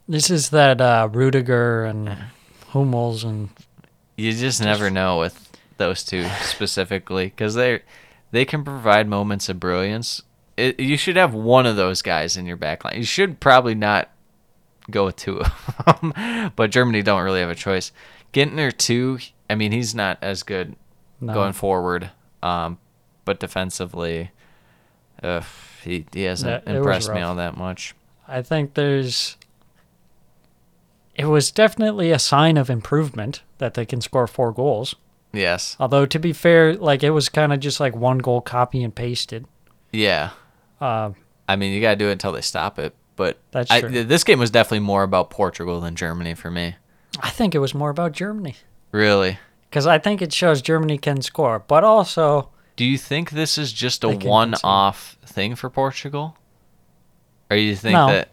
This 0.08 0.28
is 0.30 0.50
that 0.50 0.80
uh, 0.80 1.08
Rudiger 1.10 1.84
and 1.84 2.16
Hummels 2.68 3.24
and 3.24 3.50
You 4.16 4.32
just 4.32 4.60
never 4.60 4.90
know 4.90 5.18
with 5.18 5.48
those 5.76 6.04
two 6.04 6.26
specifically 6.42 7.26
because 7.26 7.54
they 7.54 7.80
they 8.32 8.44
can 8.44 8.64
provide 8.64 9.08
moments 9.08 9.48
of 9.48 9.58
brilliance. 9.60 10.22
It, 10.56 10.78
you 10.78 10.96
should 10.96 11.16
have 11.16 11.32
one 11.32 11.64
of 11.66 11.76
those 11.76 12.02
guys 12.02 12.36
in 12.36 12.44
your 12.46 12.56
back 12.56 12.84
line. 12.84 12.96
You 12.96 13.04
should 13.04 13.40
probably 13.40 13.74
not 13.74 14.10
go 14.90 15.06
with 15.06 15.16
two 15.16 15.40
of 15.40 16.00
them, 16.00 16.52
but 16.56 16.70
Germany 16.70 17.02
don't 17.02 17.22
really 17.22 17.40
have 17.40 17.50
a 17.50 17.54
choice. 17.54 17.92
Ginter 18.32 18.76
too. 18.76 19.18
I 19.48 19.54
mean, 19.54 19.72
he's 19.72 19.94
not 19.94 20.18
as 20.22 20.42
good 20.42 20.76
no. 21.20 21.34
going 21.34 21.52
forward, 21.52 22.10
um, 22.42 22.78
but 23.24 23.40
defensively, 23.40 24.30
uh, 25.22 25.42
he 25.82 26.06
he 26.12 26.22
hasn't 26.22 26.66
impressed 26.66 27.12
me 27.12 27.20
all 27.20 27.34
that 27.36 27.56
much. 27.56 27.94
I 28.28 28.42
think 28.42 28.74
there's. 28.74 29.36
It 31.14 31.26
was 31.26 31.50
definitely 31.50 32.12
a 32.12 32.18
sign 32.18 32.56
of 32.56 32.70
improvement 32.70 33.42
that 33.58 33.74
they 33.74 33.84
can 33.84 34.00
score 34.00 34.26
four 34.26 34.52
goals. 34.52 34.94
Yes. 35.32 35.76
Although 35.78 36.06
to 36.06 36.18
be 36.18 36.32
fair, 36.32 36.74
like 36.74 37.02
it 37.02 37.10
was 37.10 37.28
kind 37.28 37.52
of 37.52 37.60
just 37.60 37.80
like 37.80 37.94
one 37.94 38.18
goal 38.18 38.40
copy 38.40 38.82
and 38.82 38.94
pasted. 38.94 39.46
Yeah. 39.92 40.30
Uh, 40.80 41.10
I 41.48 41.56
mean, 41.56 41.72
you 41.72 41.80
gotta 41.80 41.96
do 41.96 42.08
it 42.08 42.12
until 42.12 42.32
they 42.32 42.40
stop 42.40 42.78
it. 42.78 42.94
But 43.20 43.38
That's 43.50 43.70
I, 43.70 43.80
true. 43.82 43.90
th- 43.90 44.06
this 44.08 44.24
game 44.24 44.38
was 44.38 44.50
definitely 44.50 44.78
more 44.80 45.02
about 45.02 45.28
Portugal 45.28 45.78
than 45.82 45.94
Germany 45.94 46.32
for 46.32 46.50
me. 46.50 46.76
I 47.20 47.28
think 47.28 47.54
it 47.54 47.58
was 47.58 47.74
more 47.74 47.90
about 47.90 48.12
Germany 48.12 48.54
Really. 48.92 49.38
because 49.68 49.86
I 49.86 49.98
think 49.98 50.22
it 50.22 50.32
shows 50.32 50.62
Germany 50.62 50.96
can 50.96 51.20
score, 51.20 51.58
but 51.58 51.84
also 51.84 52.48
Do 52.76 52.86
you 52.86 52.96
think 52.96 53.32
this 53.32 53.58
is 53.58 53.74
just 53.74 54.00
They 54.00 54.12
a 54.14 54.16
can 54.16 54.26
one-off 54.30 55.18
thing 55.26 55.54
for 55.54 55.68
Portugal, 55.68 56.38
or 57.50 57.58
you 57.58 57.76
think 57.76 57.92
No. 57.92 58.06
that? 58.06 58.30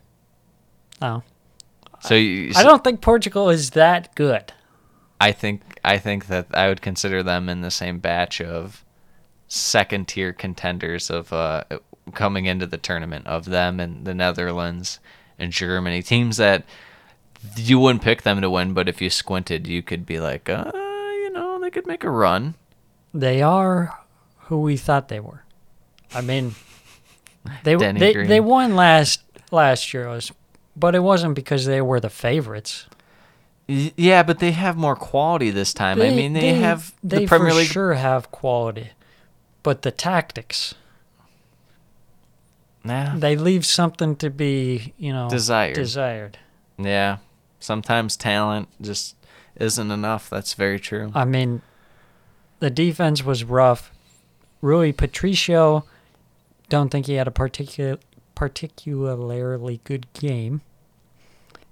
no, 1.01 1.21
So 1.99 2.15
you, 2.15 2.53
I 2.55 2.63
don't 2.63 2.81
think 2.81 3.01
Portugal 3.01 3.49
is 3.49 3.71
that 3.71 4.15
good. 4.15 4.53
I 5.19 5.33
think 5.33 5.63
I 5.83 5.97
think 5.97 6.27
that 6.27 6.47
I 6.53 6.69
would 6.69 6.81
consider 6.81 7.23
them 7.23 7.49
in 7.49 7.59
the 7.59 7.71
same 7.71 7.99
batch 7.99 8.39
of 8.39 8.85
second 9.49 10.07
tier 10.07 10.31
contenders 10.31 11.09
of 11.09 11.33
uh, 11.33 11.65
coming 12.13 12.45
into 12.45 12.65
the 12.65 12.77
tournament 12.77 13.27
of 13.27 13.45
them 13.45 13.79
and 13.79 14.05
the 14.05 14.13
Netherlands 14.13 14.99
and 15.39 15.51
Germany 15.51 16.01
teams 16.01 16.37
that 16.37 16.63
you 17.55 17.79
wouldn't 17.79 18.03
pick 18.03 18.23
them 18.23 18.41
to 18.41 18.49
win, 18.49 18.73
but 18.73 18.89
if 18.89 19.01
you 19.01 19.09
squinted, 19.09 19.67
you 19.67 19.81
could 19.81 20.05
be 20.05 20.19
like, 20.19 20.49
uh, 20.49 20.71
you 20.73 21.31
know, 21.31 21.59
they 21.59 21.69
could 21.69 21.87
make 21.87 22.03
a 22.03 22.09
run. 22.09 22.55
They 23.13 23.41
are 23.41 23.97
who 24.45 24.61
we 24.61 24.77
thought 24.77 25.07
they 25.07 25.19
were. 25.19 25.43
I 26.13 26.21
mean, 26.21 26.55
they 27.63 27.75
Denny 27.75 27.99
they 27.99 28.13
Green. 28.13 28.27
they 28.27 28.39
won 28.39 28.75
last 28.75 29.21
last 29.51 29.87
Euros, 29.89 30.31
but 30.75 30.95
it 30.95 30.99
wasn't 30.99 31.35
because 31.35 31.65
they 31.65 31.81
were 31.81 31.99
the 31.99 32.09
favorites. 32.09 32.85
Yeah, 33.67 34.23
but 34.23 34.39
they 34.39 34.51
have 34.51 34.77
more 34.77 34.95
quality 34.95 35.49
this 35.49 35.73
time. 35.73 36.01
I 36.01 36.09
mean, 36.11 36.31
they, 36.31 36.53
have 36.53 36.93
they 37.03 37.19
the 37.19 37.27
Premier 37.27 37.49
for 37.49 37.55
League. 37.57 37.67
sure 37.67 37.93
have 37.95 38.31
quality, 38.31 38.91
but 39.61 39.81
the 39.81 39.91
tactics 39.91 40.73
Nah, 42.87 43.17
they 43.17 43.35
leave 43.35 43.65
something 43.65 44.15
to 44.17 44.29
be 44.29 44.93
you 44.97 45.11
know 45.13 45.29
Desired. 45.29 45.75
Desired. 45.75 46.39
yeah. 46.77 47.17
Sometimes 47.59 48.15
talent 48.15 48.69
just 48.81 49.15
isn't 49.55 49.91
enough. 49.91 50.29
That's 50.29 50.53
very 50.53 50.79
true. 50.79 51.11
I 51.15 51.25
mean, 51.25 51.61
the 52.59 52.69
defense 52.69 53.23
was 53.23 53.43
rough. 53.43 53.91
Rui 54.61 54.91
Patricio, 54.91 55.85
don't 56.69 56.89
think 56.89 57.07
he 57.07 57.13
had 57.13 57.27
a 57.27 57.31
particular 57.31 57.97
particularly 58.35 59.81
good 59.83 60.05
game. 60.13 60.61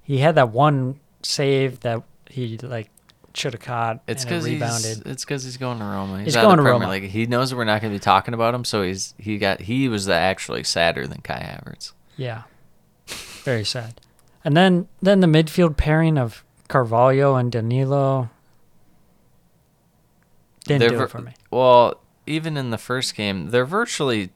He 0.04 0.20
had 0.20 0.36
that 0.36 0.50
one 0.50 1.00
save 1.22 1.82
that 1.82 2.04
he 2.30 2.58
like 2.58 2.90
should 3.36 3.54
have 3.54 3.62
caught 3.62 4.02
It's 4.08 4.24
and 4.24 4.32
it 4.32 4.34
because 4.36 4.46
he's 4.46 4.54
rebounded. 4.62 5.08
it's 5.08 5.26
because 5.26 5.44
he's 5.44 5.58
going 5.58 5.80
to 5.80 5.86
Roma. 5.86 6.18
He's, 6.20 6.34
He's 6.34 6.36
going 6.36 6.58
to 6.58 6.64
Roma. 6.64 6.90
League. 6.90 7.04
He 7.10 7.26
knows 7.26 7.50
that 7.50 7.56
we're 7.56 7.64
not 7.66 7.82
going 7.82 7.92
to 7.94 7.96
be 8.00 8.04
talking 8.04 8.34
about 8.34 8.54
him, 8.56 8.64
so 8.66 8.82
he's 8.84 9.14
he 9.18 9.38
got 9.38 9.62
he 9.62 9.88
was 9.90 10.08
actually 10.10 10.64
sadder 10.64 11.06
than 11.08 11.22
Kai 11.22 11.40
Havertz. 11.40 11.94
Yeah, 12.18 12.44
very 13.44 13.64
sad. 13.66 14.00
And 14.44 14.56
then 14.56 14.88
then 15.02 15.20
the 15.20 15.28
midfield 15.28 15.76
pairing 15.78 16.18
of 16.18 16.44
Carvalho 16.68 17.36
and 17.36 17.52
Danilo 17.52 18.30
didn't 20.66 20.80
They're 20.80 20.90
do 20.90 21.04
it 21.04 21.10
for 21.10 21.22
me. 21.22 21.34
Well, 21.52 22.00
even 22.26 22.58
in 22.58 22.70
the 22.72 22.78
first 22.78 23.16
game, 23.16 23.50
they're 23.52 23.66
virtually 23.66 24.32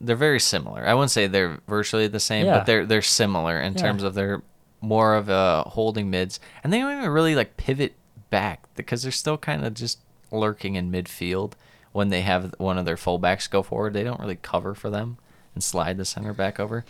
they're 0.00 0.16
very 0.16 0.40
similar. 0.40 0.86
I 0.86 0.94
wouldn't 0.94 1.10
say 1.10 1.26
they're 1.26 1.58
virtually 1.66 2.06
the 2.06 2.20
same, 2.20 2.46
Yeah. 2.46 2.58
but 2.58 2.66
they're 2.66 2.86
they're 2.86 3.02
similar 3.02 3.60
in 3.60 3.72
Yeah. 3.74 3.78
terms 3.82 4.02
of 4.02 4.14
they're 4.14 4.42
more 4.80 5.14
of 5.16 5.28
a 5.28 5.64
holding 5.66 6.08
mids, 6.08 6.38
and 6.62 6.72
they 6.72 6.78
don't 6.78 6.96
even 6.96 7.10
really 7.10 7.34
like 7.34 7.56
pivot 7.56 7.94
back 8.30 8.64
because 8.74 9.02
they're 9.02 9.12
still 9.12 9.38
kind 9.38 9.64
of 9.64 9.74
just 9.74 10.00
lurking 10.30 10.74
in 10.74 10.92
midfield 10.92 11.52
when 11.92 12.08
they 12.08 12.22
have 12.22 12.54
one 12.58 12.78
of 12.78 12.84
their 12.84 12.96
fullbacks 12.96 13.50
go 13.50 13.62
forward. 13.62 13.92
They 13.92 14.04
don't 14.04 14.20
really 14.20 14.36
cover 14.36 14.74
for 14.74 14.90
them 14.90 15.18
and 15.54 15.62
slide 15.62 15.96
the 15.96 16.04
center 16.04 16.32
back 16.32 16.60
over. 16.60 16.84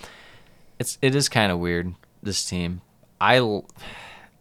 It's 0.79 0.99
it 1.03 1.15
is 1.15 1.29
kind 1.29 1.51
of 1.51 1.59
weird 1.59 1.95
this 2.23 2.45
team. 2.45 2.83
I 3.21 3.63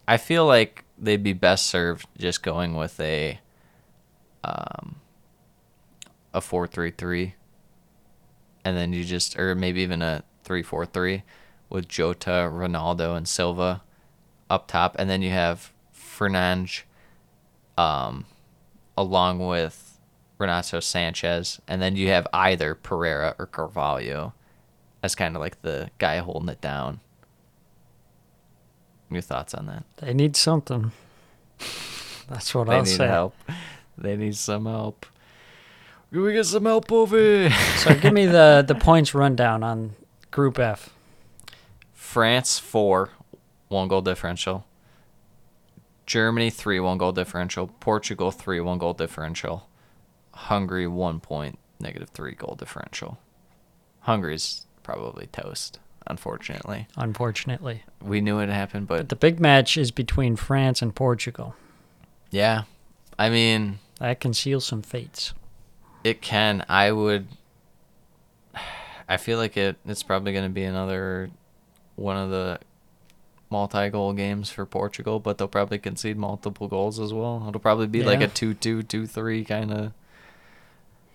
I 0.07 0.17
feel 0.17 0.45
like 0.45 0.83
they'd 0.97 1.23
be 1.23 1.33
best 1.33 1.67
served 1.67 2.07
just 2.17 2.43
going 2.43 2.75
with 2.75 2.99
a 2.99 3.39
um 4.43 4.97
a 6.33 6.39
4-3-3 6.39 7.33
and 8.63 8.77
then 8.77 8.93
you 8.93 9.03
just 9.03 9.39
or 9.39 9.55
maybe 9.55 9.81
even 9.81 10.01
a 10.01 10.23
3-4-3 10.45 11.23
with 11.69 11.87
Jota, 11.87 12.49
Ronaldo 12.51 13.15
and 13.15 13.27
Silva 13.27 13.81
up 14.49 14.67
top 14.67 14.95
and 14.99 15.09
then 15.09 15.21
you 15.21 15.31
have 15.31 15.71
Fernandes 16.17 16.83
um 17.77 18.25
along 18.97 19.45
with 19.45 19.99
Renato 20.37 20.79
Sanches 20.79 21.59
and 21.67 21.81
then 21.81 21.95
you 21.95 22.09
have 22.09 22.27
either 22.33 22.73
Pereira 22.75 23.35
or 23.37 23.45
Carvalho 23.45 24.33
as 25.03 25.15
kind 25.15 25.35
of 25.35 25.41
like 25.41 25.61
the 25.61 25.89
guy 25.99 26.17
holding 26.17 26.49
it 26.49 26.61
down. 26.61 26.99
Your 29.09 29.21
thoughts 29.21 29.53
on 29.53 29.67
that? 29.67 29.83
They 29.97 30.13
need 30.13 30.35
something. 30.35 30.91
That's 32.27 32.53
what 32.53 32.69
I'll 32.69 32.85
say. 32.85 33.07
help. 33.07 33.35
They 33.97 34.15
need 34.17 34.35
some 34.35 34.65
help. 34.65 35.05
Can 36.11 36.23
we 36.23 36.33
get 36.33 36.45
some 36.45 36.65
help 36.65 36.91
over 36.91 37.17
here? 37.17 37.49
So 37.77 37.93
give 37.95 38.13
me 38.13 38.25
the 38.25 38.63
the 38.67 38.75
points 38.75 39.13
rundown 39.13 39.63
on 39.63 39.95
Group 40.31 40.59
F. 40.59 40.89
France 41.93 42.59
four, 42.59 43.09
one 43.69 43.87
goal 43.87 44.01
differential. 44.01 44.65
Germany 46.07 46.49
three, 46.49 46.79
one 46.79 46.97
goal 46.97 47.11
differential. 47.11 47.67
Portugal 47.67 48.31
three, 48.31 48.59
one 48.59 48.77
goal 48.79 48.93
differential. 48.93 49.69
Hungary 50.33 50.87
one 50.87 51.19
point, 51.19 51.59
negative 51.79 52.09
three 52.09 52.33
goal 52.33 52.55
differential. 52.57 53.19
Hungary's 54.01 54.65
probably 54.83 55.27
toast, 55.27 55.79
unfortunately. 56.07 56.87
Unfortunately, 56.95 57.83
We 58.01 58.21
knew 58.21 58.39
it 58.39 58.47
happened, 58.49 58.87
but 58.87 58.97
but 58.99 59.09
the 59.09 59.15
big 59.17 59.39
match 59.39 59.77
is 59.77 59.91
between 59.91 60.35
France 60.37 60.81
and 60.81 60.95
Portugal. 60.95 61.55
yeah, 62.31 62.63
I 63.19 63.29
mean, 63.29 63.79
That 63.99 64.19
can 64.21 64.33
seal 64.33 64.61
some 64.61 64.81
fates. 64.81 65.33
It 66.03 66.21
can. 66.21 66.63
I 66.69 66.91
would. 66.93 67.27
I 69.09 69.17
feel 69.17 69.37
like 69.37 69.57
it. 69.57 69.75
It's 69.85 70.03
probably 70.03 70.31
going 70.31 70.45
to 70.45 70.49
be 70.53 70.63
another 70.63 71.29
one 71.95 72.15
of 72.15 72.29
the 72.29 72.59
multi-goal 73.49 74.13
games 74.13 74.49
for 74.49 74.65
Portugal, 74.65 75.19
but 75.19 75.37
they'll 75.37 75.47
probably 75.47 75.77
concede 75.79 76.17
multiple 76.17 76.67
goals 76.67 76.99
as 76.99 77.13
well. 77.13 77.45
It'll 77.47 77.61
probably 77.61 77.87
be 77.87 78.03
like 78.03 78.21
a 78.21 78.27
2-2, 78.27 78.83
2-3 78.83 79.47
kind 79.47 79.71
of 79.71 79.91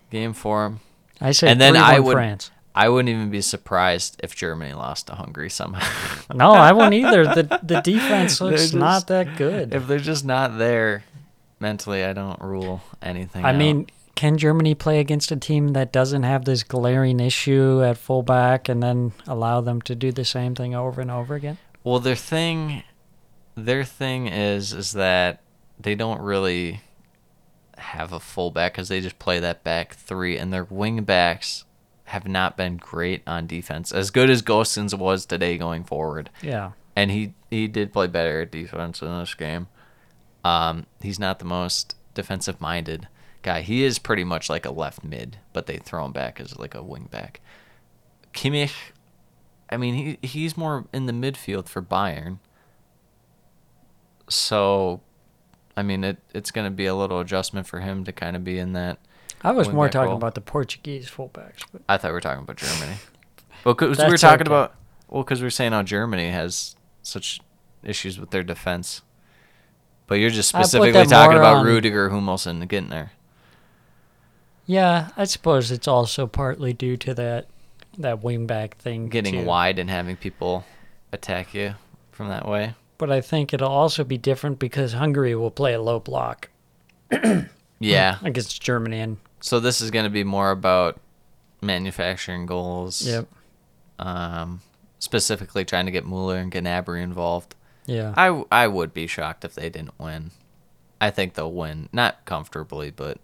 game 0.09 0.33
for 0.33 0.63
them. 0.63 0.79
I 1.21 1.31
say 1.31 1.49
And 1.51 1.59
then 1.61 1.75
I 1.77 1.99
would- 1.99 2.13
France. 2.13 2.51
I 2.75 2.89
wouldn't 2.89 3.09
even 3.09 3.29
be 3.29 3.41
surprised 3.41 4.19
if 4.23 4.35
Germany 4.35 4.73
lost 4.73 5.05
to 5.07 5.13
Hungary 5.15 5.49
somehow. 5.51 5.87
No, 6.33 6.51
I 6.53 6.71
won't 6.71 6.95
either. 6.95 7.23
The 7.25 7.59
the 7.61 7.81
defense 7.81 8.41
looks 8.41 8.61
just- 8.61 8.73
not 8.73 9.05
that 9.07 9.37
good. 9.37 9.73
if 9.75 9.85
they're 9.87 9.99
just 9.99 10.25
not 10.25 10.57
there 10.57 11.03
mentally, 11.59 12.03
I 12.03 12.13
don't 12.13 12.41
rule 12.41 12.81
anything. 13.01 13.45
I 13.45 13.49
out. 13.49 13.57
mean, 13.57 13.85
can 14.15 14.39
Germany 14.39 14.73
play 14.73 14.99
against 14.99 15.31
a 15.31 15.35
team 15.35 15.69
that 15.73 15.91
doesn't 15.91 16.23
have 16.23 16.45
this 16.45 16.63
glaring 16.63 17.19
issue 17.19 17.83
at 17.83 17.97
fullback 17.97 18.67
and 18.69 18.81
then 18.81 19.11
allow 19.27 19.61
them 19.61 19.79
to 19.83 19.93
do 19.95 20.11
the 20.11 20.25
same 20.25 20.55
thing 20.55 20.73
over 20.73 20.99
and 20.99 21.11
over 21.11 21.35
again? 21.35 21.59
Well, 21.83 21.99
their 21.99 22.15
thing, 22.15 22.83
their 23.55 23.83
thing 23.83 24.27
is 24.27 24.73
is 24.73 24.93
that 24.93 25.41
they 25.79 25.95
don't 25.95 26.21
really 26.21 26.81
have 27.77 28.13
a 28.13 28.19
fullback 28.19 28.73
because 28.73 28.87
they 28.89 29.01
just 29.01 29.19
play 29.19 29.39
that 29.39 29.63
back 29.63 29.93
three, 29.95 30.37
and 30.37 30.53
their 30.53 30.63
wing 30.63 31.03
backs 31.03 31.65
have 32.05 32.27
not 32.27 32.55
been 32.57 32.77
great 32.77 33.23
on 33.27 33.47
defense. 33.47 33.91
As 33.91 34.11
good 34.11 34.29
as 34.29 34.41
Gosens 34.41 34.97
was 34.97 35.25
today 35.25 35.57
going 35.57 35.83
forward, 35.83 36.29
Yeah. 36.41 36.71
and 36.95 37.11
he 37.11 37.33
he 37.49 37.67
did 37.67 37.91
play 37.93 38.07
better 38.07 38.41
at 38.41 38.51
defense 38.51 39.01
in 39.01 39.07
this 39.19 39.33
game. 39.33 39.67
Um, 40.43 40.85
he's 41.01 41.19
not 41.19 41.39
the 41.39 41.45
most 41.45 41.95
defensive 42.13 42.59
minded 42.61 43.07
guy. 43.41 43.61
He 43.61 43.83
is 43.83 43.99
pretty 43.99 44.23
much 44.23 44.49
like 44.49 44.65
a 44.65 44.71
left 44.71 45.03
mid, 45.03 45.37
but 45.53 45.65
they 45.67 45.77
throw 45.77 46.05
him 46.05 46.11
back 46.11 46.39
as 46.39 46.57
like 46.59 46.75
a 46.75 46.83
wing 46.83 47.07
back. 47.11 47.41
Kimmich, 48.33 48.73
I 49.73 49.77
mean, 49.77 50.17
he 50.21 50.27
he's 50.27 50.55
more 50.55 50.85
in 50.93 51.07
the 51.07 51.13
midfield 51.13 51.67
for 51.67 51.81
Bayern. 51.81 52.39
So, 54.29 55.01
I 55.75 55.83
mean, 55.83 56.03
it 56.03 56.17
it's 56.33 56.51
going 56.51 56.65
to 56.65 56.71
be 56.71 56.85
a 56.85 56.95
little 56.95 57.19
adjustment 57.19 57.67
for 57.67 57.79
him 57.79 58.03
to 58.05 58.11
kind 58.11 58.35
of 58.35 58.43
be 58.43 58.59
in 58.59 58.73
that. 58.73 58.99
I 59.43 59.51
was 59.51 59.69
more 59.69 59.89
talking 59.89 60.09
role. 60.09 60.17
about 60.17 60.35
the 60.35 60.41
Portuguese 60.41 61.09
fullbacks. 61.09 61.65
But 61.71 61.81
I 61.89 61.97
thought 61.97 62.09
we 62.09 62.13
were 62.13 62.21
talking 62.21 62.43
about 62.43 62.57
Germany. 62.57 62.95
Well, 63.63 63.75
because 63.75 63.97
we 63.97 64.09
were 64.09 64.17
talking 64.17 64.47
okay. 64.47 64.53
about 64.53 64.75
well, 65.07 65.23
because 65.23 65.39
we 65.39 65.45
were 65.45 65.49
saying 65.49 65.71
how 65.71 65.83
Germany 65.83 66.31
has 66.31 66.75
such 67.01 67.39
issues 67.81 68.19
with 68.19 68.31
their 68.31 68.43
defense. 68.43 69.03
But 70.05 70.15
you're 70.15 70.31
just 70.31 70.49
specifically 70.49 71.05
talking 71.05 71.37
about 71.37 71.57
on- 71.57 71.65
Rudiger, 71.65 72.09
Hummels, 72.09 72.45
and 72.45 72.67
Ginter. 72.69 73.11
yeah, 74.65 75.11
I 75.15 75.23
suppose 75.23 75.71
it's 75.71 75.87
also 75.87 76.27
partly 76.27 76.73
due 76.73 76.97
to 76.97 77.13
that 77.13 77.47
that 77.97 78.21
wingback 78.21 78.73
thing 78.75 79.07
getting 79.09 79.41
too. 79.41 79.45
wide 79.45 79.79
and 79.79 79.89
having 79.89 80.15
people 80.15 80.65
attack 81.11 81.53
you 81.53 81.75
from 82.11 82.29
that 82.29 82.47
way. 82.47 82.75
But 82.97 83.11
I 83.11 83.21
think 83.21 83.53
it'll 83.53 83.69
also 83.71 84.03
be 84.03 84.17
different 84.17 84.59
because 84.59 84.93
Hungary 84.93 85.35
will 85.35 85.51
play 85.51 85.73
a 85.73 85.81
low 85.81 85.99
block 85.99 86.49
Yeah. 87.79 88.17
against 88.23 88.61
Germany 88.61 88.99
and 88.99 89.17
So 89.41 89.59
this 89.59 89.81
is 89.81 89.91
going 89.91 90.05
to 90.05 90.09
be 90.11 90.23
more 90.23 90.51
about 90.51 90.99
manufacturing 91.61 92.45
goals. 92.45 93.05
yep. 93.05 93.27
Um, 93.99 94.61
specifically 94.99 95.65
trying 95.65 95.85
to 95.85 95.91
get 95.91 96.05
Mueller 96.05 96.37
and 96.37 96.51
Gnabry 96.51 97.01
involved. 97.01 97.55
Yeah. 97.85 98.13
I, 98.15 98.43
I 98.51 98.67
would 98.67 98.93
be 98.93 99.07
shocked 99.07 99.43
if 99.45 99.53
they 99.55 99.69
didn't 99.69 99.99
win. 99.99 100.31
I 101.01 101.11
think 101.11 101.33
they'll 101.33 101.51
win, 101.51 101.89
not 101.91 102.23
comfortably, 102.25 102.89
but 102.89 103.17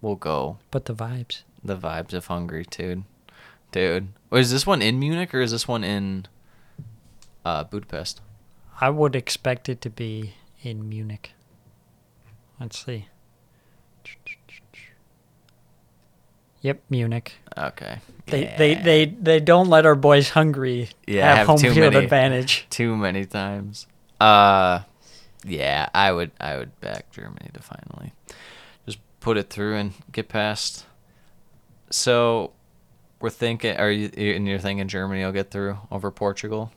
we'll 0.00 0.14
go. 0.14 0.58
but 0.70 0.84
the 0.84 0.94
vibes. 0.94 1.42
The 1.64 1.76
vibes 1.76 2.12
of 2.12 2.26
Hungary, 2.26 2.64
dude. 2.70 3.04
Dude, 3.74 4.08
Wait, 4.30 4.40
is 4.40 4.52
this 4.52 4.64
one 4.64 4.80
in 4.80 5.00
Munich 5.00 5.34
or 5.34 5.40
is 5.40 5.50
this 5.50 5.66
one 5.66 5.82
in 5.82 6.26
uh, 7.44 7.64
Budapest? 7.64 8.20
I 8.80 8.88
would 8.88 9.16
expect 9.16 9.68
it 9.68 9.80
to 9.80 9.90
be 9.90 10.34
in 10.62 10.88
Munich. 10.88 11.32
Let's 12.60 12.84
see. 12.84 13.06
Yep, 16.62 16.82
Munich. 16.88 17.34
Okay. 17.58 17.98
They 18.26 18.44
Yeah. 18.44 18.56
they, 18.56 18.74
they 18.76 19.04
they 19.06 19.40
don't 19.40 19.68
let 19.68 19.84
our 19.84 19.94
boys 19.96 20.30
hungry 20.30 20.88
Yeah, 21.06 21.26
have, 21.28 21.38
have 21.38 21.46
home 21.48 21.58
field 21.58 21.76
many- 21.92 21.96
advantage. 21.96 22.66
too 22.70 22.96
many 22.96 23.24
times. 23.26 23.86
Uh 24.20 24.80
yeah, 25.44 25.88
I 25.92 26.12
would 26.12 26.30
I 26.40 26.56
would 26.56 26.78
back 26.80 27.10
Germany 27.10 27.50
to 27.52 27.60
finally 27.60 28.12
just 28.86 28.98
put 29.20 29.36
it 29.36 29.50
through 29.50 29.74
and 29.76 29.92
get 30.12 30.28
past. 30.28 30.86
So 31.90 32.52
we're 33.24 33.30
thinking 33.30 33.74
are 33.78 33.90
you 33.90 34.10
and 34.36 34.46
you're 34.46 34.58
thinking 34.58 34.86
Germany 34.86 35.24
will 35.24 35.32
get 35.32 35.50
through 35.50 35.78
over 35.90 36.10
Portugal? 36.10 36.70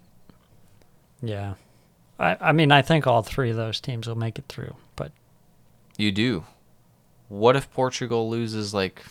Yeah. 1.21 1.55
I, 2.17 2.37
I 2.39 2.51
mean, 2.53 2.71
I 2.71 2.81
think 2.81 3.05
all 3.05 3.21
three 3.21 3.49
of 3.49 3.57
those 3.57 3.81
teams 3.81 4.07
will 4.07 4.15
make 4.15 4.39
it 4.39 4.45
through, 4.47 4.75
but 4.95 5.11
You 5.97 6.13
do. 6.13 6.45
What 7.27 7.57
if 7.57 7.69
Portugal 7.71 8.29
loses 8.29 8.73
like 8.73 9.03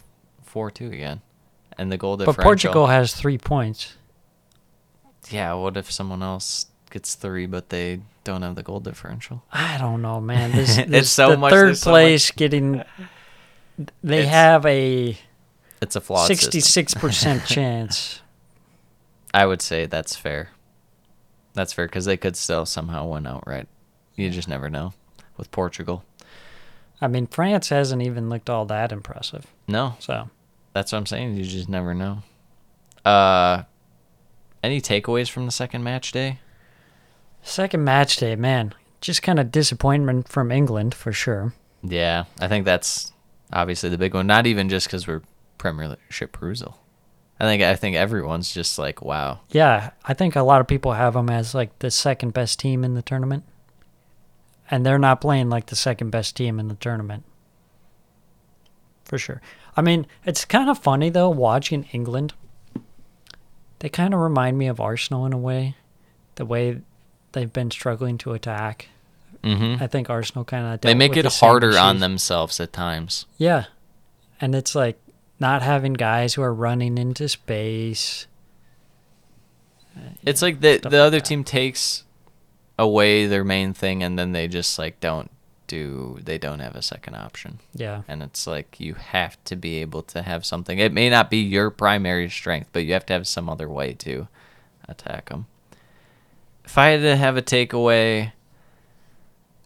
4-2 0.50 0.92
again? 0.94 1.20
And 1.76 1.92
the 1.92 1.98
goal 1.98 2.16
but 2.16 2.38
Portugal 2.38 2.86
has 2.86 3.12
three 3.14 3.36
points. 3.36 3.96
Yeah, 5.28 5.52
what 5.54 5.76
if 5.76 5.92
someone 5.92 6.22
else 6.22 6.66
gets 6.90 7.14
3 7.16 7.44
but 7.44 7.68
they 7.68 8.00
don't 8.24 8.40
have 8.40 8.54
the 8.54 8.62
goal 8.62 8.80
differential? 8.80 9.42
I 9.52 9.76
don't 9.76 10.00
know, 10.00 10.20
man. 10.22 10.52
This, 10.52 10.78
It's 10.78 11.10
so 11.10 11.32
the 11.32 11.36
much- 11.36 11.52
third 11.52 11.76
so 11.76 11.90
place 11.90 12.30
getting. 12.30 12.82
They 14.02 14.20
It's 14.20 14.30
have 14.30 14.64
a 14.64 15.18
It's 15.80 15.96
a 15.96 16.00
flawed 16.00 16.26
sixty-six 16.26 16.94
percent 16.94 17.44
chance. 17.46 18.20
I 19.34 19.44
would 19.46 19.60
say 19.60 19.86
that's 19.86 20.16
fair. 20.16 20.50
That's 21.54 21.72
fair 21.72 21.86
because 21.86 22.04
they 22.04 22.16
could 22.16 22.36
still 22.36 22.66
somehow 22.66 23.06
win 23.08 23.26
outright. 23.26 23.68
You 24.14 24.30
just 24.30 24.48
never 24.48 24.70
know 24.70 24.94
with 25.36 25.50
Portugal. 25.50 26.04
I 27.00 27.08
mean, 27.08 27.26
France 27.26 27.68
hasn't 27.68 28.00
even 28.02 28.30
looked 28.30 28.48
all 28.48 28.64
that 28.66 28.90
impressive. 28.92 29.46
No, 29.68 29.96
So 29.98 30.30
that's 30.72 30.92
what 30.92 30.98
I'm 30.98 31.06
saying. 31.06 31.36
You 31.36 31.44
just 31.44 31.68
never 31.68 31.92
know. 31.94 32.22
Uh, 33.04 33.64
any 34.62 34.80
takeaways 34.80 35.28
from 35.30 35.46
the 35.46 35.52
second 35.52 35.84
match 35.84 36.12
day? 36.12 36.38
second 37.42 37.84
match 37.84 38.16
day, 38.16 38.34
man, 38.34 38.74
just 39.00 39.22
kind 39.22 39.38
of 39.38 39.52
disappointment 39.52 40.26
from 40.28 40.50
England 40.50 40.92
for 40.94 41.12
sure. 41.12 41.52
Yeah, 41.82 42.24
I 42.40 42.48
think 42.48 42.64
that's 42.64 43.12
obviously 43.52 43.88
the 43.88 43.98
big 43.98 44.14
one. 44.14 44.26
Not 44.26 44.46
even 44.46 44.68
just 44.68 44.86
because 44.88 45.06
we're 45.06 45.22
Premiership 45.74 46.32
perusal. 46.32 46.78
I 47.38 47.44
think 47.44 47.62
I 47.62 47.76
think 47.76 47.96
everyone's 47.96 48.52
just 48.52 48.78
like, 48.78 49.02
wow. 49.02 49.40
Yeah, 49.50 49.90
I 50.04 50.14
think 50.14 50.36
a 50.36 50.42
lot 50.42 50.60
of 50.60 50.66
people 50.66 50.92
have 50.92 51.14
them 51.14 51.28
as 51.28 51.54
like 51.54 51.78
the 51.80 51.90
second 51.90 52.32
best 52.32 52.58
team 52.58 52.82
in 52.82 52.94
the 52.94 53.02
tournament, 53.02 53.44
and 54.70 54.86
they're 54.86 54.98
not 54.98 55.20
playing 55.20 55.50
like 55.50 55.66
the 55.66 55.76
second 55.76 56.10
best 56.10 56.36
team 56.36 56.58
in 56.58 56.68
the 56.68 56.76
tournament. 56.76 57.24
For 59.04 59.18
sure. 59.18 59.42
I 59.76 59.82
mean, 59.82 60.06
it's 60.24 60.44
kind 60.44 60.70
of 60.70 60.78
funny 60.78 61.10
though 61.10 61.28
watching 61.28 61.84
England. 61.92 62.32
They 63.80 63.90
kind 63.90 64.14
of 64.14 64.20
remind 64.20 64.56
me 64.56 64.68
of 64.68 64.80
Arsenal 64.80 65.26
in 65.26 65.34
a 65.34 65.38
way, 65.38 65.76
the 66.36 66.46
way 66.46 66.80
they've 67.32 67.52
been 67.52 67.70
struggling 67.70 68.16
to 68.18 68.32
attack. 68.32 68.88
Mm-hmm. 69.44 69.82
I 69.82 69.86
think 69.86 70.08
Arsenal 70.08 70.44
kind 70.44 70.66
of 70.66 70.80
They 70.80 70.94
make 70.94 71.16
it 71.16 71.26
harder 71.26 71.78
on 71.78 71.98
themselves 71.98 72.58
at 72.58 72.72
times. 72.72 73.26
Yeah, 73.36 73.66
and 74.40 74.54
it's 74.54 74.74
like 74.74 74.98
not 75.38 75.62
having 75.62 75.92
guys 75.94 76.34
who 76.34 76.42
are 76.42 76.54
running 76.54 76.98
into 76.98 77.28
space. 77.28 78.26
Uh, 79.96 80.10
it's 80.22 80.42
like 80.42 80.60
the 80.60 80.78
the 80.78 80.88
like 80.90 80.94
other 80.94 81.18
that. 81.18 81.24
team 81.24 81.44
takes 81.44 82.04
away 82.78 83.26
their 83.26 83.44
main 83.44 83.72
thing 83.72 84.02
and 84.02 84.18
then 84.18 84.32
they 84.32 84.46
just 84.46 84.78
like 84.78 85.00
don't 85.00 85.30
do 85.66 86.18
they 86.22 86.38
don't 86.38 86.60
have 86.60 86.76
a 86.76 86.82
second 86.82 87.14
option. 87.16 87.58
Yeah, 87.74 88.02
And 88.08 88.22
it's 88.22 88.46
like 88.46 88.78
you 88.78 88.94
have 88.94 89.42
to 89.44 89.56
be 89.56 89.76
able 89.80 90.02
to 90.02 90.22
have 90.22 90.44
something. 90.46 90.78
It 90.78 90.92
may 90.92 91.10
not 91.10 91.30
be 91.30 91.38
your 91.38 91.70
primary 91.70 92.30
strength, 92.30 92.70
but 92.72 92.84
you 92.84 92.92
have 92.92 93.06
to 93.06 93.12
have 93.12 93.26
some 93.26 93.48
other 93.48 93.68
way 93.68 93.92
to 93.94 94.28
attack 94.88 95.28
them. 95.30 95.46
If 96.64 96.78
I 96.78 96.88
had 96.90 97.00
to 97.02 97.16
have 97.16 97.36
a 97.36 97.42
takeaway, 97.42 98.32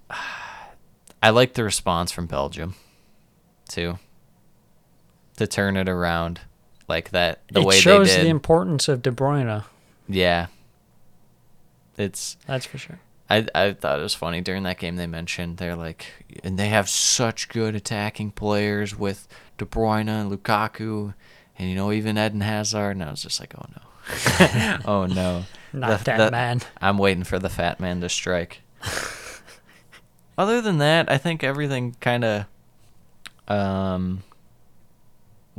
I 1.23 1.31
like 1.31 1.55
the 1.55 1.65
response 1.65 2.13
from 2.13 2.27
Belgium, 2.27 2.75
too. 3.69 3.99
To 5.41 5.47
turn 5.47 5.77
it 5.79 5.89
around 5.89 6.41
like 6.87 7.11
that, 7.13 7.41
the 7.51 7.61
it 7.63 7.67
way 7.67 7.77
shows 7.79 8.09
they 8.09 8.13
did. 8.13 8.13
It 8.13 8.15
shows 8.17 8.25
the 8.25 8.29
importance 8.31 8.89
of 8.89 9.01
De 9.01 9.11
Bruyne. 9.11 9.65
yeah, 10.07 10.49
it's 11.97 12.37
That's 12.47 12.67
for 12.67 12.77
sure. 12.79 13.01
I 13.31 13.47
I 13.55 13.73
thought 13.73 13.99
it 13.99 14.03
was 14.03 14.15
funny 14.15 14.43
during 14.43 14.65
that 14.65 14.79
game 14.79 14.97
they 14.97 15.07
mentioned 15.07 15.57
they're 15.57 15.77
like 15.77 16.07
and 16.45 16.59
they 16.59 16.69
have 16.69 16.89
such 16.91 17.49
good 17.49 17.75
attacking 17.75 18.33
players 18.33 18.99
with 18.99 19.29
De 19.57 19.65
Bruyne 19.65 20.09
and 20.09 20.31
Lukaku 20.31 21.15
and 21.59 21.69
you 21.71 21.75
know 21.75 21.91
even 21.91 22.19
Eden 22.19 22.43
Hazard 22.43 22.91
and 22.97 23.03
I 23.05 23.11
was 23.11 23.23
just 23.23 23.41
like 23.41 23.55
oh 23.57 23.65
no 23.75 24.79
oh 24.85 25.07
no 25.07 25.45
Not 25.73 26.01
The- 26.01 26.05
that 26.05 26.17
the- 26.19 26.31
man. 26.31 26.61
I'm 26.83 26.99
waiting 26.99 27.25
for 27.25 27.39
the 27.39 27.49
fat 27.49 27.81
man 27.81 28.01
to 28.03 28.09
strike. 28.11 28.61
Other 30.37 30.61
than 30.61 30.79
that, 30.79 31.11
I 31.11 31.17
think 31.19 31.43
everything 31.45 31.97
kind 32.01 32.25
of 32.25 32.45
um 33.49 34.23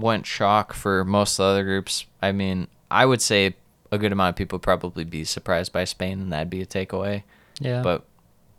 went 0.01 0.25
shock 0.25 0.73
for 0.73 1.05
most 1.05 1.39
of 1.39 1.43
the 1.45 1.49
other 1.51 1.63
groups. 1.63 2.05
I 2.21 2.31
mean, 2.31 2.67
I 2.89 3.05
would 3.05 3.21
say 3.21 3.55
a 3.91 3.97
good 3.97 4.11
amount 4.11 4.29
of 4.29 4.35
people 4.35 4.57
would 4.57 4.63
probably 4.63 5.03
be 5.03 5.23
surprised 5.23 5.71
by 5.71 5.83
Spain, 5.85 6.19
and 6.21 6.33
that'd 6.33 6.49
be 6.49 6.61
a 6.61 6.65
takeaway. 6.65 7.23
Yeah. 7.59 7.81
But 7.81 8.03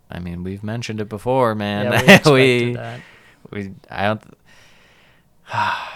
I 0.09 0.19
mean, 0.19 0.43
we've 0.43 0.63
mentioned 0.63 1.01
it 1.01 1.09
before, 1.09 1.55
man. 1.55 1.91
yeah, 1.91 2.21
we 2.29 2.31
we, 2.31 2.73
that. 2.73 2.99
we 3.51 3.71
I 3.89 4.05
don't 4.05 4.23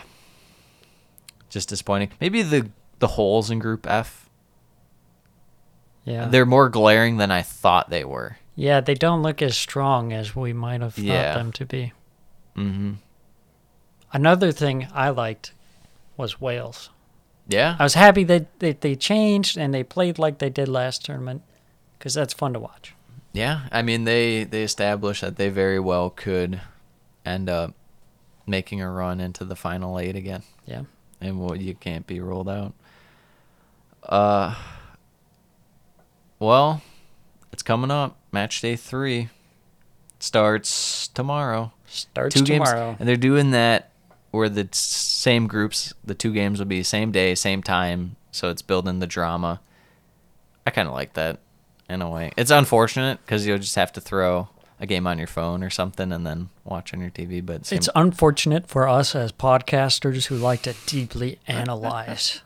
just 1.49 1.69
disappointing. 1.69 2.11
Maybe 2.19 2.41
the 2.41 2.69
the 2.99 3.07
holes 3.07 3.49
in 3.51 3.59
Group 3.59 3.85
F 3.87 4.27
Yeah. 6.03 6.25
they're 6.27 6.45
more 6.45 6.69
glaring 6.69 7.17
than 7.17 7.29
I 7.31 7.41
thought 7.43 7.89
they 7.89 8.03
were. 8.03 8.37
yeah, 8.55 8.81
they 8.81 8.95
don't 8.95 9.21
look 9.21 9.41
as 9.43 9.55
strong 9.55 10.11
as 10.13 10.35
we 10.35 10.51
might 10.53 10.81
have 10.81 10.95
thought 10.95 11.03
Yeah. 11.03 11.33
them 11.35 11.51
to 11.53 11.65
be. 11.65 11.93
Mm-hmm. 12.55 12.93
Another 14.13 14.51
thing 14.51 14.87
I 14.93 15.09
liked 15.09 15.51
was 16.15 16.39
Wales. 16.41 16.89
Yeah. 17.47 17.75
I 17.79 17.83
was 17.83 17.93
happy 17.93 18.23
that 18.25 18.59
they, 18.59 18.73
they 18.73 18.95
changed 18.95 19.57
and 19.57 19.73
they 19.73 19.83
played 19.83 20.17
like 20.19 20.39
they 20.39 20.49
did 20.49 20.67
last 20.67 21.05
tournament 21.05 21.41
because 21.97 22.13
that's 22.13 22.33
fun 22.33 22.53
to 22.53 22.59
watch. 22.59 22.93
Yeah, 23.33 23.67
I 23.71 23.81
mean 23.83 24.05
they 24.05 24.45
they 24.45 24.63
established 24.63 25.21
that 25.21 25.35
they 25.35 25.49
very 25.49 25.79
well 25.79 26.09
could 26.09 26.59
end 27.25 27.49
up 27.49 27.73
making 28.47 28.81
a 28.81 28.89
run 28.91 29.19
into 29.19 29.43
the 29.45 29.55
final 29.55 29.99
eight 29.99 30.15
again, 30.15 30.41
Yeah. 30.65 30.83
and 31.21 31.39
what 31.39 31.59
you 31.59 31.75
can't 31.75 32.07
be 32.07 32.19
ruled 32.19 32.49
out. 32.49 32.73
Uh, 34.03 34.55
well, 36.39 36.81
it's 37.51 37.63
coming 37.63 37.91
up. 37.91 38.17
Match 38.31 38.61
day 38.61 38.75
three 38.75 39.29
starts 40.19 41.07
tomorrow. 41.09 41.71
Starts 41.87 42.35
two 42.35 42.43
tomorrow. 42.45 42.87
games, 42.91 42.97
and 42.99 43.07
they're 43.09 43.15
doing 43.17 43.51
that 43.51 43.91
where 44.31 44.49
the 44.49 44.67
same 44.71 45.47
groups, 45.47 45.93
the 46.03 46.15
two 46.15 46.33
games 46.33 46.59
will 46.59 46.65
be 46.65 46.83
same 46.83 47.11
day, 47.11 47.33
same 47.35 47.63
time, 47.63 48.15
so 48.31 48.49
it's 48.49 48.61
building 48.61 48.99
the 48.99 49.07
drama. 49.07 49.61
I 50.65 50.71
kind 50.71 50.87
of 50.87 50.93
like 50.93 51.13
that 51.13 51.39
in 51.89 52.01
a 52.01 52.09
way. 52.09 52.31
It's 52.37 52.51
unfortunate 52.51 53.19
because 53.25 53.45
you'll 53.47 53.57
just 53.57 53.75
have 53.75 53.93
to 53.93 54.01
throw 54.01 54.49
a 54.79 54.85
game 54.85 55.07
on 55.07 55.17
your 55.17 55.27
phone 55.27 55.63
or 55.63 55.69
something 55.69 56.11
and 56.11 56.25
then 56.27 56.49
watch 56.65 56.93
on 56.93 56.99
your 57.01 57.09
TV. 57.09 57.43
But 57.43 57.65
same, 57.65 57.77
It's 57.77 57.89
unfortunate 57.95 58.67
for 58.67 58.87
us 58.87 59.15
as 59.15 59.31
podcasters 59.31 60.27
who 60.27 60.35
like 60.37 60.63
to 60.63 60.75
deeply 60.85 61.39
analyze 61.47 62.41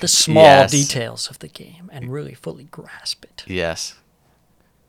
the 0.00 0.08
small 0.08 0.42
Yes. 0.42 0.70
details 0.72 1.30
of 1.30 1.38
the 1.38 1.48
game 1.48 1.88
and 1.92 2.12
really 2.12 2.34
fully 2.34 2.64
grasp 2.64 3.24
it. 3.24 3.44
yes. 3.46 3.94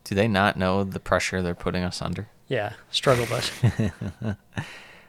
Do 0.04 0.14
they 0.14 0.28
not 0.28 0.56
know 0.56 0.84
the 0.84 1.00
pressure 1.00 1.42
they're 1.42 1.54
putting 1.54 1.82
us 1.82 2.00
under? 2.02 2.28
Yeah, 2.46 2.74
struggle 2.92 3.26
bus. 3.26 3.50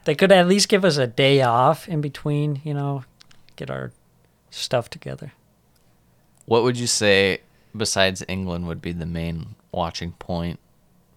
they 0.07 0.15
could 0.15 0.31
at 0.31 0.47
least 0.47 0.69
give 0.69 0.85
us 0.85 0.95
a 0.95 1.05
day 1.05 1.41
off 1.41 1.89
in 1.89 1.99
between, 1.99 2.61
you 2.63 2.73
know, 2.73 3.03
get 3.57 3.69
our 3.69 3.91
stuff 4.49 4.89
together. 4.89 5.33
What 6.45 6.63
would 6.63 6.77
you 6.77 6.87
say 6.87 7.41
besides 7.75 8.23
England 8.29 8.67
would 8.67 8.81
be 8.81 8.93
the 8.93 9.05
main 9.05 9.55
watching 9.69 10.13
point 10.13 10.61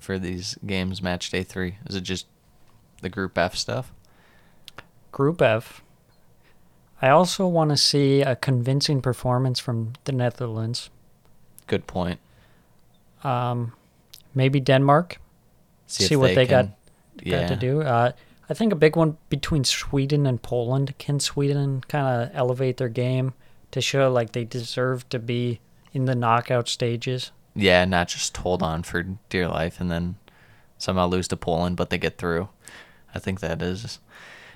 for 0.00 0.18
these 0.18 0.58
games? 0.66 1.00
Match 1.00 1.30
day 1.30 1.44
three 1.44 1.76
is 1.86 1.94
it 1.94 2.00
just 2.00 2.26
the 3.00 3.08
Group 3.08 3.38
F 3.38 3.54
stuff? 3.54 3.92
Group 5.12 5.40
F. 5.40 5.84
I 7.00 7.10
also 7.10 7.46
want 7.46 7.70
to 7.70 7.76
see 7.76 8.22
a 8.22 8.34
convincing 8.34 9.00
performance 9.00 9.60
from 9.60 9.92
the 10.02 10.10
Netherlands. 10.12 10.90
Good 11.68 11.86
point. 11.86 12.18
Um, 13.22 13.72
maybe 14.34 14.58
Denmark. 14.58 15.20
See, 15.86 16.06
See, 16.06 16.16
what 16.16 16.34
they, 16.34 16.44
got, 16.44 16.70
yeah. 17.22 17.42
got 17.42 17.48
to 17.50 17.56
do. 17.56 17.82
Uh, 17.82 18.12
I 18.50 18.54
think 18.54 18.72
a 18.72 18.76
big 18.76 18.96
one 18.96 19.16
between 19.28 19.62
Sweden 19.62 20.26
and 20.26 20.42
Poland. 20.42 20.98
Can 20.98 21.20
Sweden 21.20 21.82
kind 21.86 22.22
of 22.22 22.30
elevate 22.34 22.78
their 22.78 22.88
game 22.88 23.32
to 23.70 23.80
show 23.80 24.10
like 24.10 24.32
they 24.32 24.44
deserve 24.44 25.08
to 25.10 25.20
be 25.20 25.60
in 25.92 26.06
the 26.06 26.16
knockout 26.16 26.68
stages? 26.68 27.30
Yeah, 27.54 27.84
not 27.84 28.08
just 28.08 28.36
hold 28.36 28.60
on 28.60 28.82
for 28.82 29.04
dear 29.28 29.46
life 29.46 29.80
and 29.80 29.88
then 29.88 30.16
somehow 30.78 31.06
lose 31.06 31.28
to 31.28 31.36
Poland, 31.36 31.76
but 31.76 31.90
they 31.90 31.98
get 31.98 32.18
through. 32.18 32.48
I 33.14 33.20
think 33.20 33.38
that 33.38 33.62
is 33.62 34.00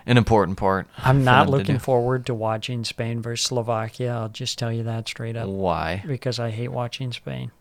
an 0.06 0.18
important 0.18 0.58
part. 0.58 0.88
I'm 0.98 1.22
not 1.22 1.44
them 1.44 1.52
to 1.52 1.58
looking 1.58 1.78
forward 1.78 2.26
to 2.26 2.34
watching 2.34 2.82
Spain 2.82 3.22
versus 3.22 3.46
Slovakia. 3.46 4.12
I'll 4.12 4.28
just 4.28 4.58
tell 4.58 4.72
you 4.72 4.82
that 4.82 5.06
straight 5.06 5.36
up 5.36 5.48
Why? 5.48 6.02
because 6.04 6.40
I 6.40 6.50
hate 6.50 6.72
watching 6.72 7.12
Spain. 7.12 7.52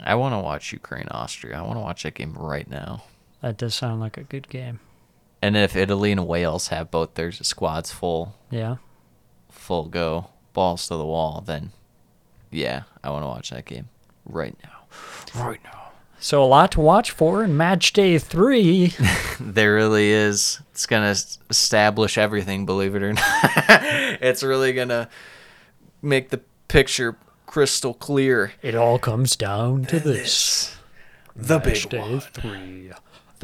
I 0.00 0.14
want 0.14 0.32
to 0.32 0.38
watch 0.38 0.72
Ukraine 0.72 1.08
Austria. 1.10 1.58
I 1.58 1.62
want 1.62 1.76
to 1.76 1.80
watch 1.80 2.04
that 2.04 2.14
game 2.14 2.32
right 2.32 2.68
now. 2.68 3.02
That 3.44 3.58
does 3.58 3.74
sound 3.74 4.00
like 4.00 4.16
a 4.16 4.22
good 4.22 4.48
game. 4.48 4.80
And 5.42 5.54
if 5.54 5.76
Italy 5.76 6.10
and 6.12 6.26
Wales 6.26 6.68
have 6.68 6.90
both 6.90 7.12
their 7.12 7.30
squads 7.30 7.92
full 7.92 8.34
Yeah. 8.50 8.76
full 9.50 9.84
go, 9.84 10.28
balls 10.54 10.88
to 10.88 10.96
the 10.96 11.04
wall, 11.04 11.42
then 11.44 11.72
yeah, 12.50 12.84
I 13.02 13.10
want 13.10 13.22
to 13.22 13.26
watch 13.26 13.50
that 13.50 13.66
game 13.66 13.90
right 14.24 14.56
now. 14.64 14.86
Right 15.44 15.60
now. 15.62 15.90
So 16.18 16.42
a 16.42 16.46
lot 16.46 16.72
to 16.72 16.80
watch 16.80 17.10
for 17.10 17.44
in 17.44 17.54
match 17.54 17.92
day 17.92 18.16
three. 18.18 18.94
There 19.38 19.74
really 19.74 20.08
is. 20.08 20.62
It's 20.70 20.86
going 20.86 21.14
to 21.14 21.20
establish 21.50 22.16
everything, 22.16 22.64
believe 22.64 22.94
it 22.94 23.02
or 23.02 23.12
not. 23.14 23.22
it's 23.68 24.42
really 24.42 24.72
going 24.72 24.88
to 24.88 25.06
make 26.00 26.30
the 26.30 26.40
picture 26.68 27.18
crystal 27.46 27.92
clear. 27.92 28.52
it 28.62 28.74
all 28.74 28.98
comes 28.98 29.36
down 29.36 29.84
to 29.84 30.00
this. 30.00 30.78
The 31.36 31.58
Match 31.58 31.88
day 31.90 32.20
three. 32.20 32.90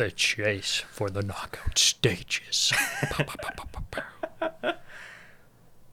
The 0.01 0.11
chase 0.11 0.83
for 0.91 1.11
the 1.11 1.21
knockout 1.21 1.77
stages. 1.77 2.73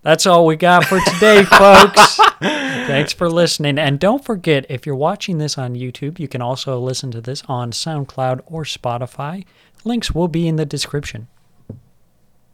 That's 0.01 0.25
all 0.25 0.45
we 0.45 0.55
got 0.55 0.85
for 0.85 1.01
today, 1.01 1.43
folks. 1.43 2.17
Thanks 2.39 3.11
for 3.11 3.29
listening. 3.29 3.77
And 3.77 3.99
don't 3.99 4.23
forget, 4.23 4.65
if 4.69 4.85
you're 4.85 4.95
watching 4.95 5.39
this 5.39 5.57
on 5.57 5.75
YouTube, 5.75 6.19
you 6.19 6.29
can 6.29 6.41
also 6.41 6.79
listen 6.79 7.11
to 7.11 7.19
this 7.19 7.43
on 7.49 7.71
SoundCloud 7.71 8.43
or 8.45 8.63
Spotify. 8.63 9.43
Links 9.83 10.15
will 10.15 10.29
be 10.29 10.47
in 10.47 10.55
the 10.55 10.65
description. 10.65 11.27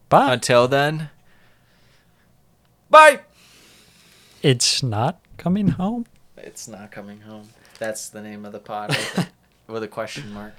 Bye. 0.10 0.34
Until 0.34 0.68
then, 0.68 1.12
bye. 2.90 3.20
It's 4.42 4.82
not 4.82 5.20
coming 5.38 5.68
home. 5.68 6.08
It's 6.36 6.68
not 6.68 6.92
coming 6.92 7.22
home. 7.22 7.50
That's 7.78 8.10
the 8.10 8.24
name 8.24 8.44
of 8.44 8.54
the 8.54 8.60
pod 8.60 8.90
with 8.90 9.18
a, 9.20 9.28
with 9.72 9.84
a 9.84 9.88
question 9.88 10.34
mark. 10.34 10.56